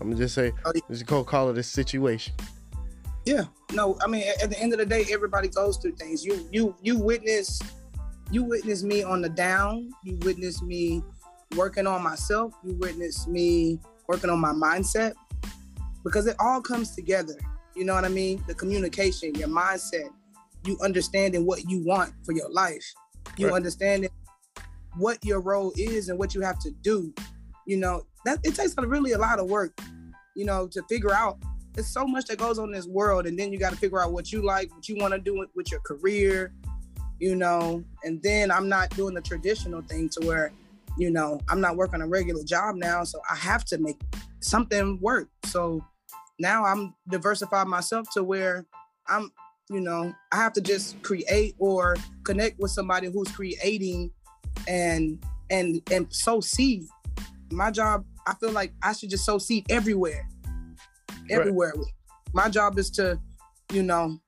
I'm 0.00 0.10
gonna 0.10 0.16
just 0.16 0.34
say 0.34 0.52
Oh, 0.64 0.72
just 0.90 1.06
go 1.06 1.24
call 1.24 1.50
it 1.50 1.58
a 1.58 1.62
situation. 1.62 2.34
Yeah. 3.26 3.44
No, 3.72 3.98
I 4.02 4.06
mean, 4.06 4.24
at, 4.26 4.42
at 4.42 4.50
the 4.50 4.58
end 4.58 4.72
of 4.72 4.78
the 4.78 4.86
day, 4.86 5.04
everybody 5.10 5.48
goes 5.48 5.76
through 5.76 5.96
things. 5.96 6.24
You, 6.24 6.48
you, 6.50 6.74
you 6.82 6.98
witness, 6.98 7.60
you 8.30 8.42
witness 8.42 8.82
me 8.82 9.02
on 9.02 9.20
the 9.20 9.28
down. 9.28 9.90
You 10.04 10.18
witness 10.22 10.62
me 10.62 11.02
working 11.54 11.86
on 11.86 12.02
myself. 12.02 12.54
You 12.64 12.74
witness 12.76 13.26
me 13.26 13.78
working 14.08 14.30
on 14.30 14.40
my 14.40 14.52
mindset, 14.52 15.12
because 16.02 16.26
it 16.26 16.34
all 16.40 16.60
comes 16.60 16.96
together. 16.96 17.34
You 17.76 17.84
know 17.84 17.94
what 17.94 18.04
I 18.04 18.08
mean? 18.08 18.42
The 18.48 18.54
communication, 18.54 19.34
your 19.36 19.48
mindset, 19.48 20.08
you 20.64 20.76
understanding 20.82 21.46
what 21.46 21.64
you 21.70 21.84
want 21.84 22.12
for 22.24 22.32
your 22.32 22.50
life, 22.50 22.84
you 23.36 23.46
Right. 23.46 23.54
understanding 23.54 24.10
what 24.96 25.24
your 25.24 25.40
role 25.40 25.72
is 25.76 26.08
and 26.08 26.18
what 26.18 26.34
you 26.34 26.40
have 26.40 26.58
to 26.60 26.72
do. 26.82 27.14
You 27.66 27.76
know 27.76 28.02
that 28.24 28.38
it 28.44 28.54
takes 28.54 28.74
really 28.76 29.12
a 29.12 29.18
lot 29.18 29.38
of 29.38 29.48
work. 29.48 29.78
You 30.34 30.44
know 30.44 30.68
to 30.68 30.82
figure 30.88 31.12
out 31.12 31.38
there's 31.72 31.88
so 31.88 32.06
much 32.06 32.26
that 32.26 32.38
goes 32.38 32.58
on 32.58 32.68
in 32.68 32.72
this 32.72 32.86
world 32.86 33.26
and 33.26 33.38
then 33.38 33.52
you 33.52 33.58
got 33.58 33.70
to 33.70 33.76
figure 33.78 34.02
out 34.02 34.12
what 34.12 34.32
you 34.32 34.42
like 34.42 34.74
what 34.74 34.88
you 34.88 34.96
want 34.96 35.14
to 35.14 35.20
do 35.20 35.38
with, 35.38 35.48
with 35.54 35.70
your 35.70 35.80
career 35.80 36.52
you 37.20 37.36
know 37.36 37.84
and 38.02 38.20
then 38.24 38.50
i'm 38.50 38.68
not 38.68 38.90
doing 38.90 39.14
the 39.14 39.20
traditional 39.20 39.80
thing 39.82 40.08
to 40.08 40.26
where 40.26 40.52
you 40.98 41.10
know 41.10 41.40
i'm 41.48 41.60
not 41.60 41.76
working 41.76 42.00
a 42.02 42.06
regular 42.06 42.42
job 42.42 42.74
now 42.74 43.04
so 43.04 43.20
i 43.30 43.36
have 43.36 43.64
to 43.64 43.78
make 43.78 44.00
something 44.40 44.98
work 45.00 45.28
so 45.44 45.84
now 46.40 46.64
i'm 46.64 46.92
diversified 47.08 47.68
myself 47.68 48.06
to 48.12 48.24
where 48.24 48.66
I'm, 49.10 49.32
you 49.68 49.80
know, 49.80 50.14
I 50.32 50.36
have 50.36 50.52
to 50.54 50.60
just 50.60 51.02
create 51.02 51.54
or 51.58 51.96
connect 52.24 52.58
with 52.60 52.70
somebody 52.70 53.10
who's 53.10 53.30
creating 53.32 54.12
and 54.66 55.22
and 55.50 55.82
and 55.90 56.06
sow 56.12 56.40
seed. 56.40 56.84
My 57.52 57.70
job, 57.70 58.04
I 58.26 58.34
feel 58.34 58.52
like 58.52 58.72
I 58.82 58.92
should 58.92 59.10
just 59.10 59.24
sow 59.24 59.38
seed 59.38 59.66
everywhere. 59.70 60.28
Everywhere. 61.28 61.72
Right. 61.76 61.86
My 62.32 62.48
job 62.48 62.78
is 62.78 62.90
to, 62.92 63.18
you 63.72 63.82
know, 63.82 64.18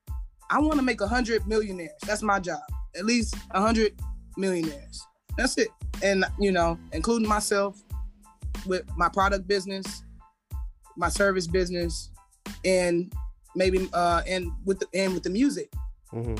I 0.51 0.59
want 0.59 0.75
to 0.75 0.83
make 0.83 1.01
a 1.01 1.07
hundred 1.07 1.47
millionaires. 1.47 1.99
That's 2.07 2.23
my 2.23 2.39
job. 2.39 2.61
At 2.97 3.07
least 3.07 3.35
a 3.53 3.61
hundred 3.61 3.93
millionaires. 4.37 5.03
That's 5.37 5.57
it. 5.57 5.68
And 6.03 6.25
you 6.39 6.53
know, 6.53 6.79
including 6.93 7.29
myself 7.29 7.81
with 8.66 8.85
my 8.97 9.09
product 9.09 9.49
business, 9.49 10.05
my 10.97 11.09
service 11.09 11.47
business, 11.47 12.11
and 12.64 13.12
maybe 13.55 13.89
uh 13.93 14.23
and 14.27 14.51
with 14.64 14.81
the 14.81 14.87
and 14.95 15.14
with 15.14 15.23
the 15.23 15.31
music. 15.31 15.73
Mm-hmm. 16.12 16.37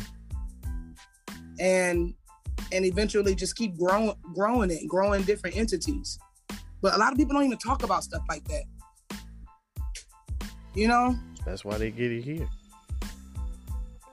And 1.59 2.14
and 2.72 2.85
eventually 2.85 3.35
just 3.35 3.57
keep 3.57 3.78
growing 3.78 4.14
growing 4.35 4.70
it, 4.70 4.87
growing 4.89 5.22
different 5.22 5.57
entities. 5.57 6.18
But 6.83 6.95
a 6.95 6.99
lot 6.99 7.12
of 7.12 7.18
people 7.18 7.35
don't 7.35 7.45
even 7.45 7.59
talk 7.59 7.85
about 7.85 8.05
stuff 8.05 8.22
like 8.28 8.45
that. 8.49 8.64
You 10.74 10.89
know? 10.89 11.16
That's 11.47 11.64
why 11.64 11.78
they 11.78 11.91
get 11.91 12.11
it 12.12 12.22
here. 12.22 12.49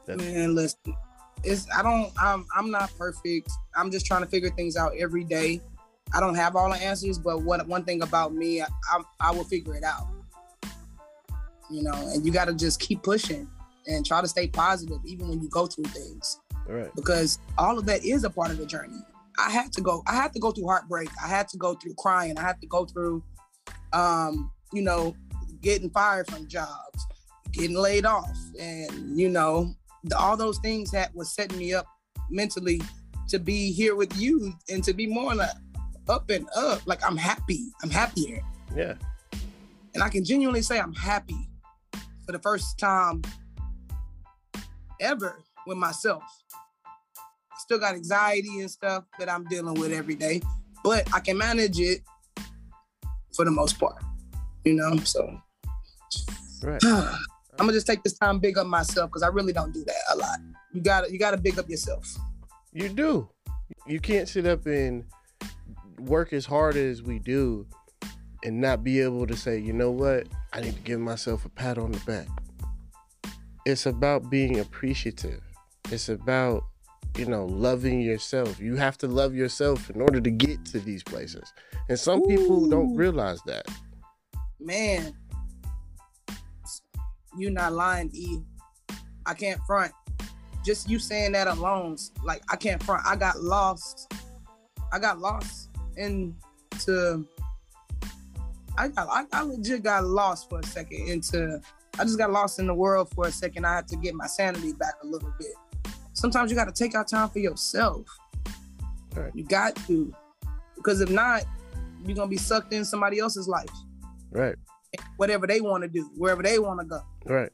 That's- 0.05 0.25
Man, 0.31 0.55
listen. 0.55 0.95
It's 1.43 1.67
I 1.73 1.81
don't 1.81 2.11
I'm 2.21 2.45
I'm 2.53 2.69
not 2.69 2.91
perfect. 2.97 3.49
I'm 3.75 3.91
just 3.91 4.05
trying 4.05 4.21
to 4.21 4.27
figure 4.27 4.49
things 4.49 4.75
out 4.75 4.91
every 4.97 5.23
day. 5.23 5.61
I 6.13 6.19
don't 6.19 6.35
have 6.35 6.55
all 6.55 6.69
the 6.69 6.75
answers, 6.75 7.17
but 7.17 7.43
what 7.43 7.65
one 7.67 7.85
thing 7.85 8.01
about 8.01 8.33
me, 8.33 8.61
I, 8.61 8.67
I, 8.91 9.01
I 9.19 9.31
will 9.31 9.43
figure 9.43 9.75
it 9.75 9.83
out. 9.83 10.07
You 11.69 11.83
know, 11.83 11.93
and 11.93 12.25
you 12.25 12.33
got 12.33 12.45
to 12.45 12.53
just 12.53 12.79
keep 12.79 13.03
pushing 13.03 13.47
and 13.87 14.05
try 14.05 14.19
to 14.19 14.27
stay 14.27 14.47
positive 14.47 14.97
even 15.05 15.29
when 15.29 15.41
you 15.41 15.47
go 15.49 15.67
through 15.67 15.85
things. 15.85 16.39
Right. 16.67 16.93
Because 16.95 17.39
all 17.57 17.77
of 17.77 17.85
that 17.85 18.03
is 18.03 18.23
a 18.23 18.29
part 18.29 18.51
of 18.51 18.57
the 18.57 18.65
journey. 18.65 18.99
I 19.39 19.49
had 19.49 19.71
to 19.73 19.81
go. 19.81 20.03
I 20.07 20.15
had 20.15 20.33
to 20.33 20.39
go 20.39 20.51
through 20.51 20.67
heartbreak. 20.67 21.09
I 21.23 21.27
had 21.27 21.47
to 21.49 21.57
go 21.57 21.75
through 21.75 21.95
crying. 21.97 22.37
I 22.37 22.41
had 22.41 22.59
to 22.61 22.67
go 22.67 22.85
through, 22.85 23.23
um, 23.93 24.51
you 24.73 24.81
know, 24.81 25.15
getting 25.61 25.89
fired 25.89 26.27
from 26.27 26.47
jobs, 26.47 27.05
getting 27.51 27.75
laid 27.75 28.05
off, 28.05 28.37
and 28.59 29.17
you 29.17 29.29
know, 29.29 29.73
all 30.17 30.35
those 30.35 30.59
things 30.59 30.91
that 30.91 31.15
was 31.15 31.33
setting 31.33 31.57
me 31.57 31.73
up 31.73 31.85
mentally 32.29 32.81
to 33.29 33.39
be 33.39 33.71
here 33.71 33.95
with 33.95 34.15
you 34.17 34.53
and 34.69 34.83
to 34.83 34.93
be 34.93 35.07
more 35.07 35.33
like 35.35 35.49
up 36.07 36.29
and 36.29 36.47
up. 36.55 36.85
Like 36.85 37.03
I'm 37.05 37.17
happy. 37.17 37.67
I'm 37.83 37.89
happier. 37.89 38.41
Yeah. 38.75 38.95
And 39.93 40.03
I 40.03 40.09
can 40.09 40.23
genuinely 40.23 40.61
say 40.61 40.79
I'm 40.79 40.93
happy 40.93 41.49
for 42.25 42.31
the 42.31 42.39
first 42.39 42.77
time 42.77 43.21
ever 44.99 45.39
with 45.65 45.77
myself. 45.77 46.23
Still 47.69 47.77
got 47.77 47.93
anxiety 47.93 48.61
and 48.61 48.71
stuff 48.71 49.03
that 49.19 49.29
I'm 49.29 49.45
dealing 49.45 49.79
with 49.79 49.91
every 49.91 50.15
day, 50.15 50.41
but 50.83 51.07
I 51.13 51.19
can 51.19 51.37
manage 51.37 51.79
it 51.79 52.01
for 53.35 53.45
the 53.45 53.51
most 53.51 53.79
part. 53.79 54.01
You 54.65 54.73
know, 54.73 54.97
so 55.03 55.39
right. 56.63 56.83
I'm 56.83 57.19
gonna 57.59 57.73
just 57.73 57.85
take 57.85 58.01
this 58.01 58.17
time 58.17 58.39
big 58.39 58.57
up 58.57 58.65
myself 58.65 59.11
because 59.11 59.21
I 59.21 59.27
really 59.27 59.53
don't 59.53 59.71
do 59.71 59.85
that 59.85 60.01
a 60.09 60.15
lot. 60.15 60.39
You 60.73 60.81
gotta 60.81 61.11
you 61.11 61.19
gotta 61.19 61.37
big 61.37 61.59
up 61.59 61.69
yourself. 61.69 62.17
You 62.73 62.89
do. 62.89 63.29
You 63.85 63.99
can't 63.99 64.27
sit 64.27 64.47
up 64.47 64.65
and 64.65 65.05
work 65.99 66.33
as 66.33 66.47
hard 66.47 66.75
as 66.75 67.03
we 67.03 67.19
do 67.19 67.67
and 68.43 68.59
not 68.59 68.83
be 68.83 68.99
able 68.99 69.27
to 69.27 69.37
say, 69.37 69.59
you 69.59 69.73
know 69.73 69.91
what, 69.91 70.25
I 70.53 70.61
need 70.61 70.73
to 70.73 70.81
give 70.81 70.99
myself 70.99 71.45
a 71.45 71.49
pat 71.49 71.77
on 71.77 71.91
the 71.91 71.99
back. 71.99 72.27
It's 73.67 73.85
about 73.85 74.31
being 74.31 74.59
appreciative. 74.59 75.43
It's 75.91 76.09
about, 76.09 76.63
you 77.19 77.25
know, 77.25 77.45
loving 77.45 77.99
yourself. 77.99 78.59
You 78.59 78.77
have 78.77 78.97
to 78.99 79.07
love 79.07 79.35
yourself 79.35 79.89
in 79.89 80.01
order 80.01 80.21
to 80.21 80.31
get 80.31 80.63
to 80.67 80.79
these 80.79 81.03
places. 81.03 81.53
And 81.89 81.99
some 81.99 82.21
Ooh. 82.21 82.27
people 82.27 82.69
don't 82.69 82.95
realize 82.95 83.41
that. 83.45 83.65
Man, 84.59 85.13
you're 87.37 87.51
not 87.51 87.73
lying, 87.73 88.09
E. 88.13 88.39
I 89.25 89.33
can't 89.33 89.59
front. 89.67 89.91
Just 90.65 90.89
you 90.89 90.97
saying 90.97 91.33
that 91.33 91.47
alone, 91.47 91.97
like 92.23 92.41
I 92.49 92.55
can't 92.55 92.81
front. 92.81 93.05
I 93.05 93.17
got 93.17 93.41
lost. 93.41 94.13
I 94.91 94.99
got 94.99 95.19
lost 95.19 95.69
into 95.97 97.27
I 98.77 98.87
got 98.87 99.07
I, 99.09 99.25
I 99.33 99.43
legit 99.43 99.83
got 99.83 100.05
lost 100.05 100.49
for 100.49 100.59
a 100.59 100.63
second 100.63 101.07
into 101.09 101.61
I 101.97 102.03
just 102.03 102.17
got 102.17 102.31
lost 102.31 102.59
in 102.59 102.67
the 102.67 102.73
world 102.73 103.09
for 103.13 103.27
a 103.27 103.31
second. 103.31 103.65
I 103.65 103.75
had 103.75 103.87
to 103.89 103.97
get 103.97 104.15
my 104.15 104.27
sanity 104.27 104.73
back 104.73 104.95
a 105.03 105.05
little 105.05 105.33
bit. 105.37 105.53
Sometimes 106.19 106.51
you 106.51 106.57
got 106.57 106.65
to 106.65 106.73
take 106.73 106.95
out 106.95 107.07
time 107.07 107.29
for 107.29 107.39
yourself. 107.39 108.05
Right. 109.15 109.31
You 109.33 109.43
got 109.45 109.75
to, 109.87 110.13
because 110.75 111.01
if 111.01 111.09
not, 111.09 111.43
you're 112.05 112.15
gonna 112.15 112.27
be 112.27 112.37
sucked 112.37 112.73
in 112.73 112.85
somebody 112.85 113.19
else's 113.19 113.47
life. 113.47 113.69
Right. 114.31 114.55
Whatever 115.17 115.47
they 115.47 115.61
want 115.61 115.83
to 115.83 115.89
do, 115.89 116.09
wherever 116.15 116.43
they 116.43 116.59
want 116.59 116.79
to 116.79 116.85
go. 116.85 117.01
Right. 117.25 117.51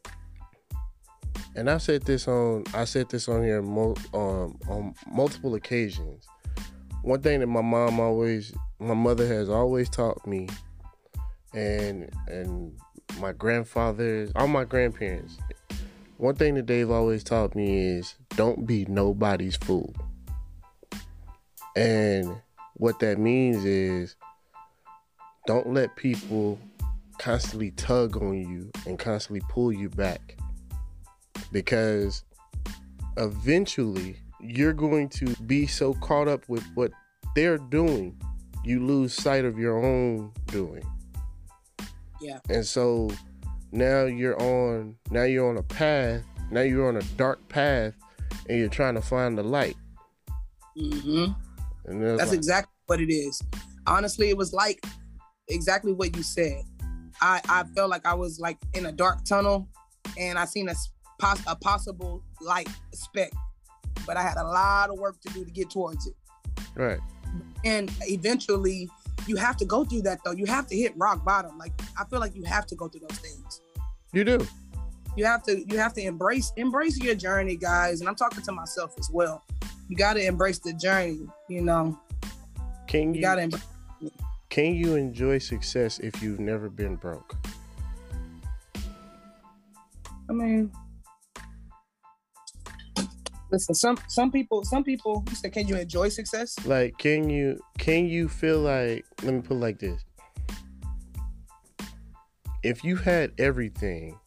And 1.56 1.70
I 1.70 1.78
said 1.78 2.04
this 2.04 2.28
on 2.28 2.66
I 2.74 2.86
said 2.86 3.10
this 3.10 3.28
on 3.30 3.44
here 3.44 3.62
mo- 3.62 3.96
um, 4.14 4.60
on 4.68 4.94
multiple 5.08 5.56
occasions 5.56 6.28
one 7.06 7.22
thing 7.22 7.40
that 7.40 7.48
my 7.48 7.62
mom 7.62 8.00
always 8.00 8.52
my 8.80 8.96
mother 8.96 9.28
has 9.28 9.48
always 9.48 9.90
taught 9.90 10.26
me 10.26 10.50
and 11.54 12.10
and 12.28 12.74
my 13.20 13.32
grandfathers, 13.32 14.32
all 14.36 14.48
my 14.48 14.64
grandparents 14.64 15.38
one 16.18 16.36
thing 16.36 16.56
that 16.56 16.68
they've 16.68 16.90
always 16.90 17.24
taught 17.24 17.56
me 17.56 17.78
is 17.78 18.16
don't 18.36 18.66
be 18.66 18.86
nobody's 18.86 19.56
fool 19.56 19.94
and 21.76 22.36
what 22.76 23.00
that 23.00 23.18
means 23.18 23.66
is 23.66 24.16
don't 25.48 25.74
let 25.74 25.96
people 25.96 26.60
constantly 27.18 27.72
tug 27.72 28.18
on 28.18 28.34
you 28.34 28.72
and 28.86 29.00
constantly 29.00 29.42
pull 29.50 29.72
you 29.72 29.90
back 29.90 30.38
because 31.52 32.24
eventually 33.18 34.18
you're 34.40 34.74
going 34.74 35.10
to 35.10 35.28
be 35.46 35.68
so 35.68 35.94
caught 35.96 36.28
up 36.28 36.48
with 36.50 36.64
what 36.76 36.92
they're 37.36 37.58
doing, 37.58 38.20
you 38.64 38.86
lose 38.86 39.14
sight 39.14 39.46
of 39.46 39.58
your 39.58 39.84
own 39.84 40.32
doing. 40.48 40.84
Yeah. 42.22 42.40
And 42.50 42.66
so 42.66 43.10
now 43.76 44.06
you're 44.06 44.40
on 44.42 44.96
now 45.12 45.24
you're 45.24 45.50
on 45.50 45.58
a 45.58 45.64
path, 45.64 46.24
now 46.52 46.62
you're 46.62 46.88
on 46.88 46.98
a 46.98 47.04
dark 47.18 47.48
path 47.50 47.94
and 48.50 48.58
you're 48.58 48.70
trying 48.70 48.96
to 48.96 49.02
find 49.02 49.38
the 49.38 49.44
light. 49.44 49.78
Mm-hmm. 50.78 51.34
That's 52.18 52.30
like, 52.30 52.38
exactly 52.38 52.74
what 52.88 53.00
it 53.00 53.14
is. 53.14 53.42
Honestly, 53.88 54.30
it 54.30 54.38
was 54.38 54.54
like 54.54 54.84
exactly 55.48 55.94
what 55.94 56.16
you 56.16 56.24
said. 56.24 56.64
I, 57.22 57.40
I 57.48 57.64
felt 57.76 57.90
like 57.90 58.06
I 58.06 58.14
was 58.14 58.40
like 58.40 58.58
in 58.74 58.88
a 58.88 58.92
dark 58.92 59.24
tunnel 59.24 59.70
and 60.18 60.38
I 60.38 60.46
seen 60.46 60.68
a, 60.68 60.76
pos- 61.20 61.44
a 61.48 61.56
possible 61.56 62.24
light 62.42 62.68
speck 62.94 63.32
but 64.06 64.18
I 64.18 64.22
had 64.22 64.38
a 64.38 64.44
lot 64.44 64.90
of 64.90 65.00
work 65.00 65.20
to 65.22 65.34
do 65.34 65.44
to 65.44 65.52
get 65.52 65.70
towards 65.70 66.08
it. 66.08 66.16
Right. 66.76 67.00
And 67.64 67.92
eventually, 68.02 68.90
you 69.28 69.36
have 69.36 69.58
to 69.58 69.66
go 69.66 69.84
through 69.86 70.04
that 70.04 70.20
though. 70.24 70.32
You 70.32 70.46
have 70.46 70.68
to 70.68 70.76
hit 70.76 70.94
rock 70.96 71.26
bottom. 71.26 71.58
Like 71.58 71.74
I 72.00 72.06
feel 72.06 72.20
like 72.20 72.36
you 72.36 72.44
have 72.44 72.66
to 72.68 72.76
go 72.76 72.88
through 72.88 73.02
those 73.02 73.20
things. 73.20 73.45
You 74.16 74.24
do. 74.24 74.48
You 75.18 75.26
have 75.26 75.44
to. 75.44 75.62
You 75.68 75.78
have 75.78 75.94
to 75.96 76.02
embrace 76.02 76.54
embrace 76.56 76.98
your 76.98 77.16
journey, 77.16 77.58
guys. 77.58 78.00
And 78.00 78.08
I'm 78.08 78.16
talking 78.16 78.42
to 78.44 78.52
myself 78.54 78.96
as 78.98 79.10
well. 79.12 79.44
You 79.90 79.98
got 79.98 80.14
to 80.14 80.26
embrace 80.26 80.60
the 80.60 80.74
journey. 80.74 81.28
You 81.50 81.62
know. 81.62 82.00
Can 82.88 83.14
you? 83.14 83.16
you 83.16 83.22
got 83.22 83.36
to 83.36 83.42
embrace. 83.42 83.64
Can 84.50 84.74
you 84.74 84.96
enjoy 84.96 85.40
success 85.40 86.00
if 86.00 86.24
you've 86.24 86.40
never 86.40 86.70
been 86.70 86.96
broke? 86.96 87.36
I 90.30 90.34
mean, 90.34 90.72
listen 93.52 93.76
some 93.76 93.98
some 94.08 94.32
people 94.32 94.64
some 94.64 94.84
people 94.84 95.26
you 95.30 95.36
said 95.36 95.52
can 95.52 95.68
you 95.68 95.76
enjoy 95.76 96.10
success 96.10 96.56
like 96.66 96.98
can 96.98 97.30
you 97.30 97.60
can 97.78 98.08
you 98.08 98.28
feel 98.28 98.60
like 98.60 99.06
let 99.24 99.34
me 99.34 99.42
put 99.42 99.56
it 99.56 99.60
like 99.60 99.80
this 99.80 100.04
if 102.66 102.84
you 102.84 102.96
had 102.96 103.32
everything 103.38 104.20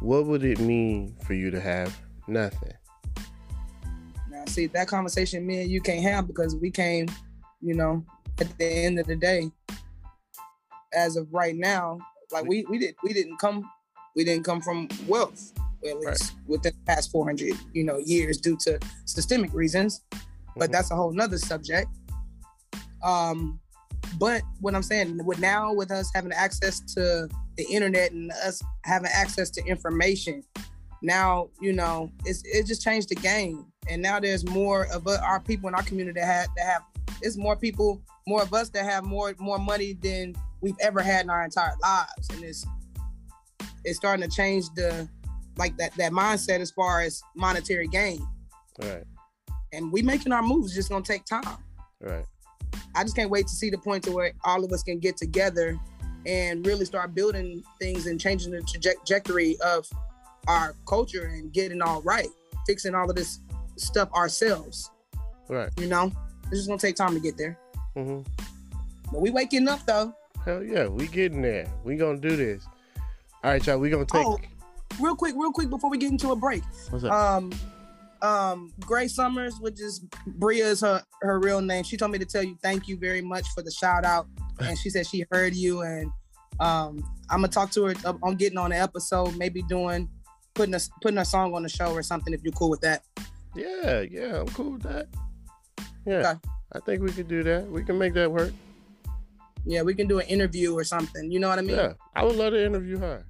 what 0.00 0.24
would 0.24 0.44
it 0.44 0.60
mean 0.60 1.12
for 1.24 1.34
you 1.34 1.50
to 1.50 1.60
have 1.60 2.00
nothing 2.28 2.72
now 4.30 4.44
see 4.46 4.66
that 4.66 4.86
conversation 4.86 5.44
me 5.44 5.62
and 5.62 5.70
you 5.70 5.80
can't 5.80 6.04
have 6.04 6.28
because 6.28 6.54
we 6.54 6.70
came 6.70 7.08
you 7.60 7.74
know 7.74 8.04
at 8.38 8.56
the 8.56 8.64
end 8.64 9.00
of 9.00 9.06
the 9.08 9.16
day 9.16 9.50
as 10.94 11.16
of 11.16 11.26
right 11.32 11.56
now 11.56 11.98
like 12.30 12.46
we 12.46 12.64
we 12.70 12.78
did 12.78 12.94
we 13.02 13.12
didn't 13.12 13.36
come 13.38 13.68
we 14.14 14.22
didn't 14.22 14.44
come 14.44 14.60
from 14.60 14.86
wealth 15.08 15.52
at 15.84 15.98
least 15.98 16.06
right. 16.06 16.32
within 16.46 16.72
the 16.72 16.92
past 16.92 17.10
400 17.10 17.52
you 17.72 17.82
know 17.82 17.98
years 17.98 18.38
due 18.38 18.56
to 18.58 18.78
systemic 19.06 19.52
reasons 19.52 20.02
but 20.10 20.20
mm-hmm. 20.66 20.72
that's 20.72 20.92
a 20.92 20.94
whole 20.94 21.10
nother 21.12 21.36
subject 21.36 21.88
um 23.02 23.58
but 24.18 24.42
what 24.60 24.74
i'm 24.74 24.82
saying 24.82 25.24
with 25.24 25.38
now 25.38 25.72
with 25.72 25.90
us 25.90 26.10
having 26.14 26.32
access 26.32 26.80
to 26.80 27.28
the 27.56 27.64
internet 27.70 28.12
and 28.12 28.30
us 28.44 28.62
having 28.84 29.10
access 29.12 29.50
to 29.50 29.64
information 29.64 30.42
now 31.02 31.48
you 31.60 31.72
know 31.72 32.10
it's 32.24 32.42
it 32.44 32.66
just 32.66 32.82
changed 32.82 33.08
the 33.08 33.14
game, 33.14 33.66
and 33.88 34.02
now 34.02 34.20
there's 34.20 34.46
more 34.46 34.86
of 34.92 35.06
our 35.06 35.40
people 35.40 35.68
in 35.68 35.74
our 35.74 35.82
community 35.82 36.20
that 36.20 36.26
have 36.26 36.48
that 36.56 36.66
have 36.66 36.82
it's 37.22 37.36
more 37.36 37.56
people, 37.56 38.02
more 38.26 38.42
of 38.42 38.52
us 38.54 38.68
that 38.70 38.84
have 38.84 39.04
more 39.04 39.34
more 39.38 39.58
money 39.58 39.94
than 39.94 40.34
we've 40.60 40.76
ever 40.80 41.00
had 41.00 41.24
in 41.24 41.30
our 41.30 41.44
entire 41.44 41.74
lives, 41.82 42.28
and 42.32 42.44
it's 42.44 42.66
it's 43.84 43.96
starting 43.96 44.28
to 44.28 44.34
change 44.34 44.66
the 44.74 45.08
like 45.56 45.76
that 45.78 45.94
that 45.94 46.12
mindset 46.12 46.60
as 46.60 46.70
far 46.70 47.00
as 47.00 47.22
monetary 47.34 47.88
gain. 47.88 48.26
Right. 48.80 49.04
And 49.72 49.92
we 49.92 50.02
making 50.02 50.32
our 50.32 50.42
moves. 50.42 50.68
It's 50.68 50.76
just 50.76 50.90
gonna 50.90 51.04
take 51.04 51.24
time. 51.24 51.58
Right. 52.00 52.24
I 52.94 53.02
just 53.04 53.16
can't 53.16 53.30
wait 53.30 53.46
to 53.46 53.54
see 53.54 53.70
the 53.70 53.78
point 53.78 54.04
to 54.04 54.12
where 54.12 54.32
all 54.44 54.64
of 54.64 54.72
us 54.72 54.82
can 54.82 54.98
get 54.98 55.16
together 55.16 55.78
and 56.26 56.66
really 56.66 56.84
start 56.84 57.14
building 57.14 57.62
things 57.80 58.06
and 58.06 58.20
changing 58.20 58.52
the 58.52 58.62
trajectory 58.62 59.56
of 59.64 59.88
our 60.48 60.74
culture 60.86 61.26
and 61.26 61.52
getting 61.52 61.82
all 61.82 62.02
right, 62.02 62.28
fixing 62.66 62.94
all 62.94 63.08
of 63.08 63.16
this 63.16 63.40
stuff 63.76 64.12
ourselves. 64.12 64.90
Right. 65.48 65.70
You 65.78 65.86
know, 65.86 66.12
it's 66.44 66.58
just 66.58 66.68
gonna 66.68 66.78
take 66.78 66.96
time 66.96 67.14
to 67.14 67.20
get 67.20 67.36
there. 67.36 67.58
Mm-hmm. 67.96 68.20
But 69.12 69.20
we 69.20 69.30
waking 69.30 69.68
up 69.68 69.84
though. 69.86 70.14
Hell 70.44 70.62
yeah, 70.62 70.86
we 70.86 71.06
getting 71.06 71.42
there. 71.42 71.66
We 71.84 71.96
gonna 71.96 72.18
do 72.18 72.36
this. 72.36 72.64
All 73.42 73.50
right, 73.50 73.66
y'all. 73.66 73.78
We 73.78 73.90
gonna 73.90 74.04
take. 74.04 74.24
Oh, 74.24 74.38
real 75.00 75.16
quick, 75.16 75.34
real 75.36 75.52
quick 75.52 75.70
before 75.70 75.90
we 75.90 75.98
get 75.98 76.10
into 76.10 76.30
a 76.32 76.36
break. 76.36 76.62
What's 76.90 77.04
up? 77.04 77.12
Um, 77.12 77.52
um, 78.22 78.72
Grey 78.80 79.08
Summers, 79.08 79.58
which 79.60 79.80
is 79.80 80.04
Bria 80.26 80.66
is 80.66 80.80
her 80.80 81.02
her 81.22 81.38
real 81.40 81.60
name. 81.60 81.84
She 81.84 81.96
told 81.96 82.12
me 82.12 82.18
to 82.18 82.24
tell 82.26 82.42
you 82.42 82.56
thank 82.62 82.88
you 82.88 82.96
very 82.96 83.22
much 83.22 83.46
for 83.54 83.62
the 83.62 83.70
shout 83.70 84.04
out, 84.04 84.26
and 84.60 84.78
she 84.78 84.90
said 84.90 85.06
she 85.06 85.24
heard 85.30 85.54
you, 85.54 85.82
and 85.82 86.10
um, 86.60 87.02
I'm 87.30 87.40
gonna 87.40 87.48
talk 87.48 87.70
to 87.72 87.84
her 87.84 87.94
on 88.22 88.36
getting 88.36 88.58
on 88.58 88.70
the 88.70 88.76
episode, 88.76 89.36
maybe 89.36 89.62
doing 89.62 90.08
putting 90.54 90.74
a 90.74 90.80
putting 91.00 91.18
a 91.18 91.24
song 91.24 91.54
on 91.54 91.62
the 91.62 91.68
show 91.68 91.92
or 91.92 92.02
something 92.02 92.34
if 92.34 92.42
you're 92.42 92.52
cool 92.52 92.70
with 92.70 92.80
that. 92.80 93.02
Yeah, 93.54 94.00
yeah, 94.00 94.40
I'm 94.40 94.48
cool 94.48 94.72
with 94.72 94.82
that. 94.82 95.06
Yeah, 96.06 96.14
okay. 96.14 96.40
I 96.72 96.80
think 96.80 97.02
we 97.02 97.12
could 97.12 97.28
do 97.28 97.42
that. 97.42 97.66
We 97.68 97.84
can 97.84 97.98
make 97.98 98.14
that 98.14 98.30
work. 98.30 98.52
Yeah, 99.64 99.82
we 99.82 99.94
can 99.94 100.06
do 100.06 100.20
an 100.20 100.26
interview 100.26 100.76
or 100.76 100.84
something. 100.84 101.30
You 101.30 101.40
know 101.40 101.48
what 101.48 101.58
I 101.58 101.62
mean? 101.62 101.76
Yeah, 101.76 101.92
I 102.14 102.24
would 102.24 102.36
love 102.36 102.52
to 102.52 102.64
interview 102.64 102.98
her. 102.98 103.26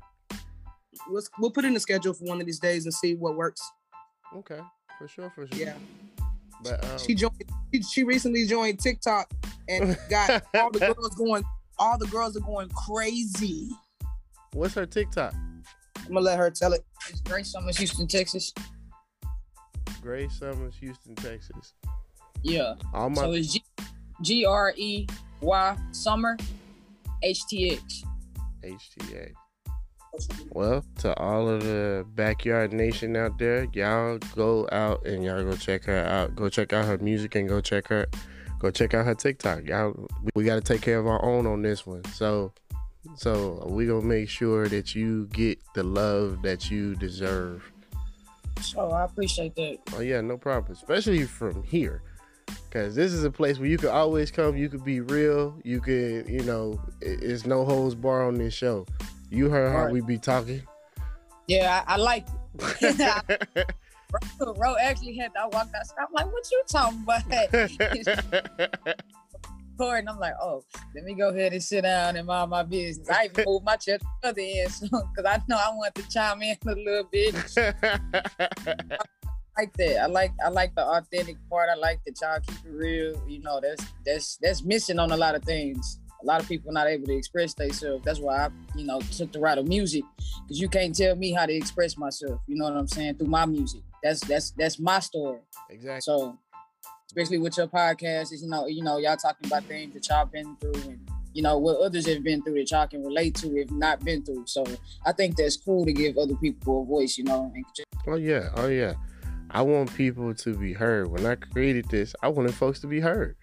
Let's 1.11 1.31
we'll 1.39 1.51
put 1.51 1.65
in 1.65 1.75
the 1.75 1.81
schedule 1.81 2.13
for 2.13 2.25
one 2.25 2.41
of 2.41 2.47
these 2.47 2.61
days 2.61 2.85
and 2.85 2.95
see 2.95 3.15
what 3.15 3.37
works. 3.37 3.63
Okay, 4.37 4.61
for 5.01 5.09
sure, 5.09 5.33
for 5.35 5.47
sure. 5.47 5.67
Yeah. 5.67 5.75
But 6.63 6.85
um, 6.85 6.99
she 6.99 7.15
joined. 7.15 7.43
She, 7.91 8.05
recently 8.05 8.47
joined 8.47 8.81
TikTok 8.81 9.31
and 9.67 9.97
got 10.11 10.43
all 10.55 10.71
the 10.71 10.79
girls 10.95 11.15
going. 11.15 11.43
All 11.79 11.97
the 11.97 12.07
girls 12.09 12.37
are 12.37 12.41
going 12.41 12.69
crazy. 12.69 13.71
What's 14.53 14.75
her 14.75 14.85
TikTok? 14.85 15.33
I'm 15.33 16.09
gonna 16.09 16.21
let 16.21 16.39
her 16.39 16.51
tell 16.51 16.75
it. 16.75 16.85
It's 17.09 17.23
Grey 17.23 17.43
Summers, 17.45 17.79
Houston, 17.79 18.07
Texas. 18.07 18.53
Grey 20.03 20.29
Summers, 20.29 20.75
Houston, 20.81 21.15
Texas. 21.15 21.73
Yeah. 22.43 22.75
All 22.93 23.09
my 23.09 23.23
So 23.23 23.33
it's 23.33 23.55
G 23.55 23.65
G 24.21 24.45
R 24.45 24.75
E 24.77 25.07
Y 25.41 25.79
Summer 25.93 26.37
H 27.23 27.47
T 27.47 27.71
H. 27.71 28.05
HTA. 28.63 29.33
Well, 30.51 30.85
to 30.99 31.17
all 31.19 31.49
of 31.49 31.63
the 31.63 32.05
backyard 32.15 32.73
nation 32.73 33.17
out 33.17 33.39
there, 33.39 33.67
y'all 33.73 34.19
go 34.35 34.69
out 34.73 35.07
and 35.07 35.25
y'all 35.25 35.43
go 35.45 35.57
check 35.57 35.85
her 35.85 36.05
out. 36.05 36.35
Go 36.35 36.49
check 36.49 36.73
out 36.73 36.85
her 36.85 36.99
music 36.99 37.35
and 37.37 37.49
go 37.49 37.61
check 37.61 37.89
her, 37.89 38.07
go 38.59 38.71
check 38.71 38.95
out 38.95 39.07
her 39.07 39.15
TikTok. 39.15 39.65
Y'all, 39.67 40.09
we 40.35 40.45
got 40.45 40.57
to 40.57 40.61
take 40.61 40.83
care 40.83 40.99
of 40.99 41.07
our 41.07 41.25
own 41.25 41.47
on 41.47 41.63
this 41.63 41.87
one. 41.87 42.05
So, 42.07 42.53
so 43.17 43.67
we 43.69 43.87
gonna 43.87 44.03
make 44.05 44.29
sure 44.29 44.69
that 44.69 44.95
you 44.95 45.27
get 45.29 45.59
the 45.75 45.83
love 45.83 46.43
that 46.43 46.71
you 46.71 46.95
deserve. 46.97 47.71
So 48.61 48.91
I 48.91 49.05
appreciate 49.05 49.55
that. 49.57 49.79
Oh 49.95 50.01
yeah, 50.01 50.21
no 50.21 50.37
problem. 50.37 50.73
Especially 50.73 51.25
from 51.25 51.63
here. 51.63 52.03
Cause 52.71 52.95
this 52.95 53.13
is 53.13 53.25
a 53.25 53.31
place 53.31 53.59
where 53.59 53.69
you 53.69 53.79
can 53.79 53.89
always 53.89 54.31
come. 54.31 54.57
You 54.57 54.69
could 54.69 54.85
be 54.85 55.01
real. 55.01 55.57
You 55.65 55.81
could, 55.81 56.29
you 56.29 56.43
know, 56.43 56.81
it's 57.01 57.47
no 57.47 57.65
holds 57.65 57.95
bar 57.95 58.27
on 58.27 58.35
this 58.35 58.55
show. 58.55 58.87
You 59.31 59.49
heard 59.49 59.73
how 59.73 59.89
we 59.89 60.01
be 60.01 60.19
talking. 60.19 60.63
Yeah, 61.47 61.85
I, 61.87 61.95
I 61.95 61.97
like 61.97 62.27
it. 62.59 63.75
bro, 64.39 64.55
Ro 64.55 64.77
actually 64.81 65.17
had 65.17 65.31
I 65.41 65.47
walked 65.47 65.75
outside. 65.75 65.99
I'm 65.99 66.13
like, 66.13 66.27
what 66.33 66.51
you 66.51 66.63
talking 66.69 67.03
about? 67.03 67.23
and 69.81 70.09
I'm 70.11 70.19
like, 70.19 70.35
oh, 70.43 70.63
let 70.95 71.05
me 71.05 71.15
go 71.15 71.31
ahead 71.31 71.53
and 71.53 71.63
sit 71.63 71.83
down 71.83 72.17
and 72.17 72.27
mind 72.27 72.51
my 72.51 72.63
business. 72.63 73.09
I 73.09 73.27
even 73.27 73.45
moved 73.47 73.65
my 73.65 73.77
chair 73.77 73.99
to 73.99 74.05
the 74.23 74.29
other 74.29 74.41
end 74.43 74.73
because 74.91 75.25
I 75.25 75.41
know 75.49 75.57
I 75.57 75.71
want 75.75 75.95
to 75.95 76.09
chime 76.09 76.43
in 76.43 76.57
a 76.67 76.75
little 76.75 77.05
bit. 77.11 77.35
like 79.57 79.73
that. 79.77 80.01
I 80.03 80.07
like 80.07 80.33
I 80.45 80.49
like 80.49 80.75
the 80.75 80.85
authentic 80.85 81.37
part. 81.49 81.69
I 81.71 81.77
like 81.77 82.03
that 82.05 82.21
y'all 82.21 82.41
keep 82.41 82.59
it 82.67 82.71
real. 82.71 83.23
You 83.29 83.41
know, 83.43 83.61
that's 83.63 83.85
that's 84.05 84.37
that's 84.43 84.63
missing 84.65 84.99
on 84.99 85.13
a 85.13 85.17
lot 85.17 85.35
of 85.35 85.45
things. 85.45 86.00
A 86.23 86.27
lot 86.27 86.41
of 86.41 86.49
people 86.49 86.73
not 86.73 86.87
able 86.87 87.07
to 87.07 87.17
express 87.17 87.55
themselves. 87.55 88.05
That's 88.05 88.21
why 88.21 88.47
I, 88.47 88.49
you 88.77 88.85
know, 88.85 89.01
took 89.01 89.33
the 89.33 89.41
route 89.41 89.59
of 89.59 89.67
music 89.67 90.05
because 90.43 90.61
you 90.61 90.69
can't 90.69 90.95
tell 90.95 91.17
me 91.17 91.33
how 91.33 91.47
to 91.47 91.53
express 91.53 91.97
myself. 91.97 92.41
You 92.47 92.57
know 92.57 92.65
what 92.65 92.77
I'm 92.77 92.89
saying 92.89 93.17
through 93.17 93.29
my 93.29 93.47
music. 93.47 93.83
That's 94.03 94.21
that's 94.21 94.51
that's 94.53 94.79
my 94.79 94.99
story. 95.01 95.41
exactly. 95.71 96.01
So, 96.01 96.39
especially 97.07 97.39
with 97.39 97.57
your 97.57 97.69
podcast, 97.69 98.33
is 98.33 98.43
you 98.43 98.49
know, 98.49 98.67
you 98.67 98.83
know, 98.83 98.99
y'all 98.99 99.17
talking 99.17 99.47
about 99.47 99.65
things 99.65 99.95
that 99.95 100.09
y'all 100.09 100.27
been 100.27 100.57
through 100.57 100.75
and 100.83 101.11
you 101.33 101.43
know 101.43 101.59
what 101.59 101.81
others 101.81 102.07
have 102.07 102.25
been 102.25 102.43
through 102.43 102.55
that 102.55 102.71
y'all 102.71 102.87
can 102.87 103.05
relate 103.05 103.35
to 103.37 103.57
if 103.57 103.71
not 103.71 104.05
been 104.05 104.25
through. 104.25 104.45
So 104.47 104.65
I 105.07 105.13
think 105.13 105.37
that's 105.37 105.57
cool 105.57 105.85
to 105.85 105.93
give 105.93 106.19
other 106.19 106.35
people 106.37 106.83
a 106.83 106.85
voice. 106.85 107.17
You 107.17 107.25
know, 107.25 107.53
and 107.55 107.65
just 107.75 107.87
Oh 108.07 108.17
yeah, 108.17 108.51
oh 108.57 108.69
yeah. 108.69 108.95
I 109.51 109.63
want 109.63 109.95
people 109.95 110.33
to 110.33 110.57
be 110.57 110.73
heard. 110.73 111.11
When 111.11 111.27
I 111.27 111.35
created 111.35 111.89
this, 111.89 112.15
I 112.23 112.29
wanted 112.29 112.55
folks 112.55 112.81
to 112.81 112.87
be 112.87 113.01
heard. 113.01 113.37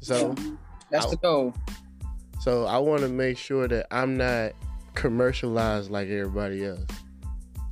So, 0.00 0.34
that's 0.90 1.06
the 1.06 1.16
goal. 1.16 1.54
so 2.40 2.66
I 2.66 2.78
want 2.78 3.02
to 3.02 3.08
make 3.08 3.38
sure 3.38 3.68
that 3.68 3.86
I'm 3.90 4.16
not 4.16 4.52
commercialized 4.94 5.90
like 5.90 6.08
everybody 6.08 6.64
else. 6.64 6.86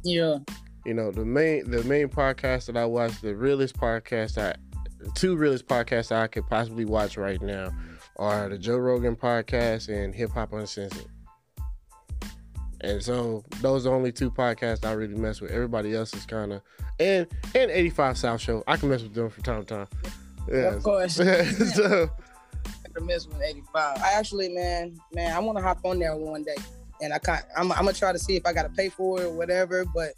Yeah. 0.04 0.38
You 0.84 0.94
know, 0.94 1.10
the 1.10 1.24
main 1.24 1.68
the 1.70 1.82
main 1.84 2.08
podcast 2.08 2.66
that 2.66 2.76
I 2.76 2.84
watch, 2.84 3.20
the 3.20 3.34
realest 3.34 3.76
podcast 3.76 4.38
I 4.38 4.54
the 5.00 5.10
two 5.12 5.36
realest 5.36 5.66
podcasts 5.66 6.12
I 6.12 6.26
could 6.26 6.46
possibly 6.46 6.84
watch 6.84 7.16
right 7.16 7.40
now 7.42 7.72
are 8.16 8.48
the 8.48 8.58
Joe 8.58 8.78
Rogan 8.78 9.16
podcast 9.16 9.88
and 9.88 10.14
Hip 10.14 10.30
Hop 10.30 10.52
Uncensored. 10.52 11.06
And 12.82 13.02
so 13.02 13.44
those 13.60 13.84
are 13.86 13.90
the 13.90 13.96
only 13.96 14.12
two 14.12 14.30
podcasts 14.30 14.84
I 14.84 14.92
really 14.92 15.16
mess 15.16 15.40
with. 15.40 15.50
Everybody 15.50 15.94
else 15.94 16.14
is 16.14 16.24
kind 16.24 16.52
of 16.52 16.62
and 17.00 17.26
and 17.54 17.70
85 17.70 18.18
South 18.18 18.40
Show. 18.40 18.62
I 18.66 18.76
can 18.76 18.88
mess 18.88 19.02
with 19.02 19.14
them 19.14 19.28
from 19.30 19.42
time 19.42 19.64
to 19.64 19.74
time. 19.74 19.86
Yeah. 20.50 20.74
Of 20.74 20.82
course. 20.82 21.14
so 21.74 22.10
to 22.96 23.04
mess 23.04 23.26
with 23.26 23.40
85. 23.42 23.98
I 23.98 24.12
actually, 24.12 24.48
man, 24.48 24.98
man, 25.12 25.34
I 25.34 25.38
want 25.38 25.58
to 25.58 25.62
hop 25.62 25.78
on 25.84 25.98
there 25.98 26.16
one 26.16 26.42
day, 26.44 26.56
and 27.00 27.12
I 27.12 27.18
can't. 27.18 27.44
I'm, 27.56 27.70
I'm 27.72 27.78
gonna 27.84 27.92
try 27.92 28.12
to 28.12 28.18
see 28.18 28.36
if 28.36 28.46
I 28.46 28.52
gotta 28.52 28.68
pay 28.70 28.88
for 28.88 29.20
it 29.20 29.24
or 29.26 29.32
whatever. 29.32 29.84
But 29.84 30.12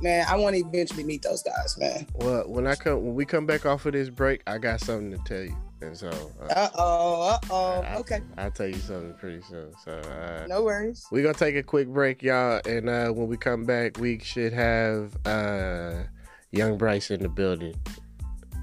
man, 0.00 0.26
I 0.28 0.36
want 0.36 0.56
to 0.56 0.60
eventually 0.60 1.04
meet 1.04 1.22
those 1.22 1.42
guys, 1.42 1.76
man. 1.78 2.06
well, 2.14 2.44
when 2.46 2.66
I 2.66 2.74
come 2.74 3.04
when 3.04 3.14
we 3.14 3.24
come 3.24 3.46
back 3.46 3.66
off 3.66 3.86
of 3.86 3.92
this 3.92 4.08
break, 4.10 4.42
I 4.46 4.58
got 4.58 4.80
something 4.80 5.12
to 5.12 5.18
tell 5.24 5.42
you. 5.44 5.56
And 5.80 5.96
so 5.96 6.08
uh, 6.08 6.44
Uh 6.52 6.68
oh, 6.76 7.22
uh 7.30 7.38
oh. 7.50 7.98
Okay, 8.00 8.20
I'll 8.36 8.50
tell 8.50 8.66
you 8.66 8.74
something 8.74 9.14
pretty 9.14 9.42
soon. 9.42 9.72
So 9.84 9.92
uh, 9.92 10.44
no 10.48 10.64
worries. 10.64 11.06
We're 11.12 11.22
gonna 11.22 11.34
take 11.34 11.54
a 11.54 11.62
quick 11.62 11.86
break, 11.88 12.22
y'all, 12.22 12.60
and 12.66 12.88
uh, 12.88 13.10
when 13.12 13.28
we 13.28 13.36
come 13.36 13.64
back, 13.64 13.96
we 13.98 14.18
should 14.18 14.52
have 14.52 15.16
uh, 15.24 16.02
Yung 16.50 16.78
Bryce 16.78 17.10
in 17.12 17.22
the 17.22 17.28
building. 17.28 17.74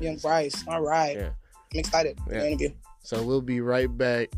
Yung 0.01 0.17
Bryce. 0.17 0.61
All 0.67 0.81
right, 0.81 1.15
Yeah. 1.15 1.29
I'm 1.73 1.79
excited 1.79 2.19
for 2.27 2.33
Yeah. 2.33 2.39
the 2.41 2.47
interview. 2.47 2.69
So 3.05 3.21
we'll 3.21 3.39
be 3.39 3.61
right 3.61 3.95
back. 3.95 4.29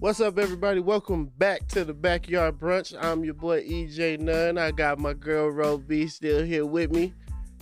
What's 0.00 0.20
up, 0.20 0.36
everybody? 0.36 0.80
Welcome 0.80 1.30
back 1.38 1.68
to 1.68 1.84
the 1.84 1.94
Backyard 1.94 2.58
Brunch. 2.58 2.92
I'm 3.00 3.22
your 3.22 3.34
boy 3.34 3.62
EJ 3.62 4.18
Nunn. 4.18 4.58
I 4.58 4.72
got 4.72 4.98
my 4.98 5.12
girl 5.12 5.48
Ro 5.48 5.78
B 5.78 6.08
still 6.08 6.42
here 6.42 6.66
with 6.66 6.90
me, 6.90 7.14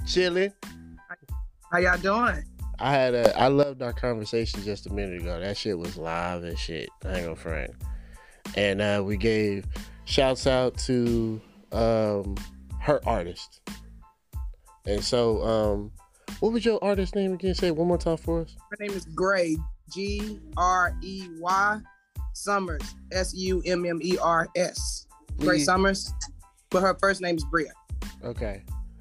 chilling. 0.06 0.54
How 1.70 1.80
y'all 1.80 1.98
doing? 1.98 2.46
I 2.78 2.92
had 2.92 3.12
a 3.12 3.38
I 3.38 3.48
loved 3.48 3.82
our 3.82 3.92
conversation 3.92 4.62
just 4.62 4.86
a 4.86 4.90
minute 4.90 5.20
ago. 5.20 5.38
That 5.38 5.59
shit 5.59 5.78
was 5.78 5.98
live 5.98 6.44
and 6.44 6.59
shit. 6.59 6.88
I 7.04 7.16
ain't 7.16 7.24
gonna 7.24 7.36
front. 7.36 7.72
And 8.54 8.80
uh, 8.80 9.02
we 9.04 9.18
gave 9.18 9.66
shouts 10.09 10.46
out 10.46 10.76
to 10.78 11.40
um, 11.70 12.34
her 12.80 13.00
artist. 13.06 13.61
And 14.86 15.04
so, 15.04 15.42
um, 15.42 15.92
what 16.40 16.52
was 16.52 16.64
your 16.64 16.82
artist 16.82 17.14
name 17.14 17.34
again? 17.34 17.54
Say 17.54 17.68
it 17.68 17.76
one 17.76 17.88
more 17.88 17.98
time 17.98 18.16
for 18.16 18.40
us. 18.40 18.56
Her 18.70 18.76
name 18.80 18.96
is 18.96 19.04
Grey. 19.04 19.56
G 19.92 20.38
R 20.56 20.96
E 21.02 21.28
Y 21.38 21.80
Summers. 22.32 22.94
S 23.12 23.34
U 23.34 23.62
M 23.64 23.84
M 23.84 24.00
E 24.02 24.18
R 24.18 24.48
S. 24.56 25.06
Grey 25.38 25.56
Please. 25.56 25.64
Summers. 25.64 26.12
But 26.70 26.82
her 26.82 26.96
first 27.00 27.20
name 27.20 27.36
is 27.36 27.44
Bria. 27.44 27.72
Okay. 28.24 28.64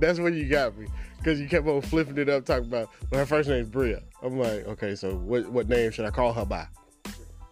That's 0.00 0.18
what 0.18 0.32
you 0.32 0.48
got 0.48 0.76
me. 0.76 0.86
because 1.18 1.40
you 1.40 1.48
kept 1.48 1.66
on 1.66 1.82
flipping 1.82 2.18
it 2.18 2.28
up, 2.28 2.44
talking 2.44 2.66
about. 2.66 2.90
Well, 3.10 3.20
her 3.20 3.26
first 3.26 3.48
name's 3.48 3.68
Bria. 3.68 4.02
I'm 4.22 4.38
like, 4.38 4.66
okay, 4.66 4.94
so 4.94 5.14
what 5.16 5.48
what 5.50 5.68
name 5.68 5.90
should 5.90 6.04
I 6.04 6.10
call 6.10 6.32
her 6.32 6.44
by? 6.44 6.66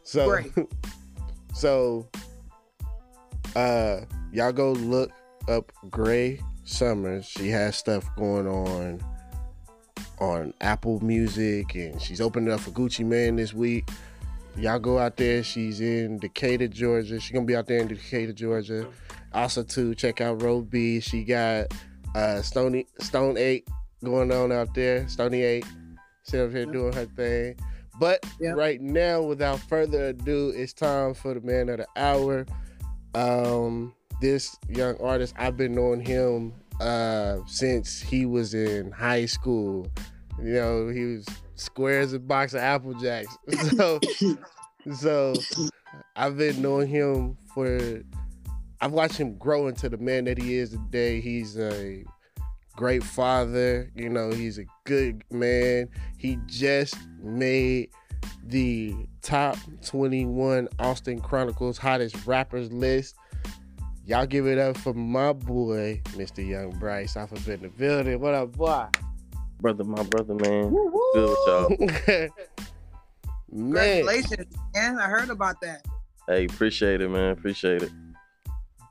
So, 0.03 0.41
so, 1.55 2.09
uh, 3.57 4.05
y'all 4.33 4.53
go 4.53 4.73
look 4.73 5.11
up 5.49 5.73
Grey 5.91 6.41
Summers. 6.65 7.25
She 7.27 7.49
has 7.49 7.77
stuff 7.77 8.05
going 8.17 8.47
on 8.47 9.01
on 10.19 10.53
Apple 10.61 11.01
Music, 11.01 11.75
and 11.75 12.01
she's 12.01 12.21
opening 12.21 12.53
up 12.53 12.61
for 12.61 12.71
Gucci 12.71 13.05
Mane 13.05 13.37
this 13.37 13.53
week. 13.55 13.89
Y'all 14.57 14.79
go 14.79 14.99
out 14.99 15.17
there. 15.17 15.43
She's 15.43 15.81
in 15.81 16.19
Decatur, 16.19 16.69
Georgia. 16.69 17.21
She's 17.21 17.33
gonna 17.33 17.45
be 17.47 17.57
out 17.57 17.67
there 17.67 17.81
in 17.81 17.89
Decatur, 17.89 18.33
Georgia. 18.33 18.87
Also, 19.33 19.63
to 19.63 19.95
check 19.95 20.21
out 20.21 20.43
Ro 20.43 20.61
B. 20.63 21.01
She 21.01 21.25
got 21.25 21.67
uh 22.15 22.41
Stony 22.43 22.87
Stone 23.01 23.37
Eight 23.37 23.69
going 24.05 24.33
on 24.33 24.53
out 24.53 24.75
there. 24.75 25.09
Stony 25.09 25.43
Eight, 25.43 25.67
sit 26.23 26.41
up 26.41 26.51
here 26.53 26.67
doing 26.67 26.93
her 26.93 27.07
thing. 27.07 27.57
But 27.99 28.25
Yeah. 28.41 28.51
right 28.51 28.81
now, 28.81 29.23
without 29.23 29.59
further 29.61 30.07
ado, 30.09 30.53
it's 30.55 30.73
time 30.75 31.15
for 31.15 31.35
the 31.35 31.41
man 31.41 31.69
of 31.71 31.79
the 31.79 31.87
hour. 31.97 32.47
Um, 33.17 33.95
this 34.21 34.59
young 34.69 34.97
artist, 35.01 35.35
I've 35.39 35.57
been 35.57 35.75
knowing 35.75 36.01
him 36.01 36.53
uh 36.79 37.39
since 37.47 37.99
he 37.99 38.27
was 38.27 38.53
in 38.53 38.93
high 38.93 39.25
school. 39.25 39.87
You 40.39 40.53
know, 40.53 40.89
he 40.89 41.05
was 41.05 41.27
square 41.55 42.01
as 42.01 42.13
a 42.13 42.19
box 42.19 42.53
of 42.53 42.61
Apple 42.61 42.95
Jacks. 42.95 43.37
So, 43.79 43.99
so 44.95 45.35
I've 46.15 46.37
been 46.37 46.63
knowing 46.63 46.87
him 46.87 47.37
for. 47.53 48.03
I've 48.81 48.93
watched 48.93 49.17
him 49.17 49.37
grow 49.37 49.67
into 49.67 49.89
the 49.89 49.97
man 49.97 50.27
that 50.27 50.39
he 50.39 50.59
is 50.59 50.71
today. 50.71 51.21
He's 51.21 51.59
a 51.59 52.05
great 52.77 53.03
father. 53.03 53.91
You 53.97 54.11
know, 54.11 54.31
he's 54.31 54.59
a 54.61 54.67
good 54.85 55.25
man. 55.33 55.89
He 56.19 56.39
just 56.47 56.95
made 57.21 57.91
the 58.45 58.95
top 59.23 59.57
21 59.85 60.69
Austin 60.79 61.21
Chronicle's 61.21 61.79
hottest 61.79 62.27
rappers 62.27 62.73
list. 62.73 63.17
Y'all 64.05 64.27
give 64.27 64.47
it 64.47 64.59
up 64.59 64.77
for 64.77 64.95
my 64.95 65.33
boy, 65.33 66.01
Mr. 66.11 66.47
Yung 66.47 66.71
Bryce, 66.79 67.17
off 67.17 67.33
of 67.33 67.49
in 67.49 67.63
the 67.63 67.69
building. 67.69 68.21
What 68.21 68.35
up, 68.35 68.53
boy? 68.53 68.87
brother, 69.61 69.85
my 69.85 70.03
brother, 70.05 70.35
man. 70.35 70.71
Good 70.71 71.31
with 71.31 71.39
y'all. 71.47 71.69
man, 73.51 74.03
Congratulations, 74.05 74.57
man. 74.75 74.99
I 74.99 75.09
heard 75.09 75.31
about 75.31 75.61
that. 75.63 75.85
Hey, 76.29 76.45
appreciate 76.45 77.01
it, 77.01 77.09
man. 77.09 77.31
Appreciate 77.31 77.83
it. 77.83 77.91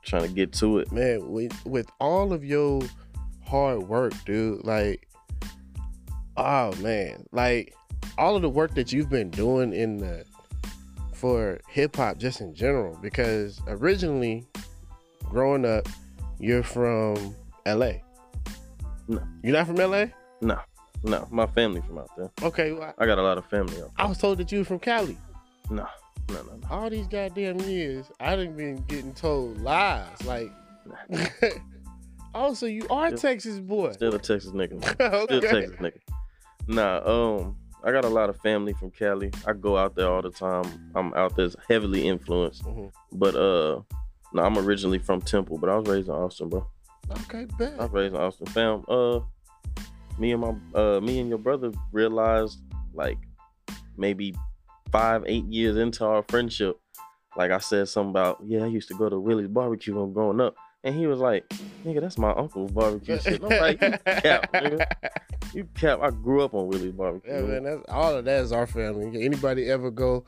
Trying 0.02 0.22
to 0.22 0.28
get 0.28 0.52
to 0.54 0.78
it. 0.78 0.92
man, 0.92 1.30
with 1.30 1.52
with 1.66 1.90
all 2.00 2.32
of 2.32 2.44
your 2.44 2.82
hard 3.44 3.82
work, 3.84 4.12
dude, 4.24 4.64
like, 4.64 5.08
oh 6.36 6.72
man, 6.76 7.26
like 7.32 7.74
all 8.18 8.36
of 8.36 8.42
the 8.42 8.48
work 8.48 8.74
that 8.74 8.92
you've 8.92 9.10
been 9.10 9.30
doing 9.30 9.72
in 9.72 9.98
the 9.98 10.24
for 11.12 11.58
hip 11.68 11.96
hop 11.96 12.18
just 12.18 12.40
in 12.40 12.54
general, 12.54 12.98
because 13.02 13.60
originally, 13.68 14.44
growing 15.24 15.64
up, 15.64 15.88
you're 16.38 16.62
from 16.62 17.34
L.A. 17.64 18.02
No. 19.08 19.22
you're 19.42 19.52
not 19.54 19.66
from 19.66 19.80
L.A. 19.80 20.12
No, 20.42 20.58
no, 21.04 21.26
my 21.30 21.46
family 21.46 21.80
from 21.80 21.98
out 21.98 22.10
there. 22.16 22.30
Okay, 22.42 22.72
well, 22.72 22.92
I 22.98 23.06
got 23.06 23.18
a 23.18 23.22
lot 23.22 23.38
of 23.38 23.46
family 23.46 23.80
out 23.80 23.90
I 23.96 24.06
was 24.06 24.18
told 24.18 24.38
that 24.38 24.52
you 24.52 24.58
were 24.58 24.64
from 24.64 24.78
Cali. 24.78 25.16
No, 25.70 25.86
no, 26.28 26.34
no, 26.42 26.42
no. 26.42 26.68
All 26.70 26.90
these 26.90 27.06
goddamn 27.06 27.60
years, 27.60 28.10
I 28.20 28.36
didn't 28.36 28.56
been 28.56 28.76
getting 28.88 29.14
told 29.14 29.58
lies. 29.62 30.22
Like, 30.24 30.52
also, 32.34 32.66
you 32.66 32.86
are 32.90 33.10
Yeah. 33.10 33.16
Texas 33.16 33.58
boy. 33.58 33.92
Still 33.92 34.14
a 34.14 34.18
Texas 34.18 34.50
nigga. 34.52 34.72
man. 34.72 34.82
Still 35.24 35.38
a. 35.38 35.40
Texas 35.40 35.76
nigga. 35.80 35.98
Nah, 36.68 36.98
um, 37.38 37.56
I 37.86 37.92
got 37.92 38.04
a 38.04 38.08
lot 38.08 38.28
of 38.28 38.36
family 38.40 38.72
from 38.72 38.90
Cali. 38.90 39.30
I 39.46 39.52
go 39.52 39.76
out 39.76 39.94
there 39.94 40.08
all 40.08 40.20
the 40.20 40.30
time. 40.30 40.64
I'm 40.96 41.14
out 41.14 41.36
there 41.36 41.48
heavily 41.68 42.08
influenced. 42.08 42.64
Mhm. 42.64 42.90
But 43.12 43.36
uh 43.36 43.80
no, 44.32 44.42
I'm 44.42 44.58
originally 44.58 44.98
from 44.98 45.20
Temple, 45.22 45.56
but 45.58 45.70
I 45.70 45.76
was 45.76 45.88
raised 45.88 46.08
in 46.08 46.14
Austin, 46.14 46.48
bro. 46.48 46.66
Okay, 47.10 47.46
bet. 47.56 47.74
I 47.78 47.84
was 47.84 47.92
raised 47.92 48.14
in 48.14 48.20
Austin. 48.20 48.46
Fam, 48.48 48.84
uh 48.88 49.20
me 50.18 50.32
and 50.32 50.40
my 50.40 50.54
uh 50.74 51.00
me 51.00 51.20
and 51.20 51.28
your 51.28 51.38
brother 51.38 51.70
realized 51.92 52.58
like 52.92 53.18
maybe 53.96 54.34
five, 54.90 55.22
eight 55.26 55.44
years 55.44 55.76
into 55.76 56.04
our 56.04 56.24
friendship, 56.28 56.80
like 57.36 57.50
I 57.52 57.58
said 57.58 57.88
something 57.88 58.10
about, 58.10 58.40
yeah, 58.44 58.64
I 58.64 58.66
used 58.66 58.88
to 58.88 58.94
go 58.94 59.08
to 59.08 59.18
Willie's 59.18 59.48
barbecue 59.48 59.94
when 59.94 60.12
growing 60.12 60.40
up. 60.40 60.56
And 60.84 60.94
he 60.94 61.06
was 61.06 61.18
like, 61.18 61.48
nigga, 61.84 62.00
that's 62.00 62.18
my 62.18 62.30
uncle's 62.32 62.70
barbecue 62.70 63.18
shit. 63.18 63.42
And 63.42 63.52
I'm 63.52 63.60
like, 63.60 63.82
you 63.82 63.90
cap, 63.90 64.52
nigga. 64.54 64.86
You 65.52 65.68
cap. 65.74 66.00
I 66.00 66.10
grew 66.10 66.42
up 66.42 66.54
on 66.54 66.68
Willie's 66.68 66.92
barbecue. 66.92 67.32
Yeah, 67.32 67.40
man, 67.42 67.64
that's 67.64 67.82
all 67.88 68.14
of 68.14 68.24
that 68.24 68.42
is 68.42 68.52
our 68.52 68.66
family. 68.66 69.24
Anybody 69.24 69.68
ever 69.70 69.90
go 69.90 70.24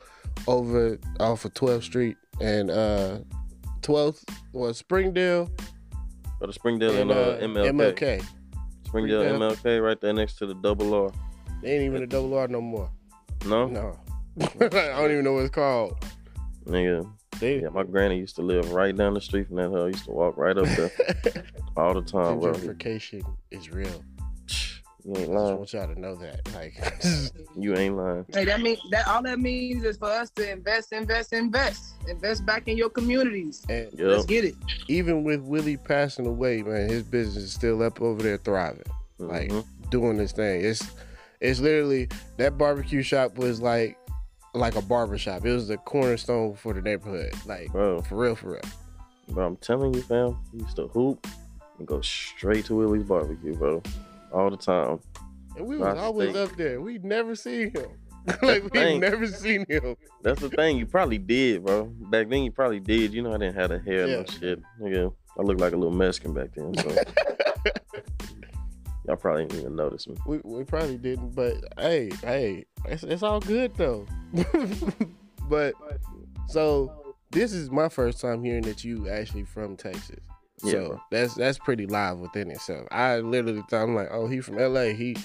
over 0.47 0.99
off 1.19 1.45
of 1.45 1.53
12th 1.53 1.83
Street 1.83 2.17
and 2.41 2.71
uh 2.71 3.19
12th 3.81 4.23
was 4.53 4.77
Springdale 4.77 5.49
Go 6.39 6.47
the 6.47 6.53
Springdale 6.53 6.91
and, 6.91 7.11
and 7.11 7.11
uh, 7.11 7.13
uh, 7.13 7.39
MLK. 7.39 7.71
MLK. 7.71 8.25
Springdale 8.85 9.23
Springdale. 9.23 9.51
MLK 9.51 9.83
right 9.83 9.99
there 9.99 10.13
next 10.13 10.37
to 10.37 10.45
the 10.45 10.55
double 10.55 10.93
R. 10.93 11.11
They 11.61 11.75
ain't 11.75 11.83
even 11.83 12.03
a 12.03 12.07
double 12.07 12.33
R 12.37 12.47
no 12.47 12.61
more. 12.61 12.89
No? 13.45 13.67
No. 13.67 13.99
I 14.41 14.67
don't 14.69 15.11
even 15.11 15.25
know 15.25 15.33
what 15.33 15.45
it's 15.45 15.53
called. 15.53 15.97
Nigga. 16.65 17.11
They 17.39 17.61
Yeah, 17.61 17.69
my 17.69 17.83
granny 17.83 18.17
used 18.17 18.35
to 18.37 18.41
live 18.41 18.71
right 18.71 18.95
down 18.95 19.13
the 19.13 19.21
street 19.21 19.47
from 19.47 19.57
that 19.57 19.69
hill. 19.69 19.83
I 19.85 19.87
used 19.87 20.05
to 20.05 20.11
walk 20.11 20.37
right 20.37 20.57
up 20.57 20.67
there 20.75 20.91
all 21.77 21.93
the 21.93 22.01
time, 22.01 22.39
bro. 22.39 22.53
gentrification 22.53 23.23
is 23.51 23.69
real. 23.69 24.03
You 25.05 25.15
ain't 25.15 25.29
lying. 25.31 25.31
I 25.31 25.33
just 25.33 25.33
lying. 25.33 25.57
want 25.57 25.73
y'all 25.73 25.87
to 25.93 25.99
know 25.99 26.15
that. 26.15 26.41
Like 26.53 27.31
You 27.57 27.75
ain't 27.75 27.95
lying. 27.95 28.25
Hey, 28.33 28.45
that 28.45 28.61
mean 28.61 28.77
that 28.91 29.07
all 29.07 29.23
that 29.23 29.39
means 29.39 29.83
is 29.85 29.97
for 29.97 30.09
us 30.09 30.29
to 30.31 30.51
invest, 30.51 30.91
invest, 30.91 31.31
invest, 31.33 31.93
invest 32.07 32.45
back 32.45 32.67
in 32.67 32.75
your 32.77 32.89
communities. 32.89 33.63
and 33.69 33.89
Let's 33.97 34.25
get 34.25 34.43
it. 34.43 34.55
even 34.89 35.23
with 35.23 35.41
Willie 35.41 35.77
passing 35.77 36.25
away, 36.27 36.61
man, 36.63 36.89
his 36.89 37.03
business 37.03 37.43
is 37.45 37.53
still 37.53 37.81
up 37.81 38.01
over 38.01 38.21
there 38.21 38.37
thriving. 38.37 38.83
Like 39.19 39.49
Mhm. 39.49 39.65
doing 39.89 40.17
this 40.17 40.31
thing. 40.33 40.63
It's 40.65 40.83
it's 41.41 41.59
literally 41.61 42.09
that 42.37 42.57
barbecue 42.57 43.01
shop 43.01 43.37
was 43.37 43.61
like 43.61 43.97
like 44.53 44.75
a 44.75 44.81
barber 44.81 45.17
shop. 45.17 45.45
It 45.45 45.51
was 45.53 45.67
the 45.67 45.77
cornerstone 45.77 46.55
for 46.55 46.73
the 46.73 46.81
neighborhood. 46.81 47.33
Like 47.45 47.71
bro, 47.71 48.01
for 48.01 48.15
real, 48.15 48.35
for 48.35 48.51
real. 48.51 48.61
But 49.29 49.41
I'm 49.41 49.55
telling 49.57 49.93
you, 49.93 50.01
fam, 50.01 50.37
he 50.51 50.59
used 50.59 50.75
to 50.77 50.87
hoop 50.87 51.27
and 51.77 51.87
go 51.87 52.01
straight 52.01 52.65
to 52.65 52.75
Willie's 52.75 53.03
barbecue, 53.03 53.55
bro. 53.55 53.81
All 54.31 54.49
the 54.49 54.57
time. 54.57 54.99
And 55.55 55.65
we 55.67 55.77
was 55.77 55.97
always 55.97 56.35
up 56.35 56.55
there. 56.55 56.81
We 56.81 56.97
never 56.99 57.35
seen 57.35 57.71
him. 57.71 57.87
like 58.41 58.63
we 58.63 58.69
thing. 58.69 58.99
never 58.99 59.25
seen 59.27 59.65
him. 59.67 59.95
That's 60.21 60.41
the 60.41 60.49
thing. 60.49 60.77
You 60.77 60.85
probably 60.85 61.17
did, 61.17 61.65
bro. 61.65 61.85
Back 61.85 62.29
then, 62.29 62.43
you 62.43 62.51
probably 62.51 62.79
did. 62.79 63.13
You 63.13 63.21
know, 63.21 63.33
I 63.33 63.37
didn't 63.37 63.55
have 63.55 63.71
a 63.71 63.79
hair 63.79 64.07
Yeah. 64.07 64.15
and 64.17 64.27
no 64.27 64.39
shit. 64.39 64.61
Nigga, 64.81 65.13
I 65.37 65.41
looked 65.41 65.61
like 65.61 65.73
a 65.73 65.77
little 65.77 65.93
Mexican 65.93 66.33
back 66.33 66.49
then. 66.55 66.73
So 66.75 66.95
y'all 69.07 69.15
probably 69.15 69.45
didn't 69.45 69.61
even 69.61 69.75
notice 69.75 70.07
me. 70.07 70.15
We, 70.25 70.39
we 70.43 70.63
probably 70.63 70.97
didn't, 70.97 71.35
but 71.35 71.55
hey, 71.77 72.09
hey, 72.23 72.65
it's, 72.85 73.03
it's 73.03 73.23
all 73.23 73.39
good 73.39 73.75
though. 73.75 74.05
but 75.49 75.73
so 76.47 77.15
this 77.31 77.53
is 77.53 77.69
my 77.71 77.89
first 77.89 78.19
time 78.21 78.43
hearing 78.43 78.63
that 78.63 78.83
you 78.83 79.09
actually 79.09 79.43
from 79.43 79.77
Texas. 79.77 80.19
Yeah, 80.63 80.71
So 80.71 80.87
bro. 80.87 81.01
that's 81.11 81.33
that's 81.35 81.57
pretty 81.57 81.85
live 81.85 82.17
within 82.19 82.51
itself. 82.51 82.87
I 82.91 83.19
literally 83.19 83.63
thought 83.69 83.83
I'm 83.83 83.95
like, 83.95 84.09
oh, 84.11 84.27
he 84.27 84.41
from 84.41 84.57
LA. 84.57 84.85
He 84.93 85.15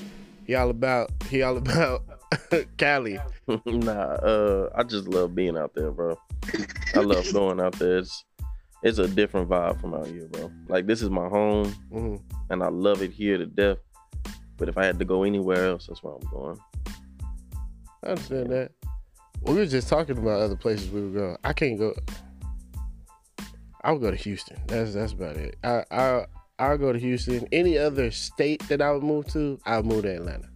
he 0.47 0.55
all 0.55 0.71
about 0.71 1.11
he 1.29 1.43
all 1.43 1.57
about 1.57 2.03
Cali. 2.77 3.19
nah, 3.67 3.93
uh, 3.93 4.71
I 4.75 4.83
just 4.85 5.09
love 5.09 5.35
being 5.35 5.57
out 5.57 5.75
there, 5.75 5.91
bro. 5.91 6.19
I 6.95 7.01
love 7.01 7.33
going 7.33 7.61
out 7.61 7.73
there. 7.79 7.99
It's 7.99 8.25
it's 8.85 8.99
a 8.99 9.09
different 9.09 9.49
vibe 9.49 9.81
from 9.81 9.95
out 9.95 10.07
here, 10.07 10.29
bro. 10.29 10.53
Like 10.69 10.87
this 10.87 11.03
is 11.03 11.11
my 11.11 11.29
home, 11.29 11.75
Mhm. 11.93 12.23
and 12.51 12.63
I 12.63 12.69
love 12.69 13.03
it 13.03 13.11
here 13.13 13.39
to 13.39 13.47
death. 13.47 13.79
But 14.57 14.69
if 14.69 14.79
I 14.79 14.85
had 14.85 14.99
to 15.01 15.05
go 15.05 15.25
anywhere 15.25 15.67
else, 15.67 15.89
that's 15.89 16.03
where 16.03 16.15
I'm 16.15 16.29
going. 16.31 16.59
I 18.05 18.09
understand 18.11 18.51
that. 18.51 18.71
We 19.43 19.55
were 19.55 19.67
just 19.67 19.89
talking 19.89 20.17
about 20.17 20.41
other 20.41 20.57
places 20.57 20.91
we 20.91 21.03
would 21.03 21.15
go. 21.15 21.37
I 21.43 21.53
can't 21.53 21.79
go. 21.79 21.95
I 23.83 23.93
would 23.93 24.01
go 24.01 24.11
to 24.11 24.17
Houston. 24.17 24.59
That's 24.67 24.95
that's 24.95 25.13
about 25.13 25.37
it. 25.37 25.57
I 25.65 25.85
I 25.91 26.27
I'll 26.59 26.79
go 26.79 26.93
to 26.93 26.99
Houston. 26.99 27.47
Any 27.53 27.77
other 27.77 28.11
state 28.11 28.63
that 28.69 28.81
I 28.81 28.93
would 28.93 29.03
move 29.03 29.27
to, 29.29 29.59
I 29.67 29.77
would 29.79 29.87
move 29.87 30.03
to 30.05 30.15
Atlanta. 30.15 30.49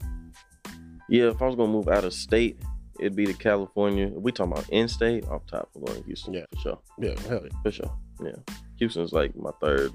Yeah, 1.09 1.31
if 1.31 1.43
I 1.43 1.47
was 1.47 1.57
gonna 1.57 1.73
move 1.73 1.89
out 1.89 2.05
of 2.05 2.13
state, 2.15 2.61
it'd 3.01 3.17
be 3.17 3.27
to 3.27 3.33
California. 3.35 4.07
If 4.07 4.23
we 4.23 4.33
talking 4.33 4.53
about 4.53 4.69
in-state, 4.71 5.27
off 5.29 5.47
top, 5.47 5.69
I'm 5.75 5.85
going 5.85 6.01
to 6.01 6.07
Houston. 6.07 6.35
Yeah. 6.35 6.45
for 6.55 6.61
sure, 6.61 6.79
Yeah, 6.99 7.19
hell 7.29 7.41
yeah. 7.43 7.63
for 7.63 7.71
sure. 7.71 7.91
Yeah, 8.23 8.55
Houston's 8.79 9.13
like 9.13 9.37
my 9.37 9.51
third, 9.61 9.93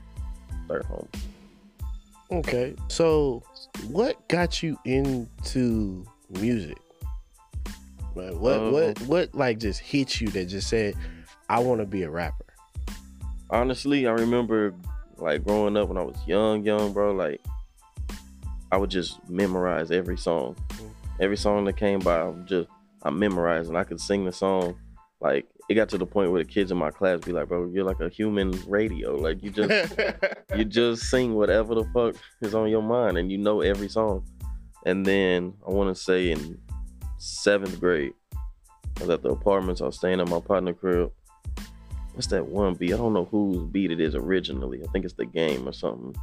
third 0.68 0.86
home. 0.86 1.08
Okay. 2.32 2.76
So, 2.88 3.44
what 3.88 4.28
got 4.28 4.64
you 4.64 4.78
into 4.86 6.06
music? 6.30 6.78
Like, 8.16 8.36
what 8.36 8.72
what 8.72 9.02
what 9.02 9.36
like 9.36 9.60
just 9.60 9.80
hit 9.80 10.22
you 10.22 10.28
that 10.30 10.46
just 10.46 10.70
said, 10.70 10.96
I 11.50 11.60
want 11.60 11.82
to 11.82 11.86
be 11.86 12.04
a 12.04 12.10
rapper? 12.10 12.44
honestly, 13.54 14.08
I 14.08 14.12
remember 14.12 14.74
like 15.18 15.44
growing 15.44 15.78
up 15.78 15.88
when 15.88 15.98
I 15.98 16.02
was 16.04 16.18
young, 16.26 16.66
young, 16.66 16.92
bro. 16.92 17.14
Like, 17.14 17.40
I 18.72 18.78
would 18.78 18.90
just 18.90 19.18
memorize 19.30 19.92
every 19.92 20.18
song. 20.18 20.56
Mhm. 20.70 20.90
Every 21.22 21.38
song 21.38 21.64
that 21.66 21.78
came 21.78 22.00
by, 22.00 22.22
I'm 22.22 22.46
just 22.46 22.68
I 23.04 23.12
memorized 23.12 23.70
and 23.70 23.78
I 23.78 23.84
could 23.84 24.02
sing 24.02 24.26
the 24.26 24.34
song. 24.34 24.76
Like 25.22 25.46
it 25.70 25.76
got 25.76 25.89
to 25.89 25.97
the 25.97 26.05
point 26.05 26.32
where 26.32 26.43
the 26.43 26.49
kids 26.49 26.72
in 26.72 26.78
my 26.78 26.91
class 26.91 27.20
be 27.20 27.32
like, 27.32 27.47
"Bro, 27.47 27.72
you're 27.74 27.86
like 27.86 27.99
a 27.99 28.09
human 28.09 28.51
radio. 28.68 29.16
Like 29.16 29.41
you 29.43 29.49
just 29.49 29.97
you 30.55 30.66
just 30.66 31.03
sing 31.09 31.36
whatever 31.36 31.76
the 31.76 31.86
fuck 31.93 32.16
is 32.41 32.53
on 32.53 32.70
your 32.70 32.82
mind 32.82 33.18
and 33.18 33.32
you 33.32 33.38
know 33.38 33.61
every 33.61 33.89
song." 33.89 34.26
And 34.86 35.05
then 35.05 35.53
I 35.66 35.72
want 35.72 35.95
to 35.95 36.01
say 36.01 36.32
in 36.32 36.59
seventh 37.18 37.80
grade, 37.80 38.14
I 38.97 39.01
was 39.01 39.09
at 39.09 39.24
the 39.24 39.30
apartments. 39.30 39.82
I 39.82 39.86
was 39.86 39.97
staying 39.97 40.20
at 40.20 40.28
my 40.28 40.41
partner 40.41 40.74
crib. 40.74 41.11
What's 42.14 42.28
that 42.28 42.45
one 42.45 42.76
beat? 42.76 42.93
I 42.93 42.97
don't 42.97 43.14
know 43.14 43.26
whose 43.26 43.64
beat 43.72 43.91
it 43.91 43.99
is 43.99 44.14
originally. 44.16 44.84
I 44.84 44.88
think 44.91 45.05
it's 45.05 45.16
the 45.16 45.26
game 45.26 45.68
or 45.68 45.74
something. 45.74 46.16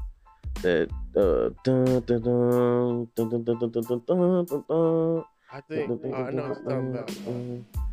That 0.62 0.90
uh 1.16 1.50
dun 1.64 2.02
dun 2.02 2.22
dun 2.22 3.08
dun 3.14 3.28
dun 3.30 3.44
dun 3.44 3.58
dun 3.58 3.70
dun 3.70 4.04
dun 4.06 4.44
dun 4.44 4.64
dun 4.68 5.24
I 5.52 5.60
think 5.62 5.90
oh, 5.90 6.14
I 6.14 6.30
know 6.30 6.48
what 6.48 6.62
you're 6.62 6.70
talking 6.70 6.90
about. 6.90 7.89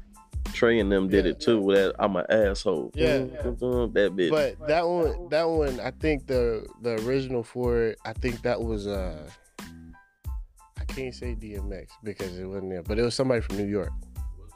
Trey 0.57 0.79
and 0.79 0.91
them 0.91 1.07
did 1.07 1.25
Yeah, 1.25 1.31
it 1.31 1.39
too. 1.39 1.61
With 1.61 1.77
that, 1.77 1.95
I'm 1.99 2.15
an 2.15 2.25
asshole. 2.29 2.91
Yeah. 2.95 3.19
that 3.19 4.11
bitch. 4.15 4.29
But 4.31 4.67
that 4.67 4.87
one, 4.87 5.29
that 5.29 5.43
one, 5.47 5.79
I 5.79 5.91
think 5.91 6.25
the 6.27 6.65
the 6.81 6.93
original 7.05 7.43
for 7.43 7.83
it, 7.89 7.99
I 8.05 8.13
think 8.13 8.41
that 8.41 8.59
was 8.61 8.87
uh, 8.87 9.29
I 10.79 10.83
can't 10.85 11.13
say 11.13 11.35
DMX 11.35 11.87
because 12.03 12.37
it 12.39 12.45
wasn't 12.45 12.71
there, 12.71 12.81
but 12.83 12.97
it 12.97 13.03
was 13.03 13.13
somebody 13.15 13.41
from 13.41 13.57
New 13.57 13.67
York. 13.67 13.91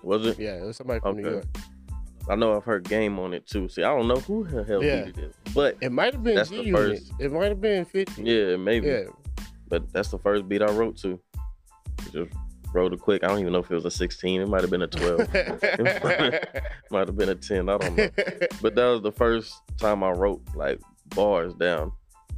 was 0.03 0.25
it? 0.25 0.39
Yeah, 0.39 0.55
it 0.55 0.63
was 0.65 0.77
somebody 0.77 0.99
from 0.99 1.17
New 1.17 1.29
York. 1.29 1.45
I 2.29 2.35
know 2.35 2.55
I've 2.55 2.63
heard 2.63 2.83
game 2.87 3.17
on 3.19 3.33
it 3.33 3.45
too. 3.47 3.67
See, 3.67 3.83
I 3.83 3.95
don't 3.95 4.07
know 4.07 4.17
who 4.17 4.43
the 4.47 4.63
hell 4.63 4.83
Yeah. 4.83 5.05
beat 5.05 5.17
it 5.17 5.35
but 5.55 5.75
It 5.81 5.91
might 5.91 6.13
have 6.13 6.23
been 6.23 6.35
That's 6.35 6.49
G 6.49 6.57
the 6.57 6.63
Unit. 6.65 6.79
first. 6.99 7.11
It 7.19 7.31
might 7.31 7.45
have 7.49 7.59
been 7.61 7.83
Fifty. 7.85 8.23
yeah, 8.23 8.55
maybe. 8.57 8.87
Yeah. 8.87 9.03
But 9.67 9.91
that's 9.93 10.09
the 10.09 10.17
first 10.19 10.47
beat 10.47 10.61
I 10.61 10.71
wrote 10.71 10.97
to. 10.97 11.19
Just 12.11 12.31
wrote 12.73 12.93
it 12.93 12.99
quick. 12.99 13.23
I 13.23 13.27
don't 13.27 13.39
even 13.39 13.53
know 13.53 13.59
if 13.59 13.69
it 13.69 13.75
was 13.75 13.85
a 13.85 13.91
16. 13.91 14.41
It 14.41 14.47
might 14.47 14.61
have 14.61 14.69
been 14.69 14.81
a 14.81 14.87
12. 14.87 15.19
might 16.91 17.07
have 17.07 17.17
been 17.17 17.29
a 17.29 17.35
10. 17.35 17.69
I 17.69 17.77
don't 17.77 17.95
know. 17.95 18.09
But 18.61 18.75
that 18.75 18.85
was 18.85 19.01
the 19.01 19.11
first 19.11 19.53
time 19.77 20.03
I 20.03 20.11
wrote 20.11 20.41
like 20.55 20.79
bars 21.15 21.53
down. 21.55 21.91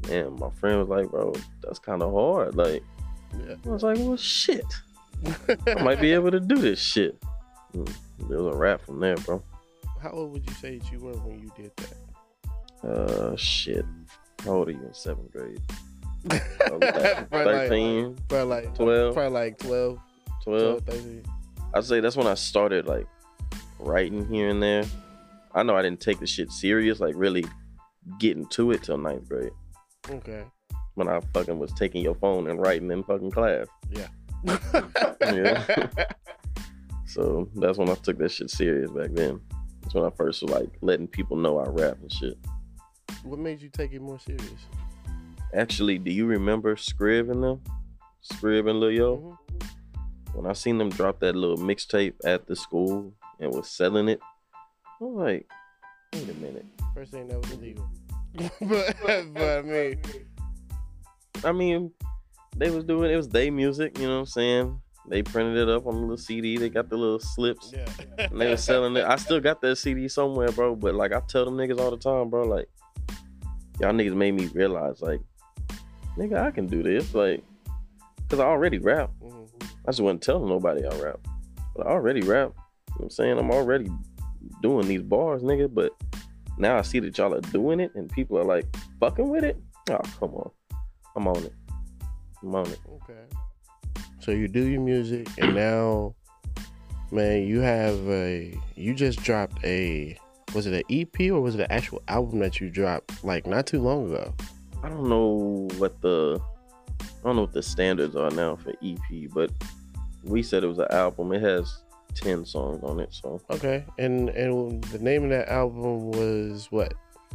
And 0.09 0.37
my 0.39 0.49
friend 0.51 0.79
was 0.79 0.89
like, 0.89 1.09
bro, 1.09 1.33
that's 1.61 1.79
kind 1.79 2.01
of 2.03 2.11
hard. 2.11 2.55
Like, 2.55 2.83
Yeah. 3.47 3.55
I 3.65 3.69
was 3.69 3.83
like, 3.83 3.97
well, 3.99 4.17
shit. 4.17 4.65
I 5.67 5.81
might 5.83 6.01
be 6.01 6.11
able 6.13 6.31
to 6.31 6.39
do 6.39 6.55
this 6.57 6.79
shit. 6.79 7.17
Mm, 7.73 7.89
There 8.27 8.41
was 8.41 8.53
a 8.53 8.57
rap 8.57 8.81
from 8.81 8.99
there, 8.99 9.15
bro. 9.15 9.41
How 10.01 10.09
old 10.09 10.33
would 10.33 10.45
you 10.47 10.53
say 10.55 10.77
that 10.79 10.91
you 10.91 10.99
were 10.99 11.13
when 11.13 11.39
you 11.39 11.51
did 11.55 11.71
that? 11.77 12.89
Uh, 12.89 13.35
shit. 13.37 13.85
How 14.43 14.51
old 14.55 14.67
are 14.67 14.71
you 14.71 14.83
in 14.85 14.93
seventh 14.93 15.31
grade? 15.31 15.61
Like- 16.29 17.29
13, 17.31 18.17
Probably 18.27 18.45
like 18.65 18.75
12, 18.75 19.13
Probably 19.13 19.31
like 19.31 19.57
12, 19.59 19.99
12. 20.43 20.85
12, 20.85 21.23
I'd 21.73 21.83
say 21.83 21.99
that's 21.99 22.15
when 22.15 22.27
I 22.27 22.35
started 22.35 22.85
like 22.87 23.07
writing 23.79 24.27
here 24.27 24.49
and 24.49 24.61
there. 24.61 24.83
I 25.53 25.63
know 25.63 25.75
I 25.75 25.81
didn't 25.81 26.01
take 26.01 26.19
the 26.19 26.27
shit 26.27 26.51
serious, 26.51 26.99
like 26.99 27.15
really 27.15 27.45
getting 28.19 28.45
to 28.47 28.71
it 28.71 28.83
till 28.83 28.97
ninth 28.97 29.27
grade. 29.29 29.51
Okay. 30.09 30.43
When 30.95 31.07
I 31.07 31.19
fucking 31.33 31.57
was 31.57 31.71
taking 31.73 32.03
your 32.03 32.15
phone 32.15 32.47
and 32.49 32.59
writing 32.61 32.91
in 32.91 33.03
fucking 33.03 33.31
class. 33.31 33.67
Yeah. 33.89 34.07
yeah. 35.21 35.87
So 37.05 37.47
that's 37.55 37.77
when 37.77 37.89
I 37.89 37.93
took 37.93 38.17
that 38.17 38.31
shit 38.31 38.49
serious 38.49 38.89
back 38.89 39.11
then. 39.11 39.39
That's 39.83 39.93
when 39.93 40.03
I 40.03 40.09
first 40.17 40.41
was 40.41 40.49
like 40.49 40.69
letting 40.81 41.07
people 41.07 41.37
know 41.37 41.59
I 41.59 41.67
rap 41.69 41.97
and 42.01 42.11
shit. 42.11 42.39
what 43.23 43.37
made 43.37 43.61
you 43.61 43.69
take 43.69 43.93
it 43.93 44.01
more 44.01 44.17
serious? 44.17 44.65
Actually, 45.53 45.99
do 45.99 46.09
you 46.09 46.25
remember 46.25 46.75
Scrib 46.75 47.29
and 47.29 47.43
them? 47.43 47.61
Scrib 48.27 48.67
and 48.67 48.79
Lil 48.79 48.91
Yo? 48.91 49.37
Mhm. 49.51 49.67
When 50.33 50.45
I 50.45 50.53
seen 50.53 50.77
them 50.77 50.89
drop 50.89 51.19
that 51.19 51.35
little 51.35 51.57
mixtape 51.57 52.13
at 52.25 52.47
the 52.47 52.55
school 52.55 53.13
and 53.39 53.53
was 53.53 53.69
selling 53.69 54.09
it, 54.09 54.19
I 54.99 55.03
was 55.03 55.15
like, 55.15 55.49
wait 56.13 56.29
a 56.29 56.33
minute. 56.39 56.65
First 56.93 57.11
thing 57.11 57.27
that 57.27 57.39
was 57.39 57.51
illegal. 57.51 57.89
but, 58.61 59.33
but 59.33 59.59
I 59.59 59.61
mean, 59.61 59.99
I 61.43 61.51
mean, 61.51 61.91
they 62.55 62.71
was 62.71 62.83
doing 62.83 63.11
it 63.11 63.15
was 63.15 63.29
they 63.29 63.49
music, 63.49 63.97
you 63.99 64.07
know 64.07 64.15
what 64.15 64.19
I'm 64.21 64.25
saying? 64.25 64.81
They 65.07 65.21
printed 65.21 65.57
it 65.57 65.69
up 65.69 65.85
on 65.85 65.95
a 65.95 65.99
little 65.99 66.17
CD. 66.17 66.57
They 66.57 66.69
got 66.69 66.89
the 66.89 66.95
little 66.95 67.19
slips. 67.19 67.73
yeah. 67.73 67.85
And 68.17 68.39
they 68.39 68.49
was 68.49 68.63
selling 68.63 68.95
it. 68.95 69.03
I 69.03 69.17
still 69.17 69.39
got 69.39 69.61
that 69.61 69.75
CD 69.75 70.07
somewhere, 70.07 70.49
bro. 70.49 70.75
But 70.75 70.95
like 70.95 71.11
I 71.11 71.19
tell 71.27 71.45
them 71.45 71.57
niggas 71.57 71.79
all 71.79 71.91
the 71.91 71.97
time, 71.97 72.29
bro, 72.29 72.43
like 72.43 72.69
y'all 73.79 73.91
niggas 73.91 74.15
made 74.15 74.33
me 74.33 74.47
realize, 74.47 75.01
like, 75.01 75.19
nigga, 76.17 76.41
I 76.41 76.51
can 76.51 76.67
do 76.67 76.81
this. 76.81 77.13
Like, 77.13 77.43
cause 78.29 78.39
I 78.39 78.45
already 78.45 78.77
rap. 78.77 79.11
I 79.85 79.91
just 79.91 80.01
wasn't 80.01 80.21
telling 80.21 80.47
nobody 80.47 80.85
I 80.85 80.95
rap. 80.99 81.19
But 81.75 81.87
I 81.87 81.91
already 81.91 82.21
rap. 82.21 82.49
You 82.49 82.55
know 82.55 82.95
what 82.95 83.03
I'm 83.05 83.09
saying? 83.09 83.37
I'm 83.37 83.51
already 83.51 83.89
doing 84.61 84.87
these 84.87 85.01
bars, 85.01 85.41
nigga. 85.41 85.73
But 85.73 85.91
now 86.57 86.77
I 86.77 86.81
see 86.81 86.99
that 86.99 87.17
y'all 87.17 87.33
are 87.33 87.41
doing 87.41 87.79
it 87.79 87.93
and 87.95 88.09
people 88.09 88.37
are 88.37 88.45
like 88.45 88.65
fucking 88.99 89.27
with 89.27 89.43
it. 89.43 89.57
Oh, 89.89 89.99
come 90.19 90.33
on. 90.35 90.51
I'm 91.15 91.27
on 91.27 91.43
it. 91.43 91.53
I'm 92.41 92.55
on 92.55 92.67
it. 92.67 92.79
Okay. 93.03 93.19
So 94.19 94.31
you 94.31 94.47
do 94.47 94.65
your 94.65 94.79
music, 94.81 95.27
and 95.37 95.53
now, 95.55 96.15
man, 97.11 97.45
you 97.45 97.59
have 97.59 97.99
a. 98.07 98.57
You 98.75 98.93
just 98.93 99.21
dropped 99.21 99.63
a. 99.63 100.17
Was 100.55 100.67
it 100.67 100.73
an 100.73 100.83
EP 100.89 101.31
or 101.31 101.41
was 101.41 101.55
it 101.55 101.61
an 101.61 101.71
actual 101.71 102.01
album 102.07 102.39
that 102.39 102.61
you 102.61 102.69
dropped 102.69 103.23
like 103.23 103.47
not 103.47 103.65
too 103.65 103.81
long 103.81 104.05
ago? 104.05 104.33
I 104.83 104.89
don't 104.89 105.09
know 105.09 105.67
what 105.77 105.99
the 106.01 106.39
I 107.03 107.27
don't 107.27 107.35
know 107.35 107.41
what 107.43 107.53
the 107.53 107.63
standards 107.63 108.15
are 108.15 108.29
now 108.31 108.55
for 108.55 108.73
EP, 108.83 109.29
but 109.33 109.51
we 110.23 110.43
said 110.43 110.63
it 110.63 110.67
was 110.67 110.79
an 110.79 110.87
album. 110.91 111.31
It 111.33 111.41
has 111.41 111.81
ten 112.15 112.45
songs 112.45 112.83
on 112.83 112.99
it, 112.99 113.09
so 113.13 113.41
Okay, 113.49 113.85
and 113.97 114.29
and 114.29 114.83
the 114.85 114.99
name 114.99 115.23
of 115.25 115.29
that 115.31 115.49
album 115.49 116.11
was 116.11 116.67
what? 116.71 116.93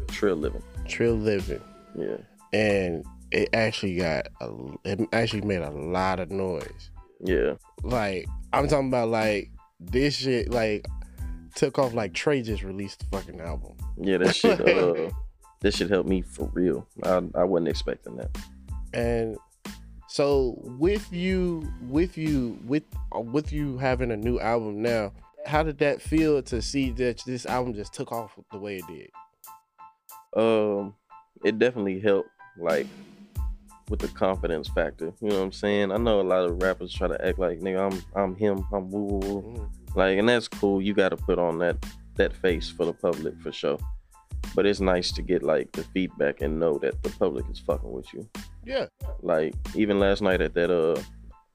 Trill 0.09 0.37
Living. 0.37 0.63
Trill 0.87 1.15
Living, 1.17 1.61
Yeah. 1.97 2.19
and 2.53 3.05
it 3.31 3.49
actually 3.53 3.97
got 3.97 4.29
a. 4.41 4.51
It 4.85 5.01
actually 5.13 5.43
made 5.43 5.61
a 5.63 5.71
lot 5.71 6.21
of 6.21 6.31
noise. 6.31 6.91
Yeah. 7.21 7.55
Like 7.83 8.27
I'm 8.53 8.69
talking 8.69 8.89
about 8.89 9.09
like 9.09 9.51
this 9.81 10.17
shit 10.17 10.51
like 10.51 10.87
took 11.55 11.79
off 11.79 11.93
like 11.95 12.15
Trey 12.15 12.43
just 12.43 12.63
released 12.63 13.01
the 13.01 13.07
fucking 13.17 13.41
album. 13.41 13.73
Yeah, 13.97 14.19
that 14.19 14.37
shit 14.37 14.61
uh 14.69 15.11
this 15.61 15.77
shit 15.77 15.91
helped 15.91 16.09
me 16.09 16.23
for 16.23 16.49
real. 16.55 16.87
I 17.03 17.21
I 17.35 17.45
wasn't 17.45 17.69
expecting 17.69 18.17
that. 18.17 18.31
And 18.95 19.37
so 20.19 20.59
with 20.81 21.13
you 21.13 21.73
with 21.83 22.19
you 22.19 22.59
with 22.67 22.83
uh, 23.15 23.21
with 23.21 23.53
you 23.53 23.79
having 23.79 24.11
a 24.11 24.17
new 24.17 24.41
album 24.41 24.83
now, 24.83 25.13
how 25.47 25.63
did 25.63 25.79
that 25.79 26.03
feel 26.03 26.43
to 26.43 26.61
see 26.61 26.91
that 26.91 27.23
this 27.25 27.47
album 27.47 27.73
just 27.73 27.95
took 27.95 28.11
off 28.11 28.37
the 28.51 28.59
way 28.59 28.79
it 28.79 28.85
did? 28.89 29.11
Um 30.37 30.97
it 31.45 31.61
definitely 31.61 32.01
helped 32.01 32.31
like 32.59 32.89
with 33.89 34.01
the 34.01 34.09
confidence 34.09 34.67
factor. 34.67 35.13
You 35.21 35.29
know 35.29 35.37
what 35.37 35.45
I'm 35.45 35.53
saying? 35.53 35.93
I 35.93 35.99
know 35.99 36.21
a 36.21 36.23
lot 36.23 36.47
of 36.47 36.61
rappers 36.61 36.93
try 36.93 37.07
to 37.07 37.25
act 37.25 37.39
like 37.39 37.61
nigga 37.61 37.89
I'm 37.89 38.03
I'm 38.21 38.35
him, 38.35 38.67
I'm 38.73 38.91
woo 38.91 39.05
woo 39.05 39.19
woo. 39.21 39.43
Mhm. 39.43 39.95
Like, 39.95 40.19
and 40.19 40.29
that's 40.29 40.49
cool. 40.49 40.83
You 40.83 40.95
got 40.95 41.11
to 41.11 41.17
put 41.17 41.39
on 41.39 41.59
that 41.61 41.77
that 42.17 42.33
face 42.33 42.69
for 42.69 42.87
the 42.87 42.93
public 42.93 43.41
for 43.41 43.53
sure. 43.53 43.79
But 44.55 44.67
it's 44.67 44.81
nice 44.81 45.13
to 45.13 45.23
get 45.23 45.43
like 45.43 45.71
the 45.73 45.85
feedback 45.85 46.41
and 46.41 46.59
know 46.59 46.79
that 46.79 47.03
the 47.03 47.11
public 47.11 47.45
is 47.51 47.59
fucking 47.59 47.91
with 47.93 48.13
you. 48.15 48.29
Yeah. 48.65 48.87
Like 49.23 49.55
even 49.75 49.99
last 50.01 50.23
night 50.23 50.41
at 50.41 50.55
that 50.55 50.71
uh, 50.71 51.01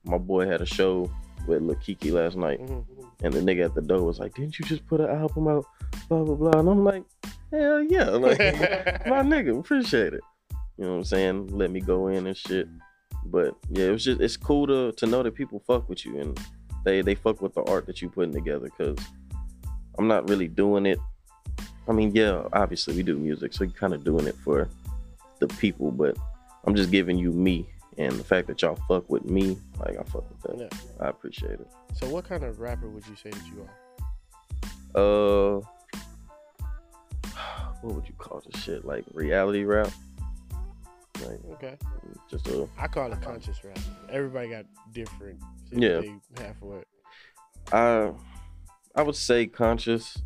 my 0.05 0.17
boy 0.17 0.47
had 0.47 0.61
a 0.61 0.65
show 0.65 1.11
with 1.47 1.61
Lil 1.61 1.75
Keke 1.75 2.11
last 2.11 2.37
night, 2.37 2.59
Mhm. 2.61 2.85
and 3.23 3.33
the 3.33 3.39
nigga 3.41 3.65
at 3.65 3.75
the 3.75 3.81
door 3.81 4.03
was 4.03 4.19
like, 4.19 4.33
"Didn't 4.35 4.57
you 4.59 4.65
just 4.65 4.85
put 4.87 5.01
an 5.01 5.09
album 5.09 5.47
out?" 5.47 5.65
Blah 6.07 6.23
blah 6.23 6.35
blah. 6.35 6.59
And 6.59 6.69
I'm 6.69 6.83
like, 6.85 7.03
"Hell 7.51 7.81
yeah!" 7.83 8.09
Like 8.25 8.37
my 9.07 9.21
nigga, 9.21 9.57
appreciate 9.59 10.13
it. 10.13 10.21
You 10.77 10.85
know 10.85 10.91
what 10.91 10.97
I'm 10.97 11.03
saying? 11.03 11.47
Let 11.57 11.71
me 11.71 11.81
go 11.81 12.07
in 12.07 12.27
and 12.27 12.37
shit. 12.37 12.67
But 13.25 13.55
yeah, 13.69 13.85
it 13.87 13.91
was 13.91 14.03
just 14.03 14.21
it's 14.21 14.37
cool 14.37 14.67
to 14.67 14.91
to 14.93 15.05
know 15.05 15.21
that 15.23 15.35
people 15.35 15.59
fuck 15.67 15.87
with 15.89 16.05
you 16.05 16.19
and 16.19 16.39
they 16.85 17.01
they 17.01 17.15
fuck 17.15 17.41
with 17.41 17.53
the 17.55 17.63
art 17.63 17.85
that 17.87 18.01
you 18.01 18.09
putting 18.09 18.33
together 18.33 18.69
because 18.69 18.97
I'm 19.97 20.07
not 20.07 20.27
really 20.29 20.47
doing 20.47 20.85
it. 20.85 20.99
I 21.87 21.91
mean, 21.91 22.11
yeah, 22.15 22.43
obviously 22.53 22.95
we 22.95 23.03
do 23.03 23.17
music, 23.17 23.53
so 23.53 23.63
you're 23.65 23.73
kind 23.73 23.93
of 23.93 24.03
doing 24.03 24.25
it 24.27 24.35
for 24.43 24.69
the 25.39 25.47
people, 25.47 25.91
but 25.91 26.17
I'm 26.65 26.75
just 26.75 26.91
giving 26.91 27.17
you 27.17 27.31
me 27.31 27.67
and 27.97 28.13
the 28.13 28.23
fact 28.23 28.47
that 28.47 28.61
y'all 28.61 28.79
fuck 28.87 29.09
with 29.09 29.25
me, 29.25 29.57
like 29.79 29.99
I 29.99 30.03
fuck 30.03 30.23
with 30.29 30.41
that. 30.43 30.57
Yeah. 30.73 31.05
I 31.05 31.09
appreciate 31.09 31.51
it. 31.59 31.67
So 31.93 32.07
what 32.07 32.25
kind 32.25 32.43
of 32.43 32.59
rapper 32.59 32.89
would 32.89 33.05
you 33.07 33.15
say 33.15 33.29
that 33.29 33.45
you 33.45 33.67
are? 34.95 35.59
Uh, 35.59 35.61
what 37.81 37.95
would 37.95 38.07
you 38.07 38.15
call 38.17 38.41
this 38.49 38.61
shit? 38.63 38.85
Like 38.85 39.03
reality 39.13 39.63
rap? 39.63 39.91
Like 41.21 41.39
Okay. 41.53 41.77
just 42.29 42.47
a 42.47 42.67
I 42.79 42.87
call 42.87 43.11
it 43.11 43.21
conscious 43.21 43.63
rap. 43.63 43.77
Everybody 44.09 44.49
got 44.49 44.65
different 44.93 45.39
Yeah. 45.71 46.01
have 46.37 46.57
for 46.59 46.79
it. 46.79 46.87
I 47.71 48.11
I 48.95 49.01
would 49.03 49.15
say 49.15 49.45
conscious 49.47 50.17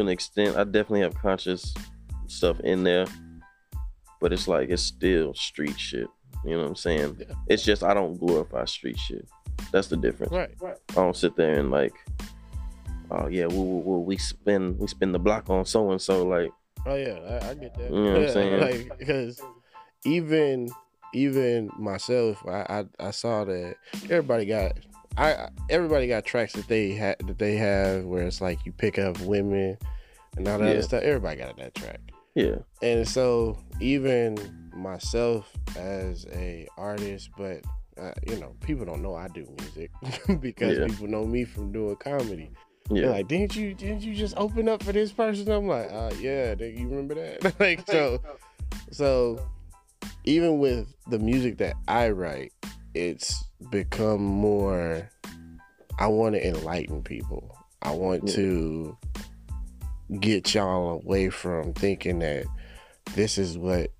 to 0.00 0.06
an 0.06 0.12
extent. 0.12 0.56
I 0.56 0.64
definitely 0.64 1.02
have 1.02 1.14
conscious 1.14 1.74
stuff 2.26 2.60
in 2.60 2.82
there, 2.82 3.06
but 4.20 4.32
it's 4.32 4.48
like 4.48 4.70
it's 4.70 4.82
still 4.82 5.34
street 5.34 5.78
shit. 5.78 6.08
You 6.44 6.52
know 6.52 6.62
what 6.62 6.68
I'm 6.68 6.76
saying? 6.76 7.16
Yeah. 7.20 7.34
It's 7.48 7.62
just 7.62 7.82
I 7.82 7.94
don't 7.94 8.18
glorify 8.18 8.64
street 8.64 8.98
shit. 8.98 9.28
That's 9.72 9.88
the 9.88 9.96
difference. 9.96 10.32
Right. 10.32 10.50
right. 10.60 10.76
I 10.90 10.94
don't 10.94 11.16
sit 11.16 11.36
there 11.36 11.58
and 11.58 11.70
like, 11.70 11.92
oh 13.10 13.28
yeah, 13.28 13.46
we 13.46 13.58
we, 13.58 13.80
we, 13.82 13.98
we 13.98 14.16
spin 14.16 14.76
we 14.78 14.86
spin 14.86 15.12
the 15.12 15.18
block 15.18 15.50
on 15.50 15.64
so 15.64 15.90
and 15.90 16.00
so. 16.00 16.26
Like, 16.26 16.50
Oh 16.86 16.94
yeah, 16.94 17.18
I, 17.42 17.50
I 17.50 17.54
get 17.54 17.74
that. 17.74 17.90
You 17.90 18.04
know 18.04 18.12
what 18.12 18.22
I'm 18.22 18.30
saying? 18.30 18.60
Like 18.88 18.98
because 18.98 19.40
even 20.04 20.70
even 21.12 21.70
myself, 21.78 22.42
I, 22.46 22.84
I 23.00 23.08
I 23.08 23.10
saw 23.10 23.44
that 23.44 23.74
everybody 24.04 24.46
got 24.46 24.72
I 25.16 25.48
everybody 25.68 26.06
got 26.06 26.24
tracks 26.24 26.52
that 26.54 26.68
they 26.68 26.92
had 26.92 27.16
that 27.26 27.38
they 27.38 27.56
have 27.56 28.04
where 28.04 28.22
it's 28.22 28.40
like 28.40 28.64
you 28.64 28.72
pick 28.72 28.98
up 28.98 29.18
women 29.20 29.76
and 30.36 30.48
all 30.48 30.58
that 30.58 30.64
Yeah. 30.66 30.70
other 30.72 30.82
stuff. 30.82 31.02
Everybody 31.02 31.40
got 31.40 31.56
that 31.56 31.74
track. 31.74 32.00
yeah, 32.34 32.56
And 32.82 33.06
so 33.08 33.58
even 33.80 34.36
myself 34.72 35.52
as 35.76 36.26
a 36.32 36.66
artist, 36.78 37.30
but 37.36 37.62
uh, 38.00 38.12
you 38.26 38.36
know, 38.36 38.54
people 38.60 38.86
don't 38.86 39.02
know 39.02 39.14
I 39.14 39.28
do 39.28 39.46
music 39.58 39.90
because 40.40 40.78
Yeah. 40.78 40.86
people 40.86 41.08
know 41.08 41.26
me 41.26 41.44
from 41.44 41.72
doing 41.72 41.96
comedy. 41.96 42.50
yeah, 42.88 43.02
They're 43.02 43.10
like, 43.10 43.28
didn't 43.28 43.56
you 43.56 43.74
didn't 43.74 44.02
you 44.02 44.14
just 44.14 44.34
open 44.36 44.68
up 44.68 44.82
for 44.82 44.92
this 44.92 45.12
person? 45.12 45.50
I'm 45.50 45.66
like, 45.66 45.90
uh, 45.92 46.12
yeah, 46.20 46.54
you 46.54 46.88
remember 46.88 47.14
that? 47.16 47.54
like 47.60 47.86
so 47.90 48.20
so 48.92 49.38
even 50.24 50.58
with 50.58 50.94
the 51.08 51.18
music 51.18 51.58
that 51.58 51.74
I 51.88 52.10
write, 52.10 52.52
it's 52.94 53.44
become 53.70 54.22
more 54.22 55.08
I 55.98 56.06
want 56.06 56.34
to 56.34 56.46
enlighten 56.46 57.02
people. 57.02 57.56
I 57.82 57.92
want 57.92 58.24
Yeah. 58.28 58.34
to 58.36 58.96
get 60.18 60.54
y'all 60.54 61.00
away 61.02 61.28
from 61.30 61.72
thinking 61.74 62.18
that 62.20 62.44
this 63.14 63.36
is 63.38 63.56
what 63.58 63.90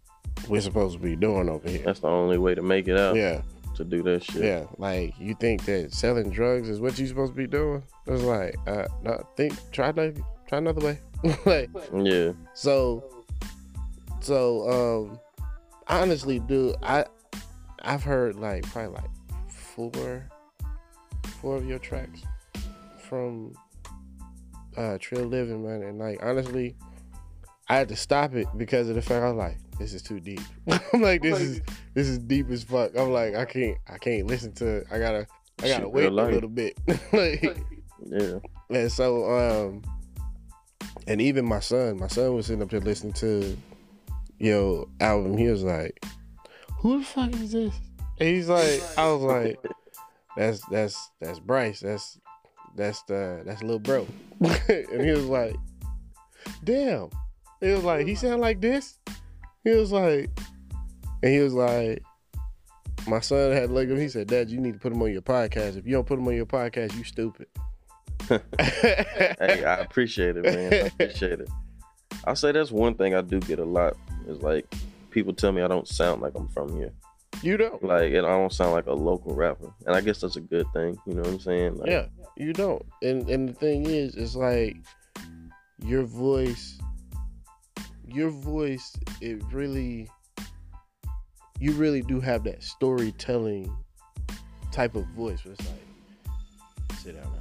we're 0.49 0.61
supposed 0.63 0.97
to 0.97 1.03
be 1.03 1.15
doing 1.17 1.49
over 1.49 1.69
here. 1.69 1.83
that's 1.85 2.01
the 2.01 2.09
only 2.09 2.39
way 2.39 2.55
to 2.55 2.63
make 2.63 2.89
it 2.89 2.97
out. 2.99 3.17
Yeah, 3.17 3.43
To 3.77 3.85
do 3.85 4.03
that 4.05 4.25
shit. 4.25 4.43
yeah. 4.45 4.65
Like 4.79 5.15
you 5.19 5.35
think 5.35 5.65
that 5.67 5.93
selling 5.93 6.31
drugs 6.31 6.69
is 6.69 6.81
what 6.81 6.99
you're 6.99 7.07
supposed 7.09 7.33
to 7.33 7.37
be 7.37 7.47
doing? 7.47 7.83
It's 8.07 8.23
like, 8.23 8.55
uh, 8.67 8.87
no, 9.03 9.23
think, 9.37 9.55
try 9.73 9.91
another, 9.91 10.15
try 10.49 10.59
another 10.59 10.81
way. 10.85 10.99
like, 11.47 11.69
Yeah. 11.95 12.33
so, 12.55 13.05
so, 14.21 15.09
um, 15.11 15.21
honestly, 15.87 16.39
dude, 16.41 16.77
I, 16.83 17.05
I've 17.83 18.03
heard 18.03 18.37
like 18.37 18.65
probably 18.71 18.95
like 18.95 19.11
four, 19.49 20.29
four 21.41 21.57
of 21.57 21.67
your 21.67 21.79
tracks 21.79 22.23
from 23.09 23.55
uh 24.77 24.99
Trill 25.01 25.27
Living, 25.27 25.65
man, 25.65 25.83
and 25.83 25.99
like 25.99 26.19
honestly, 26.23 26.77
I 27.69 27.77
had 27.77 27.89
to 27.89 27.97
stop 27.97 28.35
it 28.35 28.47
because 28.57 28.89
of 28.89 28.95
the 28.97 29.03
fact 29.03 29.23
I 29.25 29.31
was 29.31 29.37
like, 29.37 29.59
this 29.79 29.95
is 29.95 30.03
too 30.03 30.21
deep. 30.21 30.41
I'm 30.93 31.01
like, 31.01 31.23
this 31.23 31.41
is 31.41 31.61
this 31.95 32.09
is 32.09 32.19
deep 32.19 32.51
as 32.51 32.63
fuck. 32.63 32.97
I'm 32.97 33.13
like, 33.13 33.35
I 33.35 33.45
can't, 33.45 33.79
I 33.89 33.99
can't 33.99 34.27
listen 34.27 34.53
to. 34.55 34.79
It. 34.79 34.87
I 34.91 34.99
gotta, 34.99 35.27
I 35.63 35.69
gotta 35.69 35.85
Shit 35.85 35.93
wait 35.93 36.07
a 36.07 36.11
little 36.11 36.49
bit. 36.49 36.79
like, 37.13 37.59
Yeah. 38.07 38.39
and 38.71 38.93
so, 38.93 39.25
um, 39.31 39.83
and 41.07 41.21
even 41.21 41.47
my 41.47 41.61
son, 41.61 41.99
my 41.99 42.09
son 42.09 42.35
was 42.35 42.47
sitting 42.47 42.63
up 42.63 42.71
there 42.71 42.81
listening 42.81 43.13
to 43.15 43.57
your 44.39 44.87
album. 45.01 45.37
He 45.37 45.49
was 45.49 45.63
like, 45.63 46.05
"Who 46.81 46.99
the 46.99 47.05
fuck 47.05 47.33
is 47.35 47.53
this?" 47.53 47.75
And 48.19 48.29
he's 48.29 48.49
like, 48.49 48.83
"I 48.97 49.13
was 49.13 49.23
like, 49.23 49.59
that's 50.37 50.65
that's 50.67 51.11
that's 51.21 51.39
Bryce. 51.39 51.81
That's 51.81 52.19
that's 52.77 53.03
the 53.03 53.43
that's 53.45 53.63
little 53.63 53.79
bro." 53.79 54.07
and 54.41 55.05
he 55.05 55.11
was 55.11 55.27
like, 55.27 55.57
"Damn." 56.65 57.11
He 57.61 57.69
was 57.69 57.85
like, 57.85 58.07
"He 58.07 58.15
sound 58.15 58.41
like 58.41 58.61
this." 58.61 58.99
He 59.65 59.71
was 59.71 59.93
like, 59.93 60.31
and 61.23 61.33
he 61.33 61.41
was 61.41 61.55
like. 61.55 62.03
My 63.09 63.21
son 63.21 63.53
had 63.53 63.71
looked 63.71 63.91
at 63.91 63.97
him. 63.97 64.03
He 64.03 64.11
said, 64.11 64.27
"Dad, 64.27 64.51
you 64.51 64.61
need 64.61 64.75
to 64.75 64.79
put 64.79 64.93
him 64.93 65.01
on 65.01 65.11
your 65.11 65.23
podcast. 65.23 65.79
If 65.79 65.87
you 65.87 65.93
don't 65.93 66.07
put 66.07 66.19
him 66.19 66.29
on 66.29 66.35
your 66.35 66.45
podcast, 66.45 66.95
you 66.99 67.03
stupid." 67.03 67.47
hey, 68.29 69.65
I 69.65 69.77
appreciate 69.77 70.37
it, 70.37 70.45
man. 70.45 70.73
I 70.73 70.77
appreciate 70.87 71.41
it. 71.41 71.49
I'll 72.25 72.37
say 72.37 72.53
that's 72.53 72.71
one 72.71 72.95
thing 72.95 73.15
I 73.15 73.23
do 73.23 73.41
get 73.41 73.59
a 73.59 73.65
lot 73.65 73.97
is 74.29 74.43
like 74.43 74.73
people 75.11 75.33
tell 75.33 75.53
me 75.53 75.63
I 75.63 75.69
don't 75.69 75.89
sound 75.89 76.23
like 76.23 76.33
I'm 76.35 76.49
from 76.49 76.75
here. 76.77 76.93
you 77.43 77.57
don't. 77.57 77.83
Like, 77.83 78.13
and 78.13 78.27
I 78.27 78.31
don't 78.31 78.53
sound 78.53 78.73
like 78.73 78.87
a 78.87 78.93
local 78.93 79.35
rapper. 79.35 79.73
And 79.87 79.95
I 79.97 80.01
guess 80.01 80.21
that's 80.21 80.37
a 80.37 80.41
good 80.41 80.67
thing. 80.73 80.99
You 81.07 81.15
know 81.15 81.23
what 81.23 81.31
I'm 81.31 81.41
saying? 81.41 81.77
Like, 81.77 81.91
Yeah, 81.91 82.07
you 82.37 82.53
don't. 82.53 82.85
And 83.03 83.29
and 83.29 83.49
the 83.49 83.53
thing 83.55 83.87
is, 83.87 84.15
it's 84.15 84.35
like 84.35 84.77
your 85.85 86.03
voice, 86.05 86.79
your 88.07 88.31
voice, 88.31 88.95
it 89.21 89.43
really, 89.53 90.09
you 91.59 91.73
really 91.73 92.03
do 92.03 92.21
have 92.21 92.45
that 92.45 92.63
storytelling 92.63 93.75
type 94.73 94.95
of 94.95 95.05
voice. 95.09 95.45
Where 95.45 95.55
it's 95.55 95.67
like, 95.67 96.99
sit 96.99 97.15
down 97.23 97.33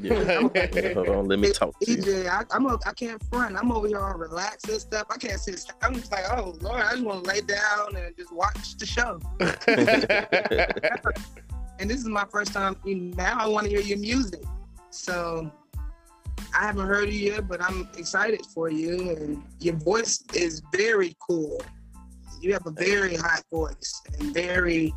Yeah, 0.00 0.40
Hold 0.94 1.08
on, 1.08 1.28
let 1.28 1.38
me 1.38 1.50
talk 1.50 1.78
to 1.80 1.90
you. 1.90 1.98
EJ, 1.98 2.28
I, 2.28 2.44
I'm 2.54 2.66
a, 2.66 2.78
I 2.86 2.92
can't 2.92 3.22
front. 3.24 3.56
I'm 3.56 3.72
over 3.72 3.88
here 3.88 3.98
all 3.98 4.14
relaxed 4.14 4.68
and 4.68 4.80
stuff. 4.80 5.06
I 5.10 5.16
can't 5.16 5.40
sit. 5.40 5.64
I'm 5.82 5.94
just 5.94 6.12
like, 6.12 6.24
oh 6.36 6.56
Lord, 6.60 6.82
I 6.82 6.92
just 6.92 7.04
want 7.04 7.24
to 7.24 7.30
lay 7.30 7.40
down 7.40 7.96
and 7.96 8.16
just 8.16 8.32
watch 8.32 8.76
the 8.76 8.86
show. 8.86 9.18
And 11.82 11.90
this 11.90 11.98
is 11.98 12.06
my 12.06 12.24
first 12.30 12.52
time. 12.52 12.76
Now 12.84 13.38
I 13.40 13.48
want 13.48 13.64
to 13.64 13.70
hear 13.70 13.80
your 13.80 13.98
music. 13.98 14.44
So 14.90 15.50
I 16.56 16.66
haven't 16.66 16.86
heard 16.86 17.08
you 17.08 17.32
yet, 17.32 17.48
but 17.48 17.60
I'm 17.60 17.88
excited 17.98 18.46
for 18.54 18.70
you. 18.70 19.10
And 19.10 19.42
your 19.58 19.74
voice 19.74 20.22
is 20.32 20.62
very 20.72 21.16
cool. 21.18 21.60
You 22.40 22.52
have 22.52 22.68
a 22.68 22.70
very 22.70 23.16
hot 23.16 23.42
voice 23.52 24.00
and 24.20 24.32
very 24.32 24.94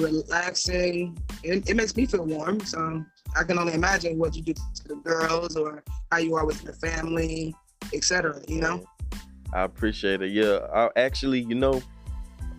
relaxing. 0.00 1.18
It, 1.42 1.68
it 1.68 1.76
makes 1.76 1.96
me 1.96 2.06
feel 2.06 2.24
warm. 2.24 2.60
So 2.60 3.04
I 3.36 3.44
can 3.44 3.58
only 3.58 3.74
imagine 3.74 4.18
what 4.18 4.34
you 4.34 4.42
do 4.42 4.54
to 4.54 4.88
the 4.88 4.96
girls 4.96 5.56
or 5.56 5.82
how 6.10 6.18
you 6.18 6.34
are 6.36 6.46
with 6.46 6.62
your 6.64 6.74
family, 6.74 7.54
etc. 7.94 8.40
You 8.48 8.60
know? 8.60 8.84
I 9.52 9.62
appreciate 9.62 10.22
it. 10.22 10.32
Yeah, 10.32 10.66
I 10.74 10.90
actually, 10.96 11.40
you 11.40 11.54
know, 11.54 11.82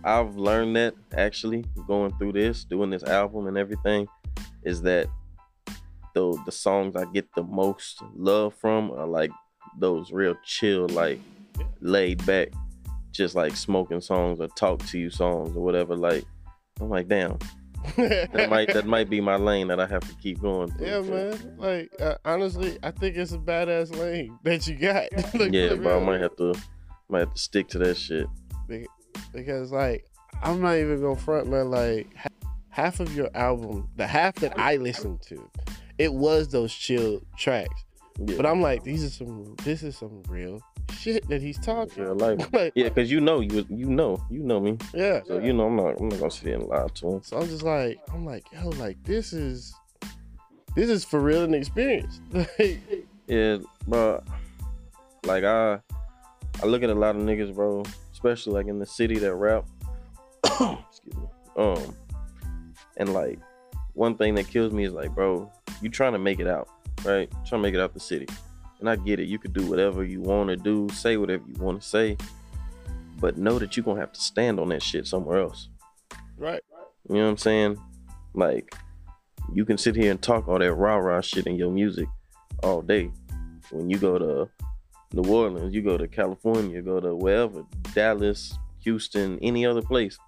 I've 0.04 0.36
learned 0.36 0.76
that 0.76 0.94
actually 1.16 1.64
going 1.86 2.12
through 2.18 2.32
this, 2.32 2.64
doing 2.64 2.90
this 2.90 3.04
album 3.04 3.46
and 3.46 3.56
everything, 3.56 4.08
is 4.64 4.82
that 4.82 5.06
the 6.14 6.36
the 6.44 6.52
songs 6.52 6.96
I 6.96 7.04
get 7.06 7.28
the 7.34 7.42
most 7.42 8.02
love 8.14 8.54
from 8.54 8.90
are 8.92 9.06
like 9.06 9.30
those 9.78 10.12
real 10.12 10.36
chill, 10.44 10.88
like 10.88 11.20
laid 11.80 12.24
back, 12.26 12.48
just 13.12 13.34
like 13.34 13.56
smoking 13.56 14.00
songs 14.00 14.40
or 14.40 14.48
talk 14.48 14.84
to 14.86 14.98
you 14.98 15.08
songs 15.08 15.56
or 15.56 15.60
whatever. 15.62 15.96
Like 15.96 16.24
I'm 16.80 16.88
like, 16.88 17.08
damn, 17.08 17.38
that 17.96 18.48
might 18.50 18.72
that 18.72 18.86
might 18.86 19.10
be 19.10 19.20
my 19.20 19.36
lane 19.36 19.68
that 19.68 19.80
I 19.80 19.86
have 19.86 20.08
to 20.08 20.14
keep 20.16 20.40
going. 20.40 20.70
Through. 20.72 20.86
Yeah, 20.86 21.00
man. 21.00 21.56
Like 21.58 21.92
uh, 22.00 22.16
honestly, 22.24 22.78
I 22.82 22.90
think 22.90 23.16
it's 23.16 23.32
a 23.32 23.38
badass 23.38 23.96
lane 23.96 24.38
that 24.44 24.66
you 24.66 24.76
got. 24.76 25.08
Like, 25.34 25.52
Yeah, 25.52 25.74
but 25.74 25.96
I 25.96 26.00
might 26.00 26.20
have 26.20 26.36
to 26.36 26.54
might 27.08 27.20
have 27.20 27.32
to 27.34 27.38
stick 27.38 27.68
to 27.68 27.78
that 27.78 27.96
shit. 27.96 28.26
because 29.32 29.72
like 29.72 30.06
I'm 30.42 30.60
not 30.60 30.76
even 30.76 31.00
gonna 31.00 31.16
front 31.16 31.48
man. 31.48 31.70
Like 31.70 32.08
half 32.68 33.00
of 33.00 33.14
your 33.14 33.28
album, 33.34 33.88
the 33.96 34.06
half 34.06 34.36
that 34.36 34.58
I 34.58 34.76
listened 34.76 35.22
to, 35.22 35.50
it 35.98 36.12
was 36.12 36.48
those 36.48 36.72
chill 36.72 37.20
tracks. 37.36 37.84
Yeah. 38.18 38.36
But 38.36 38.46
I'm 38.46 38.60
like, 38.60 38.84
these 38.84 39.04
are 39.04 39.10
some. 39.10 39.56
This 39.64 39.82
is 39.82 39.96
some 39.96 40.22
real 40.28 40.60
shit 40.90 41.28
that 41.28 41.42
he's 41.42 41.58
talking. 41.58 42.02
Real 42.04 42.14
life. 42.14 42.38
like, 42.52 42.72
Yeah, 42.74 42.88
cause 42.90 43.10
you 43.10 43.20
know 43.20 43.40
you 43.40 43.66
you 43.68 43.86
know 43.86 44.22
you 44.30 44.40
know 44.40 44.60
me, 44.60 44.78
yeah. 44.94 45.20
so 45.26 45.38
you 45.38 45.52
know 45.52 45.66
I'm 45.66 45.76
not 45.76 46.00
I'm 46.00 46.08
not 46.08 46.18
gonna 46.18 46.30
sit 46.30 46.44
here 46.44 46.54
and 46.54 46.64
lie 46.68 46.86
to 46.94 47.08
him. 47.08 47.22
So 47.22 47.38
I'm 47.38 47.48
just 47.48 47.62
like, 47.62 47.98
I'm 48.12 48.24
like, 48.24 48.44
yo, 48.52 48.68
like 48.70 49.02
this 49.04 49.32
is, 49.32 49.74
this 50.74 50.88
is 50.88 51.04
for 51.04 51.20
real 51.20 51.44
and 51.44 51.54
experience. 51.54 52.20
Like, 52.32 52.80
Yeah, 53.26 53.58
bro. 53.86 54.22
Like 55.24 55.44
I 55.44 55.80
I 56.62 56.66
look 56.66 56.82
at 56.82 56.90
a 56.90 56.94
lot 56.94 57.16
of 57.16 57.22
niggas, 57.22 57.54
bro, 57.54 57.82
especially 58.12 58.52
like 58.54 58.66
in 58.66 58.78
the 58.78 58.86
city 58.86 59.18
that 59.18 59.34
rap. 59.34 59.64
Excuse 60.44 61.16
me. 61.16 61.28
Um, 61.56 61.96
and 62.96 63.12
like 63.12 63.38
one 63.94 64.16
thing 64.16 64.34
that 64.36 64.48
kills 64.48 64.72
me 64.72 64.84
is 64.84 64.92
like, 64.92 65.14
bro, 65.14 65.50
you 65.80 65.88
trying 65.88 66.12
to 66.12 66.18
make 66.18 66.40
it 66.40 66.46
out, 66.46 66.68
right? 67.04 67.30
Trying 67.46 67.62
to 67.62 67.68
make 67.68 67.74
it 67.74 67.80
out 67.80 67.94
the 67.94 68.00
city. 68.00 68.26
And 68.82 68.90
I 68.90 68.96
get 68.96 69.20
it. 69.20 69.28
You 69.28 69.38
could 69.38 69.52
do 69.52 69.64
whatever 69.66 70.02
you 70.02 70.20
want 70.20 70.48
to 70.48 70.56
do, 70.56 70.88
say 70.92 71.16
whatever 71.16 71.44
you 71.46 71.54
want 71.62 71.80
to 71.80 71.86
say, 71.86 72.16
but 73.20 73.38
know 73.38 73.56
that 73.60 73.76
you're 73.76 73.84
gonna 73.84 74.00
have 74.00 74.10
to 74.10 74.20
stand 74.20 74.58
on 74.58 74.70
that 74.70 74.82
shit 74.82 75.06
somewhere 75.06 75.38
else. 75.38 75.68
right. 76.36 76.60
You 77.08 77.14
know 77.14 77.22
what 77.26 77.30
I'm 77.30 77.36
saying? 77.36 77.78
Like, 78.34 78.74
you 79.54 79.64
can 79.64 79.78
sit 79.78 79.94
here 79.94 80.10
and 80.10 80.20
talk 80.20 80.48
all 80.48 80.58
that 80.58 80.74
rah 80.74 80.96
rah 80.96 81.20
shit 81.20 81.46
in 81.46 81.54
your 81.54 81.70
music 81.70 82.08
all 82.64 82.82
day. 82.82 83.12
When 83.70 83.88
you 83.88 83.98
go 83.98 84.18
to 84.18 84.50
New 85.12 85.30
Orleans, 85.30 85.72
you 85.72 85.82
go 85.82 85.96
to 85.96 86.08
California, 86.08 86.82
go 86.82 86.98
to 86.98 87.14
wherever, 87.14 87.62
Dallas, 87.94 88.58
Houston, 88.80 89.38
any 89.42 89.64
other 89.64 89.82
place, 89.82 90.18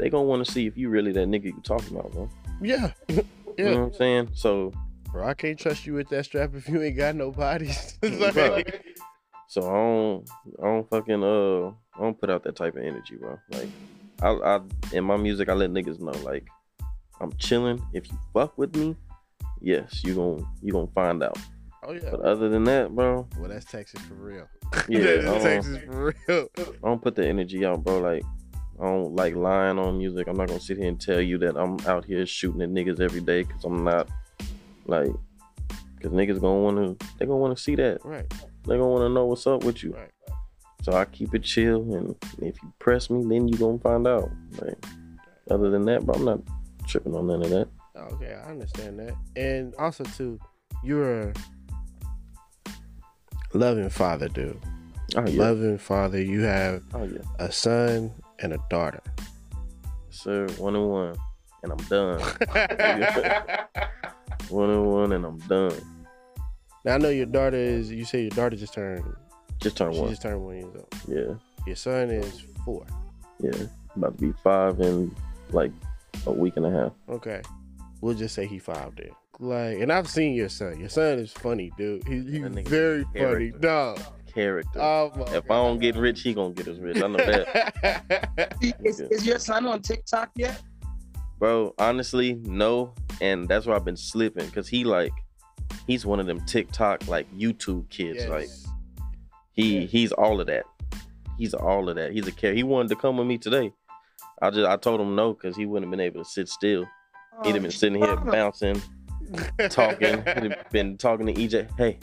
they 0.00 0.10
gonna 0.10 0.24
want 0.24 0.44
to 0.44 0.50
see 0.50 0.66
if 0.66 0.76
you 0.76 0.88
really 0.88 1.12
that 1.12 1.28
nigga 1.28 1.44
you 1.44 1.60
talking 1.62 1.96
about, 1.96 2.10
bro. 2.10 2.28
Yeah. 2.60 2.90
You 3.56 3.66
know 3.66 3.80
what 3.82 3.86
I'm 3.86 3.94
saying? 3.94 4.30
So, 4.34 4.72
Bro, 5.14 5.28
I 5.28 5.34
can't 5.34 5.56
trust 5.56 5.86
you 5.86 5.94
with 5.94 6.08
that 6.08 6.24
strap 6.24 6.56
if 6.56 6.68
you 6.68 6.82
ain't 6.82 6.96
got 6.96 7.14
no 7.14 7.30
bodies. 7.30 7.96
Like, 8.02 8.84
so 9.46 9.60
I 9.62 9.72
don't, 9.72 10.30
I 10.60 10.66
don't 10.66 10.90
fucking, 10.90 11.22
uh, 11.22 11.68
I 11.68 12.02
don't 12.02 12.20
put 12.20 12.30
out 12.30 12.42
that 12.42 12.56
type 12.56 12.74
of 12.74 12.82
energy, 12.82 13.14
bro. 13.14 13.38
Like, 13.50 13.68
I, 14.20 14.30
I 14.30 14.60
in 14.92 15.04
my 15.04 15.16
music, 15.16 15.48
I 15.48 15.52
let 15.52 15.70
niggas 15.70 16.00
know 16.00 16.10
like 16.24 16.48
I'm 17.20 17.32
chilling. 17.34 17.80
If 17.92 18.10
you 18.10 18.18
fuck 18.32 18.58
with 18.58 18.74
me, 18.74 18.96
yes, 19.60 20.02
you 20.02 20.16
gon' 20.16 20.44
you 20.60 20.72
gonna 20.72 20.88
find 20.92 21.22
out. 21.22 21.38
Oh 21.84 21.92
yeah. 21.92 22.10
But 22.10 22.22
other 22.22 22.48
than 22.48 22.64
that, 22.64 22.92
bro, 22.92 23.28
Well, 23.38 23.50
that's 23.50 23.66
Texas 23.66 24.00
for 24.02 24.14
real. 24.14 24.48
Yeah, 24.88 25.18
that's. 25.18 25.44
Texas 25.44 25.78
for 25.84 26.12
real. 26.28 26.48
I 26.58 26.88
don't 26.88 27.00
put 27.00 27.14
the 27.14 27.24
energy 27.24 27.64
out, 27.64 27.84
bro. 27.84 28.00
Like 28.00 28.24
I 28.80 28.84
don't 28.84 29.14
like 29.14 29.36
lying 29.36 29.78
on 29.78 29.96
music. 29.96 30.26
I'm 30.26 30.36
not 30.36 30.48
gonna 30.48 30.58
sit 30.58 30.78
here 30.78 30.88
and 30.88 31.00
tell 31.00 31.20
you 31.20 31.38
that 31.38 31.56
I'm 31.56 31.78
out 31.86 32.04
here 32.04 32.26
shooting 32.26 32.62
at 32.62 32.70
niggas 32.70 32.98
every 33.00 33.20
day 33.20 33.44
because 33.44 33.62
I'm 33.64 33.84
not. 33.84 34.08
Like, 34.86 35.12
cause 36.02 36.12
niggas 36.12 36.40
gonna 36.40 36.60
wanna 36.60 36.96
they 37.18 37.26
gonna 37.26 37.38
wanna 37.38 37.56
see 37.56 37.74
that. 37.76 38.04
Right. 38.04 38.28
They 38.66 38.76
gonna 38.76 38.88
wanna 38.88 39.08
know 39.10 39.26
what's 39.26 39.46
up 39.46 39.64
with 39.64 39.82
you. 39.82 39.92
Right. 39.92 40.10
So 40.82 40.92
I 40.92 41.06
keep 41.06 41.34
it 41.34 41.42
chill, 41.42 41.94
and 41.94 42.14
if 42.42 42.62
you 42.62 42.72
press 42.78 43.08
me, 43.08 43.24
then 43.26 43.48
you 43.48 43.56
gonna 43.56 43.78
find 43.78 44.06
out. 44.06 44.30
Like, 44.60 44.76
other 45.50 45.70
than 45.70 45.84
that, 45.86 46.04
bro, 46.04 46.14
I'm 46.16 46.24
not 46.24 46.40
tripping 46.86 47.14
on 47.14 47.26
none 47.26 47.42
of 47.42 47.50
that. 47.50 47.68
Okay, 47.96 48.34
I 48.34 48.50
understand 48.50 48.98
that. 48.98 49.14
And 49.36 49.74
also 49.76 50.04
too, 50.04 50.38
you're 50.82 51.30
a 51.30 51.34
loving 53.54 53.88
father, 53.88 54.28
dude. 54.28 54.60
Oh 55.16 55.26
yeah, 55.28 55.42
Loving 55.42 55.78
father. 55.78 56.20
You 56.20 56.42
have 56.42 56.82
oh 56.92 57.04
yeah, 57.04 57.20
a 57.38 57.50
son 57.52 58.12
and 58.40 58.52
a 58.52 58.58
daughter. 58.68 59.00
sir. 60.10 60.48
One 60.58 60.74
and 60.76 60.88
one, 60.90 61.16
and 61.64 61.72
I'm 61.72 61.78
done. 61.88 62.20
One 64.50 64.70
and 64.70 64.86
one, 64.86 65.12
and 65.12 65.24
I'm 65.24 65.38
done. 65.40 65.72
now 66.84 66.94
I 66.94 66.98
know 66.98 67.08
your 67.08 67.26
daughter 67.26 67.56
is. 67.56 67.90
You 67.90 68.04
say 68.04 68.22
your 68.22 68.30
daughter 68.30 68.56
just 68.56 68.74
turned. 68.74 69.04
Just 69.60 69.76
turn 69.76 69.92
She 69.94 70.00
one. 70.00 70.10
just 70.10 70.22
turned 70.22 70.44
one 70.44 70.56
years 70.56 70.74
old. 70.76 70.94
Yeah, 71.08 71.34
Your 71.66 71.76
son 71.76 72.10
is 72.10 72.44
four. 72.64 72.84
yeah. 73.40 73.50
About 73.96 74.18
to 74.18 74.26
be 74.26 74.32
five 74.44 74.80
in 74.80 75.14
like 75.50 75.72
a 76.26 76.32
week 76.32 76.54
and 76.56 76.66
a 76.66 76.70
half. 76.70 76.92
Okay, 77.08 77.40
we'll 78.02 78.14
just 78.14 78.34
say 78.34 78.46
he 78.46 78.58
five 78.58 78.94
there. 78.96 79.10
Like, 79.40 79.78
and 79.78 79.90
I've 79.90 80.08
seen 80.08 80.34
your 80.34 80.48
son. 80.50 80.78
Your 80.78 80.90
son 80.90 81.18
is 81.18 81.32
funny, 81.32 81.72
dude. 81.78 82.06
He, 82.06 82.16
he's 82.16 82.42
That 82.42 82.52
nigga 82.52 82.68
very 82.68 83.04
funny, 83.04 83.18
character. 83.50 83.58
dog. 83.58 84.00
Character. 84.34 84.80
Oh 84.80 85.12
my 85.16 85.24
if 85.36 85.50
I 85.50 85.54
don't 85.54 85.78
get 85.78 85.96
rich, 85.96 86.20
he 86.22 86.34
gonna 86.34 86.52
get 86.52 86.68
us 86.68 86.76
rich. 86.78 86.98
I 87.02 87.06
know 87.06 87.16
that. 87.16 87.72
that. 88.36 88.54
Is, 88.84 89.00
is 89.00 89.26
your 89.26 89.38
son 89.38 89.66
on 89.66 89.80
TikTok 89.80 90.30
yet? 90.36 90.60
Bro, 91.38 91.74
honestly, 91.78 92.34
no. 92.42 92.94
And 93.20 93.48
that's 93.48 93.66
why 93.66 93.76
I've 93.76 93.84
been 93.84 93.96
slipping. 93.96 94.50
Cause 94.50 94.68
he 94.68 94.84
like 94.84 95.12
he's 95.86 96.06
one 96.06 96.20
of 96.20 96.26
them 96.26 96.44
TikTok 96.46 97.06
like 97.08 97.30
YouTube 97.32 97.88
kids. 97.90 98.20
Yes. 98.20 98.28
Like 98.28 98.48
he 99.52 99.86
he's 99.86 100.12
all 100.12 100.40
of 100.40 100.46
that. 100.46 100.64
He's 101.38 101.54
all 101.54 101.88
of 101.88 101.96
that. 101.96 102.12
He's 102.12 102.26
a 102.26 102.32
care. 102.32 102.54
He 102.54 102.62
wanted 102.62 102.88
to 102.90 102.96
come 102.96 103.16
with 103.16 103.26
me 103.26 103.38
today. 103.38 103.72
I 104.40 104.50
just 104.50 104.68
I 104.68 104.76
told 104.76 105.00
him 105.00 105.14
no 105.14 105.32
because 105.32 105.56
he 105.56 105.66
wouldn't 105.66 105.86
have 105.86 105.90
been 105.90 106.04
able 106.04 106.22
to 106.22 106.28
sit 106.28 106.48
still. 106.48 106.86
He'd 107.42 107.54
have 107.54 107.62
been 107.62 107.70
sitting 107.70 107.98
here 107.98 108.16
oh. 108.16 108.30
bouncing, 108.30 108.80
talking. 109.70 110.18
He'd 110.18 110.52
have 110.52 110.66
been 110.70 110.96
talking 110.96 111.26
to 111.26 111.34
EJ. 111.34 111.68
Hey, 111.76 111.98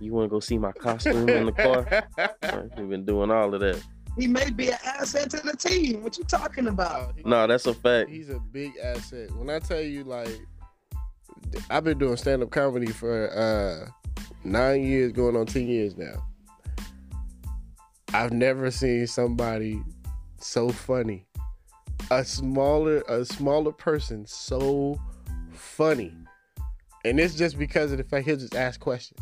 you 0.00 0.12
want 0.12 0.24
to 0.24 0.28
go 0.28 0.40
see 0.40 0.58
my 0.58 0.72
costume 0.72 1.28
in 1.28 1.46
the 1.46 1.52
car? 1.52 1.86
Right, 2.42 2.70
He'd 2.76 2.88
been 2.88 3.04
doing 3.04 3.30
all 3.30 3.54
of 3.54 3.60
that. 3.60 3.80
He 4.18 4.26
may 4.26 4.50
be 4.50 4.70
an 4.70 4.78
asset 4.84 5.30
to 5.30 5.38
the 5.38 5.56
team. 5.56 6.02
What 6.02 6.18
you 6.18 6.24
talking 6.24 6.66
about? 6.68 7.14
He- 7.16 7.22
No, 7.24 7.46
that's 7.46 7.66
a 7.66 7.74
fact. 7.74 8.10
He's 8.10 8.28
a 8.28 8.38
big 8.38 8.72
asset. 8.82 9.30
When 9.36 9.48
I 9.50 9.58
tell 9.60 9.80
you, 9.80 10.04
like, 10.04 10.36
I've 11.70 11.84
been 11.84 11.98
doing 11.98 12.16
stand 12.16 12.42
up 12.42 12.50
comedy 12.50 12.86
for 12.92 13.30
uh 13.30 13.90
nine 14.44 14.82
years, 14.84 15.12
going 15.12 15.36
on 15.36 15.46
ten 15.46 15.66
years 15.66 15.96
now. 15.96 16.26
I've 18.12 18.32
never 18.32 18.70
seen 18.70 19.06
somebody 19.06 19.82
so 20.38 20.70
funny. 20.70 21.26
A 22.10 22.24
smaller, 22.24 23.02
a 23.08 23.24
smaller 23.24 23.72
person 23.72 24.26
so 24.26 25.00
funny, 25.52 26.12
and 27.04 27.20
it's 27.20 27.34
just 27.36 27.56
because 27.56 27.92
of 27.92 27.98
the 27.98 28.04
fact 28.04 28.26
he'll 28.26 28.36
just 28.36 28.56
ask 28.56 28.80
questions. 28.80 29.20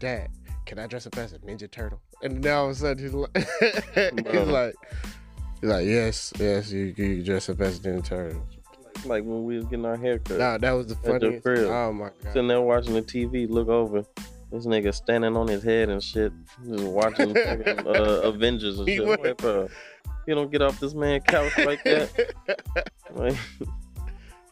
Dad, 0.00 0.28
can 0.66 0.78
I 0.78 0.86
dress 0.88 1.06
up 1.06 1.16
as 1.18 1.32
a 1.32 1.38
Ninja 1.38 1.70
Turtle? 1.70 2.00
And 2.22 2.40
now 2.42 2.60
all 2.62 2.64
of 2.66 2.72
a 2.72 2.74
sudden 2.74 3.02
he's 3.02 3.14
like, 3.14 3.36
he's 3.94 4.48
like, 4.48 4.74
he's 5.60 5.70
like, 5.70 5.86
yes, 5.86 6.32
yes, 6.38 6.70
you, 6.70 6.94
you 6.96 7.22
dress 7.24 7.48
up 7.48 7.60
as 7.60 7.78
a 7.78 7.80
Ninja 7.82 8.04
Turtle. 8.04 8.46
Like 9.06 9.24
when 9.24 9.44
we 9.44 9.56
was 9.56 9.64
getting 9.64 9.86
our 9.86 9.96
hair 9.96 10.18
cut. 10.18 10.38
Nah, 10.38 10.58
that 10.58 10.72
was 10.72 10.86
the 10.88 10.96
funniest. 10.96 11.42
crib. 11.42 11.68
Oh 11.70 11.92
my 11.92 12.04
god. 12.22 12.32
Sitting 12.34 12.48
there 12.48 12.60
watching 12.60 12.92
the 12.94 13.02
TV, 13.02 13.48
look 13.48 13.68
over. 13.68 14.04
This 14.52 14.66
nigga 14.66 14.92
standing 14.92 15.36
on 15.36 15.46
his 15.48 15.62
head 15.62 15.88
and 15.88 16.02
shit, 16.02 16.32
just 16.68 16.84
watching 16.84 17.32
fucking, 17.34 17.86
uh, 17.86 18.20
Avengers 18.24 18.80
and 18.80 18.88
He 18.88 18.96
shit. 18.96 19.06
went- 19.06 19.20
I'm 19.20 19.26
like, 19.28 19.36
bro, 19.38 19.68
you 20.26 20.34
don't 20.34 20.50
get 20.50 20.60
off 20.60 20.78
this 20.80 20.92
man 20.92 21.20
couch 21.20 21.56
like 21.58 21.82
that. 21.84 22.34
Like, 23.14 23.36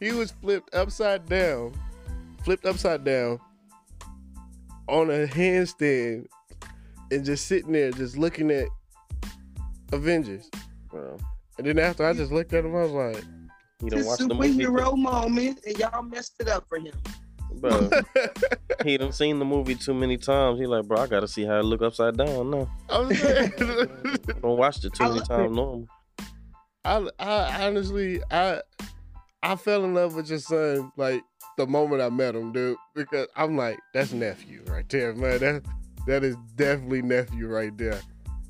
he 0.01 0.11
was 0.11 0.31
flipped 0.31 0.73
upside 0.75 1.25
down, 1.27 1.73
flipped 2.43 2.65
upside 2.65 3.03
down 3.05 3.39
on 4.87 5.09
a 5.09 5.27
handstand 5.27 6.27
and 7.11 7.25
just 7.25 7.47
sitting 7.47 7.71
there, 7.71 7.91
just 7.91 8.17
looking 8.17 8.51
at 8.51 8.67
Avengers. 9.91 10.49
bro, 10.89 11.17
And 11.57 11.67
then 11.67 11.79
after 11.79 12.05
I 12.05 12.13
just 12.13 12.31
looked 12.31 12.53
at 12.53 12.65
him, 12.65 12.75
I 12.75 12.83
was 12.83 12.91
like, 12.91 13.23
he 13.81 13.89
done 13.89 13.99
It's 13.99 14.07
watched 14.07 14.21
a 14.21 14.27
the 14.27 14.35
movie. 14.35 14.53
superhero 14.65 14.97
moment, 14.97 15.59
and 15.65 15.77
y'all 15.79 16.01
messed 16.03 16.35
it 16.39 16.47
up 16.47 16.67
for 16.67 16.79
him. 16.79 16.93
Bro, 17.55 17.89
he 18.83 18.97
done 18.97 19.11
seen 19.11 19.39
the 19.39 19.45
movie 19.45 19.75
too 19.75 19.93
many 19.93 20.17
times. 20.17 20.59
He 20.59 20.65
like, 20.67 20.85
bro, 20.85 20.99
I 20.99 21.07
gotta 21.07 21.27
see 21.27 21.45
how 21.45 21.57
it 21.59 21.63
look 21.65 21.81
upside 21.81 22.15
down. 22.17 22.51
No, 22.51 22.69
I'm 22.89 23.13
saying, 23.13 23.51
don't 23.57 24.57
watch 24.57 24.83
it 24.85 24.93
too 24.93 25.03
many 25.05 25.19
times. 25.21 25.55
Normal. 25.55 25.87
I, 26.85 27.07
I 27.19 27.67
honestly, 27.67 28.21
I, 28.31 28.61
I 29.43 29.55
fell 29.55 29.83
in 29.83 29.93
love 29.93 30.15
with 30.15 30.29
your 30.29 30.39
son 30.39 30.91
like 30.95 31.21
the 31.57 31.65
moment 31.67 32.01
I 32.01 32.09
met 32.09 32.35
him, 32.35 32.51
dude. 32.53 32.77
Because 32.95 33.27
I'm 33.35 33.57
like, 33.57 33.79
that's 33.93 34.13
nephew 34.13 34.63
right 34.67 34.87
there, 34.87 35.13
man. 35.13 35.39
That 35.39 35.63
that 36.07 36.23
is 36.23 36.35
definitely 36.55 37.01
nephew 37.01 37.47
right 37.47 37.75
there. 37.77 37.99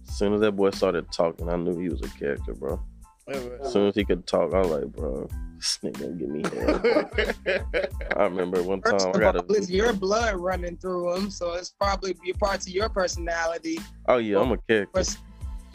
As 0.08 0.18
soon 0.18 0.34
as 0.34 0.42
that 0.42 0.54
boy 0.54 0.72
started 0.72 1.12
talking, 1.12 1.50
I 1.50 1.56
knew 1.56 1.78
he 1.80 1.90
was 1.90 2.02
a 2.02 2.10
character, 2.10 2.54
bro. 2.54 2.82
As 3.28 3.72
soon 3.74 3.88
as 3.88 3.96
he 3.96 4.04
could 4.06 4.26
talk, 4.26 4.54
I 4.56 4.60
was 4.62 4.70
like, 4.72 4.86
bro, 4.88 5.28
this 5.58 5.78
nigga 5.84 6.00
gonna 6.00 6.14
give 6.14 6.30
me 6.30 6.44
head. 6.50 7.90
I 8.18 8.24
remember 8.24 8.64
one 8.64 8.82
time 8.82 8.94
First 8.94 9.08
I 9.16 9.20
got 9.20 9.36
all, 9.36 9.46
a. 9.48 9.54
it's 9.54 9.70
your 9.70 9.94
blood 9.94 10.36
running 10.36 10.78
through 10.78 11.16
him, 11.16 11.30
so 11.30 11.54
it's 11.54 11.70
probably 11.70 12.14
be 12.14 12.34
parts 12.34 12.66
of 12.66 12.74
your 12.74 12.90
personality. 12.90 13.78
Oh 14.08 14.18
yeah, 14.18 14.40
I'm 14.40 14.52
a 14.52 14.58
character. 14.58 15.04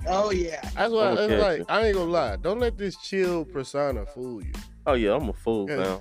Oh 0.09 0.32
yeah, 0.32 0.60
That's 0.74 0.92
why 0.92 1.10
I'm 1.10 1.16
a 1.16 1.22
it's 1.28 1.42
like 1.42 1.62
I 1.68 1.86
ain't 1.86 1.96
gonna 1.96 2.10
lie. 2.10 2.36
Don't 2.36 2.59
let 2.59 2.76
this 2.76 2.96
chill 2.96 3.44
persona 3.44 4.05
fool 4.05 4.42
you. 4.42 4.52
Oh 4.86 4.94
yeah, 4.94 5.14
I'm 5.14 5.28
a 5.28 5.32
fool, 5.32 5.70
Yeah. 5.70 5.84
fam. 5.84 6.01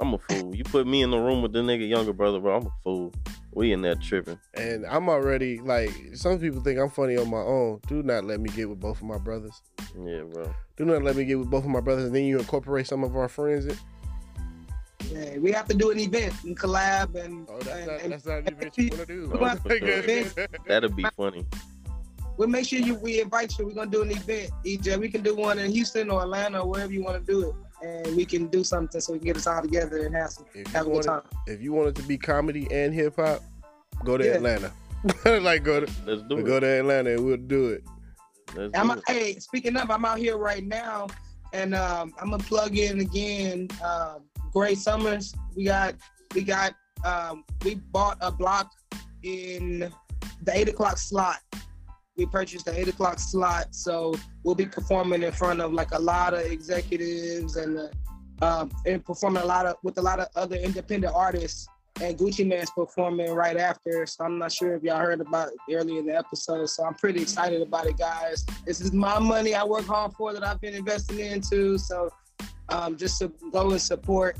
I'm 0.00 0.14
a 0.14 0.18
fool. 0.18 0.56
You 0.56 0.64
put 0.64 0.86
me 0.86 1.02
in 1.02 1.10
the 1.10 1.18
room 1.18 1.40
with 1.42 1.52
the 1.52 1.60
nigga 1.60 1.88
younger 1.88 2.12
brother, 2.12 2.40
bro. 2.40 2.56
I'm 2.56 2.66
a 2.66 2.70
fool. 2.82 3.12
We 3.54 3.72
in 3.72 3.82
there 3.82 3.94
tripping. 3.94 4.38
And 4.54 4.84
I'm 4.86 5.08
already 5.08 5.58
like 5.60 5.90
some 6.14 6.38
people 6.40 6.60
think 6.60 6.78
I'm 6.78 6.90
funny 6.90 7.16
on 7.16 7.30
my 7.30 7.38
own. 7.38 7.80
Do 7.86 8.02
not 8.02 8.24
let 8.24 8.40
me 8.40 8.48
get 8.50 8.68
with 8.68 8.80
both 8.80 8.98
of 8.98 9.04
my 9.04 9.18
brothers. 9.18 9.62
Yeah, 9.96 10.22
bro. 10.22 10.52
Do 10.76 10.84
not 10.84 11.02
let 11.02 11.14
me 11.16 11.24
get 11.24 11.38
with 11.38 11.50
both 11.50 11.64
of 11.64 11.70
my 11.70 11.80
brothers, 11.80 12.06
and 12.06 12.14
then 12.14 12.24
you 12.24 12.38
incorporate 12.38 12.86
some 12.88 13.04
of 13.04 13.14
our 13.16 13.28
friends. 13.28 13.66
In. 13.66 13.76
yeah. 15.10 15.38
We 15.38 15.52
have 15.52 15.68
to 15.68 15.74
do 15.74 15.90
an 15.92 16.00
event 16.00 16.34
and 16.44 16.58
collab 16.58 17.14
and, 17.14 17.46
Oh, 17.48 17.58
that's 17.58 17.68
and, 17.68 17.86
not 17.86 18.00
and 18.02 18.12
that's 18.12 18.26
not 18.26 18.38
an 18.38 18.48
event 18.48 18.76
you 18.78 18.88
wanna 18.90 19.06
do. 19.06 19.32
Oh, 19.40 19.56
sure. 19.68 20.46
That'll 20.66 20.90
be 20.90 21.04
funny. 21.16 21.46
we'll 22.36 22.48
make 22.48 22.66
sure 22.66 22.80
you 22.80 22.94
we 22.96 23.20
invite 23.20 23.56
you. 23.58 23.66
We're 23.66 23.74
gonna 23.74 23.90
do 23.90 24.02
an 24.02 24.10
event. 24.10 24.50
EJ, 24.66 24.98
we 24.98 25.08
can 25.08 25.22
do 25.22 25.36
one 25.36 25.58
in 25.60 25.70
Houston 25.70 26.10
or 26.10 26.22
Atlanta 26.22 26.60
or 26.62 26.68
wherever 26.68 26.92
you 26.92 27.04
want 27.04 27.24
to 27.24 27.32
do 27.32 27.48
it, 27.50 27.54
and 27.82 28.14
we 28.16 28.24
can 28.24 28.46
do 28.48 28.62
something 28.64 29.00
so 29.00 29.12
we 29.12 29.18
can 29.18 29.26
get 29.26 29.36
us 29.36 29.46
all 29.46 29.60
together 29.62 30.06
and 30.06 30.14
have 30.14 30.30
some 30.30 30.46
If 30.54 30.66
have 30.72 30.86
you 30.86 30.92
a 30.92 30.94
good 30.96 31.04
time. 31.04 31.22
it, 31.46 31.52
if 31.52 31.62
you 31.62 31.72
want 31.72 31.88
it 31.88 31.94
to 31.96 32.02
be 32.02 32.16
comedy 32.18 32.66
and 32.70 32.94
hip 32.94 33.16
hop, 33.16 33.42
go 34.04 34.16
to 34.16 34.24
Yeah. 34.24 34.32
Atlanta. 34.32 34.72
like 35.24 35.64
go 35.64 35.80
to 35.80 35.92
Let's 36.06 36.22
do 36.28 36.38
it. 36.38 36.44
go 36.46 36.60
to 36.60 36.66
Atlanta 36.66 37.10
and 37.14 37.24
we'll 37.24 37.36
do 37.36 37.68
it. 37.70 37.84
Let's 38.56 38.78
I'm 38.78 38.88
do 38.88 38.94
it. 38.94 39.02
hey, 39.06 39.38
speaking 39.38 39.76
of, 39.76 39.90
I'm 39.90 40.04
out 40.04 40.18
here 40.18 40.36
right 40.38 40.64
now, 40.64 41.08
and 41.52 41.74
um, 41.74 42.14
I'm 42.20 42.30
gonna 42.30 42.42
plug 42.42 42.76
in 42.78 43.00
again. 43.00 43.68
Um, 43.84 44.22
Grey 44.52 44.74
Summers, 44.74 45.34
we 45.56 45.64
got 45.64 45.94
we 46.34 46.42
got 46.42 46.74
um, 47.04 47.44
we 47.64 47.74
bought 47.74 48.16
a 48.20 48.30
block 48.30 48.70
in 49.22 49.92
the 50.42 50.56
eight 50.56 50.68
o'clock 50.68 50.96
slot. 50.98 51.38
We 52.16 52.26
purchased 52.26 52.66
the 52.66 52.78
eight 52.78 52.88
o'clock 52.88 53.18
slot, 53.18 53.74
so 53.74 54.14
we'll 54.44 54.54
be 54.54 54.66
performing 54.66 55.22
in 55.22 55.32
front 55.32 55.60
of 55.60 55.72
like 55.72 55.92
a 55.92 55.98
lot 55.98 56.32
of 56.32 56.40
executives 56.40 57.56
and 57.56 57.78
uh, 57.78 57.88
um, 58.44 58.70
and 58.86 59.04
performing 59.04 59.42
a 59.42 59.46
lot 59.46 59.66
of 59.66 59.76
with 59.82 59.98
a 59.98 60.02
lot 60.02 60.20
of 60.20 60.28
other 60.36 60.56
independent 60.56 61.12
artists. 61.14 61.66
And 62.00 62.18
Gucci 62.18 62.44
Mane's 62.44 62.70
performing 62.70 63.32
right 63.32 63.56
after, 63.56 64.04
so 64.04 64.24
I'm 64.24 64.38
not 64.38 64.50
sure 64.50 64.74
if 64.74 64.82
y'all 64.82 64.98
heard 64.98 65.20
about 65.20 65.48
it 65.48 65.74
earlier 65.74 66.00
in 66.00 66.06
the 66.06 66.16
episode. 66.16 66.66
So 66.66 66.84
I'm 66.84 66.94
pretty 66.94 67.22
excited 67.22 67.62
about 67.62 67.86
it, 67.86 67.96
guys. 67.96 68.44
This 68.66 68.80
is 68.80 68.92
my 68.92 69.20
money 69.20 69.54
I 69.54 69.62
work 69.62 69.84
hard 69.86 70.12
for 70.14 70.32
that 70.32 70.44
I've 70.44 70.60
been 70.60 70.74
investing 70.74 71.20
into. 71.20 71.78
So 71.78 72.10
um, 72.68 72.96
just 72.96 73.20
to 73.20 73.32
go 73.52 73.70
and 73.70 73.80
support, 73.80 74.36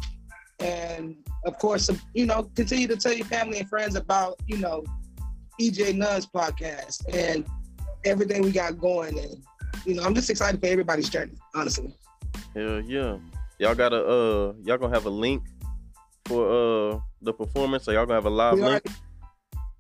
and 0.59 1.17
of 1.45 1.57
course, 1.59 1.89
you 2.13 2.27
know, 2.27 2.51
continue 2.57 2.89
to 2.89 2.97
tell 2.97 3.13
your 3.13 3.27
family 3.27 3.61
and 3.61 3.69
friends 3.69 3.95
about 3.95 4.41
you 4.49 4.59
know 4.59 4.85
EJ 5.61 5.95
Nunn's 5.95 6.27
podcast 6.27 7.07
and 7.15 7.47
everything 8.05 8.43
we 8.43 8.53
got 8.53 8.79
going. 8.79 9.19
And 9.19 9.43
you 9.85 9.95
know, 9.95 10.03
I'm 10.03 10.15
just 10.15 10.31
excited 10.31 10.61
for 10.61 10.67
everybody's 10.67 11.09
journey, 11.09 11.33
honestly. 11.55 11.95
Hell 12.55 12.81
yeah. 12.81 13.19
Y'all 13.59 13.75
got 13.75 13.93
a 13.93 14.05
uh 14.05 14.53
y'all 14.65 14.79
gonna 14.79 14.95
have 14.95 15.07
a 15.07 15.11
link 15.11 15.43
for 16.27 16.49
uh 16.95 16.99
the 17.23 17.33
performance, 17.33 17.85
so 17.85 17.93
y'all 17.93 18.05
gonna 18.07 18.15
have 18.17 18.27
a 18.27 18.31
live 18.31 18.55
link. 18.55 18.67
already- 18.67 18.91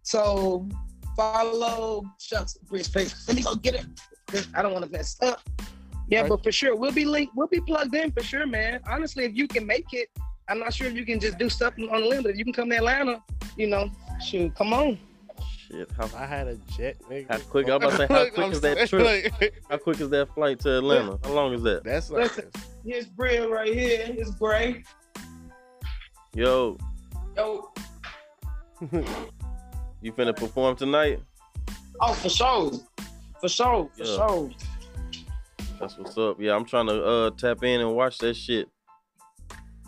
So 0.02 0.68
follow 1.16 2.04
shucks 2.20 2.56
Bridge 2.68 2.92
Paper. 2.92 3.14
Let 3.28 3.36
me 3.36 3.42
go 3.42 3.54
get 3.54 3.74
it. 3.74 4.46
I 4.54 4.62
don't 4.62 4.72
want 4.72 4.84
to 4.84 4.90
mess 4.90 5.16
up. 5.22 5.40
Yeah, 6.08 6.20
Right. 6.22 6.28
but 6.28 6.42
for 6.42 6.52
sure 6.52 6.76
we'll 6.76 6.92
be 6.92 7.04
linked. 7.04 7.34
We'll 7.34 7.46
be 7.48 7.60
plugged 7.60 7.94
in 7.94 8.10
for 8.12 8.22
sure, 8.22 8.46
man. 8.46 8.80
Honestly, 8.86 9.24
if 9.24 9.34
you 9.34 9.48
can 9.48 9.66
make 9.66 9.86
it, 9.92 10.08
I'm 10.48 10.58
not 10.58 10.74
sure 10.74 10.86
if 10.86 10.94
you 10.94 11.06
can 11.06 11.18
just 11.18 11.38
do 11.38 11.48
stuff 11.48 11.74
on 11.78 11.86
the 12.02 12.06
limb, 12.06 12.22
but 12.22 12.32
if 12.32 12.36
you 12.38 12.44
can 12.44 12.52
come 12.52 12.68
to 12.70 12.76
Atlanta, 12.76 13.22
you 13.56 13.66
know, 13.66 13.90
shoot, 14.22 14.54
come 14.54 14.72
on. 14.74 14.98
Shit, 15.74 15.90
how 15.96 16.08
I 16.16 16.24
had 16.26 16.46
a 16.46 16.56
jet, 16.76 16.96
nigga. 17.10 17.28
How 17.28 17.38
quick- 17.38 17.68
I 17.68 17.76
was 17.76 17.84
about 17.84 17.90
to 17.90 17.96
say, 17.96 18.06
how 18.14 18.30
quick 18.34 18.52
is 18.52 18.60
that 18.60 18.76
saying, 18.76 18.88
trip? 18.88 19.32
like, 19.40 19.54
how 19.70 19.76
quick 19.78 20.00
is 20.00 20.08
that 20.10 20.32
flight 20.34 20.60
to 20.60 20.78
Atlanta? 20.78 21.18
How 21.24 21.32
long 21.32 21.52
is 21.52 21.62
that? 21.62 21.82
That's 21.82 22.10
like 22.10 22.22
Listen. 22.36 22.50
Here's 22.84 23.06
Brill 23.06 23.50
right 23.50 23.72
here. 23.74 24.04
It's 24.08 24.30
Grey. 24.32 24.84
Yo, 26.34 26.76
Yo, 27.36 27.72
you 30.00 30.12
finna 30.12 30.36
perform 30.36 30.76
tonight? 30.76 31.20
oh 32.00 32.12
for 32.12 32.28
sure, 32.28 32.72
for 33.40 33.48
sure, 33.48 33.88
for 33.96 34.04
Yeah. 34.04 34.16
sure. 34.16 34.50
That's 35.80 35.96
what's 35.98 36.16
up. 36.18 36.40
Yeah, 36.40 36.54
I'm 36.54 36.64
trying 36.64 36.86
to 36.88 37.04
uh 37.04 37.30
tap 37.30 37.62
in 37.64 37.80
and 37.80 37.94
watch 37.94 38.18
that 38.18 38.34
shit. 38.36 38.68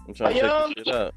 I'm 0.09 0.15
trying 0.15 0.35
to 0.35 0.41
check 0.41 0.77
this 0.77 0.85
shit 0.87 0.95
out. 0.95 1.15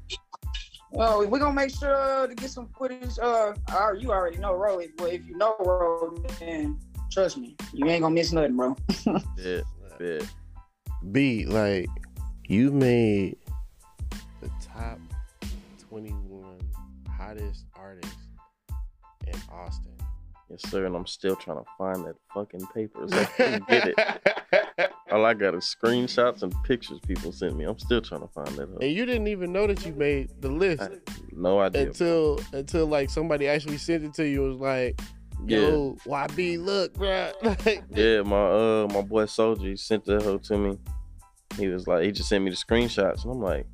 Well, 0.92 1.26
we're 1.26 1.38
gonna 1.38 1.54
make 1.54 1.74
sure 1.74 2.26
to 2.26 2.34
get 2.34 2.50
some 2.50 2.68
footage. 2.76 3.18
Uh, 3.18 3.54
you 3.98 4.10
already 4.10 4.38
know 4.38 4.54
Ro. 4.54 4.80
but 4.96 5.12
if 5.12 5.26
you 5.26 5.36
know 5.36 5.54
Ro, 5.60 6.16
then 6.40 6.78
trust 7.10 7.38
me, 7.38 7.56
you 7.72 7.86
ain't 7.86 8.02
gonna 8.02 8.14
miss 8.14 8.32
nothing, 8.32 8.56
bro. 8.56 8.76
Yeah, 9.38 9.60
yeah. 10.00 10.20
B, 11.12 11.46
like 11.46 11.88
you 12.46 12.72
made 12.72 13.36
the 14.40 14.50
top 14.60 14.98
21 15.88 16.58
hottest 17.08 17.66
artists. 17.74 18.19
Yes, 20.50 20.68
sir. 20.68 20.84
And 20.86 20.96
I'm 20.96 21.06
still 21.06 21.36
trying 21.36 21.58
to 21.58 21.64
find 21.78 22.04
that 22.06 22.16
fucking 22.34 22.66
paper. 22.74 23.06
So 23.08 23.18
I 23.18 23.24
couldn't 23.24 23.68
get 23.68 23.94
it. 23.96 24.92
All 25.12 25.24
I 25.24 25.34
got 25.34 25.54
is 25.54 25.76
screenshots 25.80 26.42
and 26.42 26.52
pictures 26.64 26.98
people 27.00 27.30
sent 27.32 27.56
me. 27.56 27.64
I'm 27.64 27.78
still 27.78 28.00
trying 28.00 28.22
to 28.22 28.28
find 28.28 28.48
that. 28.48 28.62
Up. 28.74 28.80
and 28.80 28.90
you 28.92 29.06
didn't 29.06 29.28
even 29.28 29.52
know 29.52 29.66
that 29.66 29.84
you 29.86 29.92
made 29.92 30.30
the 30.40 30.48
list 30.48 30.82
I- 30.82 30.98
No 31.32 31.60
idea. 31.60 31.86
until 31.88 32.40
until 32.52 32.86
like 32.86 33.10
somebody 33.10 33.48
actually 33.48 33.78
sent 33.78 34.04
it 34.04 34.14
to 34.14 34.26
you. 34.26 34.44
It 34.44 34.48
was 34.48 34.58
like, 34.58 35.00
yeah. 35.46 35.58
yo, 35.58 35.96
YB, 36.06 36.64
look, 36.64 36.94
bro. 36.94 37.30
Like, 37.42 37.84
Yeah, 37.90 38.22
my 38.22 38.36
uh 38.36 38.88
my 38.92 39.02
boy 39.02 39.26
Soldier 39.26 39.76
sent 39.76 40.04
that 40.06 40.22
hoe 40.22 40.38
to 40.38 40.58
me. 40.58 40.78
He 41.56 41.68
was 41.68 41.86
like, 41.86 42.04
he 42.04 42.12
just 42.12 42.28
sent 42.28 42.44
me 42.44 42.50
the 42.50 42.56
screenshots, 42.56 43.24
and 43.24 43.32
I'm 43.32 43.40
like, 43.40 43.66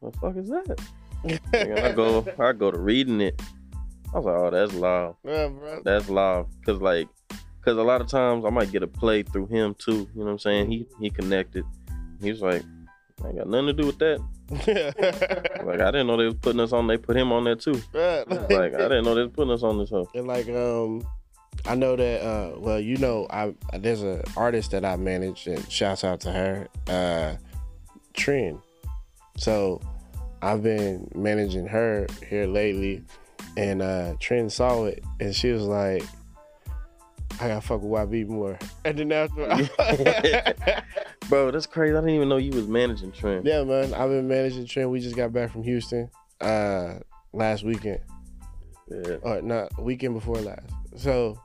what 0.00 0.12
the 0.12 0.18
fuck 0.20 0.36
is 0.36 0.48
that? 0.48 0.80
I 1.86 1.92
go, 1.92 2.24
I 2.38 2.52
go 2.52 2.70
to 2.70 2.78
reading 2.78 3.20
it. 3.20 3.40
I 4.14 4.18
was 4.18 4.26
like, 4.26 4.34
oh, 4.36 4.50
that's 4.50 4.74
loud. 4.74 5.16
Yeah, 5.24 5.48
bro. 5.48 5.82
That's 5.84 6.08
loud. 6.08 6.48
Cause 6.64 6.80
like, 6.80 7.08
cause 7.62 7.76
a 7.76 7.82
lot 7.82 8.00
of 8.00 8.08
times 8.08 8.44
I 8.44 8.50
might 8.50 8.70
get 8.72 8.82
a 8.82 8.86
play 8.86 9.22
through 9.22 9.46
him 9.46 9.74
too. 9.74 10.08
You 10.14 10.20
know 10.20 10.24
what 10.26 10.30
I'm 10.32 10.38
saying? 10.38 10.70
He 10.70 10.86
he 11.00 11.10
connected. 11.10 11.64
He 12.20 12.30
was 12.30 12.40
like, 12.40 12.62
I 13.22 13.28
ain't 13.28 13.38
got 13.38 13.48
nothing 13.48 13.66
to 13.66 13.72
do 13.72 13.86
with 13.86 13.98
that. 13.98 14.20
Like 15.66 15.80
I 15.80 15.90
didn't 15.90 16.06
know 16.06 16.16
they 16.16 16.26
was 16.26 16.36
putting 16.36 16.60
us 16.60 16.72
on. 16.72 16.86
They 16.86 16.96
put 16.96 17.16
him 17.16 17.32
on 17.32 17.44
there 17.44 17.56
too. 17.56 17.82
Right. 17.92 18.28
Like 18.30 18.74
I 18.74 18.82
didn't 18.82 19.04
know 19.04 19.14
they 19.14 19.22
was 19.22 19.32
putting 19.32 19.52
us 19.52 19.64
on 19.64 19.78
this 19.78 19.90
hoe. 19.90 20.08
And 20.14 20.26
like 20.28 20.48
um 20.48 21.04
I 21.64 21.74
know 21.74 21.96
that 21.96 22.22
uh 22.22 22.58
well 22.58 22.78
you 22.78 22.96
know 22.98 23.26
I 23.30 23.54
there's 23.72 24.04
a 24.04 24.22
artist 24.36 24.70
that 24.70 24.84
I 24.84 24.96
manage 24.96 25.48
and 25.48 25.68
shouts 25.70 26.04
out 26.04 26.20
to 26.20 26.32
her, 26.32 26.68
uh 26.86 27.36
Trend. 28.14 28.60
So 29.36 29.80
I've 30.42 30.62
been 30.62 31.10
managing 31.14 31.66
her 31.66 32.06
here 32.28 32.46
lately 32.46 33.02
and 33.56 33.82
uh 33.82 34.14
Trend 34.20 34.52
saw 34.52 34.84
it 34.84 35.02
and 35.20 35.34
she 35.34 35.50
was 35.50 35.62
like 35.64 36.02
I 37.40 37.48
gotta 37.48 37.60
fuck 37.60 37.82
with 37.82 37.90
YB 38.10 38.28
more. 38.28 38.58
And 38.84 38.98
then 38.98 39.12
after 39.12 39.44
Bro, 41.28 41.50
that's 41.50 41.66
crazy. 41.66 41.92
I 41.94 42.00
didn't 42.00 42.14
even 42.14 42.28
know 42.28 42.36
you 42.38 42.52
was 42.52 42.66
managing 42.68 43.12
Trent. 43.12 43.44
Yeah 43.44 43.64
man, 43.64 43.92
I've 43.94 44.10
been 44.10 44.28
managing 44.28 44.66
Trent. 44.66 44.90
We 44.90 45.00
just 45.00 45.16
got 45.16 45.32
back 45.32 45.50
from 45.52 45.62
Houston 45.62 46.10
uh 46.40 46.94
last 47.32 47.64
weekend. 47.64 48.00
Yeah. 48.88 49.16
Or 49.22 49.42
not 49.42 49.80
weekend 49.82 50.14
before 50.14 50.36
last. 50.36 50.70
So 50.96 51.38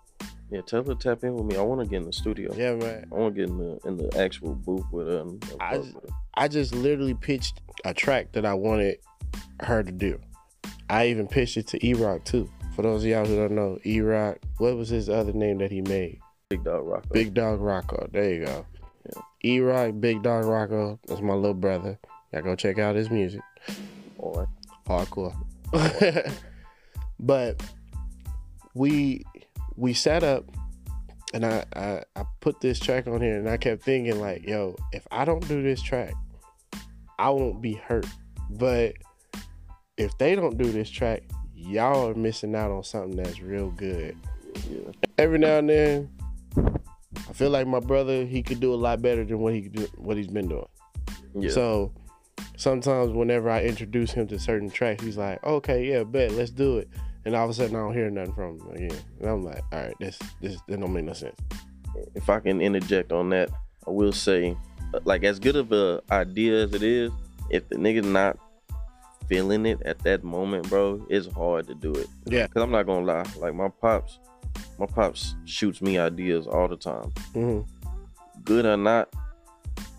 Yeah, 0.51 0.61
tell 0.61 0.83
her 0.83 0.93
to 0.93 0.95
tap 0.95 1.23
in 1.23 1.33
with 1.35 1.45
me. 1.45 1.57
I 1.57 1.61
want 1.61 1.81
to 1.81 1.87
get 1.87 1.97
in 1.97 2.05
the 2.05 2.13
studio. 2.13 2.53
yeah 2.55 2.75
man. 2.75 3.05
I 3.11 3.15
want 3.15 3.35
to 3.35 3.41
get 3.41 3.49
in 3.49 3.57
the 3.57 3.79
in 3.85 3.97
the 3.97 4.17
actual 4.21 4.53
booth 4.55 4.85
with 4.91 5.07
her. 5.07 5.25
I 5.59 5.77
just- 5.77 5.93
with 5.95 6.03
her. 6.09 6.15
I 6.35 6.47
just 6.47 6.73
literally 6.73 7.13
pitched 7.15 7.59
a 7.83 7.93
track 7.93 8.31
that 8.33 8.45
I 8.45 8.53
wanted 8.53 8.99
her 9.61 9.83
to 9.83 9.91
do. 9.91 10.17
I 10.91 11.07
even 11.07 11.25
pitched 11.25 11.55
it 11.55 11.67
to 11.67 11.87
E 11.87 11.93
Rock 11.93 12.25
too. 12.25 12.49
For 12.75 12.81
those 12.81 13.05
of 13.05 13.09
y'all 13.09 13.25
who 13.25 13.37
don't 13.37 13.53
know, 13.53 13.79
E 13.85 14.01
Rock, 14.01 14.39
what 14.57 14.75
was 14.75 14.89
his 14.89 15.07
other 15.07 15.31
name 15.31 15.59
that 15.59 15.71
he 15.71 15.79
made? 15.81 16.19
Big 16.49 16.65
Dog 16.65 16.85
Rock. 16.85 17.05
Big 17.13 17.33
Dog 17.33 17.61
Rocco. 17.61 18.09
There 18.11 18.33
you 18.33 18.45
go. 18.45 18.65
Yeah. 19.05 19.21
E 19.41 19.59
Rock, 19.61 19.93
Big 20.01 20.21
Dog 20.21 20.43
Rocco. 20.43 20.99
That's 21.07 21.21
my 21.21 21.33
little 21.33 21.53
brother. 21.53 21.97
Y'all 22.33 22.41
go 22.41 22.57
check 22.57 22.77
out 22.77 22.95
his 22.95 23.09
music. 23.09 23.39
Boy. 24.17 24.45
Hardcore. 24.85 25.33
but 27.21 27.63
we 28.73 29.23
we 29.77 29.93
sat 29.93 30.23
up 30.23 30.43
and 31.33 31.45
I, 31.45 31.63
I 31.73 32.03
I 32.17 32.25
put 32.41 32.59
this 32.59 32.81
track 32.81 33.07
on 33.07 33.21
here 33.21 33.37
and 33.37 33.47
I 33.47 33.55
kept 33.55 33.83
thinking 33.83 34.19
like, 34.19 34.45
yo, 34.45 34.75
if 34.91 35.07
I 35.09 35.23
don't 35.23 35.47
do 35.47 35.63
this 35.63 35.81
track, 35.81 36.13
I 37.17 37.29
won't 37.29 37.61
be 37.61 37.75
hurt. 37.75 38.07
But 38.49 38.95
if 40.01 40.17
they 40.17 40.35
don't 40.35 40.57
do 40.57 40.71
this 40.71 40.89
track, 40.89 41.23
y'all 41.55 42.09
are 42.09 42.15
missing 42.15 42.55
out 42.55 42.71
on 42.71 42.83
something 42.83 43.15
that's 43.15 43.41
real 43.41 43.71
good. 43.71 44.17
Yeah. 44.69 44.91
Every 45.17 45.39
now 45.39 45.59
and 45.59 45.69
then, 45.69 46.09
I 46.57 47.33
feel 47.33 47.49
like 47.49 47.67
my 47.67 47.79
brother, 47.79 48.25
he 48.25 48.43
could 48.43 48.59
do 48.59 48.73
a 48.73 48.75
lot 48.75 49.01
better 49.01 49.23
than 49.23 49.39
what 49.39 49.53
he 49.53 49.61
do, 49.61 49.87
what 49.97 50.17
he's 50.17 50.27
been 50.27 50.47
doing. 50.47 50.67
Yeah. 51.33 51.51
So 51.51 51.93
sometimes 52.57 53.11
whenever 53.11 53.49
I 53.49 53.63
introduce 53.63 54.11
him 54.11 54.27
to 54.27 54.39
certain 54.39 54.69
tracks, 54.69 55.03
he's 55.03 55.17
like, 55.17 55.43
"Okay, 55.43 55.89
yeah, 55.89 56.03
bet, 56.03 56.31
let's 56.31 56.51
do 56.51 56.79
it." 56.79 56.89
And 57.23 57.35
all 57.35 57.45
of 57.45 57.51
a 57.51 57.53
sudden, 57.53 57.75
I 57.75 57.79
don't 57.79 57.93
hear 57.93 58.09
nothing 58.09 58.33
from 58.33 58.59
him 58.59 58.71
again. 58.75 58.99
And 59.19 59.29
I'm 59.29 59.43
like, 59.43 59.63
"All 59.71 59.79
right, 59.79 59.95
this 59.99 60.19
this 60.41 60.57
that 60.67 60.79
don't 60.79 60.93
make 60.93 61.05
no 61.05 61.13
sense." 61.13 61.35
if 62.15 62.29
I 62.29 62.39
can 62.39 62.61
interject 62.61 63.11
on 63.11 63.29
that, 63.29 63.49
I 63.87 63.91
will 63.91 64.11
say, 64.11 64.55
uh, 64.93 64.99
like 65.05 65.23
as 65.23 65.39
good 65.39 65.55
of 65.55 65.71
a 65.71 66.01
idea 66.11 66.63
as 66.63 66.73
it 66.73 66.83
is, 66.83 67.11
if 67.49 67.67
the 67.69 67.75
nigga 67.75 68.03
not 68.03 68.37
feeling 69.31 69.65
it 69.65 69.81
at 69.85 69.97
that 69.99 70.25
moment, 70.25 70.67
bro, 70.67 71.05
it's 71.09 71.25
hard 71.33 71.65
to 71.65 71.73
do 71.73 71.93
it. 71.93 72.07
Yeah. 72.25 72.47
Cause 72.47 72.61
I'm 72.61 72.69
not 72.71 72.85
gonna 72.85 73.05
lie, 73.05 73.23
like 73.37 73.55
my 73.55 73.69
pops, 73.69 74.19
my 74.77 74.85
pops 74.85 75.35
shoots 75.45 75.81
me 75.81 75.97
ideas 75.97 76.47
all 76.47 76.67
the 76.67 76.75
time. 76.75 77.11
hmm 77.33 77.61
Good 78.43 78.65
or 78.65 78.75
not, 78.75 79.07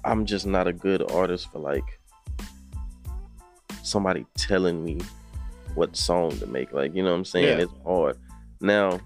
I'm 0.04 0.26
just 0.26 0.46
not 0.46 0.66
a 0.68 0.72
good 0.74 1.10
artist 1.10 1.50
for 1.50 1.60
like 1.60 1.98
somebody 3.82 4.26
telling 4.36 4.84
me 4.84 4.98
what 5.76 5.96
song 5.96 6.32
to 6.40 6.46
make. 6.46 6.74
Like, 6.74 6.94
you 6.94 7.02
know 7.02 7.12
what 7.12 7.16
I'm 7.16 7.24
saying? 7.24 7.46
Yeah. 7.58 7.64
It's 7.64 7.72
hard. 7.86 8.18
Now, 8.60 9.00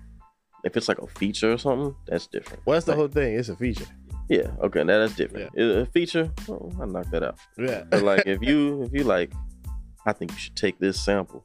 if 0.65 0.77
it's 0.77 0.89
like 0.89 0.99
a 0.99 1.07
feature 1.07 1.53
or 1.53 1.59
something, 1.59 1.95
that's 2.09 2.27
different. 2.27 2.63
Well, 2.67 2.75
that's 2.75 2.87
the 2.87 2.93
Like, 2.93 2.99
whole 2.99 3.09
thing. 3.09 3.39
It's 3.39 3.49
a 3.49 3.55
feature. 3.55 3.87
Yeah, 4.29 4.51
okay, 4.61 4.83
now 4.83 4.99
that's 4.99 5.15
different. 5.15 5.55
A 5.57 5.83
a 5.83 5.87
feature, 5.87 6.33
oh, 6.49 6.73
I 6.83 6.87
knock 6.87 7.11
that 7.13 7.23
out. 7.23 7.39
Yeah. 7.57 7.85
But 7.89 8.03
like, 8.03 8.27
if 8.27 8.43
you 8.43 8.83
if 8.83 8.93
you 8.93 9.05
like, 9.05 9.31
I 10.07 10.13
think 10.13 10.31
you 10.33 10.39
should 10.39 10.57
take 10.57 10.79
this 10.79 11.01
sample 11.01 11.45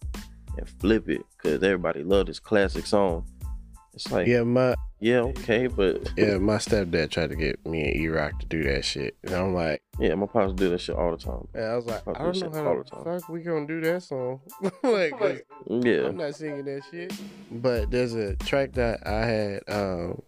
and 0.57 0.67
flip 0.79 1.09
it 1.09 1.21
because 1.37 1.63
everybody 1.63 2.03
loved 2.03 2.29
this 2.29 2.39
classic 2.39 2.85
song. 2.85 3.25
It's 3.93 4.09
like, 4.11 4.27
yeah, 4.27 4.43
my 4.43 4.75
yeah, 5.01 5.17
okay, 5.19 5.67
but 5.67 6.09
yeah, 6.15 6.37
my 6.37 6.57
stepdad 6.57 7.09
tried 7.09 7.31
to 7.31 7.35
get 7.35 7.65
me 7.65 7.83
and 7.83 7.95
E 7.95 8.07
Rock 8.07 8.39
to 8.39 8.45
do 8.45 8.63
that 8.63 8.85
shit, 8.85 9.17
and 9.23 9.33
I'm 9.33 9.53
like, 9.53 9.81
yeah, 9.99 10.13
my 10.15 10.27
pops 10.27 10.53
do 10.53 10.69
that 10.69 10.79
shit 10.79 10.95
all 10.95 11.11
the 11.11 11.17
time. 11.17 11.47
yeah, 11.55 11.61
I 11.63 11.75
was 11.75 11.85
like, 11.87 12.07
I 12.07 12.13
don't 12.13 12.39
know 12.39 12.49
how 12.51 12.75
the 12.75 12.83
the 12.83 13.19
fuck 13.19 13.27
we 13.29 13.41
gonna 13.41 13.65
do 13.67 13.81
that 13.81 14.03
song. 14.03 14.39
like, 14.83 15.17
'cause 15.17 15.41
Yeah, 15.67 16.07
I'm 16.07 16.17
not 16.17 16.35
singing 16.35 16.63
that 16.65 16.83
shit. 16.89 17.11
But 17.51 17.89
there's 17.91 18.13
a 18.13 18.35
track 18.37 18.73
that 18.73 19.05
I 19.05 19.25
had. 19.25 19.61
Um, 19.67 20.21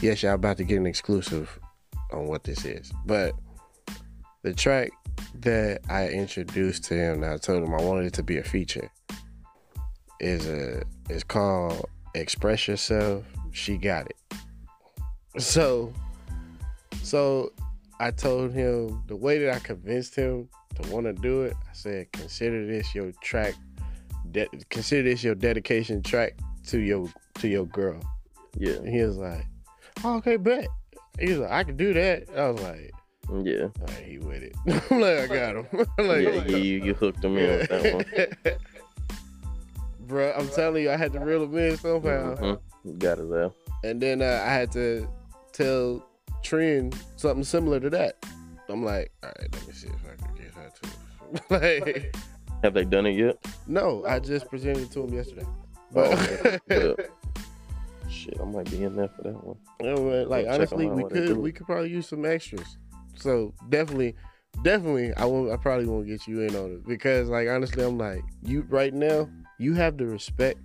yes, 0.00 0.22
y'all 0.22 0.34
about 0.34 0.58
to 0.58 0.64
get 0.64 0.76
an 0.76 0.86
exclusive 0.86 1.58
on 2.12 2.26
what 2.26 2.44
this 2.44 2.64
is. 2.64 2.92
But 3.06 3.32
the 4.42 4.52
track 4.52 4.90
that 5.40 5.80
I 5.88 6.08
introduced 6.08 6.84
to 6.84 6.94
him, 6.94 7.22
and 7.22 7.32
I 7.32 7.36
told 7.38 7.62
him 7.62 7.74
I 7.74 7.82
wanted 7.82 8.06
it 8.06 8.12
to 8.14 8.22
be 8.22 8.38
a 8.38 8.42
feature, 8.44 8.90
is 10.20 10.46
a 10.46 10.82
is 11.08 11.24
called 11.24 11.88
"Express 12.14 12.68
Yourself." 12.68 13.24
She 13.52 13.78
got 13.78 14.06
it. 14.06 14.16
So, 15.40 15.92
so 17.02 17.52
I 18.00 18.10
told 18.10 18.52
him 18.52 19.02
the 19.06 19.16
way 19.16 19.38
that 19.38 19.54
I 19.54 19.58
convinced 19.58 20.14
him 20.14 20.48
to 20.74 20.90
want 20.90 21.06
to 21.06 21.12
do 21.12 21.42
it. 21.42 21.54
I 21.68 21.72
said, 21.72 22.12
consider 22.12 22.66
this 22.66 22.94
your 22.94 23.12
track 23.22 23.54
de- 24.32 24.48
consider 24.70 25.08
this 25.08 25.24
your 25.24 25.34
dedication 25.34 26.02
track 26.02 26.34
to 26.66 26.78
your 26.78 27.08
to 27.36 27.48
your 27.48 27.66
girl. 27.66 28.00
yeah, 28.56 28.74
And 28.74 28.88
he 28.88 29.02
was 29.02 29.16
like, 29.16 29.46
oh, 30.04 30.16
okay, 30.16 30.36
bet. 30.36 30.68
He 31.18 31.30
was 31.30 31.38
like, 31.38 31.50
I 31.50 31.64
can 31.64 31.76
do 31.76 31.92
that. 31.94 32.24
I 32.36 32.50
was 32.50 32.62
like, 32.62 32.92
Yeah. 33.28 33.64
all 33.80 33.86
right, 33.86 34.04
he 34.04 34.18
with 34.18 34.42
it. 34.42 34.54
I'm 34.90 35.00
like, 35.00 35.18
I 35.18 35.26
got 35.26 35.56
him. 35.56 35.66
I'm 35.98 36.06
like, 36.08 36.22
yeah, 36.22 36.44
yeah, 36.46 36.56
you, 36.56 36.84
you 36.84 36.94
hooked 36.94 37.24
him 37.24 37.36
in 37.36 37.48
with 37.58 37.68
that 37.68 37.94
one. 38.46 38.56
Bro, 40.06 40.34
I'm 40.38 40.48
telling 40.50 40.84
you, 40.84 40.90
I 40.92 40.96
had 40.96 41.12
to 41.14 41.20
reel 41.20 41.42
him 41.44 41.56
in 41.58 41.76
somehow. 41.76 42.36
Mhm. 42.36 42.58
You 42.84 42.92
got 42.92 43.18
it 43.18 43.28
there. 43.28 43.50
And 43.82 44.00
then 44.00 44.22
uh, 44.22 44.42
I 44.46 44.52
had 44.52 44.70
to 44.72 45.08
tell 45.52 46.06
Trin 46.44 46.92
something 47.16 47.42
similar 47.42 47.80
to 47.80 47.90
that. 47.90 48.24
I'm 48.68 48.84
like, 48.84 49.10
all 49.24 49.30
right, 49.40 49.52
let 49.52 49.66
me 49.66 49.72
see 49.72 49.88
if 49.88 49.94
I 50.04 50.24
can 50.24 50.34
get 50.36 50.54
her 50.54 50.70
to. 50.70 51.84
like, 51.84 52.16
Have 52.62 52.74
they 52.74 52.84
done 52.84 53.06
it 53.06 53.16
yet? 53.16 53.36
no, 53.66 54.04
I 54.06 54.20
just 54.20 54.48
presented 54.48 54.84
it 54.84 54.90
to 54.92 55.02
him 55.02 55.12
yesterday. 55.14 55.46
Oh, 55.94 56.60
But 56.60 56.60
yeah. 56.70 56.94
Shit, 58.08 58.38
I 58.40 58.44
might 58.44 58.70
be 58.70 58.84
in 58.84 58.94
there 58.94 59.08
for 59.08 59.22
that 59.22 59.44
one. 59.44 59.56
Yeah, 59.82 59.94
man, 59.96 60.28
like 60.28 60.46
honestly, 60.48 60.86
we 60.86 61.04
could 61.04 61.36
we 61.36 61.50
could 61.52 61.66
probably 61.66 61.90
use 61.90 62.08
some 62.08 62.24
extras. 62.24 62.76
So 63.16 63.54
definitely, 63.68 64.14
definitely, 64.62 65.14
I 65.14 65.24
won't. 65.24 65.50
I 65.50 65.56
probably 65.56 65.86
won't 65.86 66.06
get 66.06 66.26
you 66.26 66.40
in 66.40 66.54
on 66.56 66.72
it 66.72 66.86
because, 66.86 67.28
like, 67.28 67.48
honestly, 67.48 67.84
I'm 67.84 67.98
like 67.98 68.22
you 68.42 68.66
right 68.68 68.92
now. 68.94 69.28
You 69.58 69.74
have 69.74 69.96
the 69.96 70.06
respect, 70.06 70.60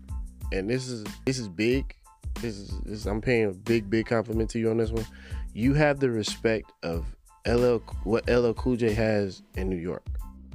and 0.51 0.69
this 0.69 0.87
is 0.87 1.05
this 1.25 1.39
is 1.39 1.47
big. 1.47 1.95
This 2.41 2.57
is 2.57 2.79
this. 2.85 3.05
I'm 3.05 3.21
paying 3.21 3.49
a 3.49 3.53
big 3.53 3.89
big 3.89 4.05
compliment 4.05 4.49
to 4.51 4.59
you 4.59 4.69
on 4.69 4.77
this 4.77 4.91
one. 4.91 5.05
You 5.53 5.73
have 5.73 5.99
the 5.99 6.09
respect 6.09 6.71
of 6.83 7.05
LL 7.47 7.77
what 8.03 8.29
LL 8.29 8.53
Cool 8.53 8.75
J 8.75 8.93
has 8.93 9.41
in 9.55 9.69
New 9.69 9.77
York. 9.77 10.05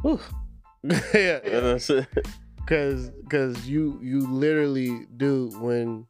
Whew. 0.03 0.21
yeah, 0.85 1.41
Yeah, 1.45 1.61
that's 1.61 1.91
it. 1.91 2.07
Cause 2.67 3.13
cause 3.31 3.67
you 3.67 3.99
you 4.03 4.27
literally 4.27 5.07
do 5.17 5.51
when 5.61 6.07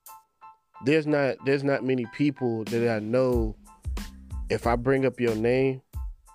there's 0.85 1.07
not 1.07 1.37
there's 1.45 1.63
not 1.63 1.85
many 1.85 2.07
people 2.15 2.65
that 2.65 2.89
I 2.89 2.99
know 2.99 3.57
if 4.51 4.67
I 4.67 4.77
bring 4.77 5.05
up 5.05 5.21
your 5.21 5.35
name, 5.35 5.83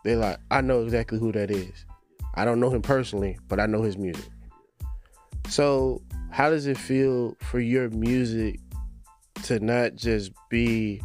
they're 0.04 0.18
like, 0.18 0.40
I 0.50 0.62
know 0.62 0.84
exactly 0.84 1.20
who 1.20 1.32
that 1.32 1.52
is. 1.52 1.86
I 2.36 2.46
don't 2.46 2.60
know 2.60 2.70
him 2.70 2.82
personally, 2.82 3.38
but 3.48 3.60
I 3.60 3.66
know 3.66 3.82
his 3.82 3.98
music. 3.98 4.30
So 5.50 6.02
how 6.32 6.50
does 6.50 6.66
it 6.66 6.78
feel 6.78 7.36
for 7.40 7.60
your 7.60 7.90
music 7.90 8.60
to 9.44 9.60
not 9.60 9.96
just 9.96 10.32
be 10.50 11.02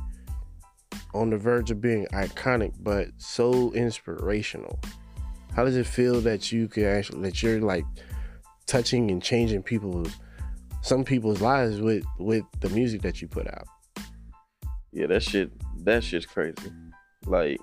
on 1.14 1.30
the 1.30 1.38
verge 1.38 1.70
of 1.70 1.80
being 1.80 2.06
iconic, 2.12 2.72
but 2.80 3.08
so 3.18 3.72
inspirational? 3.72 4.78
How 5.54 5.64
does 5.64 5.76
it 5.76 5.86
feel 5.86 6.20
that 6.20 6.52
you 6.52 6.68
can 6.68 6.84
actually 6.84 7.22
that 7.22 7.42
you're 7.42 7.60
like 7.60 7.84
touching 8.66 9.10
and 9.10 9.22
changing 9.22 9.62
people's 9.62 10.12
some 10.82 11.04
people's 11.04 11.40
lives 11.40 11.80
with 11.80 12.04
with 12.18 12.44
the 12.60 12.68
music 12.70 13.02
that 13.02 13.20
you 13.22 13.28
put 13.28 13.46
out. 13.48 13.66
Yeah, 14.92 15.06
that 15.08 15.22
shit 15.22 15.50
that 15.84 16.04
shit's 16.04 16.26
crazy. 16.26 16.70
Like 17.26 17.60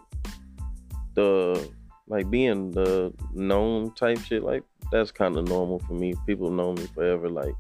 the 1.16 1.70
like 2.08 2.30
being 2.30 2.72
the 2.72 3.14
known 3.34 3.94
type 3.94 4.20
shit, 4.20 4.44
like 4.44 4.64
that's 4.92 5.12
kind 5.12 5.38
of 5.38 5.48
normal 5.48 5.80
for 5.80 5.94
me. 5.94 6.14
People 6.26 6.52
know 6.52 6.74
me 6.74 6.86
forever, 6.94 7.30
like 7.30 7.56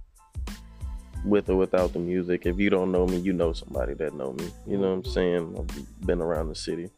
with 1.25 1.49
or 1.49 1.55
without 1.55 1.93
the 1.93 1.99
music. 1.99 2.45
If 2.45 2.59
you 2.59 2.69
don't 2.69 2.91
know 2.91 3.07
me, 3.07 3.17
you 3.17 3.33
know 3.33 3.53
somebody 3.53 3.93
that 3.95 4.13
know 4.13 4.33
me. 4.33 4.51
You 4.67 4.77
know 4.77 4.89
what 4.89 4.93
I'm 4.93 5.03
mm-hmm. 5.03 5.11
saying? 5.11 5.55
I've 5.57 6.05
been 6.05 6.21
around 6.21 6.49
the 6.49 6.55
city, 6.55 6.89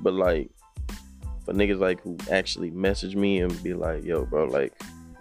but 0.00 0.14
like 0.14 0.50
for 1.44 1.52
niggas 1.52 1.80
like 1.80 2.00
who 2.02 2.16
actually 2.30 2.70
message 2.70 3.16
me 3.16 3.40
and 3.40 3.62
be 3.62 3.74
like, 3.74 4.04
"Yo, 4.04 4.24
bro, 4.24 4.44
like 4.44 4.72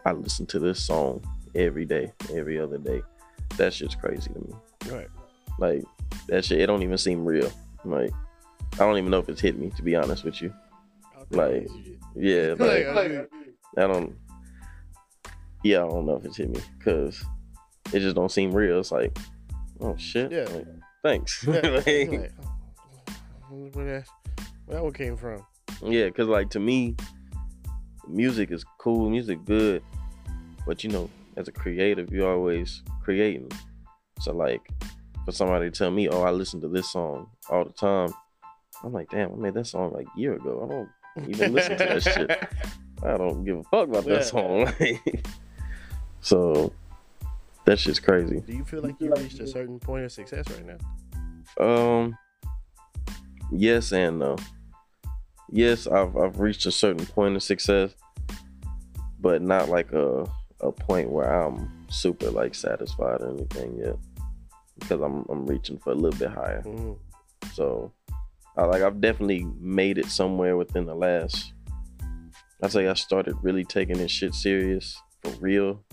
I 0.05 0.11
listen 0.11 0.45
to 0.47 0.59
this 0.59 0.83
song 0.83 1.23
every 1.55 1.85
day, 1.85 2.13
every 2.33 2.59
other 2.59 2.77
day." 2.77 3.01
That 3.57 3.73
shit's 3.73 3.95
crazy 3.95 4.31
to 4.33 4.39
me. 4.39 4.53
Right. 4.89 5.09
Like 5.57 5.83
that 6.27 6.45
shit, 6.45 6.59
it 6.59 6.67
don't 6.67 6.83
even 6.83 6.97
seem 6.97 7.25
real. 7.25 7.51
Like 7.83 8.11
I 8.73 8.77
don't 8.77 8.97
even 8.97 9.11
know 9.11 9.19
if 9.19 9.29
it's 9.29 9.41
hit 9.41 9.57
me 9.57 9.69
to 9.75 9.83
be 9.83 9.95
honest 9.95 10.23
with 10.23 10.41
you. 10.41 10.53
Like, 11.29 11.67
Yeah, 12.15 12.55
like, 12.59 12.87
I 13.77 13.87
don't. 13.87 14.15
Yeah, 15.63 15.85
I 15.85 15.87
don't 15.87 16.05
know 16.05 16.15
if 16.17 16.25
it's 16.25 16.37
hit 16.37 16.49
me 16.49 16.59
because 16.77 17.23
it 17.93 17.99
just 17.99 18.15
don't 18.15 18.31
seem 18.31 18.51
real. 18.51 18.79
It's 18.79 18.91
like, 18.91 19.17
oh 19.79 19.95
shit. 19.97 20.31
Yeah. 20.31 20.45
Like, 20.51 20.67
thanks. 21.03 21.45
yeah, 21.47 21.53
Like, 21.85 21.85
where 23.73 23.85
that 23.85 24.05
where 24.65 24.77
that 24.77 24.83
one 24.83 24.93
came 24.93 25.17
from? 25.17 25.45
yeah, 25.83 26.05
because 26.05 26.27
like 26.27 26.49
to 26.51 26.59
me, 26.59 26.95
music 28.07 28.51
is 28.51 28.63
cool, 28.77 29.09
music 29.09 29.43
good, 29.45 29.83
but 30.65 30.83
you 30.83 30.89
know, 30.89 31.09
as 31.37 31.47
a 31.47 31.51
creative, 31.51 32.11
you're 32.11 32.31
always 32.31 32.83
creating. 33.03 33.51
So 34.19 34.33
like, 34.33 34.61
for 35.25 35.31
somebody 35.31 35.69
to 35.69 35.77
tell 35.77 35.91
me, 35.91 36.07
oh, 36.09 36.21
I 36.23 36.31
listen 36.31 36.61
to 36.61 36.67
this 36.67 36.91
song 36.91 37.29
all 37.49 37.65
the 37.65 37.73
time, 37.73 38.09
I'm 38.83 38.93
like, 38.93 39.09
damn, 39.09 39.31
I 39.31 39.35
made 39.35 39.53
that 39.55 39.67
song 39.67 39.91
like 39.93 40.07
a 40.15 40.19
year 40.19 40.33
ago. 40.33 40.63
I 40.63 41.19
don't 41.23 41.29
even 41.29 41.53
listen 41.53 41.77
to 41.77 41.83
that 41.85 42.03
shit. 42.03 42.49
I 43.03 43.17
don't 43.17 43.43
give 43.43 43.57
a 43.57 43.63
fuck 43.63 43.87
about 43.89 44.05
Yeah. 44.05 44.15
that 44.15 44.25
song. 44.25 44.71
So 46.23 46.71
that 47.65 47.79
shit's 47.79 47.99
crazy. 47.99 48.41
Do 48.41 48.53
you 48.53 48.63
feel 48.63 48.81
like 48.83 48.95
you 48.99 49.11
reached 49.15 49.39
a 49.39 49.47
certain 49.47 49.79
point 49.79 50.05
of 50.05 50.11
success 50.11 50.45
right 50.51 50.65
now? 51.57 51.65
Um, 51.65 52.15
yes 53.51 53.91
and 53.91 54.19
no. 54.19 54.35
Yes, 55.49 55.87
I've 55.87 56.15
I've 56.15 56.39
reached 56.39 56.65
a 56.67 56.71
certain 56.71 57.05
point 57.07 57.35
of 57.35 57.41
success, 57.43 57.95
but 59.19 59.41
not 59.41 59.69
like 59.69 59.91
a 59.93 60.25
a 60.59 60.71
point 60.71 61.09
where 61.09 61.27
I'm 61.43 61.71
super 61.89 62.29
like 62.29 62.53
satisfied 62.53 63.21
or 63.21 63.31
anything 63.31 63.77
yet, 63.83 63.95
because 64.79 65.01
I'm 65.01 65.25
I'm 65.27 65.45
reaching 65.47 65.79
for 65.79 65.91
a 65.91 65.95
little 65.95 66.17
bit 66.19 66.29
higher. 66.29 66.61
Mhm. 66.63 66.97
So, 67.53 67.91
I 68.57 68.65
like 68.65 68.81
I've 68.81 68.99
definitely 69.01 69.45
made 69.59 69.97
it 69.97 70.07
somewhere 70.07 70.57
within 70.57 70.85
the 70.85 70.95
last. 70.95 71.53
I'd 72.63 72.71
say 72.71 72.87
I 72.87 72.93
started 72.93 73.35
really 73.41 73.63
taking 73.65 73.97
this 73.97 74.11
shit 74.11 74.35
serious 74.35 75.01
for 75.23 75.31
real. 75.39 75.83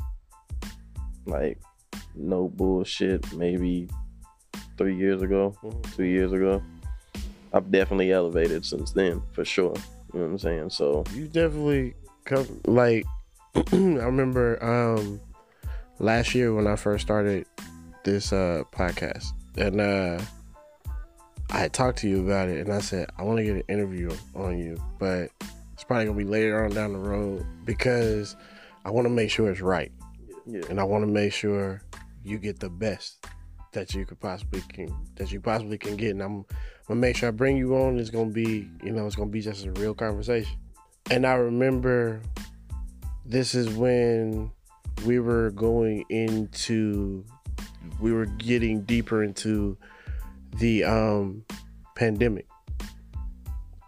Like, 1.26 1.58
no 2.14 2.48
bullshit. 2.48 3.32
Maybe 3.32 3.88
three 4.76 4.96
years 4.96 5.22
ago, 5.22 5.54
Mhm. 5.62 5.96
two 5.96 6.04
years 6.04 6.32
ago. 6.32 6.62
I've 7.52 7.70
definitely 7.70 8.12
elevated 8.12 8.64
since 8.66 8.92
then, 8.92 9.22
for 9.32 9.44
sure. 9.44 9.74
You 10.12 10.20
know 10.20 10.26
what 10.26 10.32
I'm 10.32 10.38
saying? 10.38 10.70
So, 10.70 11.04
You 11.14 11.26
definitely 11.28 11.94
come 12.24 12.46
like 12.66 13.04
I 13.72 13.76
remember 13.76 14.62
um 14.62 15.20
last 15.98 16.34
year 16.34 16.54
when 16.54 16.66
I 16.66 16.76
first 16.76 17.02
started 17.06 17.46
this 18.04 18.32
uh 18.32 18.62
podcast 18.72 19.26
and 19.56 19.80
uh 19.80 20.20
I 21.50 21.58
had 21.58 21.72
talked 21.72 21.98
to 21.98 22.08
you 22.08 22.24
about 22.24 22.48
it 22.48 22.60
and 22.60 22.72
I 22.72 22.80
said 22.80 23.08
I 23.16 23.22
want 23.22 23.38
to 23.38 23.44
get 23.44 23.56
an 23.56 23.62
interview 23.68 24.10
on 24.34 24.58
you, 24.58 24.76
but 24.98 25.30
it's 25.72 25.84
probably 25.84 26.06
gonna 26.06 26.18
be 26.18 26.24
later 26.24 26.64
on 26.64 26.70
down 26.70 26.92
the 26.92 26.98
road 26.98 27.46
because 27.64 28.36
I 28.84 28.90
want 28.90 29.06
to 29.06 29.10
make 29.10 29.30
sure 29.30 29.50
it's 29.50 29.60
right. 29.60 29.92
Yeah, 30.46 30.62
and 30.68 30.80
I 30.80 30.84
want 30.84 31.02
to 31.02 31.06
make 31.06 31.32
sure 31.32 31.82
you 32.22 32.38
get 32.38 32.58
the 32.58 32.68
best 32.68 33.24
that 33.72 33.94
you 33.94 34.04
could 34.04 34.20
possibly 34.20 34.62
can 34.72 34.94
that 35.16 35.32
you 35.32 35.40
possibly 35.40 35.78
can 35.78 35.96
get. 35.96 36.10
And 36.10 36.22
I'm 36.22 36.44
gonna 36.86 37.00
make 37.00 37.16
sure 37.16 37.28
I 37.28 37.32
bring 37.32 37.56
you 37.56 37.76
on. 37.76 37.98
It's 37.98 38.10
gonna 38.10 38.30
be 38.30 38.68
you 38.82 38.92
know 38.92 39.06
it's 39.06 39.16
gonna 39.16 39.30
be 39.30 39.40
just 39.40 39.64
a 39.64 39.72
real 39.72 39.94
conversation. 39.94 40.56
And 41.10 41.26
I 41.26 41.34
remember 41.34 42.20
this 43.24 43.54
is 43.54 43.68
when 43.70 44.50
we 45.06 45.18
were 45.18 45.50
going 45.52 46.04
into 46.10 47.24
we 48.00 48.12
were 48.12 48.26
getting 48.26 48.82
deeper 48.82 49.22
into 49.22 49.76
the 50.56 50.84
um 50.84 51.44
pandemic 51.94 52.46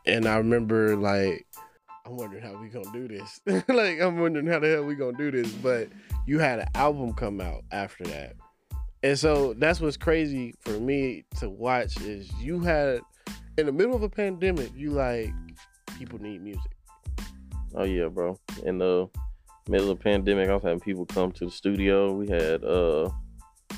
and 0.06 0.26
I 0.26 0.36
remember 0.36 0.96
like 0.96 1.46
I'm 2.06 2.16
wondering 2.16 2.42
how 2.42 2.60
we 2.60 2.68
gonna 2.68 2.92
do 2.92 3.08
this 3.08 3.40
like 3.68 4.00
I'm 4.00 4.18
wondering 4.18 4.46
how 4.46 4.58
the 4.58 4.68
hell 4.68 4.84
we 4.84 4.94
gonna 4.94 5.16
do 5.16 5.30
this 5.30 5.50
but 5.52 5.88
you 6.26 6.38
had 6.38 6.60
an 6.60 6.68
album 6.74 7.12
come 7.12 7.40
out 7.40 7.62
after 7.72 8.04
that 8.04 8.34
and 9.02 9.18
so 9.18 9.54
that's 9.54 9.80
what's 9.80 9.96
crazy 9.96 10.54
for 10.60 10.78
me 10.78 11.24
to 11.38 11.48
watch 11.48 12.00
is 12.00 12.30
you 12.40 12.60
had 12.60 13.00
in 13.58 13.66
the 13.66 13.72
middle 13.72 13.94
of 13.94 14.02
a 14.02 14.08
pandemic 14.08 14.70
you 14.74 14.90
like 14.90 15.30
people 15.98 16.20
need 16.20 16.42
music 16.42 16.70
Oh 17.74 17.84
yeah, 17.84 18.08
bro. 18.08 18.38
In 18.64 18.78
the 18.78 19.08
middle 19.68 19.90
of 19.90 20.00
pandemic, 20.00 20.48
I 20.48 20.54
was 20.54 20.62
having 20.62 20.80
people 20.80 21.06
come 21.06 21.30
to 21.32 21.44
the 21.44 21.50
studio. 21.50 22.12
We 22.12 22.28
had 22.28 22.64
uh 22.64 23.10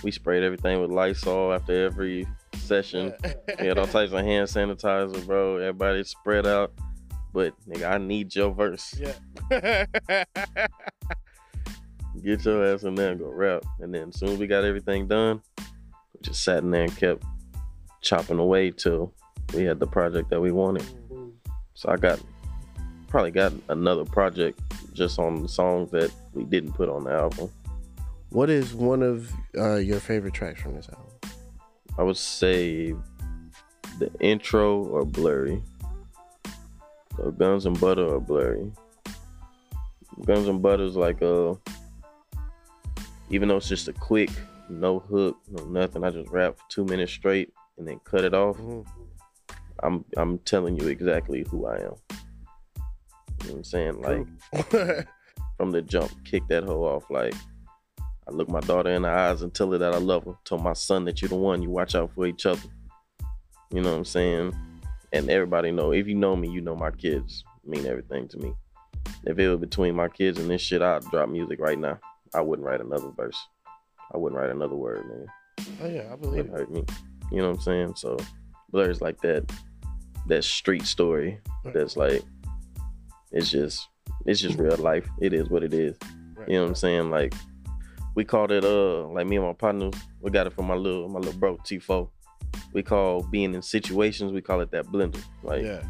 we 0.03 0.11
sprayed 0.11 0.43
everything 0.43 0.81
with 0.81 0.91
Lysol 0.91 1.53
after 1.53 1.85
every 1.85 2.27
session. 2.57 3.13
We 3.61 3.67
had 3.67 3.79
all 3.79 3.87
types 3.87 4.13
of 4.13 4.21
hand 4.21 4.49
sanitizer, 4.49 5.25
bro. 5.27 5.57
Everybody 5.57 6.05
spread 6.05 6.47
out. 6.47 6.73
But 7.33 7.55
nigga, 7.67 7.91
I 7.91 7.99
need 7.99 8.35
your 8.35 8.53
verse. 8.53 8.95
yeah 8.99 9.15
Get 12.23 12.45
your 12.45 12.67
ass 12.67 12.83
in 12.83 12.95
there 12.95 13.13
and 13.13 13.21
go 13.21 13.31
rap. 13.31 13.65
And 13.81 13.95
then 13.95 14.11
as 14.11 14.19
soon 14.19 14.31
as 14.31 14.39
we 14.39 14.47
got 14.47 14.65
everything 14.65 15.09
done, 15.09 15.41
we 15.59 16.21
just 16.21 16.45
sat 16.45 16.59
in 16.59 16.71
there 16.71 16.83
and 16.85 16.97
kept 16.97 17.25
chopping 18.03 18.39
away 18.39 18.71
till 18.71 19.15
we 19.55 19.65
had 19.65 19.81
the 19.81 19.87
project 19.87 20.29
that 20.31 20.41
we 20.41 20.53
wanted. 20.53 20.85
So 21.75 21.89
I 21.89 21.97
got 21.97 22.21
probably 23.09 23.31
got 23.31 23.53
another 23.69 24.05
project 24.05 24.61
just 24.93 25.19
on 25.19 25.43
the 25.43 25.49
songs 25.49 25.91
that 25.91 26.11
we 26.35 26.45
didn't 26.45 26.73
put 26.73 26.89
on 26.89 27.05
the 27.05 27.13
album. 27.13 27.51
what 28.31 28.49
is 28.49 28.75
one 28.75 29.03
of 29.03 29.31
uh, 29.59 29.77
your 29.77 30.01
favorite 30.01 30.33
tracks 30.33 30.61
from 30.63 30.75
this 30.75 30.89
album 30.89 31.12
I 31.99 32.03
would 32.03 32.17
say 32.17 32.95
the 33.99 34.11
intro 34.21 34.85
or 34.85 35.05
blurry. 35.05 35.63
So 37.17 37.31
Guns 37.31 37.67
and 37.67 37.79
Butter 37.79 38.07
or 38.07 38.21
blurry. 38.21 38.71
Guns 40.25 40.49
and 40.49 40.63
Butter 40.63 40.85
is 40.85 40.97
like 40.97 41.21
uh 41.23 41.55
even 43.31 43.49
though 43.49 43.57
it's 43.57 43.69
just 43.69 43.89
a 43.89 43.93
quick, 43.95 44.31
no 44.69 44.99
hook, 44.99 45.39
no 45.51 45.65
nothing, 45.65 46.05
I 46.05 46.11
just 46.11 46.31
rap 46.31 46.57
for 46.57 46.65
two 46.69 46.85
minutes 46.85 47.13
straight 47.13 47.53
and 47.79 47.87
then 47.87 48.01
cut 48.05 48.25
it 48.25 48.35
off. 48.35 48.57
Mhm. 48.59 48.87
I'm 49.83 50.05
I'm 50.17 50.39
telling 50.39 50.77
you 50.77 50.89
exactly 50.89 51.45
who 51.51 51.67
I 51.67 51.77
am. 51.77 51.81
You 51.83 51.89
know 51.89 51.95
what 53.45 53.57
I'm 53.57 53.65
saying? 53.65 54.01
Like 54.01 54.27
from 55.57 55.71
the 55.71 55.83
jump, 55.83 56.13
kick 56.25 56.47
that 56.49 56.65
hoe 56.65 56.85
off. 56.85 57.11
Like 57.11 57.35
I 58.29 58.31
look 58.31 58.49
my 58.49 58.61
daughter 58.61 58.91
in 58.91 59.03
the 59.03 59.09
eyes 59.09 59.43
and 59.43 59.53
tell 59.53 59.73
her 59.73 59.79
that 59.79 59.95
I 59.95 59.99
love 59.99 60.25
her. 60.25 60.35
Tell 60.45 60.59
my 60.59 60.75
son 60.75 61.05
that 61.07 61.21
you're 61.21 61.29
the 61.29 61.37
one. 61.37 61.63
You 61.63 61.71
watch 61.71 61.95
out 61.95 62.13
for 62.15 62.27
each 62.27 62.47
other. 62.47 62.69
You 63.73 63.81
know 63.81 63.91
what 63.91 63.99
I'm 63.99 64.05
saying? 64.05 64.55
And 65.13 65.29
everybody 65.29 65.73
know. 65.73 65.93
If 65.93 66.07
you 66.07 66.15
know 66.15 66.37
me, 66.37 66.49
you 66.49 66.61
know 66.61 66.77
my 66.77 66.91
kids 66.91 67.45
mean 67.65 67.87
everything 67.87 68.29
to 68.29 68.39
me. 68.39 68.55
If 69.25 69.39
it 69.39 69.49
was 69.49 69.59
between 69.59 69.95
my 69.95 70.09
kids 70.09 70.39
and 70.39 70.49
this 70.49 70.63
shit, 70.63 70.83
I'd 70.83 71.05
drop 71.11 71.29
music 71.29 71.61
right 71.61 71.79
now. 71.79 71.99
I 72.35 72.41
wouldn't 72.41 72.67
write 72.67 72.81
another 72.81 73.11
verse. 73.17 73.39
I 74.13 74.19
wouldn't 74.19 74.41
write 74.41 74.51
another 74.51 74.77
word, 74.77 75.07
man. 75.09 75.27
oh 75.83 75.89
yeah, 75.89 76.13
I 76.13 76.17
believe 76.17 76.47
it. 76.47 76.51
hurt 76.51 76.71
me. 76.71 76.85
You 77.31 77.39
know 77.39 77.49
what 77.49 77.57
I'm 77.57 77.63
saying? 77.63 77.95
So 77.97 78.17
Blur's 78.71 79.01
like 79.01 79.21
that 79.23 79.51
that 80.29 80.45
street 80.45 80.87
story 80.87 81.41
that's 81.75 81.97
like 81.97 82.23
it's 83.33 83.51
just 83.51 83.89
it's 84.27 84.41
just 84.41 84.59
real 84.59 84.77
life. 84.77 85.09
It 85.21 85.33
is 85.33 85.49
what 85.49 85.63
it 85.63 85.75
is. 85.75 85.97
Right. 86.37 86.49
You 86.49 86.55
know 86.57 86.63
what 86.63 86.69
I'm 86.69 86.75
saying? 86.75 87.11
Like 87.11 87.35
we 88.15 88.25
called 88.25 88.53
it 88.53 88.65
uh 88.65 89.07
like 89.09 89.27
me 89.27 89.37
and 89.37 89.47
my 89.47 89.53
partners, 89.53 89.95
we 90.21 90.31
got 90.31 90.47
it 90.47 90.53
from 90.53 90.67
my 90.67 90.75
little 90.75 91.09
my 91.09 91.19
little 91.19 91.39
bro 91.39 91.57
T4. 91.59 92.09
We 92.75 92.83
call 92.83 93.23
being 93.23 93.55
in 93.55 93.63
situations, 93.63 94.33
we 94.33 94.43
call 94.43 94.61
it 94.61 94.71
that 94.73 94.87
blender. 94.87 95.23
Like 95.43 95.63
Yeah. 95.63 95.83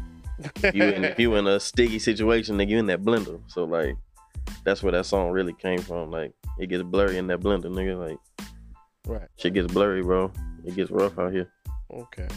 you 0.73 0.83
in 0.83 1.03
if 1.03 1.19
you 1.19 1.35
in 1.39 1.47
a 1.47 1.59
sticky 1.59 1.99
situation, 1.99 2.57
nigga, 2.57 2.69
you 2.69 2.79
in 2.79 2.85
that 2.87 3.01
blender. 3.03 3.39
So 3.47 3.63
like 3.65 3.95
that's 4.63 4.81
where 4.83 4.91
that 4.93 5.05
song 5.05 5.31
really 5.31 5.53
came 5.53 5.79
from. 5.79 6.11
Like 6.11 6.33
it 6.59 6.67
gets 6.67 6.83
blurry 6.83 7.17
in 7.17 7.27
that 7.27 7.39
blender, 7.41 7.65
nigga. 7.65 7.97
Like 8.09 8.47
right. 9.07 9.27
shit 9.37 9.53
gets 9.53 9.71
blurry, 9.73 10.01
bro. 10.01 10.31
It 10.65 10.75
gets 10.75 10.91
rough 10.91 11.17
out 11.19 11.31
here. 11.33 11.49
Okay. 11.91 12.27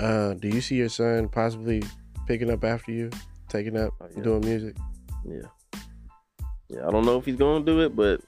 Uh, 0.00 0.34
do 0.34 0.48
you 0.48 0.60
see 0.60 0.74
your 0.74 0.88
son 0.88 1.28
possibly 1.28 1.80
picking 2.26 2.50
up 2.50 2.64
after 2.64 2.90
you, 2.90 3.10
taking 3.48 3.76
up, 3.76 3.92
Oh, 4.00 4.08
yeah. 4.16 4.22
doing 4.22 4.40
music? 4.40 4.76
Yeah. 5.24 5.80
Yeah, 6.68 6.88
I 6.88 6.90
don't 6.90 7.04
know 7.06 7.16
if 7.18 7.24
he's 7.24 7.36
gonna 7.36 7.64
do 7.64 7.80
it, 7.82 7.94
but 7.94 8.20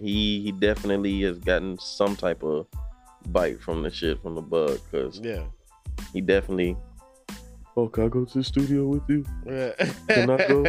he 0.00 0.40
he 0.42 0.52
definitely 0.52 1.20
has 1.22 1.38
gotten 1.38 1.78
some 1.78 2.16
type 2.16 2.42
of 2.42 2.66
bite 3.28 3.60
from 3.60 3.82
the 3.82 3.90
shit 3.90 4.20
from 4.22 4.34
the 4.34 4.42
bug 4.42 4.78
because 4.90 5.20
Yeah. 5.20 5.44
he 6.12 6.20
definitely. 6.20 6.76
Oh, 7.76 7.88
can 7.88 8.04
I 8.04 8.08
go 8.08 8.24
to 8.24 8.38
the 8.38 8.44
studio 8.44 8.86
with 8.86 9.02
you? 9.08 9.24
Yeah. 9.46 9.72
Can 10.08 10.30
I 10.30 10.36
go? 10.48 10.64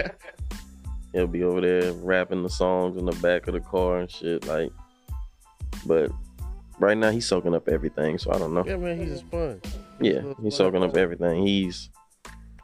He'll 1.13 1.25
be 1.27 1.43
over 1.43 1.61
there 1.61 1.93
rapping 1.93 2.43
the 2.43 2.49
songs 2.49 2.97
in 2.97 3.05
the 3.05 3.13
back 3.21 3.47
of 3.47 3.53
the 3.53 3.61
car 3.61 3.99
and 3.99 4.11
shit. 4.11 4.45
Like, 4.45 4.71
but 5.85 6.11
right 6.79 6.97
now 6.97 7.09
he's 7.11 7.25
soaking 7.25 7.55
up 7.55 7.67
everything, 7.69 8.17
so 8.17 8.31
I 8.33 8.37
don't 8.37 8.53
know. 8.53 8.63
yeah, 8.67 8.75
man, 8.75 8.99
he's 8.99 9.11
a 9.13 9.17
sponge. 9.19 9.63
Yeah, 10.01 10.21
he's 10.43 10.55
soaking 10.55 10.83
up 10.83 10.95
everything. 10.97 11.45
He's 11.47 11.89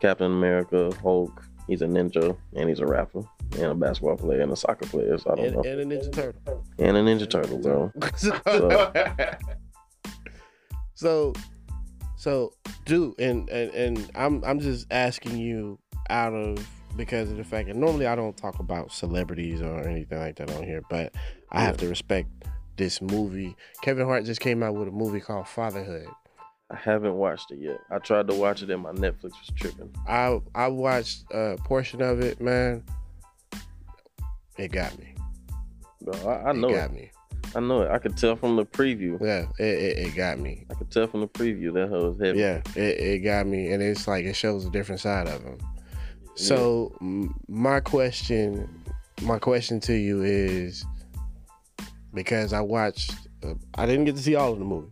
Captain 0.02 0.31
America, 0.31 0.91
Hulk. 1.02 1.41
He's 1.68 1.81
a 1.81 1.85
ninja, 1.88 2.35
and 2.56 2.68
he's 2.68 2.80
a 2.81 2.85
rapper, 2.85 3.22
and 3.55 3.65
a 3.71 3.75
basketball 3.75 4.17
player, 4.17 4.41
and 4.41 4.51
a 4.51 4.55
soccer 4.55 4.85
player. 4.88 5.17
So 5.17 5.31
I 5.31 5.35
don't 5.35 5.45
And, 5.45 5.55
know. 5.55 5.61
and 5.63 5.80
a 5.81 5.85
Ninja 5.97 6.11
Turtle. 6.11 6.63
And 6.80 6.97
a 6.97 7.01
Ninja 7.01 7.30
Turtle, 7.30 7.57
bro. 7.59 7.91
so, 10.95 11.34
so, 12.17 12.53
dude, 12.85 13.19
and, 13.19 13.49
and 13.49 13.71
and 13.73 14.11
I'm 14.15 14.43
I'm 14.43 14.59
just 14.59 14.88
asking 14.91 15.38
you 15.38 15.80
out 16.09 16.34
of 16.34 16.65
because 16.95 17.30
of 17.31 17.38
the 17.38 17.43
fact 17.43 17.67
that 17.67 17.75
normally 17.75 18.05
I 18.05 18.15
don't 18.15 18.38
talk 18.38 18.59
about 18.59 18.91
celebrities 18.91 19.61
or 19.61 19.80
anything 19.88 20.19
like 20.19 20.35
that 20.38 20.51
on 20.51 20.63
here, 20.63 20.81
but 20.89 21.13
I 21.51 21.61
have 21.61 21.77
to 21.77 21.88
respect 21.88 22.30
this 22.77 23.01
movie. 23.01 23.55
Kevin 23.81 24.05
Hart 24.05 24.25
just 24.25 24.41
came 24.41 24.63
out 24.63 24.75
with 24.75 24.88
a 24.88 24.91
movie 24.91 25.19
called 25.19 25.47
Fatherhood. 25.47 26.07
I 26.71 26.75
haven't 26.77 27.13
watched 27.15 27.51
it 27.51 27.59
yet. 27.59 27.77
I 27.91 27.99
tried 27.99 28.27
to 28.30 28.35
watch 28.35 28.63
it, 28.63 28.69
and 28.71 28.81
my 28.81 28.91
Netflix 28.91 29.23
was 29.31 29.51
tripping. 29.55 29.93
I 30.07 30.39
I 30.55 30.67
watched 30.67 31.23
a 31.31 31.57
portion 31.65 32.01
of 32.01 32.19
it, 32.21 32.39
man. 32.41 32.84
It 34.57 34.71
got 34.71 34.97
me. 34.99 35.15
Bro, 36.01 36.13
I, 36.27 36.49
I 36.49 36.51
know 36.53 36.69
it 36.69 36.71
it. 36.71 36.75
got 36.75 36.93
me. 36.93 37.11
I 37.55 37.59
know 37.59 37.81
it. 37.81 37.91
I 37.91 37.99
could 37.99 38.17
tell 38.17 38.35
from 38.35 38.55
the 38.55 38.65
preview. 38.65 39.19
Yeah, 39.21 39.45
it, 39.63 39.77
it, 39.80 39.97
it 40.07 40.15
got 40.15 40.39
me. 40.39 40.65
I 40.71 40.73
could 40.73 40.89
tell 40.89 41.07
from 41.07 41.21
the 41.21 41.27
preview 41.27 41.73
that 41.73 41.89
hoe 41.89 42.09
was 42.09 42.19
heavy. 42.19 42.39
Yeah, 42.39 42.61
it, 42.75 42.99
it 42.99 43.19
got 43.19 43.45
me, 43.45 43.71
and 43.71 43.81
it's 43.81 44.07
like 44.07 44.25
it 44.25 44.35
shows 44.35 44.65
a 44.65 44.69
different 44.69 45.01
side 45.01 45.27
of 45.27 45.43
him. 45.43 45.59
So 46.35 46.95
m- 46.99 47.35
my 47.47 47.80
question, 47.80 48.67
my 49.21 49.38
question 49.38 49.80
to 49.81 49.93
you 49.93 50.23
is, 50.23 50.84
because 52.13 52.53
I 52.53 52.61
watched, 52.61 53.13
uh, 53.43 53.53
I 53.75 53.85
didn't 53.85 54.05
get 54.05 54.15
to 54.15 54.21
see 54.21 54.35
all 54.35 54.53
of 54.53 54.59
the 54.59 54.65
movie, 54.65 54.91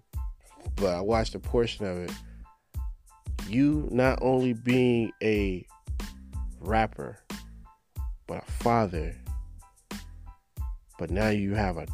but 0.76 0.96
I 0.96 1.02
watched 1.02 1.34
a 1.34 1.40
portion 1.40 1.86
of 1.86 1.98
it. 1.98 2.12
You 3.48 3.88
not 3.92 4.20
only 4.22 4.54
being 4.54 5.12
a 5.24 5.66
rapper, 6.60 7.18
but 8.28 8.44
a 8.48 8.52
father, 8.52 9.16
but 11.02 11.10
now 11.10 11.30
you 11.30 11.56
have 11.56 11.78
a, 11.78 11.88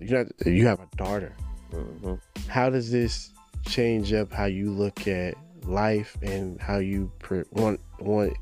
you 0.00 0.16
not, 0.16 0.46
you 0.46 0.66
have 0.66 0.80
a 0.80 0.88
daughter 0.96 1.34
hmm 1.70 2.14
how 2.48 2.70
does 2.70 2.90
this 2.90 3.30
change 3.66 4.12
up 4.12 4.32
how 4.32 4.46
you 4.46 4.70
look 4.70 5.06
at 5.06 5.34
life 5.66 6.16
and 6.22 6.60
how 6.60 6.78
you 6.78 7.10
pre- 7.18 7.44
want 7.50 7.80
want 8.00 8.32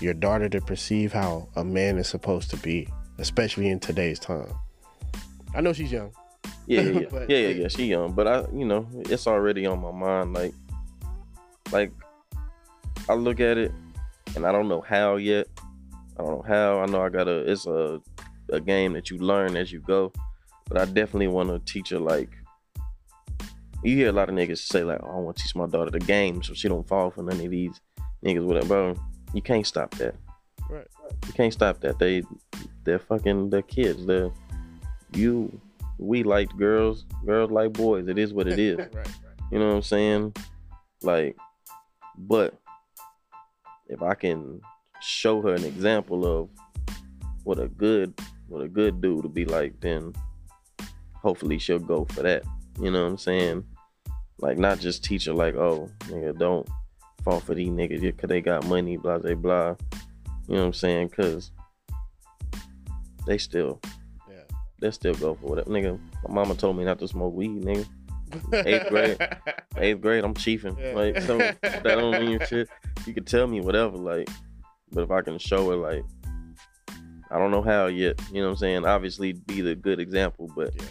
your 0.00 0.14
daughter 0.14 0.48
to 0.48 0.60
perceive 0.60 1.12
how 1.12 1.48
a 1.56 1.64
man 1.64 1.98
is 1.98 2.08
supposed 2.08 2.50
to 2.50 2.56
be, 2.58 2.88
especially 3.18 3.68
in 3.68 3.80
today's 3.80 4.18
time? 4.18 4.52
I 5.54 5.60
know 5.60 5.72
she's 5.72 5.90
young. 5.90 6.12
Yeah, 6.66 6.82
yeah, 6.82 6.90
yeah. 7.00 7.06
But- 7.10 7.30
yeah, 7.30 7.38
yeah, 7.38 7.48
yeah. 7.48 7.68
She 7.68 7.86
young, 7.86 8.12
but 8.12 8.28
I, 8.28 8.44
you 8.52 8.66
know, 8.66 8.86
it's 8.92 9.26
already 9.26 9.66
on 9.66 9.80
my 9.80 9.90
mind. 9.90 10.34
Like, 10.34 10.54
like 11.72 11.90
I 13.08 13.14
look 13.14 13.40
at 13.40 13.56
it, 13.56 13.72
and 14.36 14.46
I 14.46 14.52
don't 14.52 14.68
know 14.68 14.82
how 14.82 15.16
yet. 15.16 15.48
I 16.18 16.22
don't 16.22 16.30
know 16.30 16.44
how. 16.46 16.80
I 16.80 16.86
know 16.86 17.02
I 17.02 17.08
gotta. 17.08 17.50
It's 17.50 17.66
a 17.66 18.00
a 18.50 18.60
game 18.60 18.92
that 18.94 19.10
you 19.10 19.18
learn 19.18 19.56
as 19.56 19.72
you 19.72 19.80
go, 19.80 20.12
but 20.68 20.78
I 20.78 20.84
definitely 20.84 21.28
want 21.28 21.48
to 21.50 21.72
teach 21.72 21.90
her 21.90 21.98
like. 21.98 22.30
You 23.84 23.96
hear 23.96 24.08
a 24.08 24.12
lot 24.12 24.28
of 24.28 24.34
niggas 24.34 24.58
say 24.58 24.82
like, 24.82 25.00
"Oh, 25.02 25.10
I 25.10 25.20
want 25.20 25.36
to 25.36 25.42
teach 25.42 25.54
my 25.54 25.66
daughter 25.66 25.90
the 25.90 26.00
game 26.00 26.42
so 26.42 26.52
she 26.52 26.68
don't 26.68 26.86
fall 26.88 27.10
for 27.10 27.22
none 27.22 27.40
of 27.40 27.50
these 27.50 27.80
niggas." 28.24 28.44
Whatever, 28.44 28.66
bro. 28.66 28.94
You 29.34 29.42
can't 29.42 29.66
stop 29.66 29.94
that. 29.96 30.14
Right. 30.68 30.86
You 31.26 31.32
can't 31.32 31.52
stop 31.52 31.80
that. 31.80 31.98
They, 31.98 32.22
they're 32.84 32.98
fucking. 32.98 33.50
They're 33.50 33.62
kids. 33.62 34.04
They're 34.04 34.30
you. 35.12 35.60
We 35.98 36.22
like 36.22 36.48
girls. 36.56 37.04
Girls 37.24 37.50
like 37.50 37.72
boys. 37.72 38.08
It 38.08 38.18
is 38.18 38.32
what 38.32 38.48
it 38.48 38.58
is. 38.58 38.78
right, 38.78 38.94
right. 38.94 39.08
You 39.52 39.58
know 39.58 39.68
what 39.68 39.76
I'm 39.76 39.82
saying? 39.82 40.34
Like, 41.02 41.36
but 42.16 42.54
if 43.88 44.02
I 44.02 44.14
can 44.14 44.60
show 45.00 45.40
her 45.42 45.54
an 45.54 45.64
example 45.64 46.26
of 46.26 46.48
what 47.44 47.58
a 47.58 47.68
good 47.68 48.18
what 48.48 48.62
a 48.62 48.68
good 48.68 49.00
dude 49.00 49.22
to 49.22 49.28
be 49.28 49.44
like, 49.44 49.80
then 49.80 50.12
hopefully 51.14 51.58
she'll 51.58 51.78
go 51.78 52.04
for 52.06 52.22
that. 52.22 52.42
You 52.80 52.90
know 52.90 53.02
what 53.04 53.10
I'm 53.10 53.18
saying? 53.18 53.64
Like 54.40 54.58
not 54.58 54.78
just 54.78 55.04
teach 55.04 55.26
her 55.26 55.34
like, 55.34 55.54
oh, 55.54 55.90
nigga, 56.04 56.38
don't 56.38 56.68
fall 57.24 57.40
for 57.40 57.54
these 57.54 57.68
niggas 57.70 58.16
cause 58.16 58.28
they 58.28 58.40
got 58.40 58.66
money, 58.66 58.96
blah 58.96 59.18
blah 59.18 59.34
blah. 59.34 59.74
You 60.48 60.54
know 60.54 60.60
what 60.60 60.66
I'm 60.66 60.72
saying? 60.72 61.10
Cause 61.10 61.50
they 63.26 63.36
still 63.38 63.80
Yeah. 64.30 64.44
they 64.80 64.90
still 64.92 65.14
go 65.14 65.34
for 65.34 65.46
whatever. 65.46 65.70
Nigga, 65.70 65.98
my 66.28 66.34
mama 66.34 66.54
told 66.54 66.76
me 66.76 66.84
not 66.84 66.98
to 67.00 67.08
smoke 67.08 67.34
weed, 67.34 67.62
nigga. 67.62 67.86
Eighth 68.66 68.88
grade. 68.88 69.18
Eighth 69.76 70.00
grade, 70.00 70.24
I'm 70.24 70.34
chiefing. 70.34 70.78
Yeah. 70.78 70.92
Like, 70.94 71.20
so 71.22 71.38
that 71.38 71.82
don't 71.84 72.24
mean 72.24 72.38
shit. 72.46 72.68
You 73.06 73.14
can 73.14 73.24
tell 73.24 73.46
me 73.46 73.60
whatever, 73.60 73.96
like, 73.96 74.28
but 74.92 75.02
if 75.02 75.10
I 75.10 75.20
can 75.22 75.38
show 75.38 75.70
her, 75.70 75.76
like, 75.76 76.04
I 77.30 77.38
don't 77.38 77.50
know 77.50 77.62
how 77.62 77.86
yet. 77.86 78.20
You 78.32 78.40
know 78.40 78.48
what 78.48 78.52
I'm 78.52 78.56
saying? 78.58 78.84
Obviously, 78.86 79.32
be 79.32 79.60
the 79.60 79.74
good 79.74 80.00
example, 80.00 80.50
but 80.56 80.74
Yeah. 80.74 80.82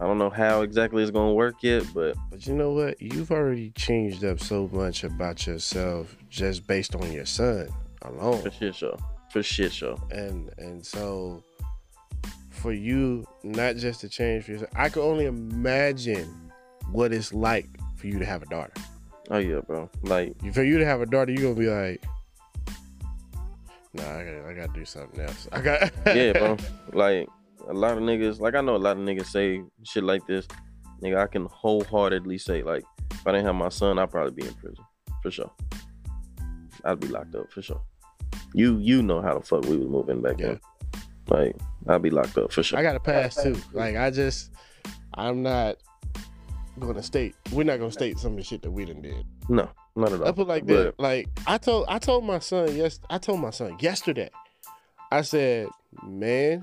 I 0.00 0.06
don't 0.06 0.18
know 0.18 0.30
how 0.30 0.62
exactly 0.62 1.02
it's 1.02 1.10
gonna 1.10 1.32
work 1.34 1.56
yet. 1.62 1.84
But 1.92 2.16
But 2.30 2.46
you 2.46 2.54
know 2.54 2.72
what? 2.72 3.00
You've 3.02 3.30
already 3.32 3.70
changed 3.70 4.24
up 4.24 4.38
so 4.40 4.68
much 4.72 5.02
about 5.04 5.46
yourself 5.46 6.16
just 6.30 6.66
based 6.66 6.94
on 6.94 7.10
your 7.12 7.26
son 7.26 7.68
alone. 8.02 8.42
for 8.42 8.50
shit 8.50 8.74
show, 8.76 8.96
for 9.32 9.42
shit 9.42 9.72
show. 9.72 9.98
and 10.12 10.50
and 10.58 10.86
so 10.86 11.42
for 12.50 12.72
you 12.72 13.24
not 13.44 13.76
just 13.76 14.00
to 14.02 14.08
change 14.08 14.44
for 14.44 14.52
yourself, 14.52 14.70
I 14.76 14.88
can 14.88 15.02
only 15.02 15.26
imagine 15.26 16.28
what 16.92 17.12
it's 17.12 17.32
like 17.34 17.66
for 17.96 18.06
you 18.06 18.18
to 18.20 18.24
have 18.24 18.42
a 18.42 18.46
daughter. 18.46 18.72
Oh 19.30 19.38
yeah, 19.38 19.60
bro. 19.60 19.90
Like, 20.02 20.34
For 20.54 20.62
you 20.64 20.78
to 20.78 20.86
have 20.86 21.00
a 21.02 21.06
daughter, 21.06 21.32
you're 21.32 21.42
gonna 21.42 21.54
be 21.54 21.68
like, 21.68 22.02
Nah, 23.98 24.18
I 24.18 24.24
gotta, 24.24 24.44
I 24.48 24.52
gotta 24.54 24.72
do 24.72 24.84
something 24.84 25.20
else. 25.20 25.48
I 25.52 25.60
got 25.60 25.92
yeah, 26.06 26.32
bro. 26.32 26.56
Like 26.92 27.28
a 27.68 27.74
lot 27.74 27.96
of 27.96 28.02
niggas, 28.02 28.40
like 28.40 28.54
I 28.54 28.60
know 28.60 28.76
a 28.76 28.78
lot 28.78 28.96
of 28.96 29.02
niggas 29.02 29.26
say 29.26 29.62
shit 29.82 30.04
like 30.04 30.26
this. 30.26 30.46
nigga, 31.02 31.18
I 31.18 31.26
can 31.26 31.46
wholeheartedly 31.46 32.38
say 32.38 32.62
like, 32.62 32.84
if 33.10 33.26
I 33.26 33.32
didn't 33.32 33.46
have 33.46 33.54
my 33.54 33.68
son, 33.68 33.98
I'd 33.98 34.10
probably 34.10 34.32
be 34.32 34.46
in 34.46 34.54
prison 34.54 34.84
for 35.22 35.30
sure. 35.30 35.50
I'd 36.84 37.00
be 37.00 37.08
locked 37.08 37.34
up 37.34 37.50
for 37.50 37.62
sure. 37.62 37.82
You 38.54 38.78
you 38.78 39.02
know 39.02 39.20
how 39.20 39.38
the 39.38 39.44
fuck 39.44 39.64
we 39.66 39.76
was 39.76 39.88
moving 39.88 40.22
back 40.22 40.38
then. 40.38 40.60
Like 41.28 41.56
I'd 41.86 42.02
be 42.02 42.10
locked 42.10 42.38
up 42.38 42.52
for 42.52 42.62
sure. 42.62 42.78
I 42.78 42.82
got 42.82 42.96
a 42.96 43.00
pass 43.00 43.42
too. 43.42 43.56
Like 43.72 43.96
I 43.96 44.10
just, 44.10 44.52
I'm 45.14 45.42
not 45.42 45.76
gonna 46.78 47.02
state. 47.02 47.34
We're 47.52 47.64
not 47.64 47.78
gonna 47.78 47.92
state 47.92 48.18
some 48.18 48.32
of 48.32 48.38
the 48.38 48.44
shit 48.44 48.62
that 48.62 48.70
we 48.70 48.84
done 48.84 49.02
did. 49.02 49.26
no, 49.48 49.68
not 49.98 50.12
at 50.12 50.20
all. 50.20 50.28
I 50.28 50.32
put 50.32 50.46
like 50.48 50.66
But- 50.66 50.96
that. 50.96 51.00
Like 51.00 51.28
I 51.46 51.58
told, 51.58 51.86
I 51.88 51.98
told 51.98 52.24
my 52.24 52.38
son 52.38 52.74
yes. 52.76 53.00
I 53.10 53.18
told 53.18 53.40
my 53.40 53.50
son 53.50 53.76
yesterday. 53.80 54.30
I 55.10 55.22
said, 55.22 55.68
man, 56.02 56.62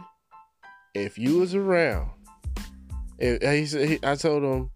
if 0.93 1.17
you 1.17 1.39
was 1.39 1.55
around, 1.55 2.11
if 3.17 3.41
he 3.41 3.65
said, 3.65 3.89
he, 3.89 3.99
I 4.03 4.15
told 4.15 4.43
him, 4.43 4.69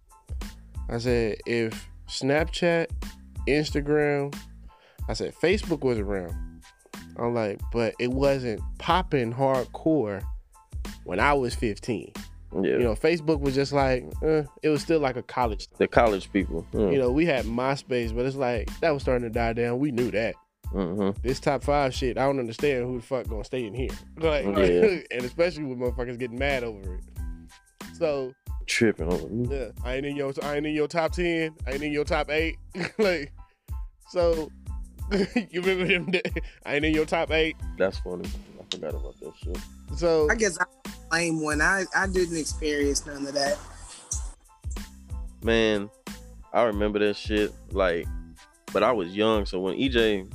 I 0.89 0.97
said 0.97 1.37
if 1.45 1.87
Snapchat, 2.07 2.87
Instagram, 3.47 4.35
I 5.07 5.13
said 5.13 5.33
Facebook 5.35 5.81
was 5.81 5.99
around. 5.99 6.33
I'm 7.17 7.33
like, 7.35 7.59
but 7.73 7.93
it 7.99 8.11
wasn't 8.11 8.61
popping 8.79 9.33
hardcore 9.33 10.23
when 11.03 11.19
I 11.19 11.33
was 11.33 11.53
15. 11.53 12.13
Yeah, 12.53 12.61
You 12.73 12.79
know, 12.79 12.95
Facebook 12.95 13.39
was 13.41 13.53
just 13.55 13.71
like, 13.73 14.05
eh, 14.23 14.43
it 14.63 14.69
was 14.69 14.81
still 14.81 14.99
like 14.99 15.15
a 15.17 15.23
college 15.23 15.67
the 15.77 15.87
college 15.87 16.31
people. 16.33 16.65
you 16.73 16.97
know, 16.97 17.11
we 17.11 17.25
had 17.25 17.45
MySpace, 17.45 18.15
but 18.15 18.25
it's 18.25 18.35
like 18.35 18.69
that 18.81 18.91
was 18.91 19.01
starting 19.03 19.23
to 19.27 19.33
die 19.33 19.53
down. 19.53 19.79
We 19.79 19.91
knew 19.91 20.09
that. 20.11 20.35
hmm 20.71 21.11
This 21.21 21.39
top 21.39 21.63
five 21.63 21.93
shit, 21.93 22.17
I 22.17 22.25
don't 22.25 22.39
understand 22.39 22.85
who 22.85 22.97
the 22.99 23.05
fuck 23.05 23.27
gonna 23.27 23.43
stay 23.43 23.65
in 23.65 23.73
here. 23.73 23.89
Like, 24.17 24.45
Yeah. 24.45 24.99
and 25.11 25.23
especially 25.25 25.63
with 25.65 25.77
motherfuckers 25.79 26.17
getting 26.19 26.39
mad 26.39 26.63
over 26.63 26.95
it. 26.95 27.01
So 27.97 28.33
tripping 28.65 29.11
over. 29.11 29.27
me. 29.27 29.47
yeah, 29.55 29.69
I 29.83 29.95
ain't 29.95 30.05
in 30.05 30.15
your, 30.15 30.33
I 30.43 30.55
ain't 30.57 30.65
in 30.65 30.73
your 30.73 30.87
top 30.87 31.11
ten. 31.13 31.55
I 31.67 31.71
ain't 31.73 31.83
in 31.83 31.91
your 31.91 32.05
top 32.05 32.29
eight. 32.29 32.57
like, 32.97 33.31
so 34.09 34.51
you 35.49 35.61
remember 35.61 35.85
them? 35.87 36.05
da- 36.11 36.41
I 36.65 36.75
ain't 36.75 36.85
in 36.85 36.93
your 36.93 37.05
top 37.05 37.31
eight. 37.31 37.55
That's 37.77 37.97
funny. 37.99 38.27
I 38.59 38.63
forgot 38.75 38.93
about 38.95 39.19
that 39.19 39.33
shit. 39.43 39.57
So 39.95 40.29
I 40.29 40.35
guess 40.35 40.57
I 40.59 40.65
blame 41.09 41.41
one. 41.41 41.61
I 41.61 41.85
I 41.95 42.07
didn't 42.07 42.37
experience 42.37 43.05
none 43.05 43.25
of 43.25 43.33
that. 43.33 43.57
Man, 45.43 45.89
I 46.53 46.63
remember 46.63 46.99
that 46.99 47.15
shit. 47.15 47.53
Like, 47.71 48.05
but 48.73 48.83
I 48.83 48.91
was 48.91 49.15
young, 49.15 49.45
so 49.45 49.59
when 49.59 49.75
EJ 49.75 50.31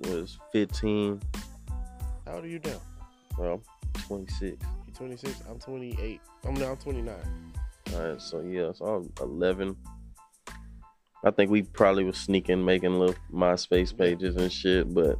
was 0.00 0.38
15, 0.52 1.20
how 2.26 2.34
old 2.34 2.44
are 2.44 2.48
you 2.48 2.60
now? 2.64 2.80
well, 3.38 3.60
26. 4.06 4.56
You 4.86 4.94
26. 4.94 5.42
I'm 5.48 5.58
28. 5.58 6.20
I'm 6.44 6.54
now 6.54 6.74
29. 6.74 7.14
All 7.94 8.00
right, 8.00 8.20
so 8.20 8.40
yeah, 8.40 8.72
so 8.72 8.86
I 8.86 8.96
was 8.96 9.08
11. 9.20 9.76
I 11.24 11.30
think 11.30 11.50
we 11.50 11.62
probably 11.62 12.04
was 12.04 12.18
sneaking, 12.18 12.64
making 12.64 12.98
little 12.98 13.16
MySpace 13.32 13.96
pages 13.96 14.36
and 14.36 14.52
shit, 14.52 14.92
but 14.92 15.18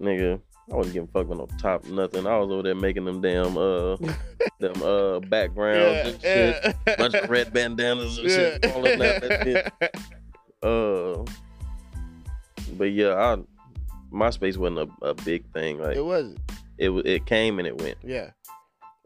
nigga, 0.00 0.40
I 0.70 0.74
wasn't 0.76 0.94
giving 0.94 1.08
fuck 1.08 1.28
with 1.28 1.38
no 1.38 1.48
top 1.58 1.84
nothing. 1.86 2.26
I 2.26 2.36
was 2.38 2.50
over 2.50 2.62
there 2.62 2.74
making 2.74 3.04
them 3.06 3.20
damn 3.20 3.56
uh 3.56 3.96
them 4.60 4.82
uh 4.82 5.20
backgrounds 5.20 6.10
and 6.14 6.20
shit. 6.22 6.76
Bunch 6.98 7.14
of 7.14 7.30
red 7.30 7.52
bandanas 7.52 8.18
and 8.18 8.30
shit 8.30 8.66
falling 8.66 8.92
out 8.94 8.98
that 9.22 9.40
shit. 9.82 10.02
Uh, 10.62 11.24
but 12.76 12.92
yeah, 12.92 13.14
I 13.14 13.36
MySpace 14.12 14.56
wasn't 14.56 14.90
a, 15.02 15.06
a 15.06 15.14
big 15.14 15.50
thing. 15.52 15.80
Like 15.80 15.96
It 15.96 16.04
wasn't. 16.04 16.38
it 16.76 16.90
it 17.06 17.26
came 17.26 17.58
and 17.58 17.66
it 17.66 17.78
went. 17.80 17.96
Yeah. 18.02 18.30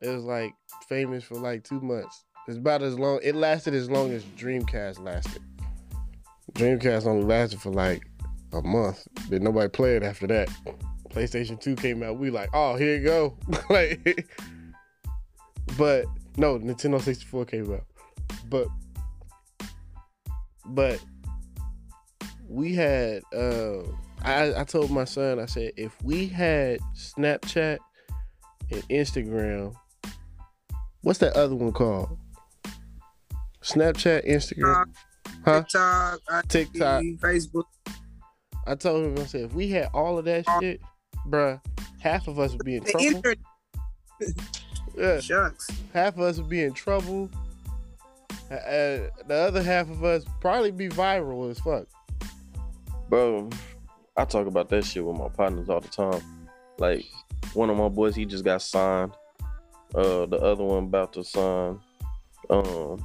It 0.00 0.08
was 0.08 0.24
like 0.24 0.52
famous 0.88 1.22
for 1.22 1.34
like 1.36 1.62
two 1.62 1.80
months. 1.80 2.24
It's 2.48 2.56
about 2.58 2.82
as 2.82 2.98
long 2.98 3.20
it 3.22 3.36
lasted 3.36 3.72
as 3.74 3.88
long 3.88 4.10
as 4.10 4.24
Dreamcast 4.36 4.98
lasted. 5.04 5.42
Dreamcast 6.54 7.06
only 7.06 7.24
lasted 7.24 7.60
for 7.60 7.70
like 7.70 8.02
a 8.52 8.60
month. 8.62 9.06
Then 9.28 9.44
nobody 9.44 9.68
played 9.68 10.02
it 10.02 10.02
after 10.02 10.26
that. 10.26 10.50
PlayStation 11.12 11.60
2 11.60 11.76
came 11.76 12.02
out, 12.02 12.18
we 12.18 12.30
like, 12.30 12.50
oh 12.52 12.76
here 12.76 12.96
you 12.96 13.04
go. 13.04 13.36
like 13.70 14.28
but 15.76 16.06
no, 16.36 16.58
Nintendo 16.58 17.00
64 17.00 17.44
came 17.46 17.72
out. 17.72 17.84
But 18.48 18.68
but 20.66 21.00
we 22.48 22.74
had 22.74 23.22
uh 23.34 23.82
I, 24.24 24.60
I 24.60 24.64
told 24.64 24.90
my 24.90 25.04
son, 25.04 25.40
I 25.40 25.46
said, 25.46 25.72
if 25.76 26.00
we 26.02 26.28
had 26.28 26.78
Snapchat 26.94 27.78
and 28.72 28.88
Instagram. 28.88 29.74
What's 31.02 31.18
that 31.20 31.34
other 31.34 31.54
one 31.54 31.72
called? 31.72 32.18
Snapchat, 33.62 34.28
Instagram, 34.28 34.86
huh? 35.44 35.62
TikTok, 35.62 36.48
TikTok. 36.48 37.02
Facebook. 37.18 37.64
I 38.66 38.74
told 38.74 39.04
him, 39.06 39.22
I 39.22 39.26
said, 39.26 39.42
if 39.42 39.54
we 39.54 39.68
had 39.68 39.88
all 39.92 40.18
of 40.18 40.24
that 40.24 40.44
shit, 40.60 40.80
bruh, 41.28 41.60
half 42.00 42.28
of 42.28 42.38
us 42.38 42.52
would 42.52 42.64
be 42.64 42.76
in 42.76 42.84
trouble. 42.84 43.06
internet 43.06 43.38
Yeah, 44.96 45.20
shucks. 45.20 45.68
half 45.94 46.14
of 46.14 46.20
us 46.20 46.38
would 46.38 46.48
be 46.48 46.62
in 46.62 46.72
trouble. 46.72 47.30
Uh, 48.50 48.54
uh, 48.54 49.08
the 49.26 49.34
other 49.34 49.62
half 49.62 49.88
of 49.88 50.04
us 50.04 50.24
probably 50.40 50.70
be 50.70 50.88
viral 50.88 51.50
as 51.50 51.58
fuck. 51.60 51.86
Bro, 53.08 53.50
I 54.16 54.24
talk 54.24 54.46
about 54.46 54.68
that 54.70 54.84
shit 54.84 55.04
with 55.04 55.16
my 55.16 55.28
partners 55.28 55.68
all 55.68 55.80
the 55.80 55.88
time. 55.88 56.20
Like 56.78 57.04
one 57.54 57.70
of 57.70 57.76
my 57.76 57.88
boys, 57.88 58.14
he 58.14 58.24
just 58.26 58.44
got 58.44 58.62
signed. 58.62 59.12
Uh, 59.94 60.26
the 60.26 60.38
other 60.38 60.64
one 60.64 60.84
about 60.84 61.12
to 61.14 61.24
sign. 61.24 61.78
Um, 62.50 63.02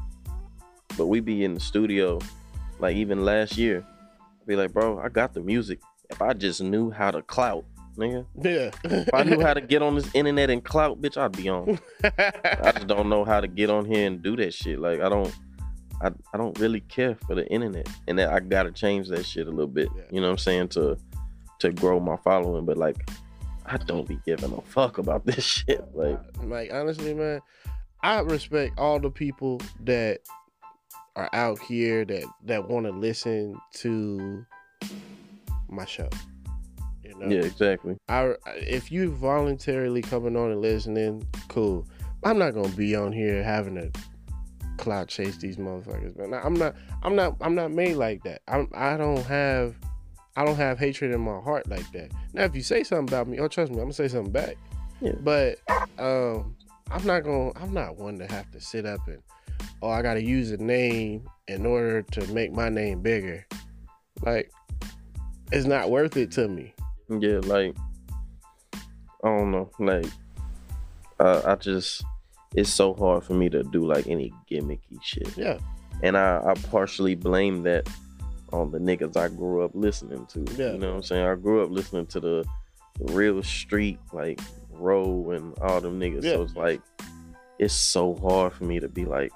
but 0.98 1.07
we 1.07 1.19
be 1.19 1.44
in 1.44 1.53
the 1.53 1.60
studio, 1.60 2.19
like 2.80 2.95
even 2.95 3.23
last 3.23 3.57
year. 3.57 3.85
Be 4.45 4.56
like, 4.56 4.72
bro, 4.72 4.99
I 4.99 5.10
got 5.10 5.34
the 5.34 5.41
music. 5.41 5.80
If 6.10 6.22
I 6.22 6.34
just 6.34 6.61
knew 6.61 6.89
how 6.89 7.11
to 7.11 7.22
clout, 7.22 7.65
nigga. 7.98 8.26
Yeah. 8.41 8.72
If 8.84 9.14
I 9.14 9.24
knew 9.24 9.41
how 9.41 9.53
to 9.53 9.61
get 9.61 9.82
on 9.82 9.95
this 9.95 10.10
internet 10.14 10.49
and 10.49 10.64
clout, 10.64 11.02
bitch, 11.02 11.18
I'd 11.18 11.36
be 11.36 11.49
on. 11.49 11.80
I 12.03 12.72
just 12.74 12.88
don't 12.88 13.10
know 13.10 13.26
how 13.26 13.41
to 13.41 13.48
get 13.48 13.69
on 13.69 13.86
here 13.86 14.07
and 14.07 14.22
do 14.22 14.36
that 14.38 14.53
shit. 14.53 14.80
Like 14.80 15.02
I 15.02 15.10
don't, 15.10 15.34
I, 16.02 16.11
I 16.34 16.38
don't 16.38 16.57
really 16.60 16.82
care 16.82 17.15
for 17.28 17.36
the 17.36 17.48
internet, 17.48 17.90
and 18.07 18.18
that 18.19 18.32
I 18.32 18.40
gotta 18.40 18.72
change 18.72 19.10
that 19.10 19.26
shit 19.26 19.48
a 19.48 19.52
little 19.52 19.68
bit. 19.68 19.90
Yeah. 19.95 20.03
You 20.11 20.22
know 20.22 20.28
what 20.28 20.34
I'm 20.34 20.38
saying 20.38 20.69
to, 20.69 20.98
to 21.60 21.72
grow 21.72 21.99
my 21.99 22.18
following. 22.18 22.65
But 22.65 22.78
like, 22.78 23.10
I 23.65 23.78
don't 23.78 24.07
be 24.07 24.19
giving 24.26 24.53
a 24.53 24.61
fuck 24.61 24.98
about 24.98 25.26
this 25.26 25.44
shit. 25.44 25.84
Like, 25.94 26.19
like 26.44 26.72
honestly, 26.72 27.14
man, 27.14 27.41
I 28.02 28.19
respect 28.19 28.78
all 28.78 28.99
the 28.99 29.11
people 29.11 29.60
that 29.84 30.19
are 31.15 31.30
out 31.34 31.60
here 31.60 32.06
that 32.06 32.24
that 32.45 32.69
want 32.69 32.86
to 32.86 32.91
listen 32.91 33.60
to 33.74 34.45
my 35.69 35.86
show. 35.86 36.10
You 37.19 37.26
know, 37.26 37.35
yeah, 37.35 37.41
exactly. 37.41 37.98
I 38.10 38.35
if 38.45 38.91
you 38.91 39.11
voluntarily 39.11 40.02
coming 40.02 40.35
on 40.35 40.52
and 40.52 40.61
listening, 40.61 41.27
cool. 41.48 41.88
I'm 42.23 42.38
not 42.38 42.53
gonna 42.53 42.69
be 42.69 42.95
on 42.95 43.11
here 43.11 43.44
having 43.44 43.76
to 43.76 43.91
cloud 44.77 45.07
chase 45.07 45.38
these 45.38 45.57
motherfuckers, 45.57 46.15
man. 46.18 46.39
I'm 46.41 46.53
not. 46.53 46.76
I'm 47.03 47.15
not. 47.15 47.35
I'm 47.41 47.56
not 47.56 47.72
made 47.72 47.95
like 47.95 48.23
that. 48.23 48.41
I'm. 48.48 48.69
I 48.73 48.98
don't 48.98 49.26
have. 49.26 49.76
I 50.35 50.45
don't 50.45 50.56
have 50.56 50.77
hatred 50.77 51.11
in 51.11 51.22
my 51.22 51.39
heart 51.39 51.68
like 51.68 51.91
that. 51.94 52.11
Now, 52.34 52.44
if 52.44 52.56
you 52.56 52.61
say 52.61 52.84
something 52.84 53.11
about 53.11 53.27
me, 53.27 53.39
oh, 53.39 53.48
trust 53.48 53.72
me, 53.72 53.77
I'm 53.77 53.85
gonna 53.85 53.94
say 53.94 54.07
something 54.07 54.31
back. 54.31 54.56
Yeah. 55.02 55.14
But 55.19 55.57
um, 55.98 56.56
I'm 56.91 57.06
not 57.06 57.23
gonna. 57.23 57.52
I'm 57.56 57.73
not 57.73 57.98
one 57.98 58.19
to 58.19 58.27
have 58.27 58.49
to 58.52 58.61
sit 58.61 58.85
up 58.85 59.07
and. 59.07 59.22
Oh, 59.81 59.89
I 59.89 60.02
gotta 60.02 60.23
use 60.23 60.52
a 60.52 60.57
name 60.57 61.27
in 61.48 61.65
order 61.65 62.02
to 62.02 62.34
make 62.34 62.52
my 62.52 62.69
name 62.69 63.02
bigger. 63.02 63.45
Like, 64.22 64.52
it's 65.52 65.65
not 65.65 65.89
worth 65.89 66.18
it 66.18 66.31
to 66.31 66.48
me. 66.48 66.73
Yeah, 67.09 67.39
like 67.43 67.75
I 69.23 69.27
don't 69.27 69.51
know, 69.51 69.69
like 69.79 70.05
uh, 71.19 71.41
I 71.45 71.55
just 71.55 72.03
it's 72.55 72.69
so 72.69 72.93
hard 72.93 73.23
for 73.23 73.34
me 73.34 73.49
to 73.49 73.63
do 73.63 73.85
like 73.85 74.07
any 74.07 74.34
gimmicky 74.49 75.01
shit. 75.01 75.35
Yeah. 75.38 75.59
and 76.03 76.17
I, 76.17 76.41
I 76.45 76.53
partially 76.69 77.15
blame 77.15 77.63
that 77.63 77.89
on 78.53 78.71
the 78.71 78.79
niggas 78.79 79.17
I 79.17 79.27
grew 79.27 79.63
up 79.63 79.71
listening 79.73 80.25
to. 80.27 80.45
Yeah. 80.55 80.73
You 80.73 80.77
know 80.77 80.89
what 80.89 80.95
I'm 80.97 81.03
saying? 81.03 81.25
I 81.25 81.35
grew 81.35 81.63
up 81.63 81.71
listening 81.71 82.05
to 82.07 82.19
the 82.19 82.45
real 82.99 83.41
street, 83.43 83.99
like 84.13 84.39
Row 84.71 85.31
and 85.31 85.57
all 85.59 85.81
them 85.81 85.99
niggas. 85.99 86.23
Yeah. 86.23 86.34
So 86.34 86.41
it's 86.43 86.55
like 86.55 86.81
it's 87.59 87.73
so 87.73 88.15
hard 88.15 88.53
for 88.53 88.63
me 88.65 88.79
to 88.79 88.88
be 88.88 89.05
like, 89.05 89.31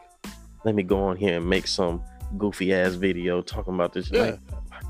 let 0.64 0.76
me 0.76 0.84
go 0.84 1.04
on 1.04 1.18
here 1.18 1.38
and 1.38 1.50
make 1.50 1.68
some 1.68 2.04
goofy 2.38 2.74
ass 2.74 2.94
video 2.94 3.42
talking 3.42 3.74
about 3.74 3.94
this. 3.94 4.10
Yeah. 4.12 4.22
Like, 4.22 4.40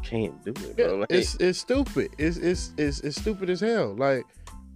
can't 0.03 0.43
do 0.43 0.51
it, 0.51 0.75
bro. 0.77 0.95
Like, 0.97 1.11
it's 1.11 1.35
it's 1.35 1.59
stupid. 1.59 2.11
It's 2.17 2.37
it's 2.37 2.73
it's 2.77 2.99
it's 3.01 3.19
stupid 3.19 3.49
as 3.49 3.59
hell. 3.59 3.95
Like 3.95 4.25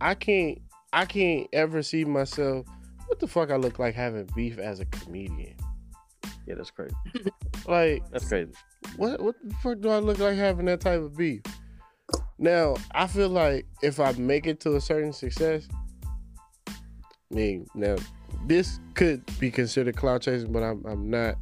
I 0.01 0.13
can't 0.15 0.59
I 0.93 1.05
can't 1.05 1.47
ever 1.53 1.81
see 1.83 2.05
myself. 2.05 2.65
What 3.07 3.19
the 3.19 3.27
fuck 3.27 3.51
I 3.51 3.55
look 3.57 3.77
like 3.79 3.93
having 3.95 4.27
beef 4.35 4.57
as 4.57 4.79
a 4.79 4.85
comedian? 4.85 5.55
yeah, 6.47 6.55
that's 6.55 6.71
crazy. 6.71 6.95
Like 7.67 8.03
That's 8.11 8.27
crazy. 8.27 8.51
what 8.95 9.19
what 9.21 9.35
the 9.43 9.55
fuck 9.55 9.79
do 9.81 9.89
I 9.89 9.97
look 9.97 10.19
like 10.19 10.35
having 10.35 10.65
that 10.67 10.81
type 10.81 11.01
of 11.01 11.17
beef? 11.17 11.41
Now 12.37 12.75
I 12.91 13.07
feel 13.07 13.29
like 13.29 13.65
if 13.81 13.99
I 13.99 14.11
make 14.13 14.45
it 14.45 14.59
to 14.61 14.75
a 14.75 14.81
certain 14.81 15.13
success, 15.13 15.67
I 16.67 16.73
mean 17.31 17.65
now 17.73 17.95
this 18.45 18.79
could 18.93 19.23
be 19.39 19.49
considered 19.49 19.95
cloud 19.97 20.21
chasing, 20.21 20.51
but 20.51 20.61
I'm 20.61 20.85
I'm 20.85 21.09
not. 21.09 21.37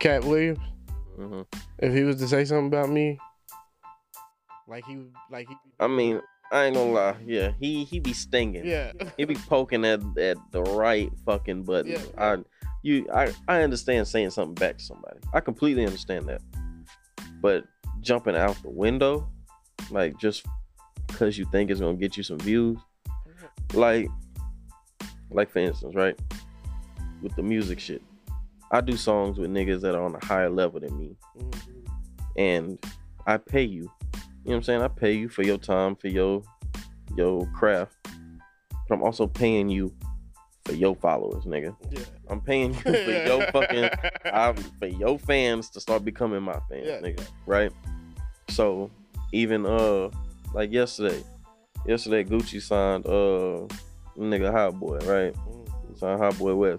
Katt 0.00 0.24
Williams, 0.24 0.58
hmm 1.18 1.42
if 1.80 1.92
he 1.92 2.02
was 2.04 2.16
to 2.16 2.28
say 2.28 2.44
something 2.44 2.66
about 2.68 2.88
me, 2.90 3.18
like 4.68 4.84
he 4.84 4.96
would- 4.96 5.12
like 5.30 5.48
he. 5.48 5.54
I 5.80 5.86
mean, 5.88 6.20
I 6.52 6.64
ain't 6.64 6.76
gonna 6.76 6.92
lie. 6.92 7.16
Yeah, 7.26 7.52
he 7.58 7.84
he 7.84 7.98
be 8.00 8.12
stinging. 8.12 8.64
Yeah. 8.64 8.92
He 9.16 9.24
be 9.24 9.34
poking 9.34 9.84
at 9.84 10.00
at 10.18 10.36
the 10.52 10.62
right 10.62 11.10
fucking 11.26 11.64
button. 11.64 11.92
Yeah. 11.92 12.00
I 12.16 12.36
you 12.82 13.06
I 13.12 13.32
I 13.48 13.62
understand 13.62 14.06
saying 14.08 14.30
something 14.30 14.54
back 14.54 14.78
to 14.78 14.84
somebody. 14.84 15.18
I 15.34 15.40
completely 15.40 15.84
understand 15.84 16.26
that. 16.28 16.40
But 17.40 17.64
jumping 18.00 18.36
out 18.36 18.56
the 18.62 18.70
window, 18.70 19.28
like 19.90 20.16
just 20.18 20.46
because 21.08 21.36
you 21.36 21.46
think 21.50 21.70
it's 21.70 21.80
gonna 21.80 21.96
get 21.96 22.16
you 22.16 22.22
some 22.22 22.38
views, 22.38 22.78
like 23.74 24.08
like 25.30 25.50
for 25.50 25.58
instance, 25.58 25.94
right? 25.94 26.18
With 27.22 27.34
the 27.34 27.42
music 27.42 27.80
shit. 27.80 28.02
I 28.70 28.80
do 28.80 28.96
songs 28.96 29.38
with 29.38 29.50
niggas 29.50 29.80
that 29.80 29.94
are 29.94 30.02
on 30.02 30.14
a 30.14 30.24
higher 30.24 30.50
level 30.50 30.80
than 30.80 30.96
me. 30.98 31.16
Mhm. 31.36 31.88
And 32.36 32.78
I 33.26 33.36
pay 33.38 33.62
you. 33.62 33.82
You 33.82 33.84
know 33.84 33.90
what 34.44 34.54
I'm 34.56 34.62
saying? 34.62 34.82
I 34.82 34.88
pay 34.88 35.12
you 35.12 35.28
for 35.28 35.42
your 35.42 35.58
time, 35.58 35.96
for 35.96 36.08
your 36.08 36.42
your 37.16 37.46
craft. 37.54 37.96
But 38.88 38.94
I'm 38.94 39.02
also 39.02 39.26
paying 39.26 39.68
you 39.68 39.92
for 40.64 40.74
your 40.74 40.94
followers, 40.96 41.44
nigga. 41.44 41.74
Yeah. 41.90 42.00
I'm 42.28 42.40
paying 42.40 42.74
you 42.74 42.80
for 42.80 42.90
your 43.26 43.42
fucking 43.52 43.90
I'm 44.24 44.56
for 44.56 44.86
your 44.86 45.18
fans 45.18 45.70
to 45.70 45.80
start 45.80 46.04
becoming 46.04 46.42
my 46.42 46.60
fans, 46.70 46.86
Yeah. 46.86 47.00
nigga. 47.00 47.26
Right? 47.46 47.72
So 48.50 48.90
even 49.32 49.66
uh 49.66 50.10
like 50.54 50.72
yesterday, 50.72 51.22
yesterday 51.86 52.24
Gucci 52.24 52.60
signed 52.62 53.06
uh 53.06 53.66
nigga 54.18 54.50
Hot 54.52 54.78
Boy, 54.78 54.98
right? 55.04 55.34
He 55.90 55.98
signed 55.98 56.20
Hotboy 56.20 56.56
Wes. 56.56 56.78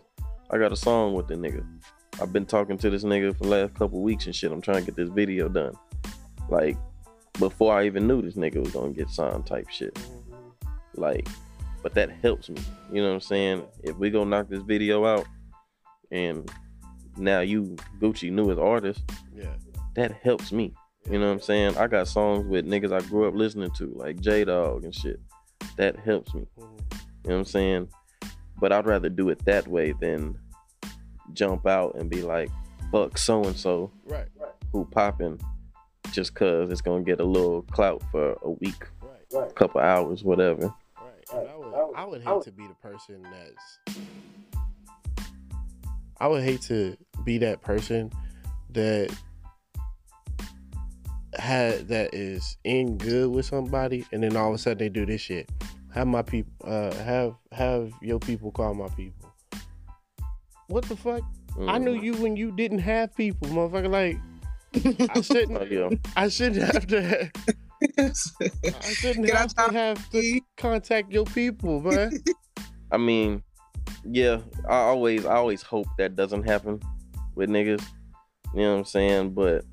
I 0.51 0.57
got 0.57 0.71
a 0.71 0.75
song 0.75 1.13
with 1.13 1.27
the 1.27 1.35
nigga. 1.35 1.65
I've 2.21 2.33
been 2.33 2.45
talking 2.45 2.77
to 2.79 2.89
this 2.89 3.03
nigga 3.03 3.35
for 3.37 3.43
the 3.43 3.49
last 3.49 3.75
couple 3.75 4.01
weeks 4.01 4.25
and 4.25 4.35
shit. 4.35 4.51
I'm 4.51 4.61
trying 4.61 4.79
to 4.79 4.85
get 4.85 4.95
this 4.95 5.09
video 5.09 5.47
done. 5.47 5.73
Like 6.49 6.77
before 7.39 7.73
I 7.77 7.85
even 7.85 8.07
knew 8.07 8.21
this 8.21 8.35
nigga 8.35 8.57
was 8.57 8.71
gonna 8.71 8.91
get 8.91 9.09
signed 9.09 9.45
type 9.45 9.69
shit. 9.69 9.97
Like, 10.95 11.27
but 11.83 11.93
that 11.93 12.11
helps 12.21 12.49
me. 12.49 12.61
You 12.91 13.01
know 13.01 13.09
what 13.09 13.13
I'm 13.15 13.21
saying? 13.21 13.63
If 13.83 13.95
we 13.97 14.09
go 14.09 14.23
knock 14.23 14.49
this 14.49 14.61
video 14.63 15.05
out 15.05 15.25
and 16.11 16.49
now 17.15 17.39
you 17.41 17.75
Gucci 17.99 18.31
newest 18.31 18.59
artist, 18.59 19.01
Yeah. 19.33 19.55
that 19.95 20.11
helps 20.23 20.51
me. 20.51 20.73
You 21.09 21.19
know 21.19 21.27
what 21.27 21.33
I'm 21.33 21.41
saying? 21.41 21.77
I 21.77 21.87
got 21.87 22.07
songs 22.07 22.45
with 22.47 22.65
niggas 22.67 22.91
I 22.91 23.07
grew 23.07 23.27
up 23.27 23.33
listening 23.35 23.71
to, 23.77 23.93
like 23.95 24.19
J-Dawg 24.19 24.83
and 24.83 24.93
shit. 24.93 25.19
That 25.77 25.95
helps 25.97 26.33
me. 26.33 26.45
Mhm. 26.57 26.59
You 26.59 26.65
know 26.65 26.75
what 27.23 27.33
I'm 27.35 27.45
saying? 27.45 27.87
But 28.59 28.71
I'd 28.71 28.85
rather 28.85 29.09
do 29.09 29.29
it 29.29 29.43
that 29.45 29.67
way 29.67 29.93
than 29.93 30.37
jump 31.33 31.65
out 31.67 31.95
and 31.95 32.09
be 32.09 32.21
like, 32.21 32.49
fuck 32.91 33.17
so 33.17 33.43
and 33.43 33.55
so 33.55 33.91
Right. 34.05 34.27
who 34.71 34.85
popping 34.85 35.39
just 36.11 36.33
cause 36.33 36.71
it's 36.71 36.81
gonna 36.81 37.03
get 37.03 37.19
a 37.19 37.23
little 37.25 37.61
clout 37.63 38.01
for 38.11 38.35
a 38.41 38.49
week, 38.49 38.87
Right. 39.31 39.55
couple 39.55 39.79
hours, 39.79 40.23
whatever. 40.23 40.73
Right. 40.99 41.25
And 41.33 41.47
I 41.47 41.55
would, 41.55 41.95
I 41.95 42.05
would 42.05 42.21
hate 42.23 42.41
to 42.43 42.51
be 42.51 42.65
the 42.67 42.73
person 42.75 43.21
that's. 43.31 43.99
I 46.19 46.27
would 46.27 46.43
hate 46.43 46.61
to 46.63 46.97
be 47.23 47.37
that 47.37 47.61
person 47.61 48.11
that 48.71 49.15
had 51.35 51.87
that 51.89 52.13
is 52.13 52.57
in 52.63 52.97
good 52.97 53.29
with 53.29 53.45
somebody, 53.45 54.05
and 54.11 54.23
then 54.23 54.35
all 54.35 54.49
of 54.49 54.55
a 54.55 54.57
sudden 54.57 54.79
they 54.79 54.89
do 54.89 55.05
this 55.05 55.21
shit. 55.21 55.49
Have 55.99 56.07
my 56.07 56.21
people, 56.21 56.53
uh, 56.63 56.93
have 57.03 57.35
have 57.51 57.91
your 58.01 58.19
people 58.19 58.51
call 58.53 58.73
my 58.73 58.87
people. 58.95 59.33
What 60.67 60.85
the 60.85 60.95
fuck? 60.95 61.23
I 61.67 61.77
knew 61.77 61.93
Mm. 61.99 62.03
you 62.03 62.13
when 62.23 62.37
you 62.37 62.53
didn't 62.53 62.79
have 62.79 63.13
people, 63.17 63.49
motherfucker. 63.49 63.89
Like 63.89 64.17
I 65.09 65.19
shouldn't. 65.29 65.57
Oh, 65.59 65.65
yeah. 65.65 65.89
I 66.15 66.29
shouldn't 66.29 66.63
have 66.73 66.87
to. 66.87 67.29
I 67.99 68.93
shouldn't 68.93 69.25
Can 69.27 69.35
I 69.35 69.39
have 69.41 69.53
to 69.55 69.73
have 69.73 70.09
to 70.11 70.41
contact 70.55 71.11
your 71.11 71.25
people, 71.25 71.81
man. 71.81 72.11
I 72.93 72.97
mean, 72.97 73.43
yeah, 74.05 74.39
I 74.69 74.77
always 74.77 75.25
I 75.25 75.35
always 75.35 75.61
hope 75.63 75.87
that 75.97 76.15
doesn't 76.15 76.43
happen 76.43 76.79
with 77.35 77.49
niggas. 77.49 77.83
You 78.55 78.61
know 78.61 78.71
what 78.71 78.77
I'm 78.79 78.85
saying? 78.85 79.33
But 79.33 79.65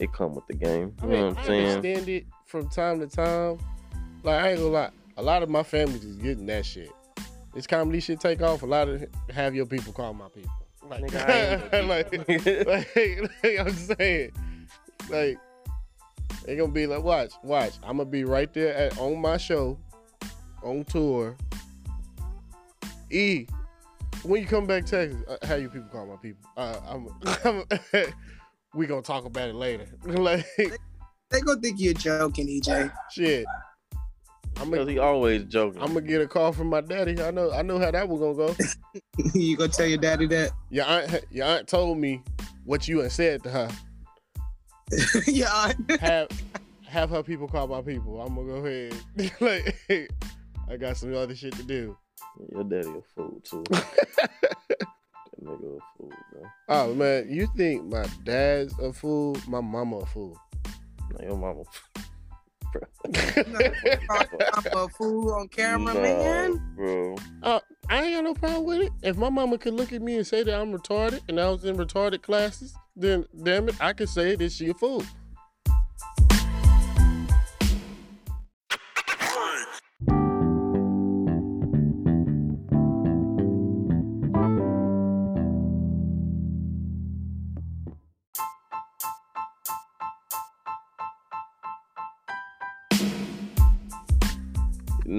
it 0.00 0.12
come 0.12 0.36
with 0.36 0.46
the 0.46 0.54
game. 0.54 0.94
I 1.02 1.04
You 1.06 1.10
mean, 1.10 1.20
know 1.20 1.26
what 1.30 1.36
I 1.38 1.40
I'm 1.40 1.46
saying? 1.46 1.66
understand 1.78 2.08
it 2.10 2.26
from 2.46 2.68
time 2.68 3.00
to 3.00 3.08
time. 3.08 3.58
Like 4.24 4.42
I 4.42 4.48
ain't 4.50 4.58
gonna 4.58 4.70
lie, 4.70 4.90
a 5.18 5.22
lot 5.22 5.42
of 5.42 5.50
my 5.50 5.62
family 5.62 5.96
is 5.96 6.16
getting 6.16 6.46
that 6.46 6.64
shit. 6.64 6.90
This 7.52 7.66
comedy 7.66 8.00
shit 8.00 8.18
take 8.20 8.42
off. 8.42 8.62
A 8.62 8.66
lot 8.66 8.88
of 8.88 9.04
have 9.30 9.54
your 9.54 9.66
people 9.66 9.92
call 9.92 10.12
my 10.14 10.28
people. 10.28 10.50
Like, 10.88 11.02
Nigga, 11.04 11.70
I 11.72 11.78
ain't 11.78 11.88
like, 11.88 12.12
no 12.12 12.24
people. 12.24 12.72
like, 12.72 13.44
like 13.44 13.58
I'm 13.60 13.70
saying, 13.70 14.32
like 15.10 15.38
they 16.44 16.56
gonna 16.56 16.72
be 16.72 16.86
like, 16.86 17.02
watch, 17.02 17.32
watch. 17.42 17.74
I'm 17.82 17.98
gonna 17.98 18.06
be 18.06 18.24
right 18.24 18.52
there 18.52 18.74
at 18.74 18.98
on 18.98 19.20
my 19.20 19.36
show, 19.36 19.78
on 20.62 20.84
tour. 20.84 21.36
E, 23.10 23.46
when 24.24 24.40
you 24.40 24.46
come 24.48 24.66
back 24.66 24.86
Texas, 24.86 25.22
uh, 25.28 25.46
how 25.46 25.54
you 25.56 25.68
people 25.68 25.88
call 25.92 26.06
my 26.06 26.16
people? 26.16 26.48
Uh, 26.56 26.80
I'm, 26.88 27.08
I'm 27.44 28.12
we 28.74 28.86
gonna 28.86 29.02
talk 29.02 29.26
about 29.26 29.48
it 29.50 29.54
later. 29.54 29.86
like 30.02 30.46
They 31.30 31.40
gonna 31.40 31.60
think 31.60 31.78
you're 31.78 31.94
joking, 31.94 32.48
EJ. 32.48 32.90
shit. 33.12 33.44
I'm 34.56 34.70
Cause 34.70 34.78
gonna, 34.78 34.90
he 34.92 34.98
always 34.98 35.44
joking. 35.44 35.82
I'm 35.82 35.94
gonna 35.94 36.02
get 36.02 36.20
a 36.20 36.26
call 36.26 36.52
from 36.52 36.68
my 36.68 36.80
daddy. 36.80 37.20
I 37.20 37.30
know, 37.30 37.50
I 37.50 37.62
know 37.62 37.78
how 37.78 37.90
that 37.90 38.08
was 38.08 38.20
gonna 38.20 38.34
go. 38.34 38.56
you 39.34 39.56
gonna 39.56 39.70
tell 39.70 39.86
your 39.86 39.98
daddy 39.98 40.26
that? 40.28 40.52
Your 40.70 40.84
aunt, 40.86 41.24
your 41.30 41.46
aunt 41.46 41.68
told 41.68 41.98
me 41.98 42.22
what 42.64 42.86
you 42.86 43.00
had 43.00 43.12
said 43.12 43.42
to 43.44 43.50
her. 43.50 43.68
yeah. 45.26 45.72
have 46.00 46.28
have 46.86 47.10
her 47.10 47.22
people 47.22 47.48
call 47.48 47.66
my 47.66 47.82
people. 47.82 48.20
I'm 48.20 48.34
gonna 48.34 48.46
go 48.46 48.66
ahead. 48.66 48.94
like 49.40 50.10
I 50.70 50.76
got 50.76 50.96
some 50.96 51.14
other 51.14 51.34
shit 51.34 51.54
to 51.54 51.62
do. 51.62 51.96
Your 52.52 52.64
daddy 52.64 52.88
a 52.88 53.02
fool 53.14 53.40
too. 53.42 53.64
that 53.70 53.86
nigga 55.42 55.76
a 55.76 55.98
fool, 55.98 56.12
bro. 56.32 56.42
Oh 56.68 56.94
man, 56.94 57.26
you 57.28 57.48
think 57.56 57.84
my 57.84 58.06
dad's 58.24 58.78
a 58.78 58.92
fool? 58.92 59.36
My 59.48 59.60
mama 59.60 59.98
a 59.98 60.06
fool. 60.06 60.38
Nah, 61.10 61.26
your 61.26 61.36
mama. 61.36 61.64
I'm 64.10 64.66
a 64.76 64.88
fool 64.88 65.32
on 65.34 65.48
camera, 65.48 65.94
Nah, 65.94 66.00
man. 66.00 66.72
bro. 66.76 67.16
Uh, 67.42 67.60
I 67.88 68.02
ain't 68.02 68.14
got 68.16 68.24
no 68.24 68.34
problem 68.34 68.64
with 68.64 68.80
it. 68.80 68.92
If 69.02 69.16
my 69.16 69.28
mama 69.28 69.58
could 69.58 69.74
look 69.74 69.92
at 69.92 70.02
me 70.02 70.16
and 70.16 70.26
say 70.26 70.42
that 70.42 70.54
I'm 70.60 70.72
retarded 70.72 71.20
and 71.28 71.38
I 71.40 71.48
was 71.50 71.64
in 71.64 71.76
retarded 71.76 72.22
classes, 72.22 72.74
then 72.96 73.26
damn 73.42 73.68
it, 73.68 73.76
I 73.80 73.92
could 73.92 74.08
say 74.08 74.36
that 74.36 74.52
she 74.52 74.68
a 74.70 74.74
fool. 74.74 75.02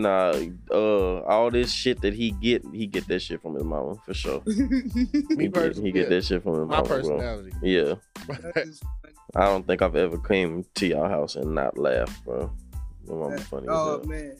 Nah, 0.06 0.40
uh, 0.72 1.22
all 1.22 1.50
this 1.50 1.72
shit 1.72 2.00
that 2.02 2.14
he 2.14 2.30
get, 2.30 2.64
he 2.72 2.86
get 2.86 3.08
that 3.08 3.24
shit 3.24 3.42
from 3.42 3.56
his 3.56 3.64
mama 3.64 3.96
for 4.06 4.14
sure. 4.14 4.44
Me 4.46 4.56
he 4.56 5.36
get, 5.36 5.54
personally, 5.54 5.90
he 5.90 5.92
get 5.92 6.04
yeah. 6.04 6.10
that 6.10 6.26
shit 6.26 6.44
from 6.44 6.60
his 6.60 6.68
my 6.68 6.76
mama, 6.76 6.88
bro. 6.88 6.98
personality. 6.98 7.52
Yeah, 7.64 7.96
That 8.28 8.68
is 8.68 8.80
funny. 9.02 9.16
I 9.36 9.46
don't 9.46 9.66
think 9.66 9.82
I've 9.82 9.96
ever 9.96 10.20
came 10.20 10.64
to 10.76 10.86
your 10.86 11.10
house 11.10 11.36
and 11.36 11.56
not 11.56 11.80
laughed, 11.80 12.24
bro. 12.24 12.52
Your 13.08 13.18
mama 13.18 13.40
funny 13.40 13.66
oh 13.68 14.04
man, 14.06 14.38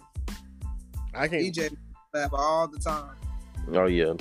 I 1.16 1.28
can't. 1.28 1.42
EJ 1.42 1.76
laugh 2.14 2.30
all 2.32 2.68
the 2.68 2.78
time. 2.78 3.16
Oh 3.74 3.88
yeah, 3.88 4.14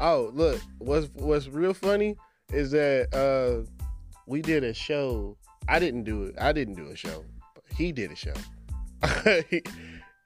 Oh, 0.00 0.30
look, 0.34 0.60
what's 0.80 1.08
what's 1.14 1.48
real 1.48 1.72
funny 1.72 2.14
is 2.52 2.72
that 2.72 3.14
uh 3.14 3.66
we 4.26 4.42
did 4.42 4.64
a 4.64 4.74
show. 4.74 5.38
I 5.66 5.78
didn't 5.78 6.04
do 6.04 6.24
it. 6.24 6.34
I 6.38 6.52
didn't 6.52 6.74
do 6.74 6.88
a 6.88 6.96
show. 6.96 7.24
He 7.74 7.90
did 7.90 8.12
a 8.12 8.16
show. 8.16 8.34
he, 9.50 9.62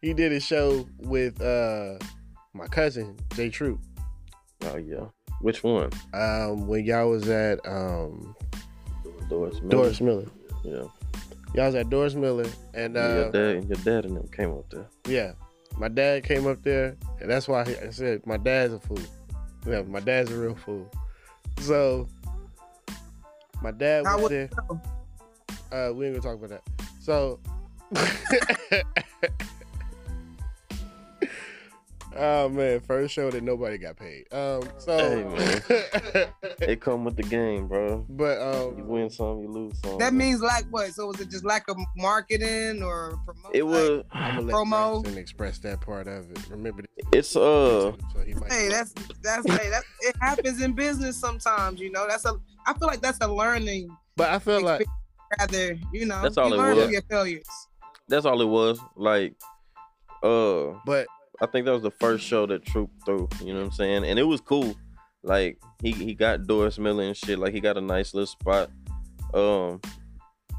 he 0.02 0.12
did 0.12 0.32
a 0.32 0.40
show 0.40 0.86
with 0.98 1.40
uh 1.40 1.96
my 2.52 2.66
cousin 2.66 3.16
Jay 3.34 3.48
Troop. 3.48 3.80
oh 4.64 4.76
yeah. 4.76 5.06
Which 5.40 5.62
one? 5.64 5.90
Um 6.12 6.66
when 6.66 6.84
y'all 6.84 7.08
was 7.10 7.28
at 7.28 7.64
um 7.66 8.34
Doris. 9.28 9.60
Miller? 9.62 9.70
Doris 9.70 10.00
Miller. 10.00 10.26
Yeah. 10.64 10.84
Y'all 11.54 11.66
was 11.66 11.74
at 11.74 11.88
Doris 11.90 12.14
Miller 12.14 12.46
and 12.74 12.94
Yeah, 12.94 13.14
your 13.14 13.26
uh 13.26 13.30
dad, 13.30 13.64
your 13.68 13.78
dad 13.84 14.04
and 14.06 14.16
them 14.16 14.28
came 14.28 14.52
up 14.52 14.68
there. 14.70 14.86
yeah. 15.06 15.32
My 15.78 15.88
dad 15.88 16.24
came 16.24 16.46
up 16.46 16.62
there 16.62 16.96
and 17.20 17.30
that's 17.30 17.48
why 17.48 17.64
he, 17.64 17.76
I 17.78 17.90
said 17.90 18.26
my 18.26 18.36
dad's 18.36 18.74
a 18.74 18.80
fool. 18.80 18.98
Yeah, 19.66 19.82
my 19.82 20.00
dad's 20.00 20.30
a 20.30 20.36
real 20.36 20.54
fool. 20.54 20.90
So 21.60 22.08
my 23.62 23.70
dad 23.70 24.04
was 24.04 24.20
was 24.22 24.30
there. 24.30 24.50
Uh, 25.72 25.92
we 25.94 26.06
ain't 26.06 26.20
gonna 26.20 26.36
talk 26.36 26.44
about 26.44 26.50
that. 26.50 26.62
So, 27.00 27.40
Oh 32.16 32.48
man, 32.48 32.80
first 32.80 33.14
show 33.14 33.30
that 33.30 33.42
nobody 33.42 33.78
got 33.78 33.96
paid. 33.96 34.24
Um, 34.32 34.62
so 34.78 34.96
Hey, 34.98 36.28
It 36.60 36.80
come 36.80 37.04
with 37.04 37.16
the 37.16 37.22
game, 37.22 37.68
bro. 37.68 38.04
but 38.08 38.38
You 38.38 38.82
um, 38.82 38.88
win 38.88 39.10
some, 39.10 39.40
you 39.40 39.48
lose 39.48 39.78
some. 39.82 39.98
That 39.98 40.12
means 40.12 40.40
like 40.42 40.64
what? 40.70 40.92
So 40.92 41.06
was 41.06 41.20
it 41.20 41.30
just 41.30 41.44
lack 41.44 41.68
of 41.68 41.76
marketing 41.96 42.82
or 42.82 43.18
promotion? 43.26 43.50
it 43.54 43.66
was. 43.66 44.02
I'm 44.12 44.46
gonna 44.46 44.52
Promo. 44.52 45.02
Bryson 45.02 45.18
express 45.18 45.58
that 45.60 45.80
part 45.80 46.06
of 46.06 46.30
it. 46.30 46.48
Remember, 46.50 46.82
It's 47.12 47.34
uh. 47.34 47.92
so 47.92 47.96
he 48.26 48.34
might. 48.34 48.52
Hey, 48.52 48.68
that's 48.68 48.92
that's 49.22 49.46
hey, 49.50 49.70
that 49.70 49.82
it 50.00 50.14
happens 50.20 50.60
in 50.60 50.72
business 50.72 51.16
sometimes. 51.16 51.80
You 51.80 51.90
know, 51.90 52.06
that's 52.08 52.24
a. 52.26 52.34
I 52.66 52.74
feel 52.74 52.88
like 52.88 53.00
that's 53.00 53.18
a 53.22 53.28
learning. 53.28 53.88
but 54.16 54.30
I 54.30 54.38
feel 54.38 54.62
like 54.62 54.86
Rather, 55.38 55.78
you 55.94 56.04
know, 56.04 56.20
That's 56.20 56.36
all 56.36 56.48
you 56.48 56.54
it 56.54 56.58
learn 56.58 56.74
was. 56.76 56.84
from 56.84 56.92
your 56.92 57.02
failures. 57.08 57.46
That's 58.06 58.26
all 58.26 58.38
it 58.42 58.46
was. 58.46 58.78
Like, 58.96 59.34
uh, 60.22 60.74
but 60.84 61.06
I 61.42 61.46
think 61.46 61.66
that 61.66 61.72
was 61.72 61.82
the 61.82 61.90
first 61.90 62.24
show 62.24 62.46
that 62.46 62.64
Troop 62.64 62.90
threw. 63.04 63.28
You 63.40 63.52
know 63.52 63.58
what 63.58 63.66
I'm 63.66 63.72
saying? 63.72 64.04
And 64.04 64.16
it 64.16 64.22
was 64.22 64.40
cool. 64.40 64.76
Like 65.24 65.58
he 65.82 65.90
he 65.90 66.14
got 66.14 66.46
Doris 66.46 66.78
Miller 66.78 67.02
and 67.02 67.16
shit. 67.16 67.38
Like 67.38 67.52
he 67.52 67.60
got 67.60 67.76
a 67.76 67.80
nice 67.80 68.14
little 68.14 68.28
spot. 68.28 68.70
Um, 69.34 69.80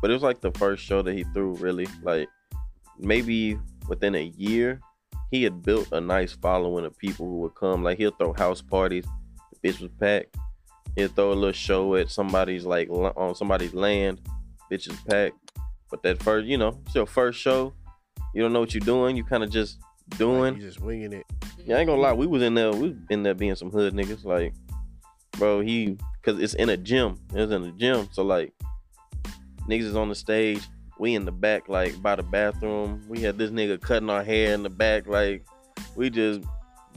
but 0.01 0.09
it 0.09 0.13
was 0.13 0.23
like 0.23 0.41
the 0.41 0.51
first 0.51 0.83
show 0.83 1.01
that 1.01 1.13
he 1.13 1.23
threw. 1.33 1.55
Really, 1.55 1.87
like 2.01 2.27
maybe 2.99 3.57
within 3.87 4.15
a 4.15 4.33
year, 4.37 4.81
he 5.31 5.43
had 5.43 5.63
built 5.63 5.87
a 5.93 6.01
nice 6.01 6.33
following 6.33 6.83
of 6.83 6.97
people 6.97 7.27
who 7.27 7.39
would 7.39 7.55
come. 7.55 7.81
Like 7.81 7.97
he'll 7.97 8.11
throw 8.11 8.33
house 8.33 8.61
parties. 8.61 9.05
The 9.53 9.69
bitch 9.69 9.79
was 9.79 9.91
packed. 9.99 10.35
He'll 10.97 11.07
throw 11.07 11.31
a 11.31 11.33
little 11.33 11.53
show 11.53 11.95
at 11.95 12.11
somebody's 12.11 12.65
like 12.65 12.89
on 12.89 13.35
somebody's 13.35 13.73
land. 13.73 14.19
Bitch 14.69 14.91
is 14.91 14.99
packed. 15.07 15.37
But 15.89 16.03
that 16.03 16.21
first, 16.21 16.45
you 16.45 16.57
know, 16.57 16.81
it's 16.85 16.95
your 16.95 17.05
first 17.05 17.39
show. 17.39 17.73
You 18.35 18.41
don't 18.41 18.51
know 18.51 18.59
what 18.59 18.73
you're 18.73 18.81
doing. 18.81 19.15
You 19.15 19.23
kind 19.23 19.43
of 19.43 19.49
just 19.49 19.77
doing. 20.17 20.55
you 20.55 20.61
just 20.61 20.79
winging 20.81 21.13
it. 21.13 21.25
Yeah, 21.65 21.77
I 21.77 21.79
ain't 21.79 21.87
gonna 21.87 22.01
lie, 22.01 22.13
we 22.13 22.27
was 22.27 22.41
in 22.41 22.53
there, 22.55 22.71
we 22.71 22.89
was 22.89 22.97
in 23.09 23.23
there 23.23 23.33
being 23.33 23.55
some 23.55 23.71
hood 23.71 23.93
niggas. 23.93 24.25
Like, 24.25 24.53
bro, 25.37 25.61
he, 25.61 25.97
cause 26.23 26.39
it's 26.39 26.53
in 26.55 26.69
a 26.69 26.77
gym. 26.77 27.19
It 27.33 27.39
was 27.39 27.51
in 27.51 27.63
a 27.63 27.71
gym, 27.71 28.09
so 28.11 28.23
like, 28.23 28.53
niggas 29.69 29.83
is 29.83 29.95
on 29.95 30.09
the 30.09 30.15
stage. 30.15 30.61
We 30.99 31.15
in 31.15 31.25
the 31.25 31.31
back, 31.31 31.69
like 31.69 32.01
by 32.01 32.15
the 32.15 32.23
bathroom. 32.23 33.03
We 33.09 33.19
had 33.21 33.37
this 33.37 33.49
nigga 33.49 33.79
cutting 33.81 34.09
our 34.09 34.23
hair 34.23 34.53
in 34.53 34.63
the 34.63 34.69
back, 34.69 35.07
like, 35.07 35.45
we 35.95 36.09
just 36.09 36.41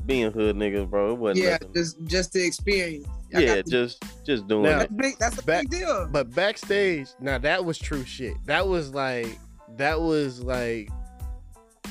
being 0.05 0.31
hood 0.31 0.57
niggas, 0.57 0.89
bro. 0.91 1.13
It 1.13 1.19
wasn't 1.19 1.45
Yeah, 1.45 1.51
nothing. 1.53 1.73
just 1.75 2.03
just 2.05 2.33
the 2.33 2.45
experience. 2.45 3.07
I 3.35 3.41
yeah, 3.41 3.55
got 3.57 3.67
just 3.67 4.03
just 4.25 4.47
doing 4.47 4.65
Now- 4.65 4.71
it. 4.71 4.79
that's 4.79 4.93
big. 4.93 5.19
That's 5.19 5.39
a 5.39 5.43
Back- 5.45 5.63
big 5.69 5.81
deal. 5.81 6.09
But 6.11 6.33
backstage, 6.35 7.09
now 7.21 7.39
that 7.39 7.65
was 7.65 7.79
true 7.79 8.05
shit. 8.05 8.35
That 8.47 8.69
was 8.69 8.95
like 8.95 9.39
that 9.77 10.01
was 10.01 10.41
like 10.43 10.89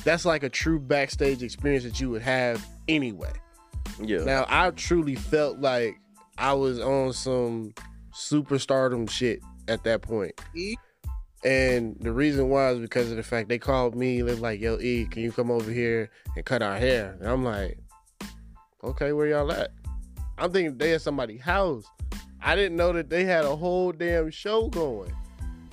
that's 0.04 0.24
like 0.24 0.42
a 0.42 0.48
true 0.48 0.78
backstage 0.78 1.42
experience 1.42 1.84
that 1.84 2.00
you 2.00 2.10
would 2.10 2.22
have 2.22 2.66
anyway. 2.88 3.32
Yeah, 4.00 4.24
Now 4.24 4.46
I 4.48 4.70
truly 4.70 5.14
felt 5.14 5.58
like 5.58 5.96
I 6.38 6.52
was 6.52 6.80
on 6.80 7.12
some 7.12 7.72
superstardom 8.12 9.08
shit 9.08 9.40
at 9.68 9.84
that 9.84 10.02
point. 10.02 10.38
E? 10.54 10.76
And 11.44 11.96
the 12.00 12.12
reason 12.12 12.48
why 12.48 12.70
is 12.70 12.80
because 12.80 13.10
of 13.10 13.16
the 13.16 13.22
fact 13.22 13.48
they 13.48 13.58
called 13.58 13.94
me, 13.94 14.16
they 14.16 14.22
was 14.22 14.40
like, 14.40 14.60
yo, 14.60 14.78
E, 14.80 15.06
can 15.06 15.22
you 15.22 15.30
come 15.30 15.50
over 15.50 15.70
here 15.70 16.10
and 16.34 16.44
cut 16.44 16.62
our 16.62 16.76
hair? 16.76 17.16
And 17.20 17.28
I'm 17.28 17.44
like, 17.44 17.78
okay, 18.82 19.12
where 19.12 19.26
y'all 19.28 19.52
at? 19.52 19.70
I'm 20.38 20.52
thinking 20.52 20.76
they 20.76 20.94
at 20.94 21.02
somebody's 21.02 21.42
house. 21.42 21.84
I 22.42 22.56
didn't 22.56 22.76
know 22.76 22.92
that 22.92 23.10
they 23.10 23.24
had 23.24 23.44
a 23.44 23.54
whole 23.54 23.92
damn 23.92 24.30
show 24.30 24.68
going. 24.68 25.14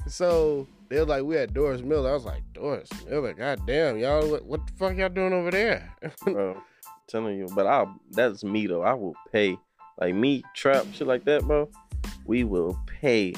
So 0.08 0.68
they 0.94 1.00
were 1.00 1.08
like, 1.08 1.24
we 1.24 1.36
had 1.36 1.56
Doris 1.56 1.82
Miller. 1.82 2.12
I 2.12 2.14
was 2.14 2.26
like, 2.26 2.44
Doris 2.54 2.88
Miller, 3.10 3.34
goddamn, 3.34 3.98
y'all, 3.98 4.30
what, 4.30 4.46
what 4.46 4.68
the 4.68 4.74
fuck 4.74 4.96
y'all 4.96 5.10
doing 5.10 5.34
over 5.34 5.50
there? 5.50 5.92
bro. 6.24 6.62
telling 7.08 7.36
you, 7.36 7.48
but 7.56 7.66
I 7.66 7.86
that's 8.12 8.44
me 8.44 8.68
though. 8.68 8.84
I 8.84 8.94
will 8.94 9.16
pay 9.32 9.58
like 10.00 10.14
me 10.14 10.44
trap 10.54 10.86
shit 10.94 11.08
like 11.08 11.26
that, 11.26 11.44
bro. 11.46 11.68
We 12.26 12.44
will 12.44 12.80
pay 12.86 13.34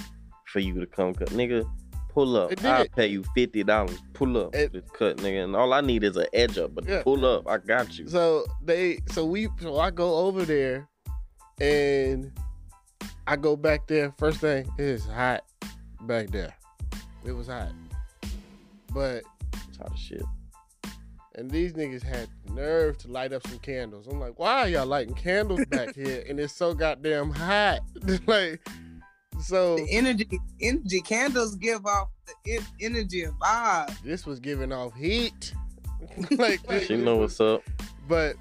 for 0.47 0.59
you 0.59 0.81
to 0.81 0.85
come 0.85 1.13
cut, 1.13 1.29
nigga. 1.29 1.65
Pull 2.09 2.35
up. 2.35 2.51
I'll 2.65 2.87
pay 2.89 3.07
you 3.07 3.23
fifty 3.33 3.63
dollars. 3.63 4.01
Pull 4.13 4.37
up. 4.37 4.53
It- 4.53 4.73
to 4.73 4.81
cut, 4.81 5.17
nigga. 5.17 5.45
And 5.45 5.55
all 5.55 5.71
I 5.71 5.79
need 5.79 6.03
is 6.03 6.17
an 6.17 6.27
edge 6.33 6.57
up, 6.57 6.75
but 6.75 6.85
Yeah. 6.85 7.03
pull 7.03 7.25
up. 7.25 7.47
I 7.47 7.57
got 7.57 7.97
you. 7.97 8.09
So 8.09 8.45
they, 8.61 8.99
so 9.11 9.25
we, 9.25 9.47
so 9.61 9.79
I 9.79 9.91
go 9.91 10.15
over 10.15 10.43
there, 10.43 10.89
and 11.61 12.31
I 13.27 13.37
go 13.37 13.55
back 13.55 13.87
there. 13.87 14.13
First 14.17 14.39
thing, 14.41 14.69
it's 14.77 15.05
hot 15.05 15.45
back 16.01 16.31
there. 16.31 16.53
It 17.25 17.31
was 17.33 17.47
hot, 17.47 17.71
but 18.93 19.23
It's 19.67 19.77
hot 19.77 19.91
as 19.93 19.99
shit. 19.99 20.23
and 21.35 21.49
these 21.49 21.73
niggas 21.73 22.03
had 22.03 22.27
the 22.45 22.53
nerve 22.53 22.97
to 22.99 23.07
light 23.09 23.33
up 23.33 23.45
some 23.47 23.59
candles. 23.59 24.07
I'm 24.07 24.19
like, 24.19 24.37
why 24.39 24.61
are 24.61 24.67
y'all 24.69 24.85
lighting 24.85 25.15
candles 25.15 25.65
back 25.69 25.95
here? 25.95 26.23
And 26.29 26.39
it's 26.39 26.53
so 26.53 26.73
goddamn 26.73 27.31
hot. 27.31 27.79
like, 28.27 28.61
so 29.41 29.75
the 29.75 29.87
energy, 29.91 30.27
energy 30.61 31.01
candles 31.01 31.55
give 31.55 31.85
off 31.85 32.09
the 32.45 32.59
energy 32.79 33.23
of 33.23 33.33
vibe. 33.35 34.01
this 34.03 34.25
was 34.25 34.39
giving 34.39 34.71
off 34.71 34.93
heat. 34.95 35.53
like, 36.31 36.59
She 36.83 36.95
know 36.97 37.17
what's 37.17 37.41
up. 37.41 37.63
But 38.07 38.35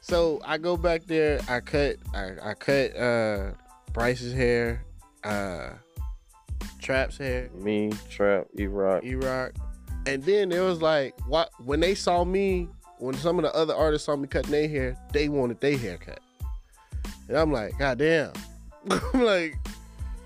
so 0.00 0.40
I 0.44 0.58
go 0.58 0.76
back 0.76 1.04
there. 1.06 1.40
I 1.48 1.60
cut. 1.60 1.96
I, 2.14 2.30
I 2.42 2.54
cut 2.54 2.96
uh 2.96 3.52
Bryce's 3.92 4.32
hair, 4.34 4.82
uh 5.22 5.70
Trap's 6.80 7.18
hair, 7.18 7.50
Me, 7.54 7.92
trap, 8.10 8.46
E 8.58 8.66
Rock. 8.66 9.04
E 9.04 9.14
Rock, 9.14 9.52
and 10.06 10.22
then 10.22 10.52
it 10.52 10.60
was 10.60 10.80
like 10.82 11.14
what 11.26 11.50
when 11.64 11.80
they 11.80 11.94
saw 11.94 12.24
me. 12.24 12.68
When 12.98 13.14
some 13.16 13.38
of 13.38 13.42
the 13.42 13.54
other 13.54 13.74
artists 13.74 14.06
saw 14.06 14.16
me 14.16 14.28
cutting 14.28 14.52
their 14.52 14.68
hair, 14.68 14.96
they 15.12 15.28
wanted 15.28 15.60
their 15.60 15.76
haircut. 15.76 16.20
and 17.28 17.36
I'm 17.36 17.52
like, 17.52 17.76
God 17.78 17.98
damn, 17.98 18.32
I'm 18.90 19.22
like, 19.24 19.56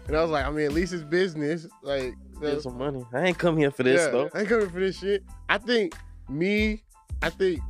and 0.07 0.17
I 0.17 0.23
was 0.23 0.31
like, 0.31 0.45
I 0.45 0.51
mean, 0.51 0.67
at 0.67 0.73
least 0.73 0.93
it's 0.93 1.03
business. 1.03 1.67
Like, 1.83 2.15
Get 2.41 2.63
some 2.63 2.79
money. 2.79 3.05
I 3.13 3.25
ain't 3.25 3.39
come 3.39 3.57
here 3.57 3.71
for 3.71 3.83
this 3.83 4.01
yeah, 4.01 4.11
though. 4.11 4.31
I 4.33 4.41
ain't 4.41 4.49
coming 4.49 4.71
for 4.71 4.79
this 4.79 4.99
shit. 4.99 5.25
I 5.49 5.59
think 5.59 5.97
me, 6.29 6.83
I 7.21 7.31
think 7.31 7.61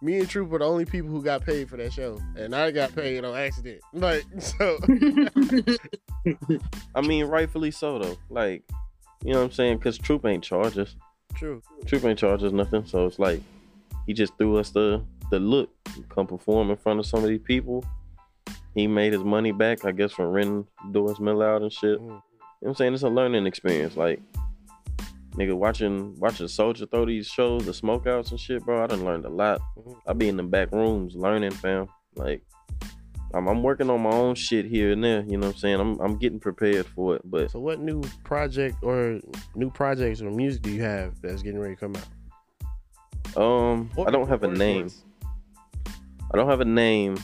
me 0.00 0.20
and 0.20 0.28
Troop 0.28 0.48
were 0.50 0.58
the 0.60 0.64
only 0.64 0.84
people 0.84 1.10
who 1.10 1.22
got 1.22 1.44
paid 1.44 1.68
for 1.68 1.76
that 1.78 1.92
show, 1.92 2.20
and 2.36 2.54
I 2.54 2.70
got 2.70 2.94
paid 2.94 3.24
on 3.24 3.34
accident. 3.34 3.80
Like 3.92 4.24
so, 4.38 4.78
I 6.94 7.00
mean, 7.00 7.26
rightfully 7.26 7.70
so 7.70 7.98
though. 7.98 8.16
Like, 8.30 8.62
you 9.24 9.32
know 9.32 9.38
what 9.40 9.44
I'm 9.46 9.52
saying? 9.52 9.78
Cause 9.78 9.98
Troop 9.98 10.24
ain't 10.24 10.44
charge 10.44 10.78
us. 10.78 10.96
true. 11.34 11.62
Troop 11.86 12.04
ain't 12.04 12.18
charge 12.18 12.42
us 12.42 12.52
nothing. 12.52 12.84
So 12.86 13.06
it's 13.06 13.18
like 13.18 13.40
he 14.06 14.12
just 14.12 14.36
threw 14.38 14.56
us 14.58 14.70
the 14.70 15.02
the 15.30 15.38
look. 15.40 15.70
Come 16.08 16.26
perform 16.26 16.70
in 16.70 16.76
front 16.76 17.00
of 17.00 17.06
some 17.06 17.22
of 17.22 17.28
these 17.28 17.40
people. 17.42 17.84
He 18.74 18.86
made 18.86 19.12
his 19.12 19.24
money 19.24 19.52
back, 19.52 19.84
I 19.84 19.90
guess, 19.92 20.12
from 20.12 20.26
renting 20.26 20.66
Doris 20.92 21.18
Mill 21.18 21.42
out 21.42 21.62
and 21.62 21.72
shit. 21.72 21.98
Mhm. 21.98 22.02
You 22.02 22.08
know 22.08 22.22
what 22.60 22.68
I'm 22.68 22.74
saying? 22.74 22.94
It's 22.94 23.02
a 23.02 23.08
learning 23.08 23.46
experience. 23.46 23.96
Like, 23.96 24.20
nigga, 25.34 25.54
watching 25.56 26.14
watching 26.18 26.46
Soldier 26.48 26.86
throw 26.86 27.06
these 27.06 27.26
shows, 27.26 27.64
the 27.64 27.72
smokeouts 27.72 28.30
and 28.30 28.40
shit, 28.40 28.64
bro. 28.64 28.84
I 28.84 28.86
done 28.86 29.04
learned 29.04 29.24
a 29.24 29.30
lot. 29.30 29.60
Mhm. 29.78 29.96
I 30.06 30.12
be 30.12 30.28
in 30.28 30.36
the 30.36 30.42
back 30.42 30.72
rooms 30.72 31.14
learning, 31.16 31.52
fam. 31.52 31.88
Like, 32.14 32.42
I'm, 33.36 33.46
I'm 33.48 33.62
working 33.62 33.90
on 33.90 34.00
my 34.02 34.10
own 34.10 34.34
shit 34.34 34.64
here 34.64 34.92
and 34.92 35.04
there. 35.04 35.22
You 35.26 35.36
know 35.36 35.48
what 35.48 35.56
I'm 35.56 35.58
saying? 35.60 35.80
I'm 35.80 36.00
I'm 36.00 36.16
getting 36.18 36.40
prepared 36.40 36.86
for 36.86 37.16
it. 37.16 37.22
But 37.24 37.50
So, 37.50 37.60
what 37.60 37.80
new 37.80 38.00
project 38.24 38.76
or 38.82 39.20
new 39.54 39.70
projects 39.70 40.22
or 40.22 40.30
music 40.30 40.62
do 40.62 40.70
you 40.70 40.82
have 40.82 41.20
that's 41.20 41.42
getting 41.42 41.60
ready 41.60 41.74
to 41.74 41.80
come 41.80 41.94
out? 41.96 43.36
um, 43.36 43.90
I 44.06 44.10
don't 44.10 44.28
have 44.28 44.42
a 44.42 44.46
Or- 44.46 44.52
or- 44.52 44.56
name. 44.56 44.88
I 46.32 46.36
don't 46.36 46.48
have 46.48 46.60
a 46.60 46.64
name 46.64 47.16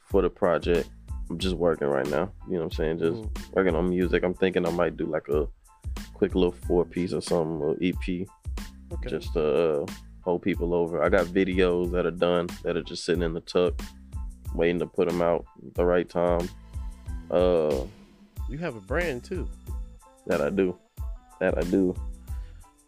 for 0.00 0.22
the 0.22 0.30
project. 0.30 0.88
I'm 1.30 1.38
just 1.38 1.56
working 1.56 1.88
right 1.88 2.08
now. 2.08 2.30
You 2.46 2.54
know 2.54 2.58
what 2.58 2.64
I'm 2.64 2.70
saying? 2.72 2.98
Just 2.98 3.22
Mhm. 3.22 3.54
working 3.54 3.74
on 3.74 3.88
music. 3.88 4.22
I'm 4.22 4.34
thinking 4.34 4.66
I 4.66 4.70
might 4.70 4.96
do 4.96 5.06
like 5.06 5.28
a 5.28 5.48
quick 6.12 6.34
little 6.34 6.52
four 6.52 6.84
piece 6.84 7.12
or 7.12 7.20
something, 7.22 7.60
or 7.62 7.76
EP, 7.80 8.26
Okay. 8.92 9.08
just 9.08 9.32
to 9.32 9.42
uh, 9.82 9.86
hold 10.20 10.42
people 10.42 10.74
over. 10.74 11.02
I 11.02 11.08
got 11.08 11.26
videos 11.26 11.90
that 11.92 12.04
are 12.06 12.10
done 12.10 12.48
that 12.62 12.76
are 12.76 12.82
just 12.82 13.04
sitting 13.04 13.22
in 13.22 13.32
the 13.32 13.40
tuck, 13.40 13.74
waiting 14.54 14.78
to 14.78 14.86
put 14.86 15.08
them 15.08 15.20
out 15.22 15.44
at 15.66 15.74
the 15.74 15.84
right 15.84 16.08
time. 16.08 16.48
Uh, 17.30 17.84
you 18.48 18.58
have 18.58 18.76
a 18.76 18.80
brand 18.80 19.24
too. 19.24 19.48
that 20.26 20.40
I 20.40 20.50
do. 20.50 20.76
That 21.40 21.58
I 21.58 21.62
do. 21.62 21.94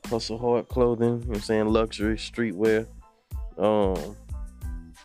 Hustle 0.07 0.39
hard 0.39 0.69
clothing, 0.69 1.07
you 1.07 1.13
know 1.21 1.27
what 1.27 1.37
I'm 1.37 1.43
saying? 1.43 1.67
Luxury, 1.67 2.17
streetwear. 2.17 2.87
Um 3.59 4.17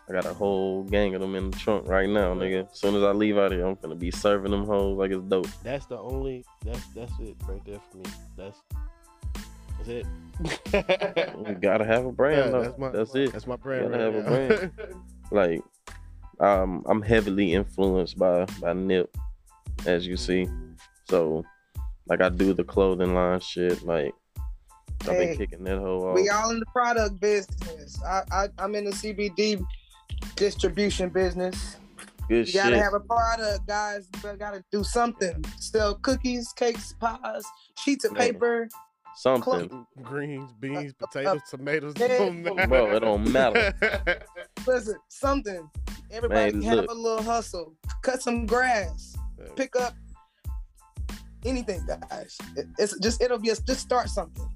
I 0.08 0.12
got 0.12 0.26
a 0.26 0.34
whole 0.34 0.82
gang 0.84 1.14
of 1.14 1.20
them 1.20 1.34
in 1.34 1.50
the 1.50 1.56
trunk 1.56 1.88
right 1.88 2.08
now, 2.08 2.34
nigga. 2.34 2.70
As 2.70 2.78
soon 2.78 2.94
as 2.96 3.02
I 3.02 3.12
leave 3.12 3.38
out 3.38 3.50
here, 3.52 3.66
I'm 3.66 3.76
gonna 3.80 3.94
be 3.94 4.10
serving 4.10 4.50
them 4.50 4.66
hoes 4.66 4.98
like 4.98 5.10
it's 5.10 5.22
dope. 5.24 5.46
That's 5.62 5.86
the 5.86 5.98
only. 5.98 6.44
That's 6.64 6.86
that's 6.88 7.12
it 7.20 7.34
right 7.48 7.64
there 7.64 7.80
for 7.90 7.98
me. 7.98 8.04
That's 8.36 8.58
that's 9.78 9.88
it. 9.88 10.06
You 11.46 11.54
gotta 11.54 11.84
have 11.84 12.04
a 12.04 12.12
brand 12.20 12.52
Yeah, 12.52 12.60
that's 12.60 12.78
my 12.78 12.90
That's 12.90 13.14
it. 13.14 13.32
That's 13.32 13.46
my 13.46 13.56
brand. 13.56 13.90
Gotta 13.90 14.10
right 14.10 14.14
have 14.14 14.26
a 14.26 14.28
brand. 14.28 14.72
Like 15.30 15.62
um 16.40 16.84
I'm 16.88 17.02
heavily 17.02 17.52
influenced 17.54 18.18
by 18.18 18.46
by 18.60 18.72
Nip, 18.72 19.14
as 19.86 20.06
you 20.06 20.16
see. 20.16 20.48
So 21.08 21.44
like 22.06 22.20
I 22.20 22.28
do 22.28 22.52
the 22.52 22.64
clothing 22.64 23.14
line 23.14 23.40
shit, 23.40 23.82
like 23.84 24.14
I've 25.02 25.18
been 25.18 25.36
kicking 25.36 25.64
that 25.64 25.78
hoe 25.78 26.08
off. 26.08 26.14
We 26.14 26.28
all 26.28 26.50
in 26.50 26.60
the 26.60 26.66
product 26.66 27.20
business. 27.20 28.00
I, 28.04 28.22
I 28.30 28.48
I'm 28.58 28.74
in 28.74 28.84
the 28.84 28.92
CBD 28.92 29.64
distribution 30.36 31.08
business. 31.08 31.76
Good 32.28 32.46
You 32.46 32.52
shit. 32.52 32.62
gotta 32.62 32.78
have 32.78 32.94
a 32.94 33.00
product, 33.00 33.66
guys. 33.66 34.08
You 34.22 34.32
gotta 34.38 34.64
do 34.70 34.84
something. 34.84 35.44
Sell 35.58 35.96
cookies, 35.96 36.52
cakes, 36.52 36.94
pies, 37.00 37.42
sheets 37.78 38.04
of 38.04 38.12
Man. 38.12 38.32
paper. 38.32 38.68
Something. 39.16 39.86
Greens, 40.02 40.50
beans, 40.58 40.94
potatoes, 40.94 41.42
tomatoes. 41.50 41.94
Yeah. 41.98 42.08
don't 42.18 42.42
matter. 42.42 42.66
Bro, 42.68 42.96
it 42.96 43.00
don't 43.00 43.32
matter. 43.32 43.74
Listen, 44.66 44.96
something. 45.08 45.68
Everybody 46.12 46.52
Man, 46.52 46.62
have 46.62 46.76
look. 46.76 46.90
a 46.90 46.94
little 46.94 47.22
hustle. 47.22 47.74
Cut 48.02 48.22
some 48.22 48.46
grass. 48.46 49.16
Pick 49.56 49.74
up 49.76 49.94
anything, 51.44 51.84
guys. 51.86 52.38
It's 52.78 52.98
just 53.00 53.22
it'll 53.22 53.38
be 53.38 53.48
a, 53.48 53.56
just 53.56 53.80
start 53.80 54.08
something. 54.08 54.46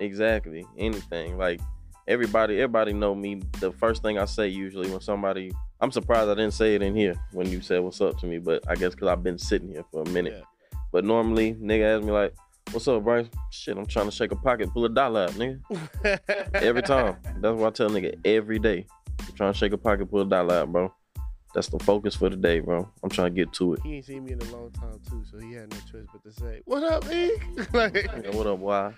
Exactly. 0.00 0.66
Anything. 0.76 1.38
Like 1.38 1.60
everybody, 2.08 2.56
everybody 2.56 2.92
know 2.92 3.14
me. 3.14 3.42
The 3.60 3.72
first 3.72 4.02
thing 4.02 4.18
I 4.18 4.24
say 4.24 4.48
usually 4.48 4.90
when 4.90 5.00
somebody 5.00 5.52
I'm 5.80 5.92
surprised 5.92 6.28
I 6.28 6.34
didn't 6.34 6.54
say 6.54 6.74
it 6.74 6.82
in 6.82 6.96
here 6.96 7.14
when 7.32 7.48
you 7.48 7.60
said 7.60 7.80
what's 7.80 8.00
up 8.00 8.18
to 8.18 8.26
me, 8.26 8.38
but 8.38 8.62
I 8.68 8.74
guess 8.74 8.94
because 8.94 9.08
I've 9.08 9.22
been 9.22 9.38
sitting 9.38 9.68
here 9.68 9.84
for 9.92 10.02
a 10.02 10.08
minute. 10.08 10.34
Yeah. 10.36 10.78
But 10.92 11.04
normally, 11.04 11.54
nigga 11.54 11.98
ask 11.98 12.04
me 12.04 12.12
like, 12.12 12.34
"What's 12.70 12.88
up, 12.88 13.02
Bryce?" 13.04 13.26
Shit, 13.50 13.76
I'm 13.76 13.86
trying 13.86 14.06
to 14.06 14.12
shake 14.12 14.32
a 14.32 14.36
pocket, 14.36 14.70
pull 14.72 14.84
a 14.84 14.88
dollar 14.88 15.24
out, 15.24 15.30
nigga. 15.32 15.60
Every 16.54 16.82
time. 16.82 17.16
That's 17.38 17.54
what 17.56 17.66
I 17.66 17.70
tell 17.70 17.90
nigga 17.90 18.14
every 18.24 18.58
day. 18.58 18.86
I'm 19.20 19.34
trying 19.34 19.52
to 19.52 19.58
shake 19.58 19.72
a 19.72 19.78
pocket, 19.78 20.10
pull 20.10 20.22
a 20.22 20.24
dollar 20.26 20.54
out, 20.60 20.72
bro. 20.72 20.92
That's 21.54 21.68
the 21.68 21.78
focus 21.78 22.16
for 22.16 22.28
the 22.28 22.36
day, 22.36 22.58
bro. 22.60 22.88
I'm 23.02 23.10
trying 23.10 23.32
to 23.32 23.34
get 23.44 23.52
to 23.54 23.74
it. 23.74 23.80
He 23.84 23.94
ain't 23.96 24.04
seen 24.04 24.24
me 24.24 24.32
in 24.32 24.40
a 24.40 24.44
long 24.46 24.70
time 24.72 25.00
too, 25.08 25.22
so 25.30 25.38
he 25.38 25.52
had 25.52 25.70
no 25.70 25.76
choice 25.90 26.06
but 26.12 26.22
to 26.24 26.32
say, 26.32 26.62
"What 26.64 26.82
up, 26.82 27.08
Ink?" 27.10 27.42
like, 27.72 27.92
Nigga, 27.94 28.34
what 28.34 28.46
up, 28.46 28.58
why? 28.58 28.92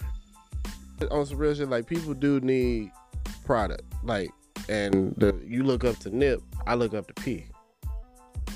on 1.10 1.26
some 1.26 1.36
real 1.36 1.54
shit, 1.54 1.68
like 1.68 1.86
people 1.86 2.14
do 2.14 2.40
need 2.40 2.90
product, 3.44 3.82
like, 4.02 4.30
and 4.70 5.14
the 5.18 5.38
you 5.44 5.62
look 5.62 5.84
up 5.84 5.98
to 5.98 6.16
Nip, 6.16 6.40
I 6.66 6.74
look 6.74 6.94
up 6.94 7.06
to 7.08 7.14
P. 7.22 7.44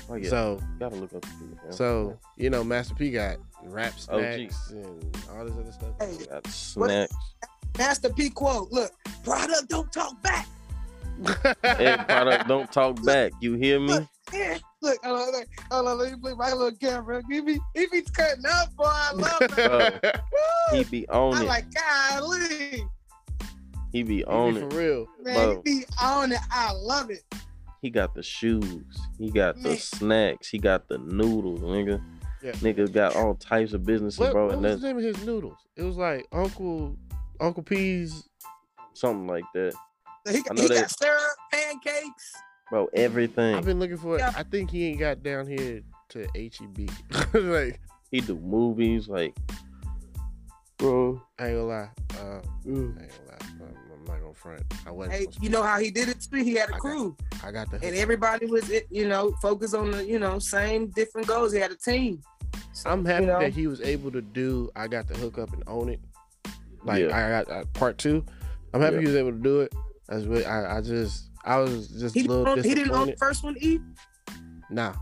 Oh 0.09 0.15
yeah, 0.15 0.29
So, 0.29 0.59
gotta 0.79 0.95
look 0.95 1.13
up 1.13 1.21
to 1.21 1.27
people. 1.29 1.57
man. 1.63 1.71
so 1.71 2.17
you 2.37 2.49
know, 2.49 2.63
Master 2.63 2.95
P 2.95 3.11
got 3.11 3.37
rap 3.63 3.93
OG. 4.09 4.19
snacks 4.19 4.71
and 4.71 5.17
all 5.31 5.45
this 5.45 5.53
other 5.53 5.71
stuff. 5.71 5.89
Hey, 5.99 6.25
got 6.25 6.47
snacks. 6.47 7.15
Master 7.77 8.09
P 8.11 8.29
quote. 8.31 8.71
Look, 8.71 8.91
product 9.23 9.69
don't 9.69 9.91
talk 9.93 10.19
back. 10.23 10.47
Hey, 11.63 11.95
product, 12.07 12.47
don't 12.47 12.71
talk 12.71 13.03
back. 13.03 13.31
You 13.41 13.53
hear 13.55 13.79
me? 13.79 14.07
Yeah. 14.33 14.57
Look, 14.81 14.97
hold 15.03 15.35
on, 15.35 15.43
hold 15.71 15.87
on, 15.87 15.97
let 15.99 16.11
me 16.13 16.17
play 16.19 16.33
my 16.33 16.51
little 16.53 16.71
camera. 16.71 17.21
He 17.29 17.39
be, 17.41 17.59
he 17.75 17.85
be 17.91 18.01
cutting 18.01 18.45
up, 18.47 18.75
boy. 18.75 18.85
I 18.87 19.11
love 19.13 20.01
it. 20.03 20.21
He 20.71 20.83
be 20.85 21.07
on 21.09 21.35
I 21.35 21.41
it. 21.43 21.47
like, 21.47 21.65
golly, 21.71 22.83
He 23.91 24.03
be 24.03 24.17
He 24.17 24.23
on 24.25 24.53
be 24.55 24.59
it. 24.61 24.71
for 24.71 24.77
real. 24.77 25.05
man, 25.21 25.35
Bro. 25.35 25.61
he 25.65 25.79
be 25.79 25.85
on 26.01 26.31
it. 26.31 26.39
I 26.51 26.71
love 26.73 27.11
it. 27.11 27.21
He 27.81 27.89
got 27.89 28.13
the 28.15 28.23
shoes. 28.23 28.83
He 29.19 29.29
got 29.31 29.61
the 29.61 29.75
snacks. 29.77 30.47
He 30.49 30.57
got 30.59 30.87
the 30.87 30.97
noodles, 30.99 31.61
nigga. 31.61 32.01
Yeah. 32.43 32.51
Nigga 32.53 32.91
got 32.91 33.15
all 33.15 33.35
types 33.35 33.73
of 33.73 33.85
businesses, 33.85 34.19
What, 34.19 34.31
bro. 34.33 34.45
what 34.45 34.53
And 34.55 34.63
was 34.63 34.71
that's 34.71 34.81
the 34.81 34.87
name 34.87 34.97
of 34.97 35.03
his 35.03 35.25
noodles? 35.25 35.57
It 35.75 35.83
was 35.83 35.97
like 35.97 36.25
Uncle 36.31 36.95
Uncle 37.39 37.61
P's. 37.63 38.27
something 38.93 39.27
like 39.27 39.43
that. 39.53 39.73
He, 40.29 40.37
I 40.37 40.41
got, 40.41 40.55
know 40.57 40.61
he 40.63 40.67
that- 40.69 40.81
got 40.81 40.91
syrup, 40.99 41.21
pancakes. 41.51 42.33
Bro, 42.69 42.89
everything. 42.93 43.55
I've 43.55 43.65
been 43.65 43.79
looking 43.79 43.97
for 43.97 44.15
it. 44.15 44.19
Yeah. 44.19 44.31
I 44.35 44.43
think 44.43 44.69
he 44.71 44.87
ain't 44.87 44.99
got 44.99 45.23
down 45.23 45.45
here 45.47 45.81
to 46.09 46.27
HEB. 46.35 46.89
like 47.33 47.81
he 48.11 48.21
do 48.21 48.35
movies, 48.35 49.09
like 49.09 49.35
bro. 50.77 51.21
I 51.39 51.47
ain't 51.47 51.57
gonna 51.57 51.67
lie. 51.67 51.89
Uh, 52.11 52.41
mm, 52.65 52.97
I 52.97 53.03
ain't 53.03 53.11
gonna 53.11 53.29
lie. 53.29 53.37
I'm, 53.41 53.61
I'm 53.93 54.05
not 54.05 54.21
gonna 54.21 54.33
front. 54.33 54.63
I 54.85 54.91
wasn't. 54.91 55.15
Hey, 55.15 55.27
you 55.41 55.49
know 55.49 55.63
how 55.63 55.79
he 55.79 55.91
did 55.91 56.07
it 56.09 56.21
too? 56.31 56.37
He 56.43 56.53
had 56.55 56.69
I 56.69 56.69
a 56.69 56.71
got- 56.71 56.79
crew, 56.79 57.17
I 57.43 57.51
got 57.51 57.69
the. 57.71 57.77
and 57.85 57.95
everybody 57.95 58.45
was, 58.45 58.71
you 58.89 59.07
know, 59.07 59.31
focused 59.41 59.75
on 59.75 59.91
the, 59.91 60.05
you 60.05 60.19
know, 60.19 60.39
same 60.39 60.87
different 60.91 61.27
goals. 61.27 61.51
He 61.51 61.59
had 61.59 61.71
a 61.71 61.75
team. 61.77 62.21
So, 62.73 62.89
I'm 62.89 63.03
happy 63.03 63.23
you 63.25 63.27
know, 63.31 63.39
that 63.39 63.53
he 63.53 63.67
was 63.67 63.81
able 63.81 64.11
to 64.11 64.21
do. 64.21 64.71
I 64.77 64.87
got 64.87 65.07
the 65.07 65.15
hook 65.17 65.37
up 65.37 65.51
and 65.51 65.61
own 65.67 65.89
it. 65.89 65.99
Like 66.85 67.03
Yeah. 67.03 67.15
I 67.17 67.43
got 67.43 67.51
uh, 67.51 67.65
part 67.73 67.97
two. 67.97 68.23
I'm 68.73 68.79
happy 68.81 68.95
Yeah. 68.95 69.01
he 69.01 69.07
was 69.07 69.15
able 69.17 69.31
to 69.31 69.37
do 69.37 69.59
it. 69.61 69.73
That's 70.11 70.25
what 70.25 70.45
I, 70.45 70.77
I 70.77 70.81
just. 70.81 71.29
I 71.43 71.57
was 71.57 71.87
just 71.87 72.13
he 72.13 72.21
a 72.21 72.23
didn't, 72.23 72.37
little 72.37 72.49
own, 72.49 72.63
he 72.63 72.75
didn't 72.75 72.91
own 72.91 73.07
the 73.07 73.15
first 73.17 73.43
one. 73.43 73.55
E. 73.59 73.79
Nah, 74.69 74.93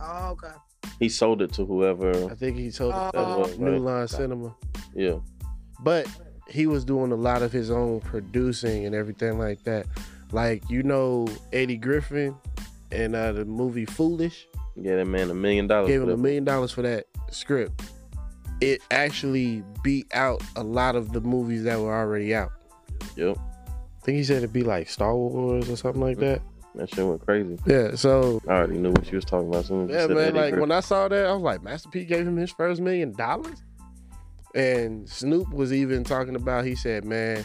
Oh, 0.00 0.28
okay. 0.30 0.54
He 0.98 1.08
sold 1.10 1.42
it 1.42 1.52
to 1.54 1.66
whoever. 1.66 2.30
I 2.30 2.34
think 2.34 2.56
he 2.56 2.70
told 2.70 2.94
Oh, 2.96 3.08
it 3.08 3.12
to 3.12 3.18
right. 3.18 3.58
New 3.72 3.78
Line 3.78 4.08
Cinema. 4.08 4.54
Yeah. 4.94 5.16
but 5.82 6.06
he 6.48 6.66
was 6.66 6.84
doing 6.84 7.12
a 7.12 7.16
lot 7.16 7.42
of 7.42 7.52
his 7.52 7.70
own 7.70 8.00
producing 8.00 8.86
and 8.86 8.94
everything 8.94 9.38
like 9.38 9.62
that. 9.64 9.86
Like 10.32 10.68
you 10.70 10.82
know, 10.82 11.26
Eddie 11.52 11.76
Griffin 11.76 12.34
and 12.92 13.14
uh, 13.14 13.32
the 13.32 13.44
movie 13.44 13.84
Foolish 13.84 14.46
Yeah, 14.76 14.96
that 14.96 15.06
man 15.06 15.28
a 15.30 15.34
million 15.34 15.66
dollars. 15.66 15.88
gave 15.88 16.00
him 16.02 16.08
a 16.10 16.16
million 16.16 16.44
dollars 16.44 16.72
for 16.72 16.82
that 16.82 17.04
script. 17.30 17.82
It 18.62 18.80
actually 18.90 19.62
beat 19.82 20.06
out 20.14 20.42
a 20.56 20.62
lot 20.62 20.96
of 20.96 21.12
the 21.12 21.20
movies 21.20 21.64
that 21.64 21.78
were 21.78 21.94
already 21.94 22.34
out. 22.34 22.52
Yep. 23.16 23.36
I 24.06 24.10
think 24.14 24.18
he 24.18 24.24
said 24.24 24.36
it'd 24.36 24.52
be 24.52 24.62
like 24.62 24.88
Star 24.88 25.16
Wars 25.16 25.68
or 25.68 25.74
something 25.74 26.00
like 26.00 26.18
that. 26.18 26.40
That 26.76 26.88
shit 26.88 27.04
went 27.04 27.26
crazy. 27.26 27.58
Yeah, 27.66 27.96
so 27.96 28.40
I 28.46 28.52
already 28.52 28.78
knew 28.78 28.92
what 28.92 29.10
you 29.10 29.16
was 29.16 29.24
talking 29.24 29.48
about. 29.48 29.64
Soon 29.64 29.88
yeah, 29.88 30.06
man. 30.06 30.32
Like 30.32 30.52
Griffin. 30.52 30.60
when 30.60 30.70
I 30.70 30.78
saw 30.78 31.08
that, 31.08 31.26
I 31.26 31.32
was 31.32 31.42
like, 31.42 31.60
Master 31.64 31.88
P 31.88 32.04
gave 32.04 32.24
him 32.24 32.36
his 32.36 32.52
first 32.52 32.80
million 32.80 33.10
dollars, 33.10 33.64
and 34.54 35.08
Snoop 35.08 35.52
was 35.52 35.72
even 35.72 36.04
talking 36.04 36.36
about. 36.36 36.64
He 36.64 36.76
said, 36.76 37.04
"Man, 37.04 37.44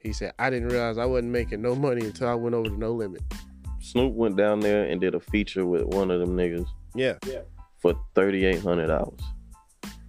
he 0.00 0.12
said 0.12 0.32
I 0.36 0.50
didn't 0.50 0.70
realize 0.70 0.98
I 0.98 1.04
wasn't 1.04 1.30
making 1.30 1.62
no 1.62 1.76
money 1.76 2.04
until 2.04 2.26
I 2.26 2.34
went 2.34 2.56
over 2.56 2.70
to 2.70 2.76
No 2.76 2.90
Limit." 2.90 3.22
Snoop 3.78 4.12
went 4.12 4.36
down 4.36 4.58
there 4.58 4.86
and 4.86 5.00
did 5.00 5.14
a 5.14 5.20
feature 5.20 5.64
with 5.64 5.84
one 5.84 6.10
of 6.10 6.18
them 6.18 6.36
niggas 6.36 6.66
Yeah. 6.96 7.18
Yeah, 7.24 7.42
for 7.78 7.94
thirty 8.16 8.46
eight 8.46 8.62
hundred 8.62 8.88
dollars. 8.88 9.20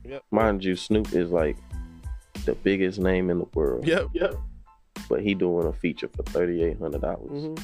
Yep. 0.03 0.23
Mind 0.31 0.63
you, 0.63 0.75
Snoop 0.75 1.13
is 1.13 1.29
like 1.29 1.57
the 2.45 2.55
biggest 2.55 2.97
name 2.97 3.29
in 3.29 3.37
the 3.37 3.47
world. 3.53 3.85
yep, 3.85 4.07
yep. 4.15 4.33
But 5.09 5.21
he 5.21 5.33
doing 5.33 5.67
a 5.67 5.73
feature 5.73 6.09
for 6.15 6.23
thirty 6.23 6.63
eight 6.63 6.79
hundred 6.79 7.01
dollars. 7.01 7.29
hmm 7.29 7.55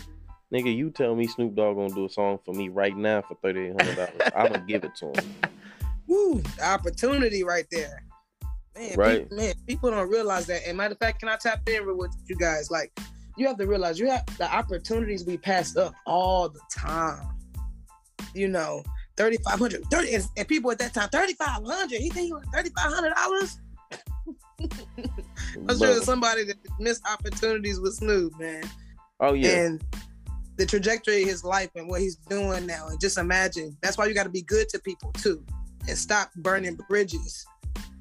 Nigga, 0.54 0.74
you 0.74 0.92
tell 0.92 1.14
me 1.14 1.28
Snoop 1.28 1.56
Dogg 1.56 1.76
gonna 1.76 1.94
do 1.94 2.06
a 2.06 2.10
song 2.10 2.40
for 2.46 2.54
me 2.54 2.70
right 2.70 2.96
now 2.96 3.22
for 3.22 3.36
thirty 3.42 3.68
eight 3.68 3.82
hundred 3.82 3.96
dollars. 3.96 4.32
I'm 4.36 4.52
gonna 4.52 4.66
give 4.68 4.84
it 4.84 4.96
to 4.96 5.08
him. 5.08 5.34
Woo, 6.08 6.42
the 6.58 6.66
opportunity 6.66 7.44
right 7.44 7.66
there. 7.70 8.02
Man, 8.76 8.96
Right. 8.96 9.20
People, 9.24 9.38
man, 9.38 9.54
people 9.68 9.92
don't 9.92 10.10
realize 10.10 10.46
that. 10.48 10.66
And 10.66 10.78
matter 10.78 10.94
of 10.94 11.00
fact, 11.00 11.20
can 11.20 11.28
I 11.30 11.36
tap 11.36 11.68
in 11.68 11.98
with 11.98 12.12
you 12.28 12.38
guys? 12.38 12.72
Like, 12.72 12.98
you 13.36 13.46
have 13.48 13.58
to 13.58 13.68
realize 13.68 14.00
you 14.00 14.10
have 14.10 14.24
the 14.38 14.50
opportunities 14.54 15.26
we 15.26 15.38
pass 15.38 15.76
up 15.76 15.94
all 16.06 16.48
the 16.48 16.62
time. 16.74 17.28
You 18.34 18.48
know, 18.48 18.84
3500 19.18 19.84
30 19.86 20.14
and, 20.14 20.28
and 20.38 20.48
people 20.48 20.72
at 20.72 20.80
that 20.80 20.94
time 20.94 21.10
3500 21.10 22.00
he 22.00 22.10
think 22.10 22.28
he 22.28 22.34
was 22.34 22.44
3500 22.54 23.14
dollars 23.16 23.60
i'm 25.62 25.66
But- 25.66 25.78
sure 25.78 26.02
somebody 26.02 26.44
that 26.46 26.58
missed 26.80 27.02
opportunities 27.12 27.80
with 27.80 27.94
Snoop, 27.96 28.38
man 28.40 28.64
oh 29.20 29.34
yeah, 29.34 29.66
and 29.66 29.84
the 30.58 30.66
trajectory 30.66 31.22
of 31.24 31.30
his 31.30 31.44
life 31.44 31.70
and 31.76 31.88
what 31.88 32.02
he's 32.02 32.16
doing 32.16 32.66
now. 32.66 32.88
And 32.88 33.00
just 33.00 33.20
imagine 33.20 33.78
that's 33.84 33.96
why 33.96 34.08
you 34.08 34.16
got 34.16 34.24
to 34.24 34.30
be 34.30 34.42
good 34.42 34.68
to 34.70 34.80
people 34.80 35.12
too 35.12 35.44
and 35.88 35.96
stop 35.96 36.32
burning 36.38 36.76
bridges 36.90 37.46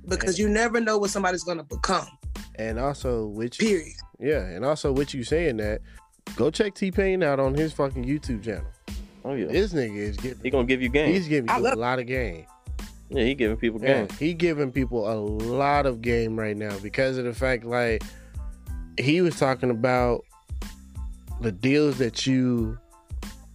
because 0.08 0.38
you 0.38 0.48
never 0.48 0.80
know 0.80 0.96
what 0.96 1.10
somebody's 1.10 1.44
going 1.44 1.58
to 1.58 1.64
become, 1.64 2.06
And 2.54 2.78
also, 2.78 3.26
which 3.26 3.58
period. 3.58 3.92
yeah, 4.18 4.40
and 4.46 4.64
also 4.64 4.90
with 4.90 5.12
you 5.12 5.22
saying 5.22 5.58
that, 5.58 5.82
go 6.36 6.50
check 6.50 6.74
T 6.74 6.90
Pain 6.90 7.22
out 7.22 7.38
on 7.38 7.54
his 7.54 7.72
fucking 7.74 8.04
YouTube 8.04 8.42
channel. 8.44 8.64
oh 9.26 9.34
yeah. 9.34 9.48
This 9.48 9.74
nigga 9.74 9.96
is 9.96 10.16
He 10.42 10.48
gonna 10.50 10.64
give 10.66 10.80
you 10.80 10.88
game. 10.88 11.12
He's 11.12 11.28
giving 11.28 11.50
you 11.54 11.56
a 11.68 11.76
lot 11.76 11.98
of 11.98 12.06
game. 12.06 12.46
Yeah, 13.10 13.24
he 13.24 13.34
giving 13.34 13.56
people 13.56 13.80
Yeah, 13.82 14.06
game. 14.06 14.08
he 14.18 14.34
giving 14.34 14.72
people 14.72 15.10
a 15.10 15.14
lot 15.14 15.86
of 15.86 16.02
game 16.02 16.38
right 16.38 16.56
now 16.56 16.76
because 16.78 17.18
of 17.18 17.24
the 17.24 17.34
fact 17.34 17.64
like 17.64 18.02
he 18.98 19.20
was 19.20 19.38
talking 19.38 19.70
about 19.70 20.22
the 21.40 21.52
deals 21.52 21.98
that 21.98 22.26
you 22.26 22.78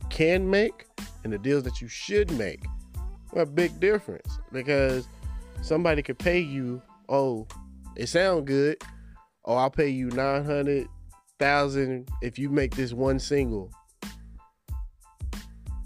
can 0.09 0.49
make 0.49 0.85
and 1.23 1.33
the 1.33 1.37
deals 1.37 1.63
that 1.63 1.81
you 1.81 1.87
should 1.87 2.31
make. 2.37 2.63
A 3.35 3.45
big 3.45 3.79
difference 3.79 4.39
because 4.51 5.07
somebody 5.61 6.03
could 6.03 6.19
pay 6.19 6.39
you, 6.39 6.81
oh, 7.09 7.47
it 7.95 8.07
sound 8.07 8.45
good. 8.45 8.77
Oh, 9.45 9.55
I'll 9.55 9.69
pay 9.71 9.87
you 9.89 10.09
nine 10.09 10.43
hundred 10.45 10.87
thousand 11.39 12.09
if 12.21 12.37
you 12.37 12.49
make 12.49 12.75
this 12.75 12.93
one 12.93 13.19
single. 13.19 13.71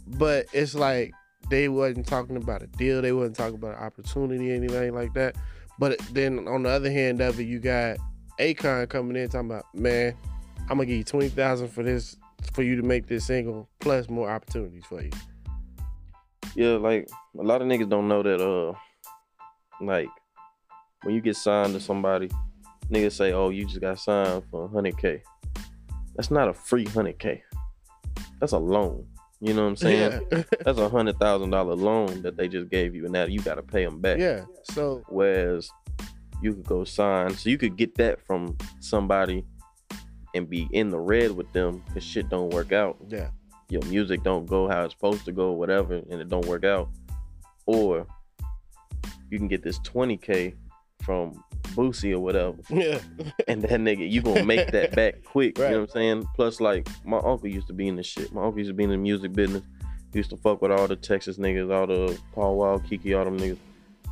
But 0.07 0.47
it's 0.53 0.75
like 0.75 1.13
they 1.49 1.69
wasn't 1.69 2.07
talking 2.07 2.37
about 2.37 2.61
a 2.61 2.67
deal. 2.67 3.01
They 3.01 3.11
wasn't 3.11 3.37
talking 3.37 3.55
about 3.55 3.77
an 3.77 3.83
opportunity, 3.83 4.51
anything 4.51 4.93
like 4.93 5.13
that. 5.13 5.35
But 5.79 5.99
then 6.11 6.47
on 6.47 6.63
the 6.63 6.69
other 6.69 6.91
hand 6.91 7.21
of 7.21 7.39
it, 7.39 7.43
you 7.43 7.59
got 7.59 7.97
Akon 8.39 8.87
coming 8.89 9.15
in 9.15 9.29
talking 9.29 9.51
about, 9.51 9.65
man, 9.73 10.15
I'm 10.61 10.77
gonna 10.77 10.85
give 10.85 10.97
you 10.97 11.03
twenty 11.03 11.29
thousand 11.29 11.69
for 11.69 11.83
this 11.83 12.15
for 12.53 12.63
you 12.63 12.75
to 12.75 12.83
make 12.83 13.07
this 13.07 13.25
single, 13.27 13.69
plus 13.79 14.09
more 14.09 14.29
opportunities 14.29 14.85
for 14.85 15.01
you. 15.01 15.11
Yeah, 16.55 16.77
like 16.77 17.09
a 17.37 17.43
lot 17.43 17.61
of 17.61 17.67
niggas 17.67 17.89
don't 17.89 18.07
know 18.07 18.23
that. 18.23 18.41
Uh, 18.41 18.73
like 19.83 20.09
when 21.03 21.13
you 21.13 21.21
get 21.21 21.35
signed 21.35 21.73
to 21.73 21.79
somebody, 21.79 22.29
niggas 22.89 23.13
say, 23.13 23.33
"Oh, 23.33 23.49
you 23.49 23.65
just 23.65 23.81
got 23.81 23.99
signed 23.99 24.43
for 24.49 24.69
hundred 24.69 24.97
k." 24.97 25.21
That's 26.15 26.31
not 26.31 26.47
a 26.47 26.53
free 26.53 26.85
hundred 26.85 27.19
k. 27.19 27.43
that's 28.39 28.53
a 28.53 28.57
loan. 28.57 29.05
You 29.45 29.53
know 29.53 29.63
what 29.63 29.69
I'm 29.69 29.75
saying? 29.75 30.21
Yeah. 30.31 30.43
That's 30.63 30.79
a 30.79 30.89
hundred 30.89 31.17
thousand 31.19 31.51
dollar 31.51 31.75
loan 31.75 32.21
that 32.23 32.35
they 32.35 32.47
just 32.47 32.69
gave 32.69 32.95
you, 32.95 33.03
and 33.03 33.13
now 33.13 33.25
you 33.25 33.39
got 33.41 33.55
to 33.55 33.63
pay 33.63 33.85
them 33.85 34.01
back. 34.01 34.17
yeah. 34.17 34.45
So 34.63 35.03
Whereas 35.07 35.69
you 36.41 36.53
could 36.53 36.65
go 36.65 36.83
sign, 36.83 37.35
so 37.35 37.49
you 37.49 37.57
could 37.57 37.75
get 37.77 37.95
that 37.95 38.19
from 38.25 38.57
somebody 38.79 39.45
and 40.33 40.49
be 40.49 40.67
in 40.71 40.89
the 40.89 40.99
red 40.99 41.31
with 41.31 41.51
them 41.53 41.83
because 41.87 42.03
shit 42.03 42.27
don't 42.29 42.51
work 42.53 42.71
out. 42.71 42.97
yeah. 43.07 43.29
Your 43.69 43.81
music 43.85 44.21
don't 44.23 44.45
go 44.45 44.67
how 44.67 44.83
it's 44.83 44.93
supposed 44.93 45.25
to 45.25 45.31
go, 45.31 45.53
whatever, 45.53 45.95
and 45.95 46.21
it 46.21 46.29
don't 46.29 46.45
work 46.45 46.63
out. 46.63 46.89
Or 47.65 48.05
you 49.31 49.39
can 49.39 49.47
get 49.47 49.63
this 49.63 49.79
20k 49.79 50.53
from 51.03 51.43
Boosie 51.75 52.13
or 52.13 52.19
whatever, 52.19 52.57
Yeah. 52.69 52.99
and 53.47 53.61
that 53.63 53.79
nigga, 53.79 54.09
you 54.09 54.21
gonna 54.21 54.43
make 54.43 54.71
that 54.71 54.95
back 54.95 55.23
quick. 55.23 55.57
You 55.57 55.63
know 55.65 55.71
what 55.71 55.81
I'm 55.81 55.89
saying? 55.89 56.27
Plus, 56.35 56.59
like 56.59 56.87
my 57.03 57.17
uncle 57.17 57.47
used 57.47 57.67
to 57.67 57.73
be 57.73 57.87
in 57.87 57.95
this 57.95 58.05
shit. 58.05 58.33
My 58.33 58.43
uncle 58.43 58.59
used 58.59 58.69
to 58.69 58.73
be 58.73 58.83
in 58.83 58.89
the 58.89 58.97
music 58.97 59.33
business. 59.33 59.63
He 60.11 60.19
used 60.19 60.29
to 60.29 60.37
fuck 60.37 60.61
with 60.61 60.71
all 60.71 60.87
the 60.87 60.95
Texas 60.95 61.37
niggas, 61.37 61.73
all 61.73 61.87
the 61.87 62.17
Paul 62.33 62.57
Wall, 62.57 62.79
Keke, 62.79 63.17
all 63.17 63.25
them 63.25 63.37
niggas. 63.37 63.57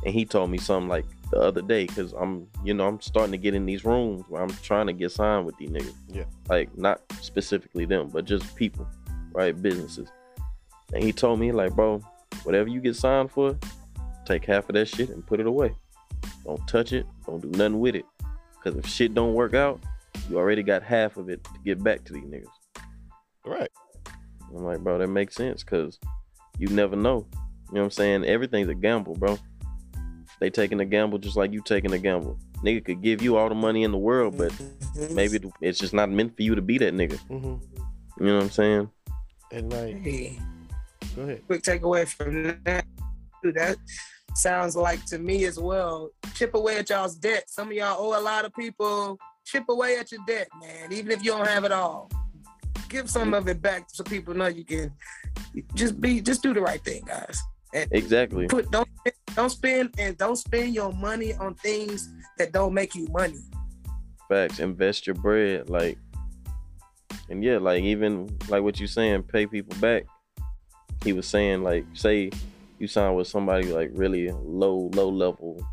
And 0.04 0.12
he 0.12 0.26
told 0.26 0.50
me 0.50 0.58
something 0.58 0.88
like 0.88 1.06
the 1.30 1.40
other 1.40 1.62
day, 1.62 1.86
cause 1.86 2.12
I'm, 2.12 2.46
you 2.62 2.74
know, 2.74 2.86
I'm 2.86 3.00
starting 3.00 3.32
to 3.32 3.38
get 3.38 3.54
in 3.54 3.64
these 3.64 3.84
rooms 3.84 4.24
where 4.28 4.42
I'm 4.42 4.50
trying 4.50 4.86
to 4.88 4.92
get 4.92 5.12
signed 5.12 5.46
with 5.46 5.56
these 5.56 5.70
niggas. 5.70 5.94
Yeah. 6.08 6.24
Like 6.48 6.76
not 6.76 7.00
specifically 7.22 7.86
them, 7.86 8.08
but 8.08 8.26
just 8.26 8.54
people, 8.54 8.86
right? 9.32 9.60
Businesses. 9.60 10.10
And 10.92 11.02
he 11.02 11.12
told 11.12 11.40
me 11.40 11.52
like, 11.52 11.74
bro, 11.74 12.00
whatever 12.42 12.68
you 12.68 12.80
get 12.80 12.96
signed 12.96 13.30
for, 13.30 13.58
take 14.26 14.44
half 14.44 14.68
of 14.68 14.74
that 14.74 14.88
shit 14.88 15.08
and 15.08 15.26
put 15.26 15.40
it 15.40 15.46
away. 15.46 15.74
Don't 16.44 16.66
touch 16.68 16.92
it. 16.92 17.06
Don't 17.26 17.40
do 17.40 17.48
nothing 17.50 17.80
with 17.80 17.94
it. 17.94 18.04
Cause 18.62 18.76
if 18.76 18.86
shit 18.86 19.14
don't 19.14 19.34
work 19.34 19.52
out, 19.54 19.80
you 20.30 20.38
already 20.38 20.62
got 20.62 20.82
half 20.82 21.16
of 21.18 21.28
it 21.28 21.44
to 21.44 21.50
get 21.64 21.82
back 21.84 22.04
to 22.04 22.12
these 22.14 22.24
niggas. 22.24 22.46
Right. 23.44 23.68
I'm 24.56 24.64
like, 24.64 24.80
bro, 24.80 24.98
that 24.98 25.08
makes 25.08 25.34
sense 25.34 25.62
because 25.62 25.98
you 26.58 26.68
never 26.68 26.96
know. 26.96 27.26
You 27.68 27.74
know 27.76 27.80
what 27.80 27.84
I'm 27.84 27.90
saying? 27.90 28.24
Everything's 28.24 28.68
a 28.68 28.74
gamble, 28.74 29.14
bro. 29.16 29.38
They 30.40 30.48
taking 30.50 30.80
a 30.80 30.84
gamble 30.84 31.18
just 31.18 31.36
like 31.36 31.52
you 31.52 31.60
taking 31.62 31.92
a 31.92 31.98
gamble. 31.98 32.38
Nigga 32.62 32.84
could 32.84 33.02
give 33.02 33.20
you 33.22 33.36
all 33.36 33.48
the 33.48 33.54
money 33.54 33.82
in 33.82 33.90
the 33.92 33.98
world, 33.98 34.38
but 34.38 34.52
maybe 35.10 35.38
it's 35.60 35.78
just 35.78 35.92
not 35.92 36.08
meant 36.10 36.36
for 36.36 36.42
you 36.42 36.54
to 36.54 36.62
be 36.62 36.78
that 36.78 36.94
nigga. 36.94 37.18
hmm 37.26 37.56
You 38.18 38.26
know 38.26 38.36
what 38.36 38.44
I'm 38.44 38.50
saying? 38.50 38.90
And 39.52 39.72
like, 39.72 39.96
Hey, 40.02 40.38
go 41.14 41.22
ahead. 41.22 41.42
quick 41.46 41.62
takeaway 41.62 42.06
from 42.08 42.58
that. 42.64 42.84
Dude, 43.42 43.56
that 43.56 43.76
sounds 44.34 44.76
like 44.76 45.04
to 45.06 45.18
me 45.18 45.44
as 45.44 45.58
well. 45.58 46.10
Chip 46.34 46.54
away 46.54 46.78
at 46.78 46.90
y'all's 46.90 47.16
debt. 47.16 47.44
Some 47.48 47.68
of 47.68 47.74
y'all 47.74 47.96
owe 47.98 48.18
a 48.18 48.22
lot 48.22 48.44
of 48.44 48.52
people. 48.54 49.18
Chip 49.44 49.64
away 49.68 49.98
at 49.98 50.10
your 50.10 50.20
debt, 50.26 50.48
man. 50.60 50.92
Even 50.92 51.12
if 51.12 51.24
you 51.24 51.32
don't 51.32 51.46
have 51.46 51.64
it 51.64 51.72
all, 51.72 52.10
give 52.88 53.10
some 53.10 53.34
of 53.34 53.48
it 53.48 53.60
back 53.60 53.84
so 53.88 54.02
people 54.02 54.34
know 54.34 54.46
you 54.46 54.64
can. 54.64 54.92
Just 55.74 56.00
be, 56.00 56.20
just 56.20 56.42
do 56.42 56.54
the 56.54 56.60
right 56.60 56.82
thing, 56.82 57.02
guys. 57.06 57.40
Exactly. 57.90 58.46
Put 58.46 58.70
don't 58.70 58.88
don't 59.34 59.50
spend 59.50 59.94
and 59.98 60.16
don't 60.16 60.36
spend 60.36 60.74
your 60.74 60.92
money 60.92 61.34
on 61.34 61.54
things 61.56 62.08
that 62.38 62.52
don't 62.52 62.72
make 62.72 62.94
you 62.94 63.08
money. 63.10 63.38
Facts. 64.28 64.60
Invest 64.60 65.06
your 65.06 65.14
bread. 65.14 65.68
Like, 65.68 65.98
and 67.28 67.42
yeah, 67.42 67.58
like 67.58 67.82
even 67.82 68.38
like 68.48 68.62
what 68.62 68.78
you 68.78 68.86
saying, 68.86 69.24
pay 69.24 69.46
people 69.46 69.76
back. 69.80 70.04
He 71.02 71.12
was 71.12 71.26
saying 71.26 71.62
like, 71.62 71.84
say 71.94 72.30
you 72.78 72.86
sign 72.86 73.14
with 73.14 73.26
somebody 73.28 73.72
like 73.72 73.90
really 73.92 74.30
low, 74.30 74.90
low 74.94 75.08
level 75.08 75.64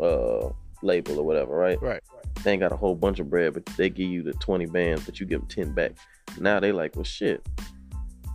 uh 0.00 0.48
label 0.82 1.18
or 1.18 1.24
whatever, 1.24 1.54
right? 1.56 1.80
Right. 1.80 2.02
They 2.42 2.52
ain't 2.52 2.60
got 2.60 2.72
a 2.72 2.76
whole 2.76 2.94
bunch 2.94 3.18
of 3.18 3.30
bread, 3.30 3.54
but 3.54 3.64
they 3.76 3.88
give 3.88 4.08
you 4.10 4.22
the 4.22 4.32
20 4.34 4.66
bands, 4.66 5.04
but 5.04 5.18
you 5.18 5.26
give 5.26 5.40
them 5.40 5.48
10 5.48 5.72
back. 5.72 5.92
Now 6.38 6.60
they 6.60 6.70
like, 6.72 6.94
well 6.96 7.04
shit. 7.04 7.46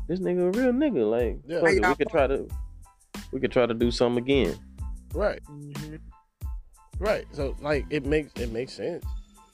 This 0.07 0.19
nigga 0.19 0.47
a 0.47 0.51
real 0.59 0.73
nigga. 0.73 1.09
Like, 1.09 1.39
Yeah. 1.45 1.61
fuck 1.61 1.69
it, 1.72 1.85
we 1.88 1.95
could 1.95 2.09
try 2.09 2.27
to 2.27 2.47
we 3.31 3.39
could 3.39 3.51
try 3.51 3.65
to 3.65 3.73
do 3.73 3.91
something 3.91 4.23
again. 4.23 4.55
Right. 5.13 5.41
Right. 6.99 7.26
So 7.31 7.55
like, 7.61 7.85
it 7.89 8.05
makes 8.05 8.34
it 8.39 8.51
makes 8.51 8.73
sense. 8.73 9.05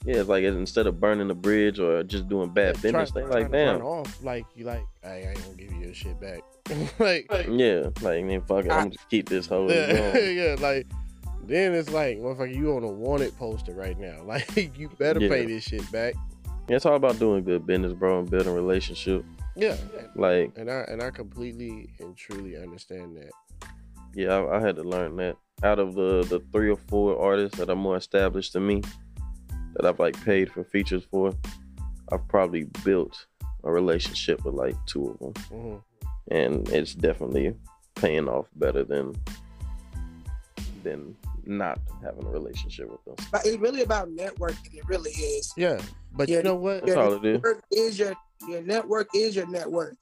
Yeah, 0.04 0.20
it's 0.20 0.28
like 0.28 0.44
instead 0.44 0.86
of 0.86 1.00
burning 1.00 1.28
the 1.28 1.34
bridge 1.34 1.78
or 1.80 2.02
just 2.04 2.28
doing 2.28 2.50
bad 2.50 2.74
Try- 2.76 2.82
business, 2.82 3.10
they 3.10 3.24
like, 3.24 3.46
to 3.46 3.52
damn. 3.52 3.78
run 3.80 3.82
off. 3.82 4.22
Like 4.22 4.44
you 4.54 4.64
like, 4.64 4.84
hey, 5.02 5.26
I 5.26 5.30
ain't 5.30 5.42
gonna 5.42 5.56
give 5.56 5.72
you 5.72 5.80
your 5.80 5.94
shit 5.94 6.18
back. 6.20 6.40
like, 6.98 7.26
Yeah, 7.48 7.88
like 8.02 8.26
then 8.26 8.42
fuck 8.42 8.64
it, 8.66 8.70
I'm 8.70 8.90
just 8.90 9.08
keep 9.10 9.28
this 9.28 9.46
whole. 9.46 9.70
yeah, 9.70 10.16
yeah, 10.18 10.56
like 10.60 10.86
then 11.44 11.74
it's 11.74 11.90
like, 11.90 12.18
motherfucker, 12.18 12.54
you 12.54 12.76
on 12.76 12.84
a 12.84 12.88
wanted 12.88 13.36
poster 13.38 13.72
right 13.72 13.98
now. 13.98 14.22
Like 14.24 14.78
you 14.78 14.88
better 14.98 15.20
Yeah. 15.20 15.28
pay 15.30 15.46
this 15.46 15.64
shit 15.64 15.90
back. 15.90 16.14
Yeah, 16.68 16.76
it's 16.76 16.86
all 16.86 16.94
about 16.96 17.18
doing 17.18 17.42
good 17.44 17.66
business, 17.66 17.92
bro, 17.94 18.20
and 18.20 18.30
building 18.30 18.52
relationship. 18.54 19.24
Yeah. 19.56 19.76
Like, 20.14 20.52
And 20.56 20.70
I 20.70 20.80
and 20.88 21.02
I 21.02 21.10
completely 21.10 21.88
and 21.98 22.16
truly 22.16 22.56
understand 22.56 23.16
that. 23.16 23.30
yeah, 24.14 24.34
I, 24.34 24.58
I 24.58 24.60
had 24.60 24.76
to 24.76 24.82
learn 24.84 25.16
that. 25.16 25.36
Out 25.64 25.80
of 25.80 25.94
the 25.94 26.22
the 26.28 26.38
three 26.52 26.70
or 26.70 26.76
four 26.76 27.18
artists 27.20 27.58
that 27.58 27.68
are 27.68 27.74
more 27.74 27.96
established 27.96 28.52
than 28.52 28.64
me, 28.66 28.82
that 29.74 29.86
I've 29.86 29.98
like 29.98 30.22
paid 30.24 30.50
for 30.52 30.64
features 30.64 31.04
for, 31.10 31.32
I've 32.12 32.26
probably 32.28 32.64
built 32.84 33.26
a 33.64 33.70
relationship 33.72 34.44
with 34.44 34.54
like 34.54 34.74
two 34.86 35.10
of 35.10 35.18
them, 35.18 35.34
hmm 35.50 35.76
and 36.30 36.68
it's 36.68 36.94
definitely 36.94 37.54
paying 37.94 38.28
off 38.28 38.46
better 38.56 38.84
than 38.84 39.14
than 40.84 41.16
not 41.46 41.78
having 42.02 42.26
a 42.26 42.28
relationship 42.30 42.90
with 42.90 43.02
them. 43.04 43.14
But 43.32 43.46
it's 43.46 43.56
really 43.56 43.82
about 43.82 44.10
networking. 44.10 44.74
It 44.74 44.86
really 44.86 45.10
is. 45.12 45.52
Yeah. 45.56 45.80
But 46.12 46.28
Yeah, 46.28 46.38
you 46.38 46.42
know 46.42 46.56
what? 46.56 46.84
That's 46.84 46.98
all 46.98 47.14
it 47.14 47.24
is. 47.24 47.34
Network 47.36 47.64
is 47.72 47.98
your 47.98 48.14
your 48.48 48.62
network 48.62 49.08
is 49.14 49.34
your 49.34 49.46
network. 49.46 49.96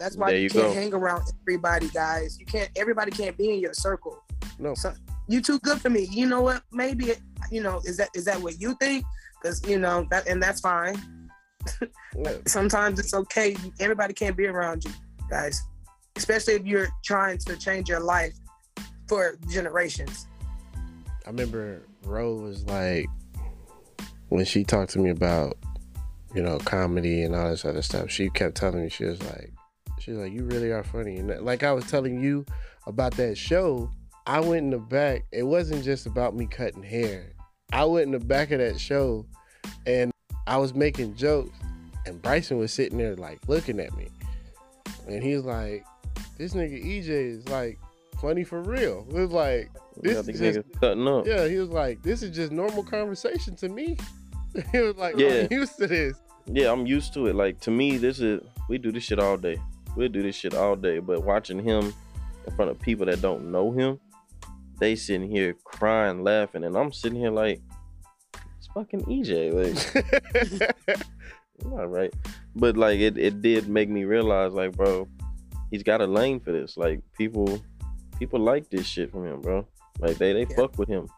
That's 0.00 0.16
why 0.16 0.30
There 0.30 0.36
you, 0.38 0.44
you 0.44 0.50
can't 0.50 0.66
go. 0.66 0.72
hang 0.72 0.94
around 0.94 1.22
everybody, 1.42 1.88
guys. 1.88 2.38
You 2.38 2.46
can't. 2.46 2.70
Everybody 2.76 3.10
can't 3.10 3.36
be 3.36 3.52
in 3.54 3.60
your 3.60 3.72
circle. 3.74 4.22
No. 4.58 4.74
So 4.74 4.92
you 5.28 5.40
too 5.40 5.58
good 5.60 5.80
for 5.80 5.90
me. 5.90 6.08
You 6.10 6.26
know 6.26 6.40
what? 6.40 6.62
Maybe 6.72 7.12
you 7.50 7.62
know. 7.62 7.80
Is 7.84 7.98
that 7.98 8.08
is 8.14 8.24
that 8.24 8.40
what 8.40 8.60
you 8.60 8.74
think? 8.80 9.04
Because 9.40 9.66
you 9.68 9.78
know 9.78 10.06
that, 10.10 10.26
and 10.26 10.42
that's 10.42 10.60
fine. 10.60 10.96
Sometimes 12.46 12.98
it's 12.98 13.14
okay. 13.14 13.56
Everybody 13.78 14.14
can't 14.14 14.36
be 14.36 14.46
around 14.46 14.84
you, 14.84 14.90
guys. 15.30 15.62
Especially 16.16 16.54
if 16.54 16.66
you're 16.66 16.88
trying 17.04 17.38
to 17.38 17.56
change 17.56 17.88
your 17.88 18.00
life 18.00 18.34
for 19.06 19.38
generations. 19.48 20.26
I 21.24 21.30
remember 21.30 21.82
Ro 22.04 22.34
was 22.34 22.64
like 22.64 23.06
when 24.30 24.44
she 24.44 24.64
talked 24.64 24.92
to 24.92 24.98
me 24.98 25.10
about, 25.10 25.58
you 26.34 26.42
know, 26.42 26.58
comedy 26.58 27.22
and 27.22 27.34
all 27.34 27.50
this 27.50 27.64
other 27.64 27.82
stuff, 27.82 28.10
she 28.10 28.30
kept 28.30 28.56
telling 28.56 28.82
me 28.82 28.88
she 28.88 29.04
was 29.04 29.22
like 29.22 29.52
she 29.98 30.12
was 30.12 30.20
like, 30.20 30.32
You 30.32 30.44
really 30.44 30.72
are 30.72 30.84
funny. 30.84 31.18
And 31.18 31.28
like 31.44 31.62
I 31.62 31.72
was 31.72 31.84
telling 31.84 32.22
you 32.22 32.46
about 32.86 33.14
that 33.16 33.36
show, 33.36 33.90
I 34.28 34.40
went 34.40 34.64
in 34.64 34.70
the 34.70 34.78
back. 34.78 35.24
It 35.32 35.42
wasn't 35.42 35.82
just 35.82 36.04
about 36.06 36.36
me 36.36 36.46
cutting 36.46 36.82
hair. 36.82 37.32
I 37.72 37.84
went 37.86 38.06
in 38.06 38.12
the 38.12 38.18
back 38.24 38.50
of 38.50 38.58
that 38.58 38.78
show 38.78 39.24
and 39.86 40.12
I 40.46 40.58
was 40.58 40.74
making 40.74 41.14
jokes 41.16 41.56
and 42.06 42.20
Bryson 42.20 42.58
was 42.58 42.70
sitting 42.72 42.98
there 42.98 43.16
like 43.16 43.40
looking 43.48 43.80
at 43.80 43.96
me. 43.96 44.08
And 45.08 45.22
he 45.22 45.34
was 45.34 45.44
like, 45.46 45.82
This 46.36 46.52
nigga 46.52 46.84
EJ 46.84 47.08
is 47.08 47.48
like 47.48 47.78
funny 48.20 48.44
for 48.44 48.60
real. 48.60 49.06
It 49.08 49.14
was 49.14 49.30
like 49.32 49.70
This 50.02 50.26
these 50.26 50.40
is 50.42 50.56
just- 50.56 50.80
cutting 50.80 51.08
up. 51.08 51.26
yeah, 51.26 51.48
he 51.48 51.56
was 51.56 51.70
like, 51.70 52.02
"This 52.02 52.22
is 52.22 52.36
just 52.36 52.52
normal 52.52 52.82
conversation 52.84 53.56
to 53.56 53.68
me." 53.70 53.96
he 54.72 54.78
was 54.80 54.96
like, 54.96 55.16
Yeah. 55.16 55.46
"I'm 55.50 55.58
used 55.58 55.76
to 55.78 55.86
this." 55.86 56.16
Yeah, 56.46 56.70
I'm 56.70 56.86
used 56.86 57.14
to 57.14 57.26
it. 57.28 57.34
Like 57.34 57.60
to 57.60 57.70
me, 57.70 57.96
this 57.96 58.20
is 58.20 58.40
we 58.68 58.76
do 58.78 58.92
this 58.92 59.04
shit 59.04 59.18
all 59.18 59.36
day. 59.38 59.56
We'll 59.96 60.08
do 60.10 60.22
this 60.22 60.36
shit 60.36 60.54
all 60.54 60.76
day. 60.76 60.98
But 60.98 61.24
watching 61.24 61.58
him 61.62 61.92
in 62.46 62.54
front 62.56 62.70
of 62.70 62.78
people 62.78 63.06
that 63.06 63.20
don't 63.22 63.50
know 63.50 63.72
him, 63.72 63.98
they 64.78 64.94
sitting 64.96 65.30
here 65.30 65.54
crying, 65.64 66.22
laughing, 66.22 66.64
and 66.64 66.76
I'm 66.76 66.92
sitting 66.92 67.18
here 67.18 67.30
like, 67.30 67.60
it's 68.58 68.68
fucking 68.74 69.02
EJ. 69.04 69.52
Like, 70.56 71.06
all 71.72 71.86
right. 71.86 72.12
But 72.54 72.76
like 72.76 72.98
it, 73.00 73.18
it 73.18 73.42
did 73.42 73.68
make 73.68 73.88
me 73.88 74.04
realize, 74.04 74.52
like, 74.52 74.76
bro, 74.76 75.08
he's 75.70 75.82
got 75.82 76.00
a 76.00 76.06
lane 76.06 76.40
for 76.40 76.52
this. 76.52 76.76
Like 76.76 77.00
people 77.16 77.60
people 78.18 78.40
like 78.40 78.68
this 78.70 78.86
shit 78.86 79.10
from 79.10 79.26
him, 79.26 79.40
bro. 79.40 79.66
Like 80.00 80.18
they 80.18 80.32
they 80.32 80.46
Yeah. 80.50 80.56
fuck 80.56 80.78
with 80.78 80.88
him. 80.88 81.08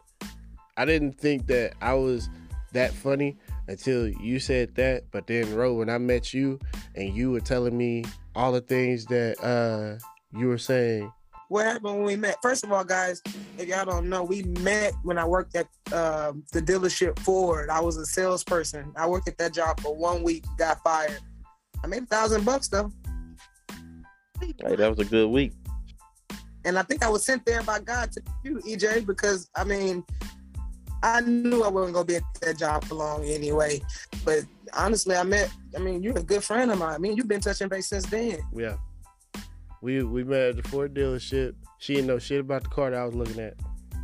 I 0.77 0.85
didn't 0.85 1.19
think 1.19 1.47
that 1.47 1.73
I 1.81 1.93
was 1.93 2.29
that 2.73 2.93
funny 2.93 3.37
until 3.67 4.07
you 4.07 4.39
said 4.39 4.75
that. 4.75 5.03
But 5.11 5.27
then, 5.27 5.53
Ro, 5.53 5.73
when 5.73 5.89
I 5.89 5.97
met 5.97 6.33
you 6.33 6.59
and 6.95 7.13
you 7.13 7.31
were 7.31 7.41
telling 7.41 7.77
me 7.77 8.05
all 8.35 8.51
the 8.51 8.61
things 8.61 9.05
that 9.07 9.41
uh 9.43 9.99
you 10.37 10.47
were 10.47 10.57
saying, 10.57 11.11
What 11.51 11.65
happened 11.65 11.95
when 11.97 12.03
we 12.03 12.15
met? 12.15 12.37
First 12.41 12.63
of 12.63 12.71
all, 12.71 12.85
guys, 12.85 13.21
if 13.57 13.67
y'all 13.67 13.83
don't 13.83 14.07
know, 14.07 14.23
we 14.23 14.43
met 14.43 14.93
when 15.03 15.17
I 15.17 15.25
worked 15.25 15.53
at 15.53 15.67
um, 15.91 16.45
the 16.53 16.61
dealership 16.61 17.19
Ford. 17.19 17.69
I 17.69 17.81
was 17.81 17.97
a 17.97 18.05
salesperson. 18.05 18.93
I 18.95 19.05
worked 19.05 19.27
at 19.27 19.37
that 19.39 19.53
job 19.53 19.81
for 19.81 19.93
one 19.93 20.23
week, 20.23 20.45
got 20.57 20.81
fired. 20.81 21.19
I 21.83 21.87
made 21.87 22.03
a 22.03 22.05
thousand 22.05 22.45
bucks 22.45 22.69
though, 22.69 22.89
Hey, 24.39 24.77
that 24.77 24.89
was 24.89 24.99
a 24.99 25.03
good 25.03 25.27
week. 25.27 25.51
and 26.63 26.79
I 26.79 26.83
think 26.83 27.03
I 27.03 27.09
was 27.09 27.25
sent 27.25 27.45
there 27.45 27.63
by 27.63 27.81
God 27.81 28.13
to 28.13 28.21
you, 28.45 28.59
EJ, 28.59 29.05
because 29.05 29.49
I 29.53 29.65
mean, 29.65 30.05
I 31.03 31.19
knew 31.19 31.63
I 31.63 31.67
wasn't 31.67 31.95
gonna 31.95 32.05
be 32.05 32.15
at 32.15 32.23
that 32.43 32.59
job 32.59 32.85
for 32.85 32.95
long 32.95 33.25
anyway. 33.25 33.81
But 34.23 34.45
honestly, 34.71 35.17
I 35.17 35.23
met. 35.23 35.51
I 35.75 35.79
mean, 35.79 36.01
you're 36.01 36.17
a 36.17 36.23
good 36.23 36.45
friend 36.45 36.71
of 36.71 36.79
mine. 36.79 36.95
I 36.95 36.97
mean, 36.97 37.17
you've 37.17 37.27
been 37.27 37.41
touching 37.41 37.67
base 37.67 37.89
since 37.89 38.05
then. 38.05 38.39
Yeah. 38.55 38.77
We 39.81 40.03
we 40.03 40.23
met 40.23 40.41
at 40.41 40.55
the 40.57 40.69
Ford 40.69 40.93
dealership. 40.93 41.55
She 41.79 41.95
didn't 41.95 42.07
know 42.07 42.19
shit 42.19 42.41
about 42.41 42.63
the 42.63 42.69
car 42.69 42.91
that 42.91 42.99
I 42.99 43.05
was 43.05 43.15
looking 43.15 43.39
at. 43.39 43.55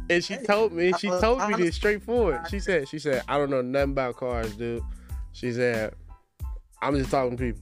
And 0.09 0.23
she 0.23 0.37
told 0.37 0.71
me, 0.71 0.93
she 0.99 1.09
told 1.09 1.47
me 1.49 1.55
this 1.55 1.75
straightforward. 1.75 2.41
She 2.49 2.59
said, 2.59 2.87
she 2.87 2.97
said, 2.97 3.23
I 3.27 3.37
don't 3.37 3.49
know 3.49 3.61
nothing 3.61 3.91
about 3.91 4.15
cars, 4.15 4.55
dude. 4.55 4.81
She 5.33 5.51
said, 5.51 5.93
I'm 6.81 6.97
just 6.97 7.11
talking 7.11 7.37
to 7.37 7.43
people. 7.43 7.61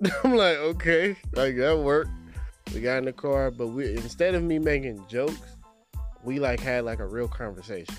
I'm 0.24 0.34
like, 0.34 0.56
okay, 0.56 1.16
like 1.32 1.56
that 1.56 1.78
worked. 1.78 2.10
We 2.74 2.80
got 2.80 2.98
in 2.98 3.04
the 3.06 3.12
car, 3.12 3.50
but 3.50 3.68
we 3.68 3.92
instead 3.92 4.34
of 4.34 4.42
me 4.42 4.58
making 4.58 5.04
jokes, 5.08 5.56
we 6.22 6.38
like 6.38 6.60
had 6.60 6.84
like 6.84 6.98
a 6.98 7.06
real 7.06 7.28
conversation. 7.28 7.94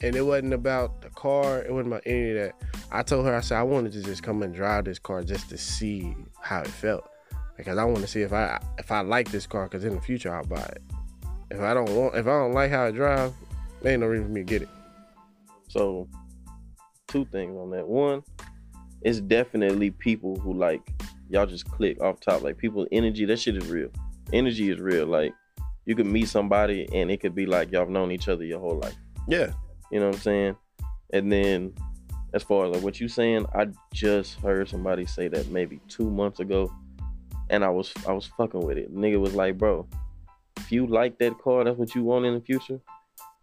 And 0.00 0.16
it 0.16 0.22
wasn't 0.22 0.52
about 0.52 1.00
the 1.00 1.10
car, 1.10 1.62
it 1.62 1.72
wasn't 1.72 1.88
about 1.88 2.02
any 2.06 2.30
of 2.30 2.36
that. 2.36 2.54
I 2.90 3.02
told 3.02 3.24
her, 3.26 3.34
I 3.36 3.40
said, 3.40 3.58
I 3.58 3.62
wanted 3.62 3.92
to 3.92 4.02
just 4.02 4.22
come 4.22 4.42
and 4.42 4.52
drive 4.52 4.86
this 4.86 4.98
car 4.98 5.22
just 5.22 5.48
to 5.50 5.58
see 5.58 6.16
how 6.40 6.62
it 6.62 6.68
felt. 6.68 7.08
Because 7.56 7.78
I 7.78 7.84
want 7.84 7.98
to 7.98 8.06
see 8.06 8.22
if 8.22 8.32
I 8.32 8.60
if 8.78 8.90
I 8.90 9.00
like 9.00 9.30
this 9.30 9.46
car, 9.46 9.64
because 9.64 9.84
in 9.84 9.94
the 9.94 10.00
future 10.00 10.34
I'll 10.34 10.44
buy 10.44 10.62
it. 10.62 10.82
If 11.50 11.60
I 11.60 11.74
don't 11.74 11.90
want, 11.90 12.14
if 12.16 12.26
I 12.26 12.30
don't 12.30 12.54
like 12.54 12.70
how 12.70 12.86
it 12.86 12.92
drives, 12.92 13.34
there 13.82 13.92
ain't 13.92 14.00
no 14.00 14.06
reason 14.06 14.26
for 14.26 14.32
me 14.32 14.40
to 14.40 14.44
get 14.44 14.62
it. 14.62 14.68
So, 15.68 16.08
two 17.08 17.26
things 17.26 17.56
on 17.56 17.70
that. 17.70 17.86
One, 17.86 18.22
it's 19.02 19.20
definitely 19.20 19.90
people 19.90 20.36
who 20.36 20.54
like 20.54 20.82
y'all 21.28 21.46
just 21.46 21.70
click 21.70 22.00
off 22.00 22.20
top. 22.20 22.42
Like 22.42 22.58
people 22.58 22.86
energy, 22.92 23.24
that 23.26 23.38
shit 23.38 23.56
is 23.56 23.66
real. 23.68 23.90
Energy 24.32 24.70
is 24.70 24.78
real. 24.80 25.06
Like 25.06 25.34
you 25.84 25.94
could 25.94 26.06
meet 26.06 26.28
somebody 26.28 26.88
and 26.92 27.10
it 27.10 27.20
could 27.20 27.34
be 27.34 27.46
like 27.46 27.72
y'all 27.72 27.82
have 27.82 27.90
known 27.90 28.12
each 28.12 28.28
other 28.28 28.44
your 28.44 28.60
whole 28.60 28.78
life. 28.78 28.96
Yeah, 29.28 29.52
You 29.90 30.00
know 30.00 30.06
what 30.06 30.16
I'm 30.16 30.20
saying? 30.20 30.56
And 31.12 31.30
then 31.30 31.74
as 32.32 32.42
far 32.42 32.66
as 32.66 32.72
like 32.72 32.82
what 32.82 33.00
you 33.00 33.08
saying, 33.08 33.46
I 33.54 33.68
just 33.92 34.40
heard 34.40 34.68
somebody 34.68 35.06
say 35.06 35.28
that 35.28 35.48
maybe 35.48 35.80
two 35.88 36.10
months 36.10 36.40
ago, 36.40 36.72
and 37.52 37.62
I 37.62 37.68
was 37.68 37.92
I 38.08 38.12
was 38.12 38.26
fucking 38.26 38.60
with 38.60 38.78
it. 38.78 38.92
Nigga 38.92 39.20
was 39.20 39.34
like, 39.34 39.58
bro, 39.58 39.86
if 40.56 40.72
you 40.72 40.86
like 40.86 41.18
that 41.18 41.38
car, 41.38 41.62
that's 41.62 41.78
what 41.78 41.94
you 41.94 42.02
want 42.02 42.24
in 42.24 42.34
the 42.34 42.40
future. 42.40 42.80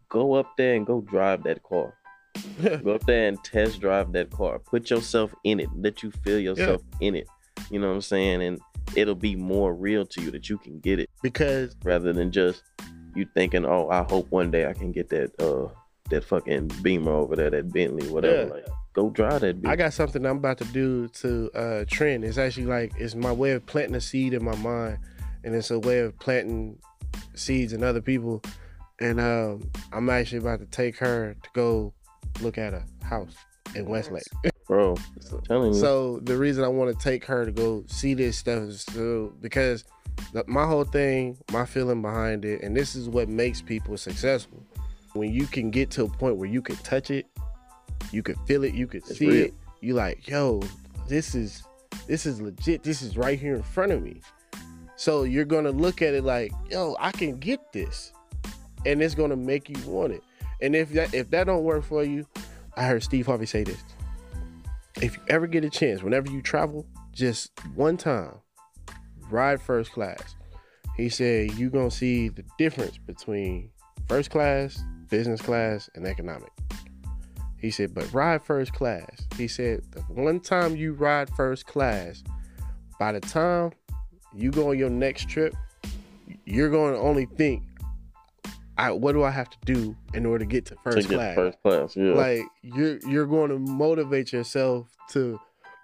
Go 0.10 0.34
up 0.34 0.58
there 0.58 0.76
and 0.76 0.86
go 0.86 1.02
drive 1.02 1.44
that 1.44 1.64
car. 1.64 1.94
Go 2.84 2.96
up 2.96 3.06
there 3.06 3.28
and 3.28 3.44
test 3.44 3.82
drive 3.82 4.12
that 4.14 4.32
car. 4.32 4.60
Put 4.60 4.90
yourself 4.90 5.34
in 5.44 5.60
it. 5.60 5.68
Let 5.76 6.04
you 6.04 6.12
feel 6.12 6.40
yourself 6.40 6.82
in 7.02 7.16
it. 7.16 7.28
You 7.70 7.80
know 7.80 7.90
what 7.90 7.96
I'm 7.96 8.02
saying? 8.02 8.42
And 8.42 8.60
it'll 8.96 9.16
be 9.16 9.36
more 9.36 9.74
real 9.74 10.06
to 10.06 10.22
you 10.22 10.32
that 10.32 10.50
you 10.50 10.58
can 10.58 10.80
get 10.80 11.00
it 11.00 11.10
because 11.22 11.76
rather 11.84 12.14
than 12.14 12.32
just 12.32 12.64
you 13.16 13.28
thinking, 13.34 13.66
oh, 13.66 13.90
I 13.90 14.04
hope 14.04 14.32
one 14.32 14.52
day 14.52 14.66
I 14.68 14.74
can 14.74 14.92
get 14.92 15.10
that 15.10 15.32
uh 15.42 15.68
that 16.10 16.24
fucking 16.24 16.72
Beamer 16.82 17.12
over 17.12 17.36
there, 17.36 17.50
that 17.50 17.72
Bentley, 17.72 18.08
whatever. 18.08 18.46
Yeah. 18.48 18.54
Like, 18.54 18.66
go 18.94 19.10
drive 19.10 19.42
that. 19.42 19.62
Bitch. 19.62 19.70
I 19.70 19.76
got 19.76 19.94
something 19.94 20.26
I'm 20.26 20.38
about 20.38 20.58
to 20.60 20.66
do 20.66 21.08
to 21.08 21.52
uh 21.54 21.86
trend. 21.88 22.24
It's 22.24 22.38
actually 22.38 22.66
like 22.68 22.94
it's 22.98 23.16
my 23.16 23.32
way 23.32 23.52
of 23.52 23.66
planting 23.66 23.96
a 23.96 24.02
seed 24.02 24.34
in 24.34 24.44
my 24.44 24.56
mind, 24.56 25.00
and 25.44 25.56
it's 25.56 25.72
a 25.72 25.80
way 25.80 26.00
of 26.00 26.18
planting 26.20 26.78
seeds 27.36 27.74
in 27.74 27.84
other 27.84 28.02
people. 28.02 28.42
And 29.02 29.20
um, 29.20 29.70
I'm 29.94 30.10
actually 30.10 30.40
about 30.40 30.60
to 30.60 30.66
take 30.66 30.98
her 30.98 31.36
to 31.42 31.50
go 31.54 31.94
look 32.42 32.58
at 32.58 32.74
a 32.74 32.84
house 33.06 33.34
in 33.76 33.86
Westlake. 33.86 34.24
bro. 34.68 34.96
So- 35.20 35.40
Telling 35.40 35.74
you. 35.74 35.80
So 35.80 36.20
the 36.20 36.38
reason 36.38 36.64
I 36.64 36.68
want 36.68 36.98
to 36.98 37.04
take 37.04 37.26
her 37.26 37.46
to 37.46 37.52
go 37.52 37.84
see 37.88 38.14
this 38.14 38.38
stuff 38.38 38.60
is 38.64 38.82
so 38.84 39.34
because 39.42 39.84
the, 40.34 40.44
my 40.48 40.66
whole 40.66 40.84
thing, 40.84 41.38
my 41.52 41.66
feeling 41.66 42.02
behind 42.02 42.46
it, 42.46 42.62
and 42.62 42.76
this 42.76 42.96
is 42.96 43.10
what 43.10 43.28
makes 43.28 43.62
people 43.62 43.98
successful. 43.98 44.64
When 45.14 45.34
you 45.34 45.48
can 45.48 45.72
get 45.72 45.90
to 45.92 46.04
a 46.04 46.08
point 46.08 46.38
where 46.38 46.48
you 46.48 46.62
can 46.62 46.76
touch 46.78 47.10
it, 47.10 47.26
you 48.12 48.24
can 48.24 48.36
feel 48.46 48.64
it, 48.64 48.74
you 48.74 48.88
can 48.88 49.00
It's 49.00 49.18
see 49.18 49.28
real. 49.28 49.46
it. 49.46 49.54
You 49.82 49.94
like, 49.94 50.28
yo, 50.28 50.62
this 51.08 51.36
is 51.36 51.64
this 52.08 52.26
is 52.26 52.42
legit. 52.42 52.84
This 52.84 53.02
is 53.02 53.18
right 53.18 53.40
here 53.40 53.56
in 53.56 53.64
front 53.64 53.92
of 53.92 54.02
me. 54.02 54.22
So 54.96 55.24
you're 55.24 55.46
gonna 55.46 55.72
look 55.72 56.02
at 56.02 56.14
it 56.14 56.24
like, 56.24 56.52
yo, 56.70 56.96
I 57.00 57.12
can 57.12 57.38
get 57.38 57.72
this, 57.72 58.12
and 58.86 59.02
it's 59.02 59.16
gonna 59.16 59.36
make 59.36 59.70
you 59.70 59.78
want 59.90 60.14
it. 60.14 60.24
And 60.62 60.76
if 60.76 60.92
that 60.94 61.14
if 61.14 61.30
that 61.32 61.46
don't 61.46 61.64
work 61.64 61.84
for 61.84 62.04
you, 62.04 62.26
I 62.76 62.84
heard 62.84 63.04
Steve 63.04 63.26
Harvey 63.28 63.46
say 63.46 63.64
this 63.64 63.82
if 65.02 65.16
you 65.16 65.24
ever 65.30 65.48
get 65.48 65.64
a 65.64 65.70
chance, 65.70 66.04
whenever 66.04 66.30
you 66.30 66.42
travel, 66.42 66.86
just 67.14 67.52
one 67.76 67.96
time, 67.98 68.34
ride 69.30 69.62
first 69.62 69.92
class. 69.92 70.36
He 70.98 71.08
said 71.10 71.54
you're 71.54 71.70
gonna 71.70 71.92
see 71.92 72.28
the 72.28 72.44
difference 72.58 72.98
between 72.98 73.70
first 74.08 74.30
class, 74.30 74.84
business 75.10 75.42
class, 75.42 75.90
and 75.96 76.06
economic. 76.06 76.52
He 77.60 77.72
said, 77.72 77.94
but 77.94 78.12
ride 78.14 78.44
first 78.44 78.74
class. 78.74 79.28
He 79.36 79.48
said 79.48 79.82
the 79.92 80.02
one 80.02 80.40
time 80.40 80.76
you 80.76 80.94
ride 80.94 81.30
first 81.32 81.66
class, 81.66 82.24
by 83.00 83.12
the 83.12 83.20
time 83.20 83.72
you 84.34 84.52
go 84.52 84.70
on 84.70 84.78
your 84.78 84.90
next 84.90 85.28
trip, 85.28 85.54
you're 86.46 86.70
going 86.70 86.94
to 86.94 87.00
only 87.00 87.26
think, 87.26 87.64
I, 88.78 88.92
what 88.92 89.12
do 89.12 89.24
I 89.24 89.32
have 89.32 89.50
to 89.50 89.58
do 89.66 89.96
in 90.14 90.26
order 90.26 90.46
to 90.46 90.50
get 90.50 90.66
to 90.68 90.76
to 90.76 90.82
first 90.84 91.10
get 91.10 91.16
class? 91.16 91.36
first 91.36 91.62
class. 91.62 91.96
Yeah. 91.98 92.14
like 92.14 92.44
you're 92.62 92.98
you're 93.00 93.26
going 93.26 93.50
to 93.50 93.60
motivate 93.60 94.32
yourself 94.32 94.88
to 95.10 95.38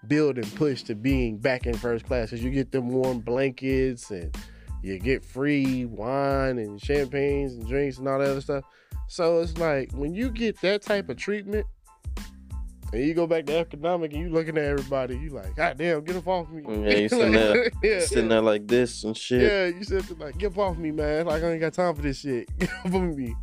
build 0.07 0.37
and 0.37 0.55
push 0.55 0.83
to 0.83 0.95
being 0.95 1.37
back 1.37 1.65
in 1.65 1.73
first 1.75 2.05
class 2.05 2.29
because 2.29 2.43
you 2.43 2.51
get 2.51 2.71
them 2.71 2.89
warm 2.89 3.19
blankets 3.19 4.11
and 4.11 4.33
you 4.85 4.99
get 4.99 5.23
free 5.25 5.85
wine 5.85 6.59
and 6.59 6.79
champagnes 6.81 7.53
and 7.53 7.67
drinks 7.67 7.97
and 7.97 8.07
all 8.07 8.19
that 8.19 8.29
other 8.29 8.41
stuff 8.41 8.63
so 9.07 9.39
it's 9.39 9.57
like 9.57 9.91
when 9.93 10.13
you 10.13 10.29
get 10.29 10.59
that 10.61 10.81
type 10.81 11.09
of 11.09 11.17
treatment 11.17 11.65
and 12.93 13.03
you 13.03 13.13
go 13.13 13.25
back 13.25 13.45
to 13.45 13.57
economic 13.57 14.13
and 14.13 14.21
you 14.21 14.29
looking 14.29 14.57
at 14.57 14.63
everybody 14.63 15.17
you 15.17 15.29
like 15.29 15.55
god 15.55 15.77
damn 15.77 16.03
get 16.03 16.15
up 16.15 16.27
off 16.27 16.49
me 16.49 16.61
Yeah, 16.67 16.97
you 16.97 17.09
sitting 17.15 17.31
there- 17.31 17.71
yeah, 17.83 17.99
Sitting 17.99 18.29
there 18.29 18.41
like 18.41 18.67
this 18.67 19.03
and 19.03 19.17
shit. 19.17 19.41
yeah 19.41 19.65
you 19.77 19.83
said 19.83 20.03
like 20.19 20.37
get 20.37 20.51
up 20.51 20.57
off 20.59 20.77
me 20.77 20.91
man 20.91 21.25
like 21.25 21.41
i 21.43 21.51
ain't 21.51 21.61
got 21.61 21.73
time 21.73 21.95
for 21.95 22.01
this 22.01 22.19
shit 22.19 22.47
get 22.59 22.69
off 22.85 22.85
of 22.93 23.01
me 23.17 23.35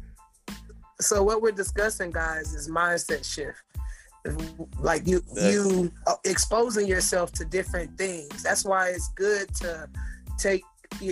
So 1.01 1.25
what 1.25 1.43
we're 1.43 1.51
discussing, 1.51 2.13
guys, 2.13 2.55
is 2.55 2.69
mindset 2.71 3.25
shift. 3.25 3.59
Like 4.79 5.05
you, 5.05 5.21
Yeah. 5.35 5.51
you 5.51 5.91
uh, 6.07 6.15
exposing 6.25 6.87
yourself 6.87 7.33
to 7.33 7.45
different 7.45 7.99
things. 7.99 8.41
That's 8.45 8.65
why 8.65 8.91
it's 8.91 9.09
good 9.17 9.53
to 9.57 9.89
take 10.39 10.63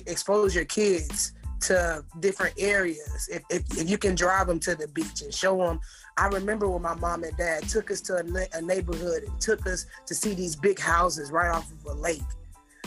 expose 0.06 0.54
your 0.54 0.64
kids 0.64 1.32
to 1.60 2.04
different 2.20 2.54
areas. 2.58 3.28
If, 3.30 3.42
if, 3.50 3.78
if 3.78 3.90
you 3.90 3.98
can 3.98 4.14
drive 4.14 4.46
them 4.46 4.58
to 4.60 4.74
the 4.74 4.88
beach 4.88 5.22
and 5.22 5.32
show 5.32 5.58
them. 5.58 5.80
I 6.16 6.26
remember 6.26 6.68
when 6.68 6.82
my 6.82 6.94
mom 6.94 7.22
and 7.24 7.36
dad 7.36 7.68
took 7.68 7.90
us 7.90 8.00
to 8.02 8.16
a, 8.16 8.22
ne- 8.22 8.48
a 8.54 8.60
neighborhood 8.60 9.22
and 9.24 9.40
took 9.40 9.66
us 9.66 9.86
to 10.06 10.14
see 10.14 10.34
these 10.34 10.56
big 10.56 10.78
houses 10.78 11.30
right 11.30 11.50
off 11.50 11.70
of 11.70 11.84
a 11.86 11.94
lake. 11.94 12.22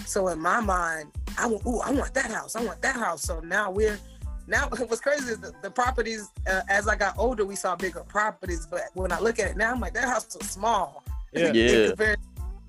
So 0.06 0.28
in 0.28 0.40
my 0.40 0.60
mind, 0.60 1.12
I 1.38 1.48
want, 1.48 1.66
ooh, 1.66 1.80
I 1.80 1.92
want 1.92 2.14
that 2.16 2.32
house. 2.32 2.56
I 2.56 2.64
want 2.64 2.82
that 2.82 2.96
house. 2.96 3.22
So 3.24 3.40
now 3.40 3.72
we're 3.72 3.98
now 4.48 4.68
what's 4.88 5.02
crazy 5.02 5.32
is 5.32 5.40
the, 5.40 5.54
the 5.62 5.72
properties 5.72 6.30
uh, 6.52 6.62
as 6.70 6.88
i 6.90 6.96
got 6.96 7.18
older 7.18 7.46
we 7.46 7.56
saw 7.56 7.78
bigger 7.78 8.02
properties 8.02 8.66
but 8.66 8.82
when 8.94 9.10
i 9.12 9.20
look 9.20 9.40
at 9.40 9.52
it 9.52 9.56
now 9.56 9.72
i'm 9.72 9.80
like 9.80 9.94
that 9.94 10.04
house 10.04 10.36
was 10.38 10.50
small 10.50 11.04
Yeah. 11.32 11.52
Yeah. 11.54 11.88
Compared- 11.88 12.20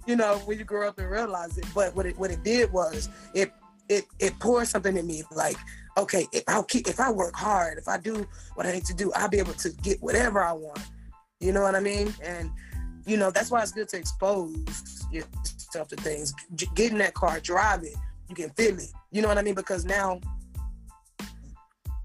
you 0.06 0.16
know 0.16 0.36
when 0.44 0.58
you 0.58 0.64
grow 0.64 0.86
up 0.86 0.98
and 0.98 1.10
realize 1.10 1.56
it 1.58 1.64
but 1.74 1.94
what 1.96 2.06
it 2.06 2.16
what 2.18 2.30
it 2.30 2.44
did 2.44 2.70
was 2.72 3.08
it 3.34 3.52
it 3.88 4.04
it 4.18 4.38
poured 4.38 4.66
something 4.66 4.96
in 4.96 5.06
me 5.06 5.22
like 5.30 5.56
okay 5.96 6.26
if 6.32 6.42
i'll 6.48 6.62
keep 6.62 6.88
if 6.88 7.00
i 7.00 7.10
work 7.10 7.34
hard 7.36 7.78
if 7.78 7.88
i 7.88 7.98
do 7.98 8.26
what 8.54 8.66
i 8.66 8.72
need 8.72 8.84
to 8.84 8.94
do 8.94 9.12
i'll 9.14 9.28
be 9.28 9.38
able 9.38 9.52
to 9.52 9.70
get 9.82 10.02
whatever 10.02 10.42
i 10.42 10.52
want 10.52 10.80
you 11.40 11.52
know 11.52 11.62
what 11.62 11.74
i 11.74 11.80
mean 11.80 12.12
and 12.22 12.50
you 13.06 13.16
know 13.16 13.30
that's 13.30 13.50
why 13.50 13.62
it's 13.62 13.72
good 13.72 13.88
to 13.88 13.96
expose 13.96 15.06
yourself 15.12 15.88
to 15.88 15.96
things 15.96 16.32
G- 16.54 16.68
get 16.74 16.92
in 16.92 16.98
that 16.98 17.14
car 17.14 17.40
drive 17.40 17.82
it 17.82 17.94
you 18.28 18.34
can 18.34 18.50
feel 18.50 18.78
it 18.78 18.90
you 19.10 19.20
know 19.20 19.28
what 19.28 19.38
i 19.38 19.42
mean 19.42 19.54
because 19.54 19.84
now 19.84 20.20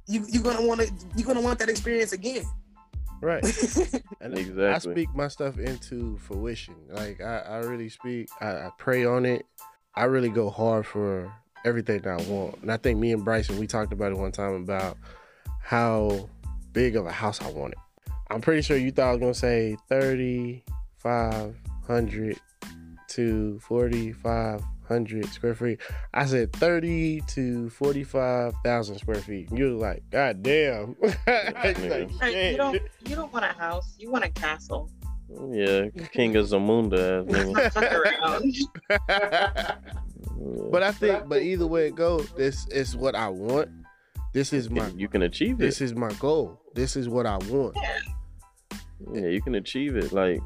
you 0.09 0.25
you're 0.27 0.43
gonna 0.43 0.65
want 0.65 0.81
to 0.81 0.91
you're 1.15 1.27
gonna 1.27 1.41
want 1.41 1.59
that 1.59 1.69
experience 1.69 2.11
again. 2.13 2.43
right 3.21 3.43
And 4.21 4.37
I 4.59 4.77
speak 4.79 5.07
my 5.15 5.27
stuff 5.29 5.59
into 5.59 6.17
fruition. 6.17 6.75
Like 6.89 7.21
I, 7.21 7.39
I 7.39 7.57
really 7.57 7.87
speak. 7.87 8.27
I, 8.41 8.47
I 8.47 8.71
pray 8.77 9.05
on 9.05 9.25
it. 9.25 9.45
I 9.95 10.05
really 10.05 10.29
go 10.29 10.49
hard 10.49 10.85
for 10.85 11.31
everything 11.65 12.01
that 12.01 12.19
I 12.19 12.29
want. 12.29 12.61
And 12.61 12.71
I 12.71 12.77
think 12.77 12.99
me 12.99 13.11
and 13.11 13.23
Bryson 13.23 13.57
we 13.57 13.67
talked 13.67 13.93
about 13.93 14.11
it 14.11 14.17
one 14.17 14.31
time 14.31 14.53
about 14.53 14.97
how 15.61 16.29
big 16.73 16.95
of 16.95 17.05
a 17.05 17.11
house 17.11 17.41
I 17.41 17.51
wanted. 17.51 17.77
I'm 18.29 18.41
pretty 18.41 18.61
sure 18.61 18.77
you 18.77 18.91
thought 18.91 19.07
I 19.07 19.11
was 19.11 19.19
gonna 19.19 19.33
say 19.33 19.77
thirty 19.87 20.63
five 20.97 21.55
hundred 21.87 22.39
to 23.09 23.59
forty 23.59 24.11
five 24.11 24.61
hundred 24.87 25.25
square 25.27 25.55
feet. 25.55 25.79
I 26.13 26.25
said 26.25 26.53
thirty 26.53 27.21
to 27.21 27.69
forty 27.69 28.03
five 28.03 28.53
thousand 28.63 28.99
square 28.99 29.21
feet. 29.21 29.49
You 29.51 29.73
was 29.73 29.81
like, 29.81 30.03
God 30.11 30.43
damn. 30.43 30.95
nigga. 30.95 32.21
Right, 32.21 32.51
you 32.51 32.57
don't 32.57 32.81
you 33.07 33.15
don't 33.15 33.33
want 33.33 33.45
a 33.45 33.49
house. 33.49 33.95
You 33.97 34.11
want 34.11 34.25
a 34.25 34.29
castle. 34.29 34.89
Yeah, 35.51 35.89
King 36.11 36.35
of 36.35 36.47
Zamunda. 36.47 37.23
ass 40.21 40.27
nigga. 40.27 40.27
Fuck 40.27 40.37
around. 40.37 40.57
Yeah. 40.57 40.69
But 40.71 40.83
I 40.83 40.91
think, 40.91 41.29
but 41.29 41.41
either 41.41 41.67
way 41.67 41.87
it 41.87 41.95
goes, 41.95 42.29
this 42.31 42.67
is 42.67 42.95
what 42.95 43.15
I 43.15 43.29
want. 43.29 43.69
This 44.33 44.53
is 44.53 44.69
my 44.69 44.87
you 44.95 45.07
can 45.07 45.23
achieve 45.23 45.55
it. 45.55 45.59
this 45.59 45.81
is 45.81 45.95
my 45.95 46.11
goal. 46.13 46.59
This 46.75 46.95
is 46.95 47.09
what 47.09 47.25
I 47.25 47.37
want. 47.37 47.75
Yeah, 49.13 49.27
you 49.27 49.41
can 49.41 49.55
achieve 49.55 49.95
it. 49.95 50.11
Like, 50.11 50.39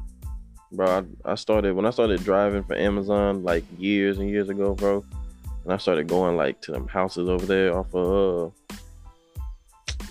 bro, 0.72 1.04
I, 1.24 1.32
I 1.32 1.34
started 1.34 1.74
when 1.74 1.84
I 1.84 1.90
started 1.90 2.24
driving 2.24 2.64
for 2.64 2.76
Amazon 2.76 3.42
like 3.42 3.64
years 3.78 4.18
and 4.18 4.30
years 4.30 4.48
ago, 4.48 4.74
bro. 4.74 5.04
And 5.64 5.72
I 5.72 5.76
started 5.76 6.08
going 6.08 6.36
like 6.36 6.60
to 6.62 6.72
them 6.72 6.88
houses 6.88 7.28
over 7.28 7.44
there 7.44 7.76
off 7.76 7.94
of 7.94 8.52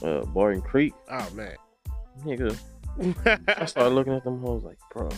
uh, 0.02 0.06
uh 0.06 0.26
Barton 0.26 0.62
Creek. 0.62 0.94
Oh 1.10 1.30
man. 1.34 1.56
Nigga, 2.24 2.58
I 3.58 3.66
started 3.66 3.96
looking 3.96 4.14
at 4.14 4.24
them 4.24 4.40
hoes 4.40 4.64
like, 4.64 4.78
bro, 4.92 5.10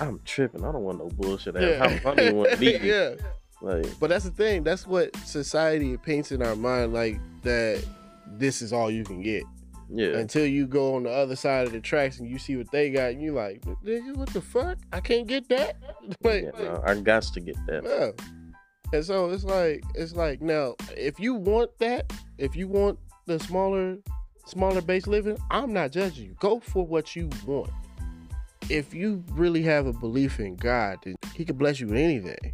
I'm 0.00 0.20
tripping. 0.24 0.64
I 0.64 0.72
don't 0.72 0.82
want 0.82 0.98
no 0.98 1.08
bullshit 1.08 1.56
house. 1.56 1.64
I 1.64 1.98
don't 1.98 2.20
even 2.20 2.36
want 2.36 2.50
to 2.52 2.56
be 2.56 2.78
yeah. 2.82 3.14
Like, 3.60 3.86
But 3.98 4.10
that's 4.10 4.24
the 4.24 4.30
thing. 4.30 4.62
That's 4.62 4.86
what 4.86 5.16
society 5.18 5.96
paints 5.96 6.32
in 6.32 6.42
our 6.42 6.56
mind, 6.56 6.92
like 6.92 7.18
that. 7.42 7.84
This 8.26 8.62
is 8.62 8.72
all 8.72 8.90
you 8.90 9.04
can 9.04 9.22
get 9.22 9.44
yeah, 9.90 10.16
until 10.16 10.46
you 10.46 10.66
go 10.66 10.96
on 10.96 11.04
the 11.04 11.10
other 11.10 11.36
side 11.36 11.66
of 11.66 11.72
the 11.72 11.80
tracks 11.80 12.18
and 12.18 12.28
you 12.28 12.38
see 12.38 12.56
what 12.56 12.70
they 12.70 12.90
got, 12.90 13.10
and 13.10 13.22
you 13.22 13.32
like, 13.32 13.62
what 13.64 14.32
the 14.32 14.40
fuck? 14.40 14.78
I 14.92 15.00
can't 15.00 15.26
get 15.26 15.48
that. 15.50 15.76
like, 16.22 16.44
yeah, 16.44 16.50
no, 16.58 16.82
I 16.84 16.94
got 16.96 17.22
to 17.22 17.40
get 17.40 17.56
that. 17.66 17.84
yeah. 17.84 18.26
And 18.92 19.04
so 19.04 19.30
it's 19.30 19.44
like, 19.44 19.82
it's 19.94 20.14
like 20.14 20.40
now, 20.40 20.74
if 20.96 21.18
you 21.18 21.34
want 21.34 21.70
that, 21.78 22.12
if 22.38 22.54
you 22.54 22.68
want 22.68 22.98
the 23.26 23.38
smaller, 23.40 23.98
smaller 24.46 24.80
base 24.80 25.06
living, 25.06 25.36
I'm 25.50 25.72
not 25.72 25.90
judging 25.90 26.26
you. 26.26 26.36
Go 26.38 26.60
for 26.60 26.86
what 26.86 27.16
you 27.16 27.28
want. 27.46 27.70
If 28.70 28.94
you 28.94 29.22
really 29.30 29.62
have 29.62 29.86
a 29.86 29.92
belief 29.92 30.40
in 30.40 30.56
God, 30.56 30.98
then 31.04 31.16
He 31.34 31.44
can 31.44 31.56
bless 31.56 31.80
you 31.80 31.88
with 31.88 31.98
anything. 31.98 32.52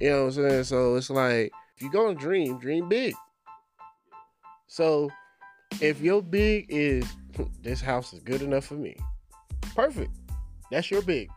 You 0.00 0.10
know 0.10 0.24
what 0.26 0.36
I'm 0.36 0.50
saying? 0.50 0.64
So 0.64 0.96
it's 0.96 1.10
like, 1.10 1.52
if 1.76 1.82
you're 1.82 1.90
gonna 1.90 2.14
dream, 2.14 2.58
dream 2.58 2.88
big. 2.88 3.14
So 4.66 5.10
if 5.80 6.00
your 6.00 6.22
big 6.22 6.66
is 6.68 7.04
this 7.62 7.80
house 7.80 8.12
is 8.12 8.20
good 8.20 8.42
enough 8.42 8.66
for 8.66 8.74
me, 8.74 8.96
perfect. 9.74 10.12
That's 10.70 10.90
your 10.90 11.02
big. 11.02 11.28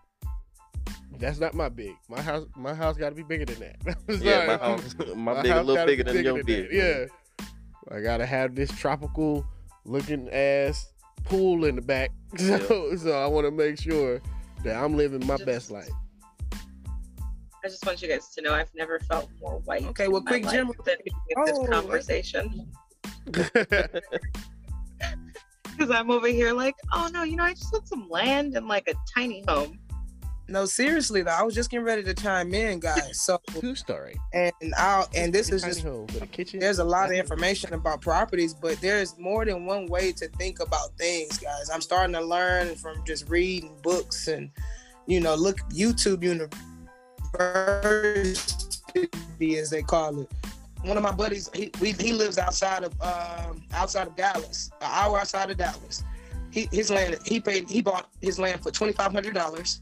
That's 1.20 1.40
not 1.40 1.54
my 1.54 1.70
big. 1.70 1.96
My 2.10 2.22
house, 2.22 2.46
my 2.56 2.74
house 2.74 2.98
got 2.98 3.10
to 3.10 3.16
be 3.16 3.24
bigger 3.24 3.46
than 3.46 3.60
that. 3.60 3.98
Yeah, 4.22 4.46
my 4.46 4.58
house, 4.58 4.96
my, 5.16 5.34
my 5.34 5.42
big 5.42 5.52
a 5.52 5.62
little 5.62 5.76
gotta 5.76 5.88
bigger 5.88 6.04
than 6.04 6.24
your 6.24 6.44
big. 6.44 6.72
Yeah. 6.72 7.06
I 7.92 8.02
gotta 8.02 8.26
have 8.26 8.56
this 8.56 8.72
tropical 8.72 9.46
looking 9.86 10.30
ass 10.30 10.93
pool 11.24 11.66
in 11.66 11.76
the 11.76 11.82
back. 11.82 12.12
So, 12.38 12.96
so 12.96 13.12
I 13.12 13.28
want 13.28 13.46
to 13.46 13.52
make 13.52 13.80
sure 13.80 14.20
that 14.64 14.76
I'm 14.76 14.98
living 14.98 15.20
my 15.28 15.36
Just- 15.36 15.46
best 15.46 15.72
life. 15.72 15.90
I 17.66 17.70
just 17.70 17.86
want 17.86 18.02
you 18.02 18.10
guys 18.10 18.28
to 18.30 18.42
know 18.42 18.54
I've 18.54 18.74
never 18.76 19.00
felt 19.00 19.30
more 19.40 19.60
white. 19.60 19.86
Okay, 19.86 20.08
well, 20.10 20.18
in 20.18 20.26
quick, 20.26 20.44
life 20.46 20.54
Jim- 20.56 20.72
Than 20.84 20.96
in 21.06 21.46
this 21.46 21.58
Oh. 21.60 21.66
conversation. 21.68 22.72
Because 25.72 25.90
I'm 25.90 26.12
over 26.12 26.28
here 26.28 26.54
like, 26.54 26.76
oh 26.94 27.10
no, 27.12 27.24
you 27.24 27.36
know, 27.36 27.44
I 27.44 27.54
just 27.54 27.72
want 27.74 27.88
some 27.88 28.08
land 28.10 28.56
and 28.56 28.68
like 28.68 28.88
a 28.88 28.94
tiny 29.16 29.44
home. 29.48 29.80
No, 30.48 30.66
seriously 30.66 31.22
though, 31.22 31.32
I 31.32 31.44
was 31.44 31.56
just 31.56 31.72
getting 31.72 31.86
ready 31.86 32.04
to 32.04 32.14
chime 32.14 32.54
in, 32.54 32.80
guys. 32.80 33.22
So 33.22 33.40
Two 33.60 33.76
story. 33.76 34.16
and 34.34 34.52
I'll 34.78 35.08
and 35.16 35.34
this 35.34 35.52
is 35.52 35.64
just 35.64 35.82
home 35.82 36.08
with 36.08 36.22
a 36.22 36.28
kitchen. 36.28 36.60
there's 36.60 36.80
a 36.80 36.84
lot 36.84 37.10
of 37.10 37.16
information 37.16 37.74
about 37.74 38.02
properties, 38.02 38.54
but 38.54 38.80
there's 38.82 39.18
more 39.18 39.46
than 39.46 39.66
one 39.66 39.88
way 39.88 40.12
to 40.14 40.28
think 40.30 40.60
about 40.60 40.90
things, 40.98 41.38
guys. 41.38 41.70
I'm 41.72 41.82
starting 41.82 42.14
to 42.14 42.22
learn 42.22 42.76
from 42.76 43.04
just 43.06 43.30
reading 43.30 43.78
books 43.82 44.28
and 44.28 44.50
you 45.06 45.20
know, 45.20 45.36
look 45.36 45.58
YouTube 45.70 46.24
University 46.24 46.54
as 49.58 49.70
they 49.70 49.82
call 49.82 50.22
it. 50.22 50.32
One 50.84 50.98
of 50.98 51.04
my 51.04 51.12
buddies, 51.12 51.50
he 51.54 51.72
we, 51.80 51.94
he 51.94 52.12
lives 52.12 52.38
outside 52.38 52.84
of 52.84 52.94
um, 53.02 53.64
outside 53.74 54.08
of 54.08 54.16
Dallas, 54.16 54.70
an 54.82 54.90
hour 54.92 55.20
outside 55.20 55.50
of 55.50 55.58
Dallas. 55.58 56.04
He 56.52 56.68
his 56.72 56.92
land 56.92 57.18
he 57.26 57.40
paid 57.40 57.70
he 57.70 57.82
bought 57.82 58.10
his 58.22 58.38
land 58.38 58.62
for 58.62 58.72
twenty 58.72 58.94
five 58.94 59.14
hundred 59.14 59.34
dollars. 59.34 59.82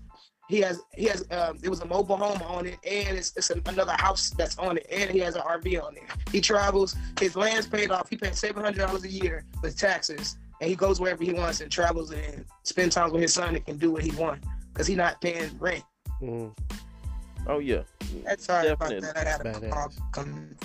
He 0.52 0.60
has 0.60 0.82
he 0.94 1.06
has 1.06 1.26
um, 1.32 1.58
it 1.64 1.70
was 1.70 1.80
a 1.80 1.86
mobile 1.86 2.18
home 2.18 2.42
on 2.42 2.66
it, 2.66 2.78
and 2.86 3.18
it's, 3.18 3.32
it's 3.38 3.50
another 3.52 3.96
house 3.98 4.32
that's 4.32 4.58
on 4.60 4.76
it, 4.78 4.86
and 4.92 5.10
he 5.10 5.20
has 5.20 5.36
an 5.36 5.44
RV 5.44 5.82
on 5.82 5.96
it. 5.96 6.04
He 6.30 6.42
travels. 6.42 6.94
His 7.22 7.38
land's 7.38 7.68
paid 7.68 7.90
off. 7.90 8.10
He 8.10 8.18
pays 8.18 8.38
seven 8.38 8.62
hundred 8.62 8.80
dollars 8.86 9.06
a 9.06 9.10
year 9.10 9.46
with 9.64 9.78
taxes, 9.78 10.36
and 10.60 10.70
he 10.70 10.76
goes 10.76 11.00
wherever 11.00 11.24
he 11.24 11.32
wants 11.32 11.62
and 11.62 11.72
travels 11.72 12.12
and 12.12 12.44
spend 12.64 12.92
time 12.92 13.14
with 13.14 13.22
his 13.22 13.34
son 13.34 13.56
and 13.56 13.66
can 13.66 13.78
do 13.78 13.92
what 13.92 14.04
he 14.04 14.12
wants 14.18 14.46
because 14.74 14.88
he's 14.88 14.98
not 14.98 15.22
paying 15.22 15.50
rent. 15.58 15.84
Mm, 16.22 16.54
Oh 17.48 17.60
yeah, 17.60 17.84
Sorry 18.38 18.68
Definitely. 18.68 18.98
about 18.98 19.14
that. 19.16 19.18
I 19.18 19.30
had 19.30 19.42
a 19.42 19.44
Badass. 19.58 19.72
call 19.72 19.92
come. 20.12 20.56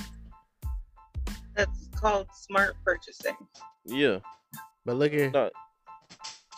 That's 1.54 1.88
called 1.94 2.26
smart 2.34 2.74
purchasing. 2.84 3.36
yeah. 3.84 4.18
but 4.84 4.96
look 4.96 5.12
here, 5.12 5.30
No, 5.30 5.48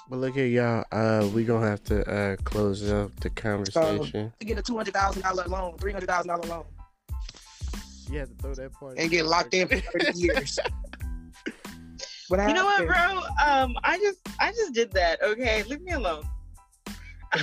but 0.09 0.17
look 0.17 0.35
here, 0.35 0.47
y'all. 0.47 0.85
Uh, 0.93 1.29
we 1.35 1.45
gonna 1.45 1.67
have 1.69 1.83
to 1.85 2.09
uh 2.11 2.37
close 2.45 2.89
up 2.91 3.19
the 3.21 3.31
conversation. 3.31 4.33
to 4.39 4.45
get 4.47 4.59
a 4.59 4.63
two 4.63 4.77
hundred 4.77 4.95
thousand 4.95 5.23
dollar 5.23 5.45
loan, 5.47 5.77
three 5.79 5.93
hundred 5.93 6.07
thousand 6.07 6.29
dollar 6.29 6.47
loan, 6.49 6.65
You 8.11 8.21
have 8.21 8.29
to 8.29 8.35
throw 8.37 8.55
that 8.55 8.73
part. 8.73 8.99
and 8.99 9.11
get 9.11 9.27
locked 9.27 9.55
in 9.55 9.69
for 9.69 9.79
thirty 9.79 10.19
years. 10.19 10.59
What 12.29 12.47
You 12.47 12.55
know 12.55 12.65
what, 12.67 12.87
bro? 12.87 13.21
Um, 13.47 13.75
I 13.85 13.99
just 13.99 14.19
I 14.39 14.51
just 14.53 14.75
did 14.75 14.93
that. 14.93 15.23
Okay, 15.23 15.63
leave 15.65 15.83
me 15.83 15.93
alone. 15.93 16.25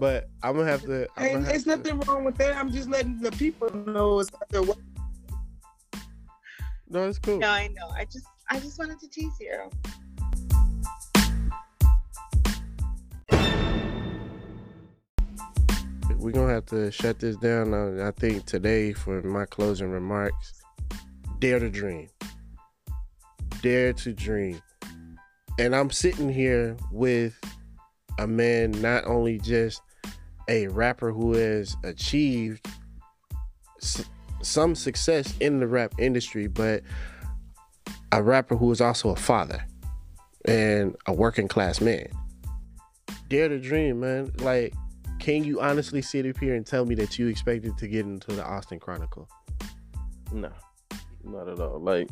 But 0.00 0.30
I'm 0.42 0.56
gonna 0.56 0.70
have 0.70 0.82
to. 0.84 1.06
I'm 1.18 1.32
gonna 1.34 1.44
there's 1.44 1.66
have 1.66 1.82
to- 1.82 1.90
nothing 1.94 2.00
wrong 2.08 2.24
with 2.24 2.36
that. 2.38 2.56
I'm 2.56 2.72
just 2.72 2.88
letting 2.88 3.20
the 3.20 3.30
people 3.32 3.68
know 3.86 4.20
it's 4.20 4.32
not 4.32 4.48
their 4.48 4.62
way. 4.62 4.74
No, 6.88 7.06
it's 7.08 7.18
cool. 7.18 7.38
No, 7.38 7.48
I 7.50 7.68
know. 7.68 7.88
I 7.90 8.06
just 8.06 8.24
I 8.48 8.58
just 8.58 8.78
wanted 8.78 8.98
to 9.00 9.08
tease 9.08 9.34
you. 9.38 9.70
We're 16.22 16.30
gonna 16.30 16.52
have 16.52 16.66
to 16.66 16.88
shut 16.92 17.18
this 17.18 17.34
down. 17.34 17.74
Uh, 17.74 18.06
I 18.06 18.12
think 18.12 18.46
today 18.46 18.92
for 18.92 19.20
my 19.22 19.44
closing 19.44 19.90
remarks, 19.90 20.52
dare 21.40 21.58
to 21.58 21.68
dream. 21.68 22.08
Dare 23.60 23.92
to 23.94 24.12
dream. 24.12 24.62
And 25.58 25.74
I'm 25.74 25.90
sitting 25.90 26.32
here 26.32 26.76
with 26.92 27.36
a 28.20 28.28
man 28.28 28.70
not 28.80 29.04
only 29.04 29.40
just 29.40 29.82
a 30.48 30.68
rapper 30.68 31.10
who 31.10 31.32
has 31.32 31.76
achieved 31.82 32.68
s- 33.82 34.04
some 34.42 34.76
success 34.76 35.34
in 35.40 35.58
the 35.58 35.66
rap 35.66 35.92
industry, 35.98 36.46
but 36.46 36.84
a 38.12 38.22
rapper 38.22 38.56
who 38.56 38.70
is 38.70 38.80
also 38.80 39.10
a 39.10 39.16
father 39.16 39.66
and 40.44 40.94
a 41.06 41.12
working 41.12 41.48
class 41.48 41.80
man. 41.80 42.06
Dare 43.28 43.48
to 43.48 43.58
dream, 43.58 43.98
man. 43.98 44.30
Like 44.38 44.72
can 45.22 45.44
you 45.44 45.60
honestly 45.60 46.02
sit 46.02 46.26
up 46.26 46.36
here 46.38 46.56
and 46.56 46.66
tell 46.66 46.84
me 46.84 46.96
that 46.96 47.16
you 47.16 47.28
expected 47.28 47.78
to 47.78 47.86
get 47.86 48.04
into 48.04 48.32
the 48.32 48.44
Austin 48.44 48.80
Chronicle? 48.80 49.28
No, 50.32 50.50
not 51.22 51.48
at 51.48 51.60
all. 51.60 51.78
Like, 51.78 52.08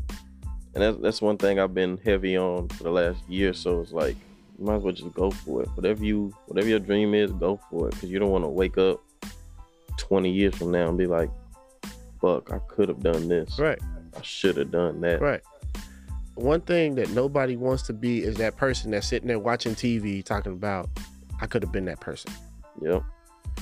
and 0.74 0.84
that's 0.84 0.96
that's 0.98 1.20
one 1.20 1.36
thing 1.36 1.58
I've 1.58 1.74
been 1.74 1.98
heavy 2.04 2.38
on 2.38 2.68
for 2.68 2.84
the 2.84 2.90
last 2.90 3.28
year. 3.28 3.50
or 3.50 3.52
So 3.52 3.80
it's 3.80 3.90
like, 3.90 4.14
you 4.56 4.64
might 4.64 4.76
as 4.76 4.82
well 4.84 4.92
just 4.92 5.12
go 5.12 5.32
for 5.32 5.62
it. 5.62 5.68
Whatever 5.74 6.04
you, 6.04 6.32
whatever 6.46 6.68
your 6.68 6.78
dream 6.78 7.12
is, 7.14 7.32
go 7.32 7.58
for 7.68 7.88
it. 7.88 7.94
Because 7.94 8.10
you 8.10 8.20
don't 8.20 8.30
want 8.30 8.44
to 8.44 8.48
wake 8.48 8.78
up 8.78 9.02
twenty 9.96 10.30
years 10.30 10.54
from 10.54 10.70
now 10.70 10.88
and 10.88 10.96
be 10.96 11.06
like, 11.08 11.30
"Fuck, 12.20 12.52
I 12.52 12.58
could 12.68 12.88
have 12.88 13.00
done 13.00 13.26
this. 13.26 13.58
Right, 13.58 13.80
I 14.16 14.22
should 14.22 14.56
have 14.56 14.70
done 14.70 15.00
that." 15.00 15.20
right. 15.20 15.42
One 16.36 16.60
thing 16.60 16.94
that 16.94 17.10
nobody 17.10 17.56
wants 17.56 17.82
to 17.84 17.92
be 17.92 18.22
is 18.22 18.36
that 18.36 18.56
person 18.56 18.92
that's 18.92 19.08
sitting 19.08 19.26
there 19.26 19.40
watching 19.40 19.74
TV 19.74 20.24
talking 20.24 20.52
about, 20.52 20.88
I 21.40 21.46
could 21.46 21.62
have 21.62 21.72
been 21.72 21.84
that 21.86 21.98
person. 22.00 22.32
Yep. 22.80 23.02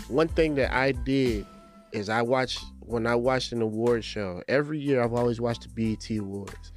One 0.08 0.28
thing 0.28 0.54
that 0.56 0.72
I 0.72 0.92
did 0.92 1.46
is 1.92 2.08
I 2.08 2.22
watched 2.22 2.64
when 2.80 3.06
I 3.06 3.14
watched 3.14 3.52
an 3.52 3.62
award 3.62 4.04
show. 4.04 4.42
Every 4.48 4.78
year 4.78 5.02
I've 5.02 5.12
always 5.12 5.40
watched 5.40 5.62
the 5.62 5.68
BET 5.68 6.18
Awards. 6.18 6.72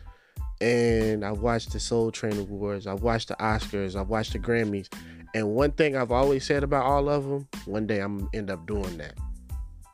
And 0.60 1.26
I've 1.26 1.40
watched 1.40 1.74
the 1.74 1.80
Soul 1.80 2.12
Train 2.12 2.38
Awards, 2.38 2.86
I've 2.86 3.02
watched 3.02 3.30
the 3.30 3.36
Oscars, 3.36 4.00
I've 4.00 4.10
watched 4.10 4.34
the 4.34 4.40
Grammys. 4.40 4.94
And 5.34 5.56
one 5.56 5.72
thing 5.72 5.96
I've 5.96 6.12
always 6.12 6.46
said 6.46 6.64
about 6.64 6.86
all 6.86 7.10
of 7.10 7.24
them, 7.24 7.48
one 7.66 7.88
day 7.88 8.00
I'm 8.00 8.20
gonna 8.20 8.30
end 8.34 8.52
up 8.52 8.68
doing 8.68 8.98
that. 8.98 9.16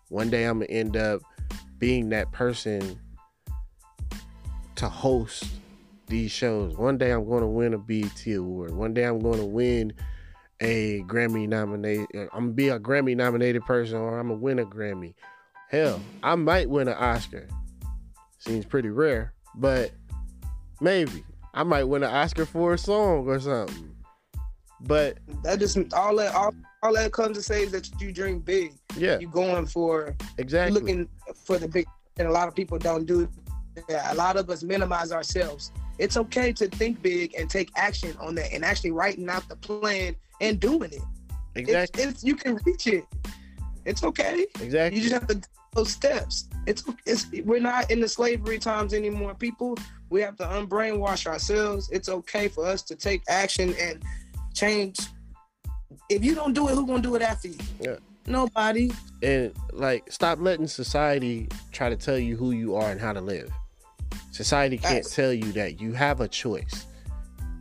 One 0.09 0.29
day 0.29 0.43
I'm 0.43 0.59
gonna 0.59 0.71
end 0.71 0.97
up 0.97 1.21
being 1.77 2.09
that 2.09 2.31
person 2.31 2.99
to 4.75 4.89
host 4.89 5.45
these 6.07 6.31
shows. 6.31 6.75
One 6.75 6.97
day 6.97 7.11
I'm 7.11 7.29
gonna 7.29 7.47
win 7.47 7.73
a 7.73 7.77
BET 7.77 8.27
award. 8.27 8.71
One 8.71 8.93
day 8.93 9.03
I'm 9.03 9.19
gonna 9.19 9.45
win 9.45 9.93
a 10.61 11.01
Grammy 11.03 11.47
nominated. 11.47 12.07
Uh, 12.15 12.21
I'm 12.33 12.45
gonna 12.45 12.51
be 12.53 12.69
a 12.69 12.79
Grammy 12.79 13.15
nominated 13.15 13.63
person, 13.65 13.97
or 13.97 14.19
I'm 14.19 14.27
gonna 14.29 14.39
win 14.39 14.59
a 14.59 14.65
Grammy. 14.65 15.13
Hell, 15.69 16.01
I 16.23 16.35
might 16.35 16.69
win 16.69 16.87
an 16.87 16.95
Oscar. 16.95 17.47
Seems 18.39 18.65
pretty 18.65 18.89
rare, 18.89 19.33
but 19.55 19.91
maybe 20.79 21.23
I 21.53 21.63
might 21.63 21.83
win 21.85 22.03
an 22.03 22.13
Oscar 22.13 22.45
for 22.45 22.73
a 22.73 22.77
song 22.77 23.27
or 23.27 23.39
something. 23.39 23.91
But 24.81 25.17
That 25.43 25.59
just 25.59 25.77
all 25.93 26.15
that 26.17 26.33
all, 26.35 26.53
all 26.83 26.93
that 26.93 27.11
comes 27.11 27.35
to 27.37 27.43
say 27.43 27.63
is 27.63 27.71
that 27.71 27.89
you 27.99 28.11
dream 28.11 28.39
big. 28.39 28.73
yeah, 28.95 29.17
You 29.19 29.27
going 29.27 29.65
for 29.65 30.15
exactly. 30.37 30.79
looking 30.79 31.09
for 31.45 31.57
the 31.57 31.67
big, 31.67 31.87
and 32.17 32.27
a 32.27 32.31
lot 32.31 32.47
of 32.47 32.55
people 32.55 32.77
don't 32.77 33.05
do 33.05 33.27
that. 33.87 34.13
A 34.13 34.15
lot 34.15 34.37
of 34.37 34.49
us 34.49 34.63
minimize 34.63 35.11
ourselves. 35.11 35.71
It's 35.99 36.17
okay 36.17 36.53
to 36.53 36.67
think 36.67 37.01
big 37.01 37.33
and 37.35 37.49
take 37.49 37.71
action 37.75 38.15
on 38.19 38.35
that 38.35 38.53
and 38.53 38.63
actually 38.63 38.91
writing 38.91 39.29
out 39.29 39.47
the 39.49 39.55
plan 39.55 40.15
and 40.41 40.59
doing 40.59 40.91
it. 40.93 41.01
Exactly. 41.55 42.03
It's, 42.03 42.11
it's 42.11 42.23
you 42.23 42.35
can 42.35 42.59
reach 42.65 42.87
it. 42.87 43.05
It's 43.85 44.03
okay. 44.03 44.45
exactly. 44.61 44.99
You 44.99 45.09
just 45.09 45.13
have 45.13 45.27
to 45.27 45.41
those 45.73 45.91
steps. 45.91 46.49
It's 46.65 46.83
it's 47.05 47.27
we're 47.45 47.61
not 47.61 47.89
in 47.89 48.01
the 48.01 48.07
slavery 48.07 48.59
times 48.59 48.93
anymore. 48.93 49.35
People, 49.35 49.77
we 50.09 50.21
have 50.21 50.35
to 50.37 50.43
unbrainwash 50.43 51.27
ourselves. 51.27 51.89
It's 51.91 52.09
okay 52.09 52.47
for 52.47 52.65
us 52.65 52.81
to 52.83 52.95
take 52.95 53.21
action 53.29 53.73
and 53.79 54.03
change. 54.53 54.99
If 56.09 56.25
you 56.25 56.35
don't 56.35 56.53
do 56.53 56.67
it, 56.67 56.73
who 56.73 56.85
gonna 56.85 57.01
do 57.01 57.15
it 57.15 57.21
after 57.21 57.47
you? 57.49 57.57
Yeah. 57.79 57.95
Nobody. 58.25 58.91
and 59.23 59.53
like 59.71 60.11
stop 60.11 60.39
letting 60.41 60.67
society 60.67 61.47
try 61.71 61.87
to 61.89 61.95
tell 61.95 62.17
you 62.17 62.35
who 62.35 62.51
you 62.51 62.75
are 62.75 62.91
and 62.91 62.99
how 62.99 63.13
to 63.13 63.21
live. 63.21 63.49
Society 64.37 64.77
can't 64.77 65.03
tell 65.03 65.33
you 65.33 65.51
that. 65.53 65.81
You 65.81 65.93
have 65.93 66.21
a 66.21 66.27
choice. 66.27 66.85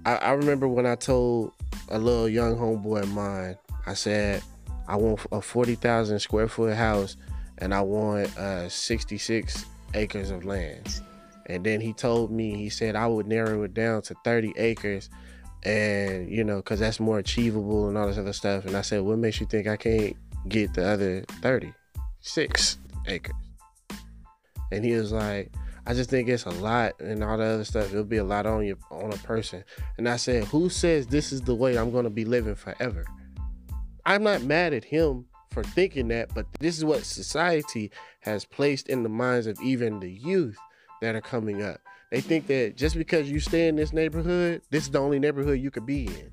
I, 0.04 0.16
I 0.16 0.32
remember 0.32 0.68
when 0.68 0.84
I 0.84 0.94
told 0.94 1.54
a 1.88 1.98
little 1.98 2.28
young 2.28 2.54
homeboy 2.54 3.04
of 3.04 3.12
mine, 3.12 3.56
I 3.86 3.94
said, 3.94 4.42
I 4.86 4.96
want 4.96 5.20
a 5.32 5.40
40,000 5.40 6.18
square 6.18 6.48
foot 6.48 6.76
house 6.76 7.16
and 7.56 7.72
I 7.72 7.80
want 7.80 8.36
uh, 8.36 8.68
66 8.68 9.64
acres 9.94 10.30
of 10.30 10.44
land. 10.44 11.00
And 11.46 11.64
then 11.64 11.80
he 11.80 11.94
told 11.94 12.30
me, 12.30 12.54
he 12.58 12.68
said, 12.68 12.94
I 12.94 13.06
would 13.06 13.26
narrow 13.26 13.62
it 13.62 13.72
down 13.72 14.02
to 14.02 14.14
30 14.22 14.52
acres 14.58 15.08
and, 15.62 16.30
you 16.30 16.44
know, 16.44 16.56
because 16.56 16.78
that's 16.78 17.00
more 17.00 17.18
achievable 17.18 17.88
and 17.88 17.96
all 17.96 18.06
this 18.06 18.18
other 18.18 18.34
stuff. 18.34 18.66
And 18.66 18.76
I 18.76 18.82
said, 18.82 19.00
What 19.00 19.16
makes 19.16 19.40
you 19.40 19.46
think 19.46 19.66
I 19.66 19.78
can't 19.78 20.14
get 20.46 20.74
the 20.74 20.86
other 20.86 21.24
36 21.40 22.78
acres? 23.06 23.34
And 24.70 24.84
he 24.84 24.92
was 24.92 25.10
like, 25.10 25.50
I 25.86 25.94
just 25.94 26.10
think 26.10 26.28
it's 26.28 26.44
a 26.44 26.50
lot 26.50 27.00
and 27.00 27.22
all 27.22 27.38
the 27.38 27.44
other 27.44 27.64
stuff. 27.64 27.92
It'll 27.92 28.04
be 28.04 28.16
a 28.16 28.24
lot 28.24 28.44
on 28.44 28.64
you 28.64 28.76
on 28.90 29.12
a 29.12 29.18
person. 29.18 29.62
And 29.98 30.08
I 30.08 30.16
said, 30.16 30.44
Who 30.44 30.68
says 30.68 31.06
this 31.06 31.32
is 31.32 31.42
the 31.42 31.54
way 31.54 31.78
I'm 31.78 31.92
gonna 31.92 32.10
be 32.10 32.24
living 32.24 32.56
forever? 32.56 33.04
I'm 34.04 34.24
not 34.24 34.42
mad 34.42 34.74
at 34.74 34.84
him 34.84 35.26
for 35.50 35.62
thinking 35.62 36.08
that, 36.08 36.34
but 36.34 36.46
this 36.58 36.76
is 36.76 36.84
what 36.84 37.04
society 37.04 37.92
has 38.20 38.44
placed 38.44 38.88
in 38.88 39.04
the 39.04 39.08
minds 39.08 39.46
of 39.46 39.60
even 39.62 40.00
the 40.00 40.10
youth 40.10 40.58
that 41.00 41.14
are 41.14 41.20
coming 41.20 41.62
up. 41.62 41.80
They 42.10 42.20
think 42.20 42.46
that 42.48 42.76
just 42.76 42.96
because 42.96 43.30
you 43.30 43.40
stay 43.40 43.68
in 43.68 43.76
this 43.76 43.92
neighborhood, 43.92 44.62
this 44.70 44.84
is 44.84 44.90
the 44.90 45.00
only 45.00 45.18
neighborhood 45.18 45.60
you 45.60 45.70
could 45.70 45.86
be 45.86 46.06
in. 46.06 46.30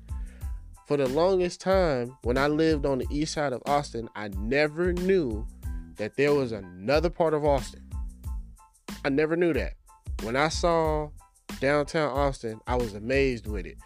For 0.86 0.96
the 0.96 1.08
longest 1.08 1.60
time, 1.60 2.16
when 2.22 2.36
I 2.36 2.48
lived 2.48 2.86
on 2.86 2.98
the 2.98 3.06
east 3.10 3.34
side 3.34 3.52
of 3.52 3.62
Austin, 3.66 4.08
I 4.14 4.28
never 4.28 4.92
knew 4.92 5.46
that 5.96 6.16
there 6.16 6.34
was 6.34 6.52
another 6.52 7.08
part 7.08 7.34
of 7.34 7.44
Austin. 7.44 7.83
I 9.04 9.10
never 9.10 9.36
knew 9.36 9.52
that. 9.52 9.74
When 10.22 10.34
I 10.34 10.48
saw 10.48 11.10
downtown 11.60 12.10
Austin, 12.10 12.60
I 12.66 12.76
was 12.76 12.94
amazed 12.94 13.46
with 13.46 13.66
it. 13.66 13.76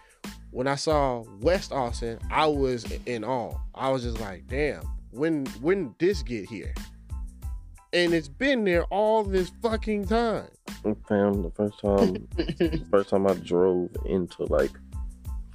When 0.50 0.66
I 0.66 0.76
saw 0.76 1.24
West 1.40 1.72
Austin, 1.72 2.18
I 2.30 2.46
was 2.46 2.90
in 3.06 3.24
awe. 3.24 3.58
I 3.74 3.90
was 3.90 4.04
just 4.04 4.20
like, 4.20 4.46
damn, 4.46 4.82
when 5.10 5.46
when 5.60 5.94
did 5.98 5.98
this 5.98 6.22
get 6.22 6.48
here? 6.48 6.72
And 7.92 8.12
it's 8.14 8.28
been 8.28 8.64
there 8.64 8.84
all 8.84 9.24
this 9.24 9.50
fucking 9.62 10.06
time. 10.06 10.48
Fam, 11.08 11.42
the 11.42 11.50
first 11.54 11.80
time, 11.80 12.28
the 12.36 12.86
first 12.90 13.08
time 13.08 13.26
I 13.26 13.34
drove 13.34 13.90
into 14.04 14.44
like 14.44 14.70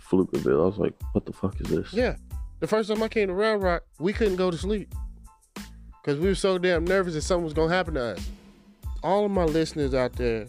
Pflugerville, 0.02 0.64
I 0.64 0.66
was 0.66 0.78
like, 0.78 0.94
"What 1.14 1.26
the 1.26 1.34
fuck 1.34 1.60
is 1.62 1.68
this?" 1.68 1.94
Yeah. 1.94 2.16
The 2.60 2.68
first 2.68 2.90
time 2.90 3.04
I 3.04 3.08
came 3.08 3.28
to 3.28 3.34
Round 3.34 3.62
Rock, 3.62 3.84
we 4.00 4.14
couldn't 4.14 4.38
go 4.38 4.50
to 4.50 4.58
sleep. 4.58 4.94
Because 6.02 6.20
we 6.20 6.28
were 6.28 6.36
so 6.36 6.58
damn 6.58 6.86
nervous 6.86 7.14
that 7.14 7.22
something 7.22 7.46
was 7.46 7.54
gonna 7.54 7.74
happen 7.74 7.94
to 7.94 8.04
us. 8.16 8.30
All 9.04 9.26
of 9.26 9.32
my 9.32 9.44
listeners 9.44 9.94
out 9.94 10.14
there, 10.14 10.48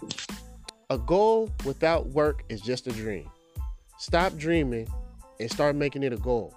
a 0.89 0.97
goal 0.97 1.51
without 1.65 2.07
work 2.11 2.45
is 2.49 2.61
just 2.61 2.87
a 2.87 2.93
dream. 2.93 3.29
Stop 3.99 4.37
dreaming 4.37 4.87
and 5.41 5.51
start 5.51 5.75
making 5.75 6.05
it 6.05 6.13
a 6.13 6.17
goal. 6.17 6.55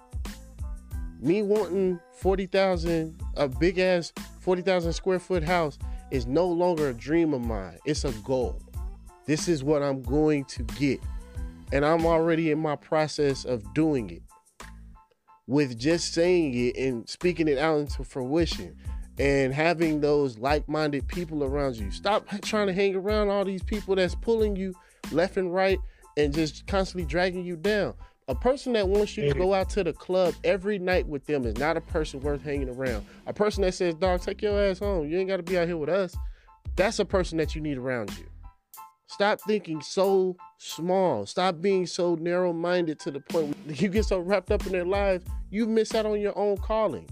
Me 1.20 1.42
wanting 1.42 1.98
40,000, 2.18 3.20
a 3.36 3.48
big 3.48 3.80
ass 3.80 4.12
40,000 4.38 4.92
square 4.92 5.18
foot 5.18 5.42
house 5.42 5.76
is 6.12 6.24
no 6.24 6.46
longer 6.46 6.90
a 6.90 6.94
dream 6.94 7.34
of 7.34 7.40
mine. 7.40 7.78
It's 7.84 8.04
a 8.04 8.12
goal. 8.22 8.62
This 9.26 9.48
is 9.48 9.64
what 9.64 9.82
I'm 9.82 10.00
going 10.00 10.44
to 10.44 10.62
get. 10.62 11.00
And 11.72 11.84
I'm 11.84 12.06
already 12.06 12.52
in 12.52 12.60
my 12.60 12.76
process 12.76 13.44
of 13.44 13.74
doing 13.74 14.10
it 14.10 14.22
with 15.48 15.76
just 15.76 16.14
saying 16.14 16.54
it 16.54 16.76
and 16.76 17.08
speaking 17.08 17.48
it 17.48 17.58
out 17.58 17.78
into 17.78 18.04
fruition 18.04 18.76
and 19.18 19.52
having 19.52 20.00
those 20.00 20.38
like-minded 20.38 21.06
people 21.08 21.42
around 21.44 21.76
you. 21.76 21.90
Stop 21.90 22.26
trying 22.42 22.68
to 22.68 22.72
hang 22.72 22.94
around 22.94 23.28
all 23.28 23.44
these 23.44 23.62
people 23.62 23.96
that's 23.96 24.14
pulling 24.14 24.56
you 24.56 24.74
left 25.10 25.36
and 25.36 25.52
right 25.52 25.78
and 26.16 26.32
just 26.32 26.66
constantly 26.66 27.06
dragging 27.06 27.44
you 27.44 27.56
down. 27.56 27.94
A 28.28 28.34
person 28.34 28.74
that 28.74 28.86
wants 28.86 29.16
you 29.16 29.26
to 29.32 29.38
go 29.38 29.54
out 29.54 29.70
to 29.70 29.82
the 29.82 29.92
club 29.92 30.34
every 30.44 30.78
night 30.78 31.06
with 31.06 31.24
them 31.24 31.46
is 31.46 31.56
not 31.56 31.78
a 31.78 31.80
person 31.80 32.20
worth 32.20 32.42
hanging 32.42 32.68
around. 32.68 33.06
A 33.26 33.32
person 33.32 33.62
that 33.62 33.72
says, 33.72 33.94
"Dog, 33.94 34.20
take 34.20 34.42
your 34.42 34.62
ass 34.62 34.80
home. 34.80 35.08
You 35.08 35.18
ain't 35.18 35.28
got 35.28 35.38
to 35.38 35.42
be 35.42 35.56
out 35.56 35.66
here 35.66 35.78
with 35.78 35.88
us." 35.88 36.14
That's 36.76 36.98
a 36.98 37.06
person 37.06 37.38
that 37.38 37.54
you 37.54 37.62
need 37.62 37.78
around 37.78 38.10
you. 38.18 38.26
Stop 39.06 39.40
thinking 39.40 39.80
so 39.80 40.36
small. 40.58 41.24
Stop 41.24 41.62
being 41.62 41.86
so 41.86 42.16
narrow-minded 42.16 43.00
to 43.00 43.10
the 43.10 43.20
point 43.20 43.56
where 43.64 43.74
you 43.74 43.88
get 43.88 44.04
so 44.04 44.18
wrapped 44.18 44.50
up 44.50 44.66
in 44.66 44.72
their 44.72 44.84
lives, 44.84 45.24
you 45.50 45.66
miss 45.66 45.94
out 45.94 46.04
on 46.04 46.20
your 46.20 46.36
own 46.36 46.58
calling. 46.58 47.08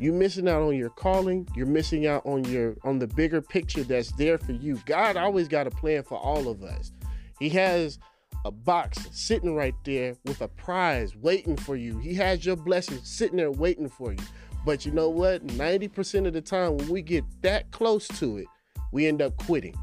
You're 0.00 0.14
missing 0.14 0.48
out 0.48 0.62
on 0.62 0.74
your 0.76 0.88
calling. 0.88 1.46
You're 1.54 1.66
missing 1.66 2.06
out 2.06 2.24
on 2.24 2.44
your 2.44 2.74
on 2.84 2.98
the 2.98 3.06
bigger 3.06 3.42
picture 3.42 3.84
that's 3.84 4.12
there 4.12 4.38
for 4.38 4.52
you. 4.52 4.80
God 4.86 5.18
always 5.18 5.46
got 5.46 5.66
a 5.66 5.70
plan 5.70 6.02
for 6.04 6.16
all 6.16 6.48
of 6.48 6.62
us. 6.62 6.92
He 7.38 7.50
has 7.50 7.98
a 8.46 8.50
box 8.50 9.06
sitting 9.12 9.54
right 9.54 9.74
there 9.84 10.16
with 10.24 10.40
a 10.40 10.48
prize 10.48 11.14
waiting 11.14 11.54
for 11.54 11.76
you. 11.76 11.98
He 11.98 12.14
has 12.14 12.46
your 12.46 12.56
blessings 12.56 13.10
sitting 13.10 13.36
there 13.36 13.50
waiting 13.50 13.90
for 13.90 14.12
you. 14.12 14.24
But 14.64 14.86
you 14.86 14.92
know 14.92 15.10
what? 15.10 15.46
90% 15.46 16.26
of 16.26 16.32
the 16.32 16.40
time 16.40 16.78
when 16.78 16.88
we 16.88 17.02
get 17.02 17.24
that 17.42 17.70
close 17.70 18.08
to 18.08 18.38
it, 18.38 18.46
we 18.92 19.06
end 19.06 19.20
up 19.20 19.36
quitting. 19.36 19.74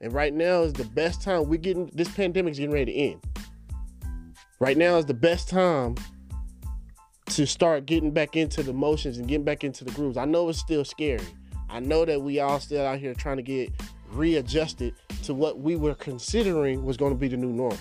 And 0.00 0.12
right 0.12 0.34
now 0.34 0.62
is 0.62 0.72
the 0.72 0.84
best 0.84 1.22
time. 1.22 1.48
We're 1.48 1.60
getting 1.60 1.92
this 1.94 2.08
pandemic's 2.08 2.58
getting 2.58 2.74
ready 2.74 2.92
to 2.92 2.98
end. 2.98 3.24
Right 4.58 4.76
now 4.76 4.96
is 4.96 5.06
the 5.06 5.14
best 5.14 5.48
time 5.48 5.94
to 7.26 7.46
start 7.46 7.86
getting 7.86 8.10
back 8.10 8.36
into 8.36 8.62
the 8.62 8.72
motions 8.72 9.18
and 9.18 9.26
getting 9.28 9.44
back 9.44 9.64
into 9.64 9.84
the 9.84 9.90
grooves. 9.92 10.16
I 10.16 10.24
know 10.24 10.48
it's 10.48 10.58
still 10.58 10.84
scary. 10.84 11.26
I 11.68 11.80
know 11.80 12.04
that 12.04 12.20
we 12.20 12.40
all 12.40 12.60
still 12.60 12.84
out 12.84 12.98
here 12.98 13.14
trying 13.14 13.38
to 13.38 13.42
get 13.42 13.70
readjusted 14.10 14.94
to 15.24 15.34
what 15.34 15.58
we 15.58 15.76
were 15.76 15.94
considering 15.94 16.84
was 16.84 16.96
going 16.96 17.12
to 17.12 17.18
be 17.18 17.28
the 17.28 17.36
new 17.36 17.52
normal. 17.52 17.78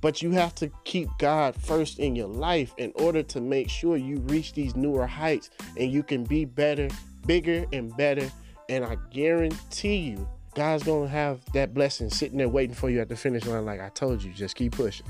But 0.00 0.22
you 0.22 0.30
have 0.32 0.54
to 0.56 0.70
keep 0.84 1.08
God 1.18 1.54
first 1.54 1.98
in 1.98 2.16
your 2.16 2.28
life 2.28 2.74
in 2.78 2.92
order 2.96 3.22
to 3.24 3.40
make 3.40 3.68
sure 3.68 3.96
you 3.96 4.16
reach 4.20 4.54
these 4.54 4.74
newer 4.74 5.06
heights 5.06 5.50
and 5.76 5.92
you 5.92 6.02
can 6.02 6.24
be 6.24 6.44
better, 6.44 6.88
bigger, 7.26 7.66
and 7.72 7.94
better. 7.96 8.30
And 8.68 8.84
I 8.84 8.96
guarantee 9.10 9.96
you, 9.96 10.28
God's 10.54 10.84
going 10.84 11.04
to 11.04 11.10
have 11.10 11.40
that 11.52 11.74
blessing 11.74 12.10
sitting 12.10 12.38
there 12.38 12.48
waiting 12.48 12.74
for 12.74 12.88
you 12.88 13.00
at 13.00 13.08
the 13.08 13.16
finish 13.16 13.44
line. 13.46 13.64
Like 13.66 13.80
I 13.80 13.90
told 13.90 14.22
you, 14.22 14.32
just 14.32 14.56
keep 14.56 14.72
pushing. 14.72 15.06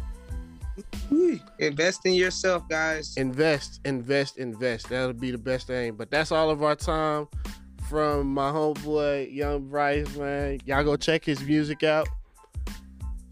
Invest 1.58 2.06
in 2.06 2.14
yourself, 2.14 2.68
guys. 2.68 3.16
invest, 3.16 3.80
invest, 3.84 4.38
invest. 4.38 4.88
That'll 4.88 5.12
be 5.12 5.30
the 5.30 5.38
best 5.38 5.66
thing. 5.66 5.94
But 5.94 6.10
that's 6.10 6.32
all 6.32 6.50
of 6.50 6.62
our 6.62 6.76
time 6.76 7.28
from 7.88 8.32
my 8.32 8.50
homeboy 8.50 9.34
Yung 9.34 9.68
Bryce, 9.68 10.16
man. 10.16 10.60
Y'all 10.64 10.84
go 10.84 10.96
check 10.96 11.24
his 11.24 11.42
music 11.42 11.82
out. 11.82 12.08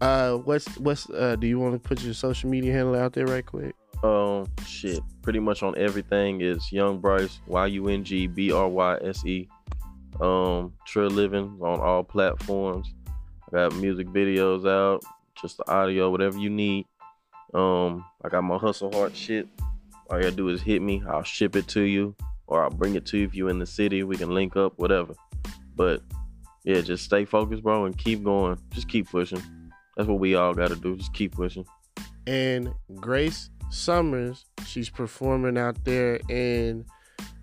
Uh, 0.01 0.35
what's 0.35 0.77
what's 0.77 1.09
uh? 1.09 1.35
Do 1.35 1.47
you 1.47 1.59
want 1.59 1.81
to 1.81 1.87
put 1.87 2.01
your 2.03 2.13
social 2.13 2.49
media 2.49 2.73
handle 2.73 2.95
out 2.95 3.13
there 3.13 3.25
right 3.25 3.45
quick? 3.45 3.75
Um, 4.03 4.47
shit. 4.65 5.01
Pretty 5.21 5.39
much 5.39 5.61
on 5.61 5.77
everything 5.77 6.41
is 6.41 6.71
Yung 6.71 6.99
Bryce, 6.99 7.39
Y 7.47 7.65
U 7.67 7.87
N 7.89 8.03
G 8.03 8.27
B 8.27 8.51
R 8.51 8.67
Y 8.67 8.97
S 9.03 9.25
E. 9.25 9.47
Um, 10.21 10.73
Trill 10.85 11.09
Living 11.09 11.57
on 11.61 11.79
all 11.79 12.03
platforms. 12.03 12.93
I 13.47 13.51
got 13.51 13.75
music 13.75 14.07
videos 14.07 14.67
out, 14.67 15.03
just 15.41 15.57
the 15.57 15.71
audio, 15.71 16.09
whatever 16.09 16.37
you 16.37 16.49
need. 16.49 16.85
Um, 17.53 18.05
I 18.23 18.29
got 18.29 18.43
my 18.43 18.57
hustle 18.57 18.91
hard 18.91 19.15
shit. 19.15 19.47
All 20.09 20.17
you 20.17 20.23
gotta 20.23 20.35
do 20.35 20.49
is 20.49 20.61
hit 20.61 20.81
me. 20.81 21.03
I'll 21.07 21.23
ship 21.23 21.55
it 21.55 21.67
to 21.69 21.81
you, 21.81 22.15
or 22.47 22.63
I'll 22.63 22.69
bring 22.69 22.95
it 22.95 23.05
to 23.07 23.17
you 23.17 23.25
if 23.25 23.35
you're 23.35 23.49
in 23.49 23.59
the 23.59 23.65
city. 23.65 24.03
We 24.03 24.17
can 24.17 24.33
link 24.33 24.55
up, 24.55 24.73
whatever. 24.77 25.13
But 25.75 26.01
yeah, 26.63 26.81
just 26.81 27.05
stay 27.05 27.25
focused, 27.25 27.63
bro, 27.63 27.85
and 27.85 27.97
keep 27.97 28.23
going. 28.23 28.57
Just 28.71 28.89
keep 28.89 29.09
pushing. 29.09 29.41
That's 29.95 30.07
what 30.07 30.19
we 30.19 30.35
all 30.35 30.53
gotta 30.53 30.75
do. 30.75 30.95
Just 30.95 31.13
keep 31.13 31.33
pushing. 31.33 31.65
And 32.27 32.73
Grey 32.95 33.31
Summers, 33.69 34.45
she's 34.65 34.89
performing 34.89 35.57
out 35.57 35.83
there 35.85 36.19
in 36.29 36.85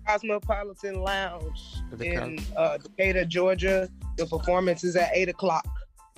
Cosmopolitan 0.07 1.01
Lounge 1.01 1.61
The 1.91 2.05
in 2.05 2.39
uh, 2.55 2.77
Decatur, 2.77 3.25
Georgia. 3.25 3.89
The 4.17 4.25
performance 4.25 4.83
is 4.83 4.95
at 4.95 5.09
eight 5.13 5.29
o'clock. 5.29 5.67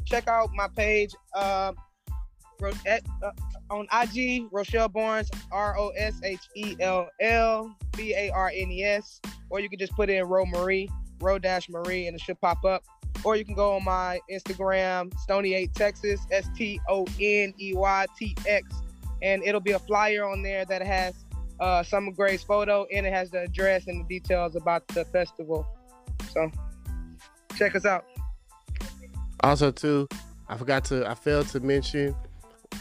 Check 0.05 0.27
out 0.27 0.49
my 0.53 0.67
page 0.67 1.13
Ro- 1.35 1.41
at, 1.41 1.43
uh, 1.43 1.73
on 3.69 3.85
IG, 3.93 4.49
Roshell 4.51 4.91
Barnes, 4.91 5.29
R 5.51 5.77
O 5.77 5.89
S 5.89 6.19
H 6.23 6.49
E 6.55 6.75
L 6.79 7.09
L 7.21 7.75
B 7.95 8.13
A 8.15 8.31
R 8.31 8.51
N 8.53 8.71
E 8.71 8.83
S, 8.83 9.21
or 9.49 9.59
you 9.59 9.69
can 9.69 9.79
just 9.79 9.93
put 9.93 10.09
in 10.09 10.25
Ro 10.25 10.45
Marie. 10.45 10.89
Ro 11.21 11.37
Dash 11.37 11.69
Marie, 11.69 12.07
and 12.07 12.15
it 12.15 12.21
should 12.21 12.39
pop 12.39 12.63
up. 12.65 12.83
Or 13.23 13.35
you 13.35 13.43
can 13.43 13.55
go 13.55 13.75
on 13.75 13.83
my 13.83 14.19
Instagram, 14.31 15.11
Stony8 15.27 15.73
Texas, 15.73 16.21
S 16.31 16.47
T 16.55 16.79
O 16.87 17.05
N 17.19 17.53
E 17.59 17.73
Y 17.73 18.05
T 18.17 18.35
X, 18.47 18.65
and 19.21 19.43
it'll 19.43 19.61
be 19.61 19.71
a 19.71 19.79
flyer 19.79 20.25
on 20.25 20.41
there 20.41 20.65
that 20.65 20.81
has 20.81 21.13
uh, 21.59 21.83
Summer 21.83 22.11
Gray's 22.11 22.43
photo 22.43 22.85
and 22.93 23.05
it 23.05 23.11
has 23.11 23.31
the 23.31 23.41
address 23.41 23.87
and 23.87 24.05
the 24.05 24.19
details 24.19 24.55
about 24.55 24.87
the 24.89 25.03
festival. 25.05 25.67
So 26.31 26.49
check 27.57 27.75
us 27.75 27.85
out. 27.85 28.05
Also, 29.41 29.71
too, 29.71 30.07
I 30.47 30.57
forgot 30.57 30.85
to, 30.85 31.09
I 31.09 31.13
failed 31.13 31.47
to 31.49 31.59
mention. 31.59 32.15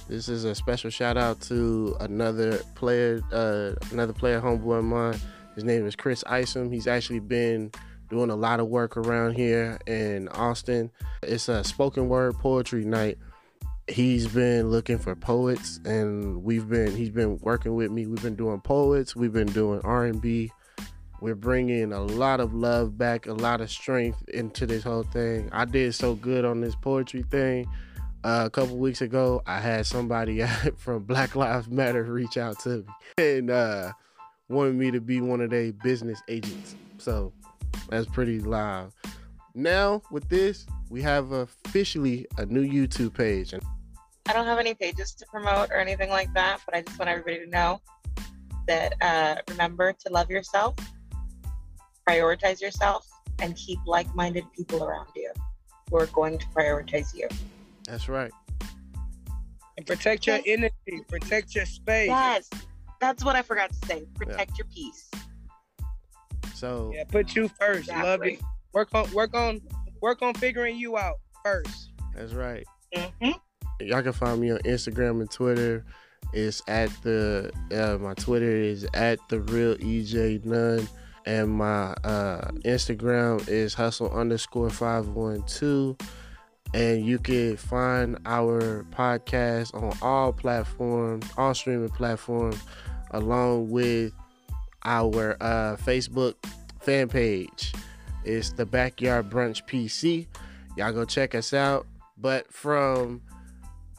This 0.08 0.30
is 0.30 0.44
a 0.44 0.54
special 0.54 0.88
shout 0.88 1.18
out 1.18 1.38
to 1.42 1.94
another 2.00 2.58
player, 2.74 3.20
uh, 3.30 3.72
another 3.92 4.14
player, 4.14 4.40
homeboy 4.40 4.78
of 4.78 4.84
mine. 4.84 5.20
His 5.54 5.64
name 5.64 5.86
is 5.86 5.94
Chris 5.94 6.24
Isom. 6.26 6.72
He's 6.72 6.86
actually 6.86 7.20
been 7.20 7.70
doing 8.08 8.30
a 8.30 8.34
lot 8.34 8.58
of 8.58 8.68
work 8.68 8.96
around 8.96 9.34
here 9.34 9.78
in 9.86 10.28
Austin. 10.28 10.90
It's 11.22 11.50
a 11.50 11.62
spoken 11.62 12.08
word 12.08 12.38
poetry 12.38 12.86
night. 12.86 13.18
He's 13.86 14.26
been 14.26 14.70
looking 14.70 14.96
for 14.96 15.14
poets, 15.14 15.78
and 15.84 16.42
we've 16.42 16.66
been 16.66 16.96
he's 16.96 17.10
been 17.10 17.38
working 17.40 17.74
with 17.74 17.90
me. 17.90 18.06
We've 18.06 18.22
been 18.22 18.36
doing 18.36 18.62
poets. 18.62 19.14
We've 19.14 19.32
been 19.32 19.52
doing 19.52 19.82
R 19.84 20.06
and 20.06 20.22
B. 20.22 20.50
We're 21.20 21.34
bringing 21.34 21.92
a 21.92 22.00
lot 22.00 22.40
of 22.40 22.54
love 22.54 22.96
back, 22.96 23.26
a 23.26 23.34
lot 23.34 23.60
of 23.60 23.70
strength 23.70 24.26
into 24.28 24.64
this 24.64 24.84
whole 24.84 25.02
thing. 25.02 25.50
I 25.52 25.66
did 25.66 25.94
so 25.94 26.14
good 26.14 26.46
on 26.46 26.62
this 26.62 26.76
poetry 26.76 27.24
thing. 27.24 27.68
A 28.24 28.50
couple 28.50 28.76
weeks 28.78 29.00
ago, 29.00 29.42
I 29.46 29.60
had 29.60 29.86
somebody 29.86 30.42
from 30.76 31.04
Black 31.04 31.36
Lives 31.36 31.68
Matter 31.68 32.02
reach 32.02 32.36
out 32.36 32.58
to 32.60 32.78
me 32.78 32.84
and 33.16 33.50
uh, 33.50 33.92
wanted 34.48 34.74
me 34.74 34.90
to 34.90 35.00
be 35.00 35.20
one 35.20 35.40
of 35.40 35.50
their 35.50 35.72
business 35.72 36.20
agents. 36.28 36.74
So 36.98 37.32
that's 37.88 38.06
pretty 38.06 38.40
live. 38.40 38.92
Now 39.54 40.02
with 40.10 40.28
this, 40.28 40.66
we 40.90 41.00
have 41.02 41.30
officially 41.30 42.26
a 42.38 42.46
new 42.46 42.66
YouTube 42.66 43.14
page. 43.14 43.54
I 43.54 44.32
don't 44.32 44.46
have 44.46 44.58
any 44.58 44.74
pages 44.74 45.12
to 45.14 45.26
promote 45.26 45.70
or 45.70 45.76
anything 45.76 46.10
like 46.10 46.32
that, 46.34 46.60
but 46.66 46.74
I 46.74 46.82
just 46.82 46.98
want 46.98 47.08
everybody 47.08 47.44
to 47.44 47.50
know 47.50 47.80
that 48.66 48.94
uh, 49.00 49.36
remember 49.48 49.92
to 49.92 50.12
love 50.12 50.28
yourself, 50.28 50.74
prioritize 52.06 52.60
yourself, 52.60 53.06
and 53.38 53.56
keep 53.56 53.78
like-minded 53.86 54.44
people 54.52 54.84
around 54.84 55.08
you 55.14 55.32
who 55.90 55.96
are 55.96 56.06
going 56.06 56.38
to 56.38 56.46
prioritize 56.46 57.14
you. 57.14 57.28
That's 57.88 58.08
right. 58.08 58.30
And 59.76 59.86
protect 59.86 60.26
your 60.26 60.40
energy, 60.44 61.02
protect 61.08 61.54
your 61.54 61.64
space. 61.64 62.08
Yes, 62.08 62.50
that's 63.00 63.24
what 63.24 63.34
I 63.34 63.42
forgot 63.42 63.70
to 63.70 63.86
say. 63.86 64.04
Protect 64.14 64.50
yeah. 64.50 64.56
your 64.58 64.66
peace. 64.66 65.10
So 66.54 66.92
yeah, 66.94 67.04
put 67.04 67.34
you 67.34 67.48
first. 67.48 67.88
Exactly. 67.88 68.04
Love 68.04 68.22
it. 68.24 68.40
Work 68.74 68.94
on 68.94 69.10
work 69.12 69.34
on 69.34 69.60
work 70.02 70.20
on 70.20 70.34
figuring 70.34 70.76
you 70.76 70.98
out 70.98 71.16
first. 71.44 71.92
That's 72.14 72.34
right. 72.34 72.66
Mm-hmm. 72.94 73.30
Y'all 73.80 74.02
can 74.02 74.12
find 74.12 74.40
me 74.40 74.50
on 74.50 74.58
Instagram 74.58 75.20
and 75.20 75.30
Twitter. 75.30 75.84
It's 76.32 76.62
at 76.68 76.90
the 77.02 77.50
uh, 77.72 78.02
my 78.02 78.14
Twitter 78.14 78.50
is 78.50 78.86
at 78.92 79.18
the 79.28 79.40
real 79.40 79.76
EJ 79.76 80.44
Nunn, 80.44 80.86
and 81.24 81.48
my 81.48 81.92
uh, 82.04 82.50
Instagram 82.64 83.48
is 83.48 83.72
hustle 83.72 84.10
underscore 84.10 84.68
five 84.68 85.08
one 85.08 85.42
two. 85.44 85.96
And 86.74 87.04
you 87.04 87.18
can 87.18 87.56
find 87.56 88.18
our 88.26 88.84
podcast 88.90 89.74
on 89.74 89.96
all 90.02 90.32
platforms, 90.32 91.26
all 91.36 91.54
streaming 91.54 91.88
platforms, 91.88 92.60
along 93.10 93.70
with 93.70 94.12
our 94.84 95.36
uh, 95.40 95.76
Facebook 95.76 96.34
fan 96.80 97.08
page. 97.08 97.72
It's 98.24 98.52
the 98.52 98.66
Backyard 98.66 99.30
Brunch 99.30 99.66
PC. 99.66 100.26
Y'all 100.76 100.92
go 100.92 101.04
check 101.04 101.34
us 101.34 101.54
out. 101.54 101.86
But 102.18 102.52
from 102.52 103.22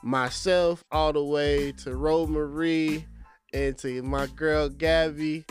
myself 0.03 0.83
all 0.91 1.13
the 1.13 1.23
way 1.23 1.71
to 1.71 1.95
Ro 1.95 2.27
Marie 2.27 3.05
and 3.53 3.77
to 3.79 4.01
my 4.03 4.27
girl 4.27 4.69
Gabby 4.69 5.45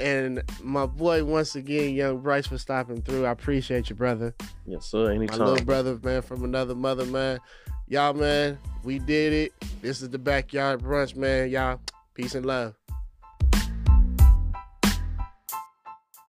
and 0.00 0.42
my 0.62 0.86
boy 0.86 1.24
once 1.24 1.56
again, 1.56 1.94
Yung 1.94 2.20
Bryce 2.20 2.46
for 2.46 2.58
stopping 2.58 3.02
through. 3.02 3.26
I 3.26 3.30
appreciate 3.30 3.90
you, 3.90 3.96
brother. 3.96 4.34
Yes, 4.66 4.86
sir. 4.86 5.10
Anytime. 5.10 5.38
My 5.38 5.44
little 5.46 5.64
brother, 5.64 5.98
man, 6.02 6.22
from 6.22 6.44
another 6.44 6.74
mother, 6.74 7.04
man. 7.06 7.38
Y'all, 7.88 8.12
man, 8.12 8.58
we 8.84 8.98
did 8.98 9.32
it. 9.32 9.52
This 9.80 10.02
is 10.02 10.10
the 10.10 10.18
backyard 10.18 10.80
brunch, 10.80 11.16
man. 11.16 11.48
Y'all, 11.50 11.80
peace 12.14 12.34
and 12.34 12.44
love. 12.44 12.74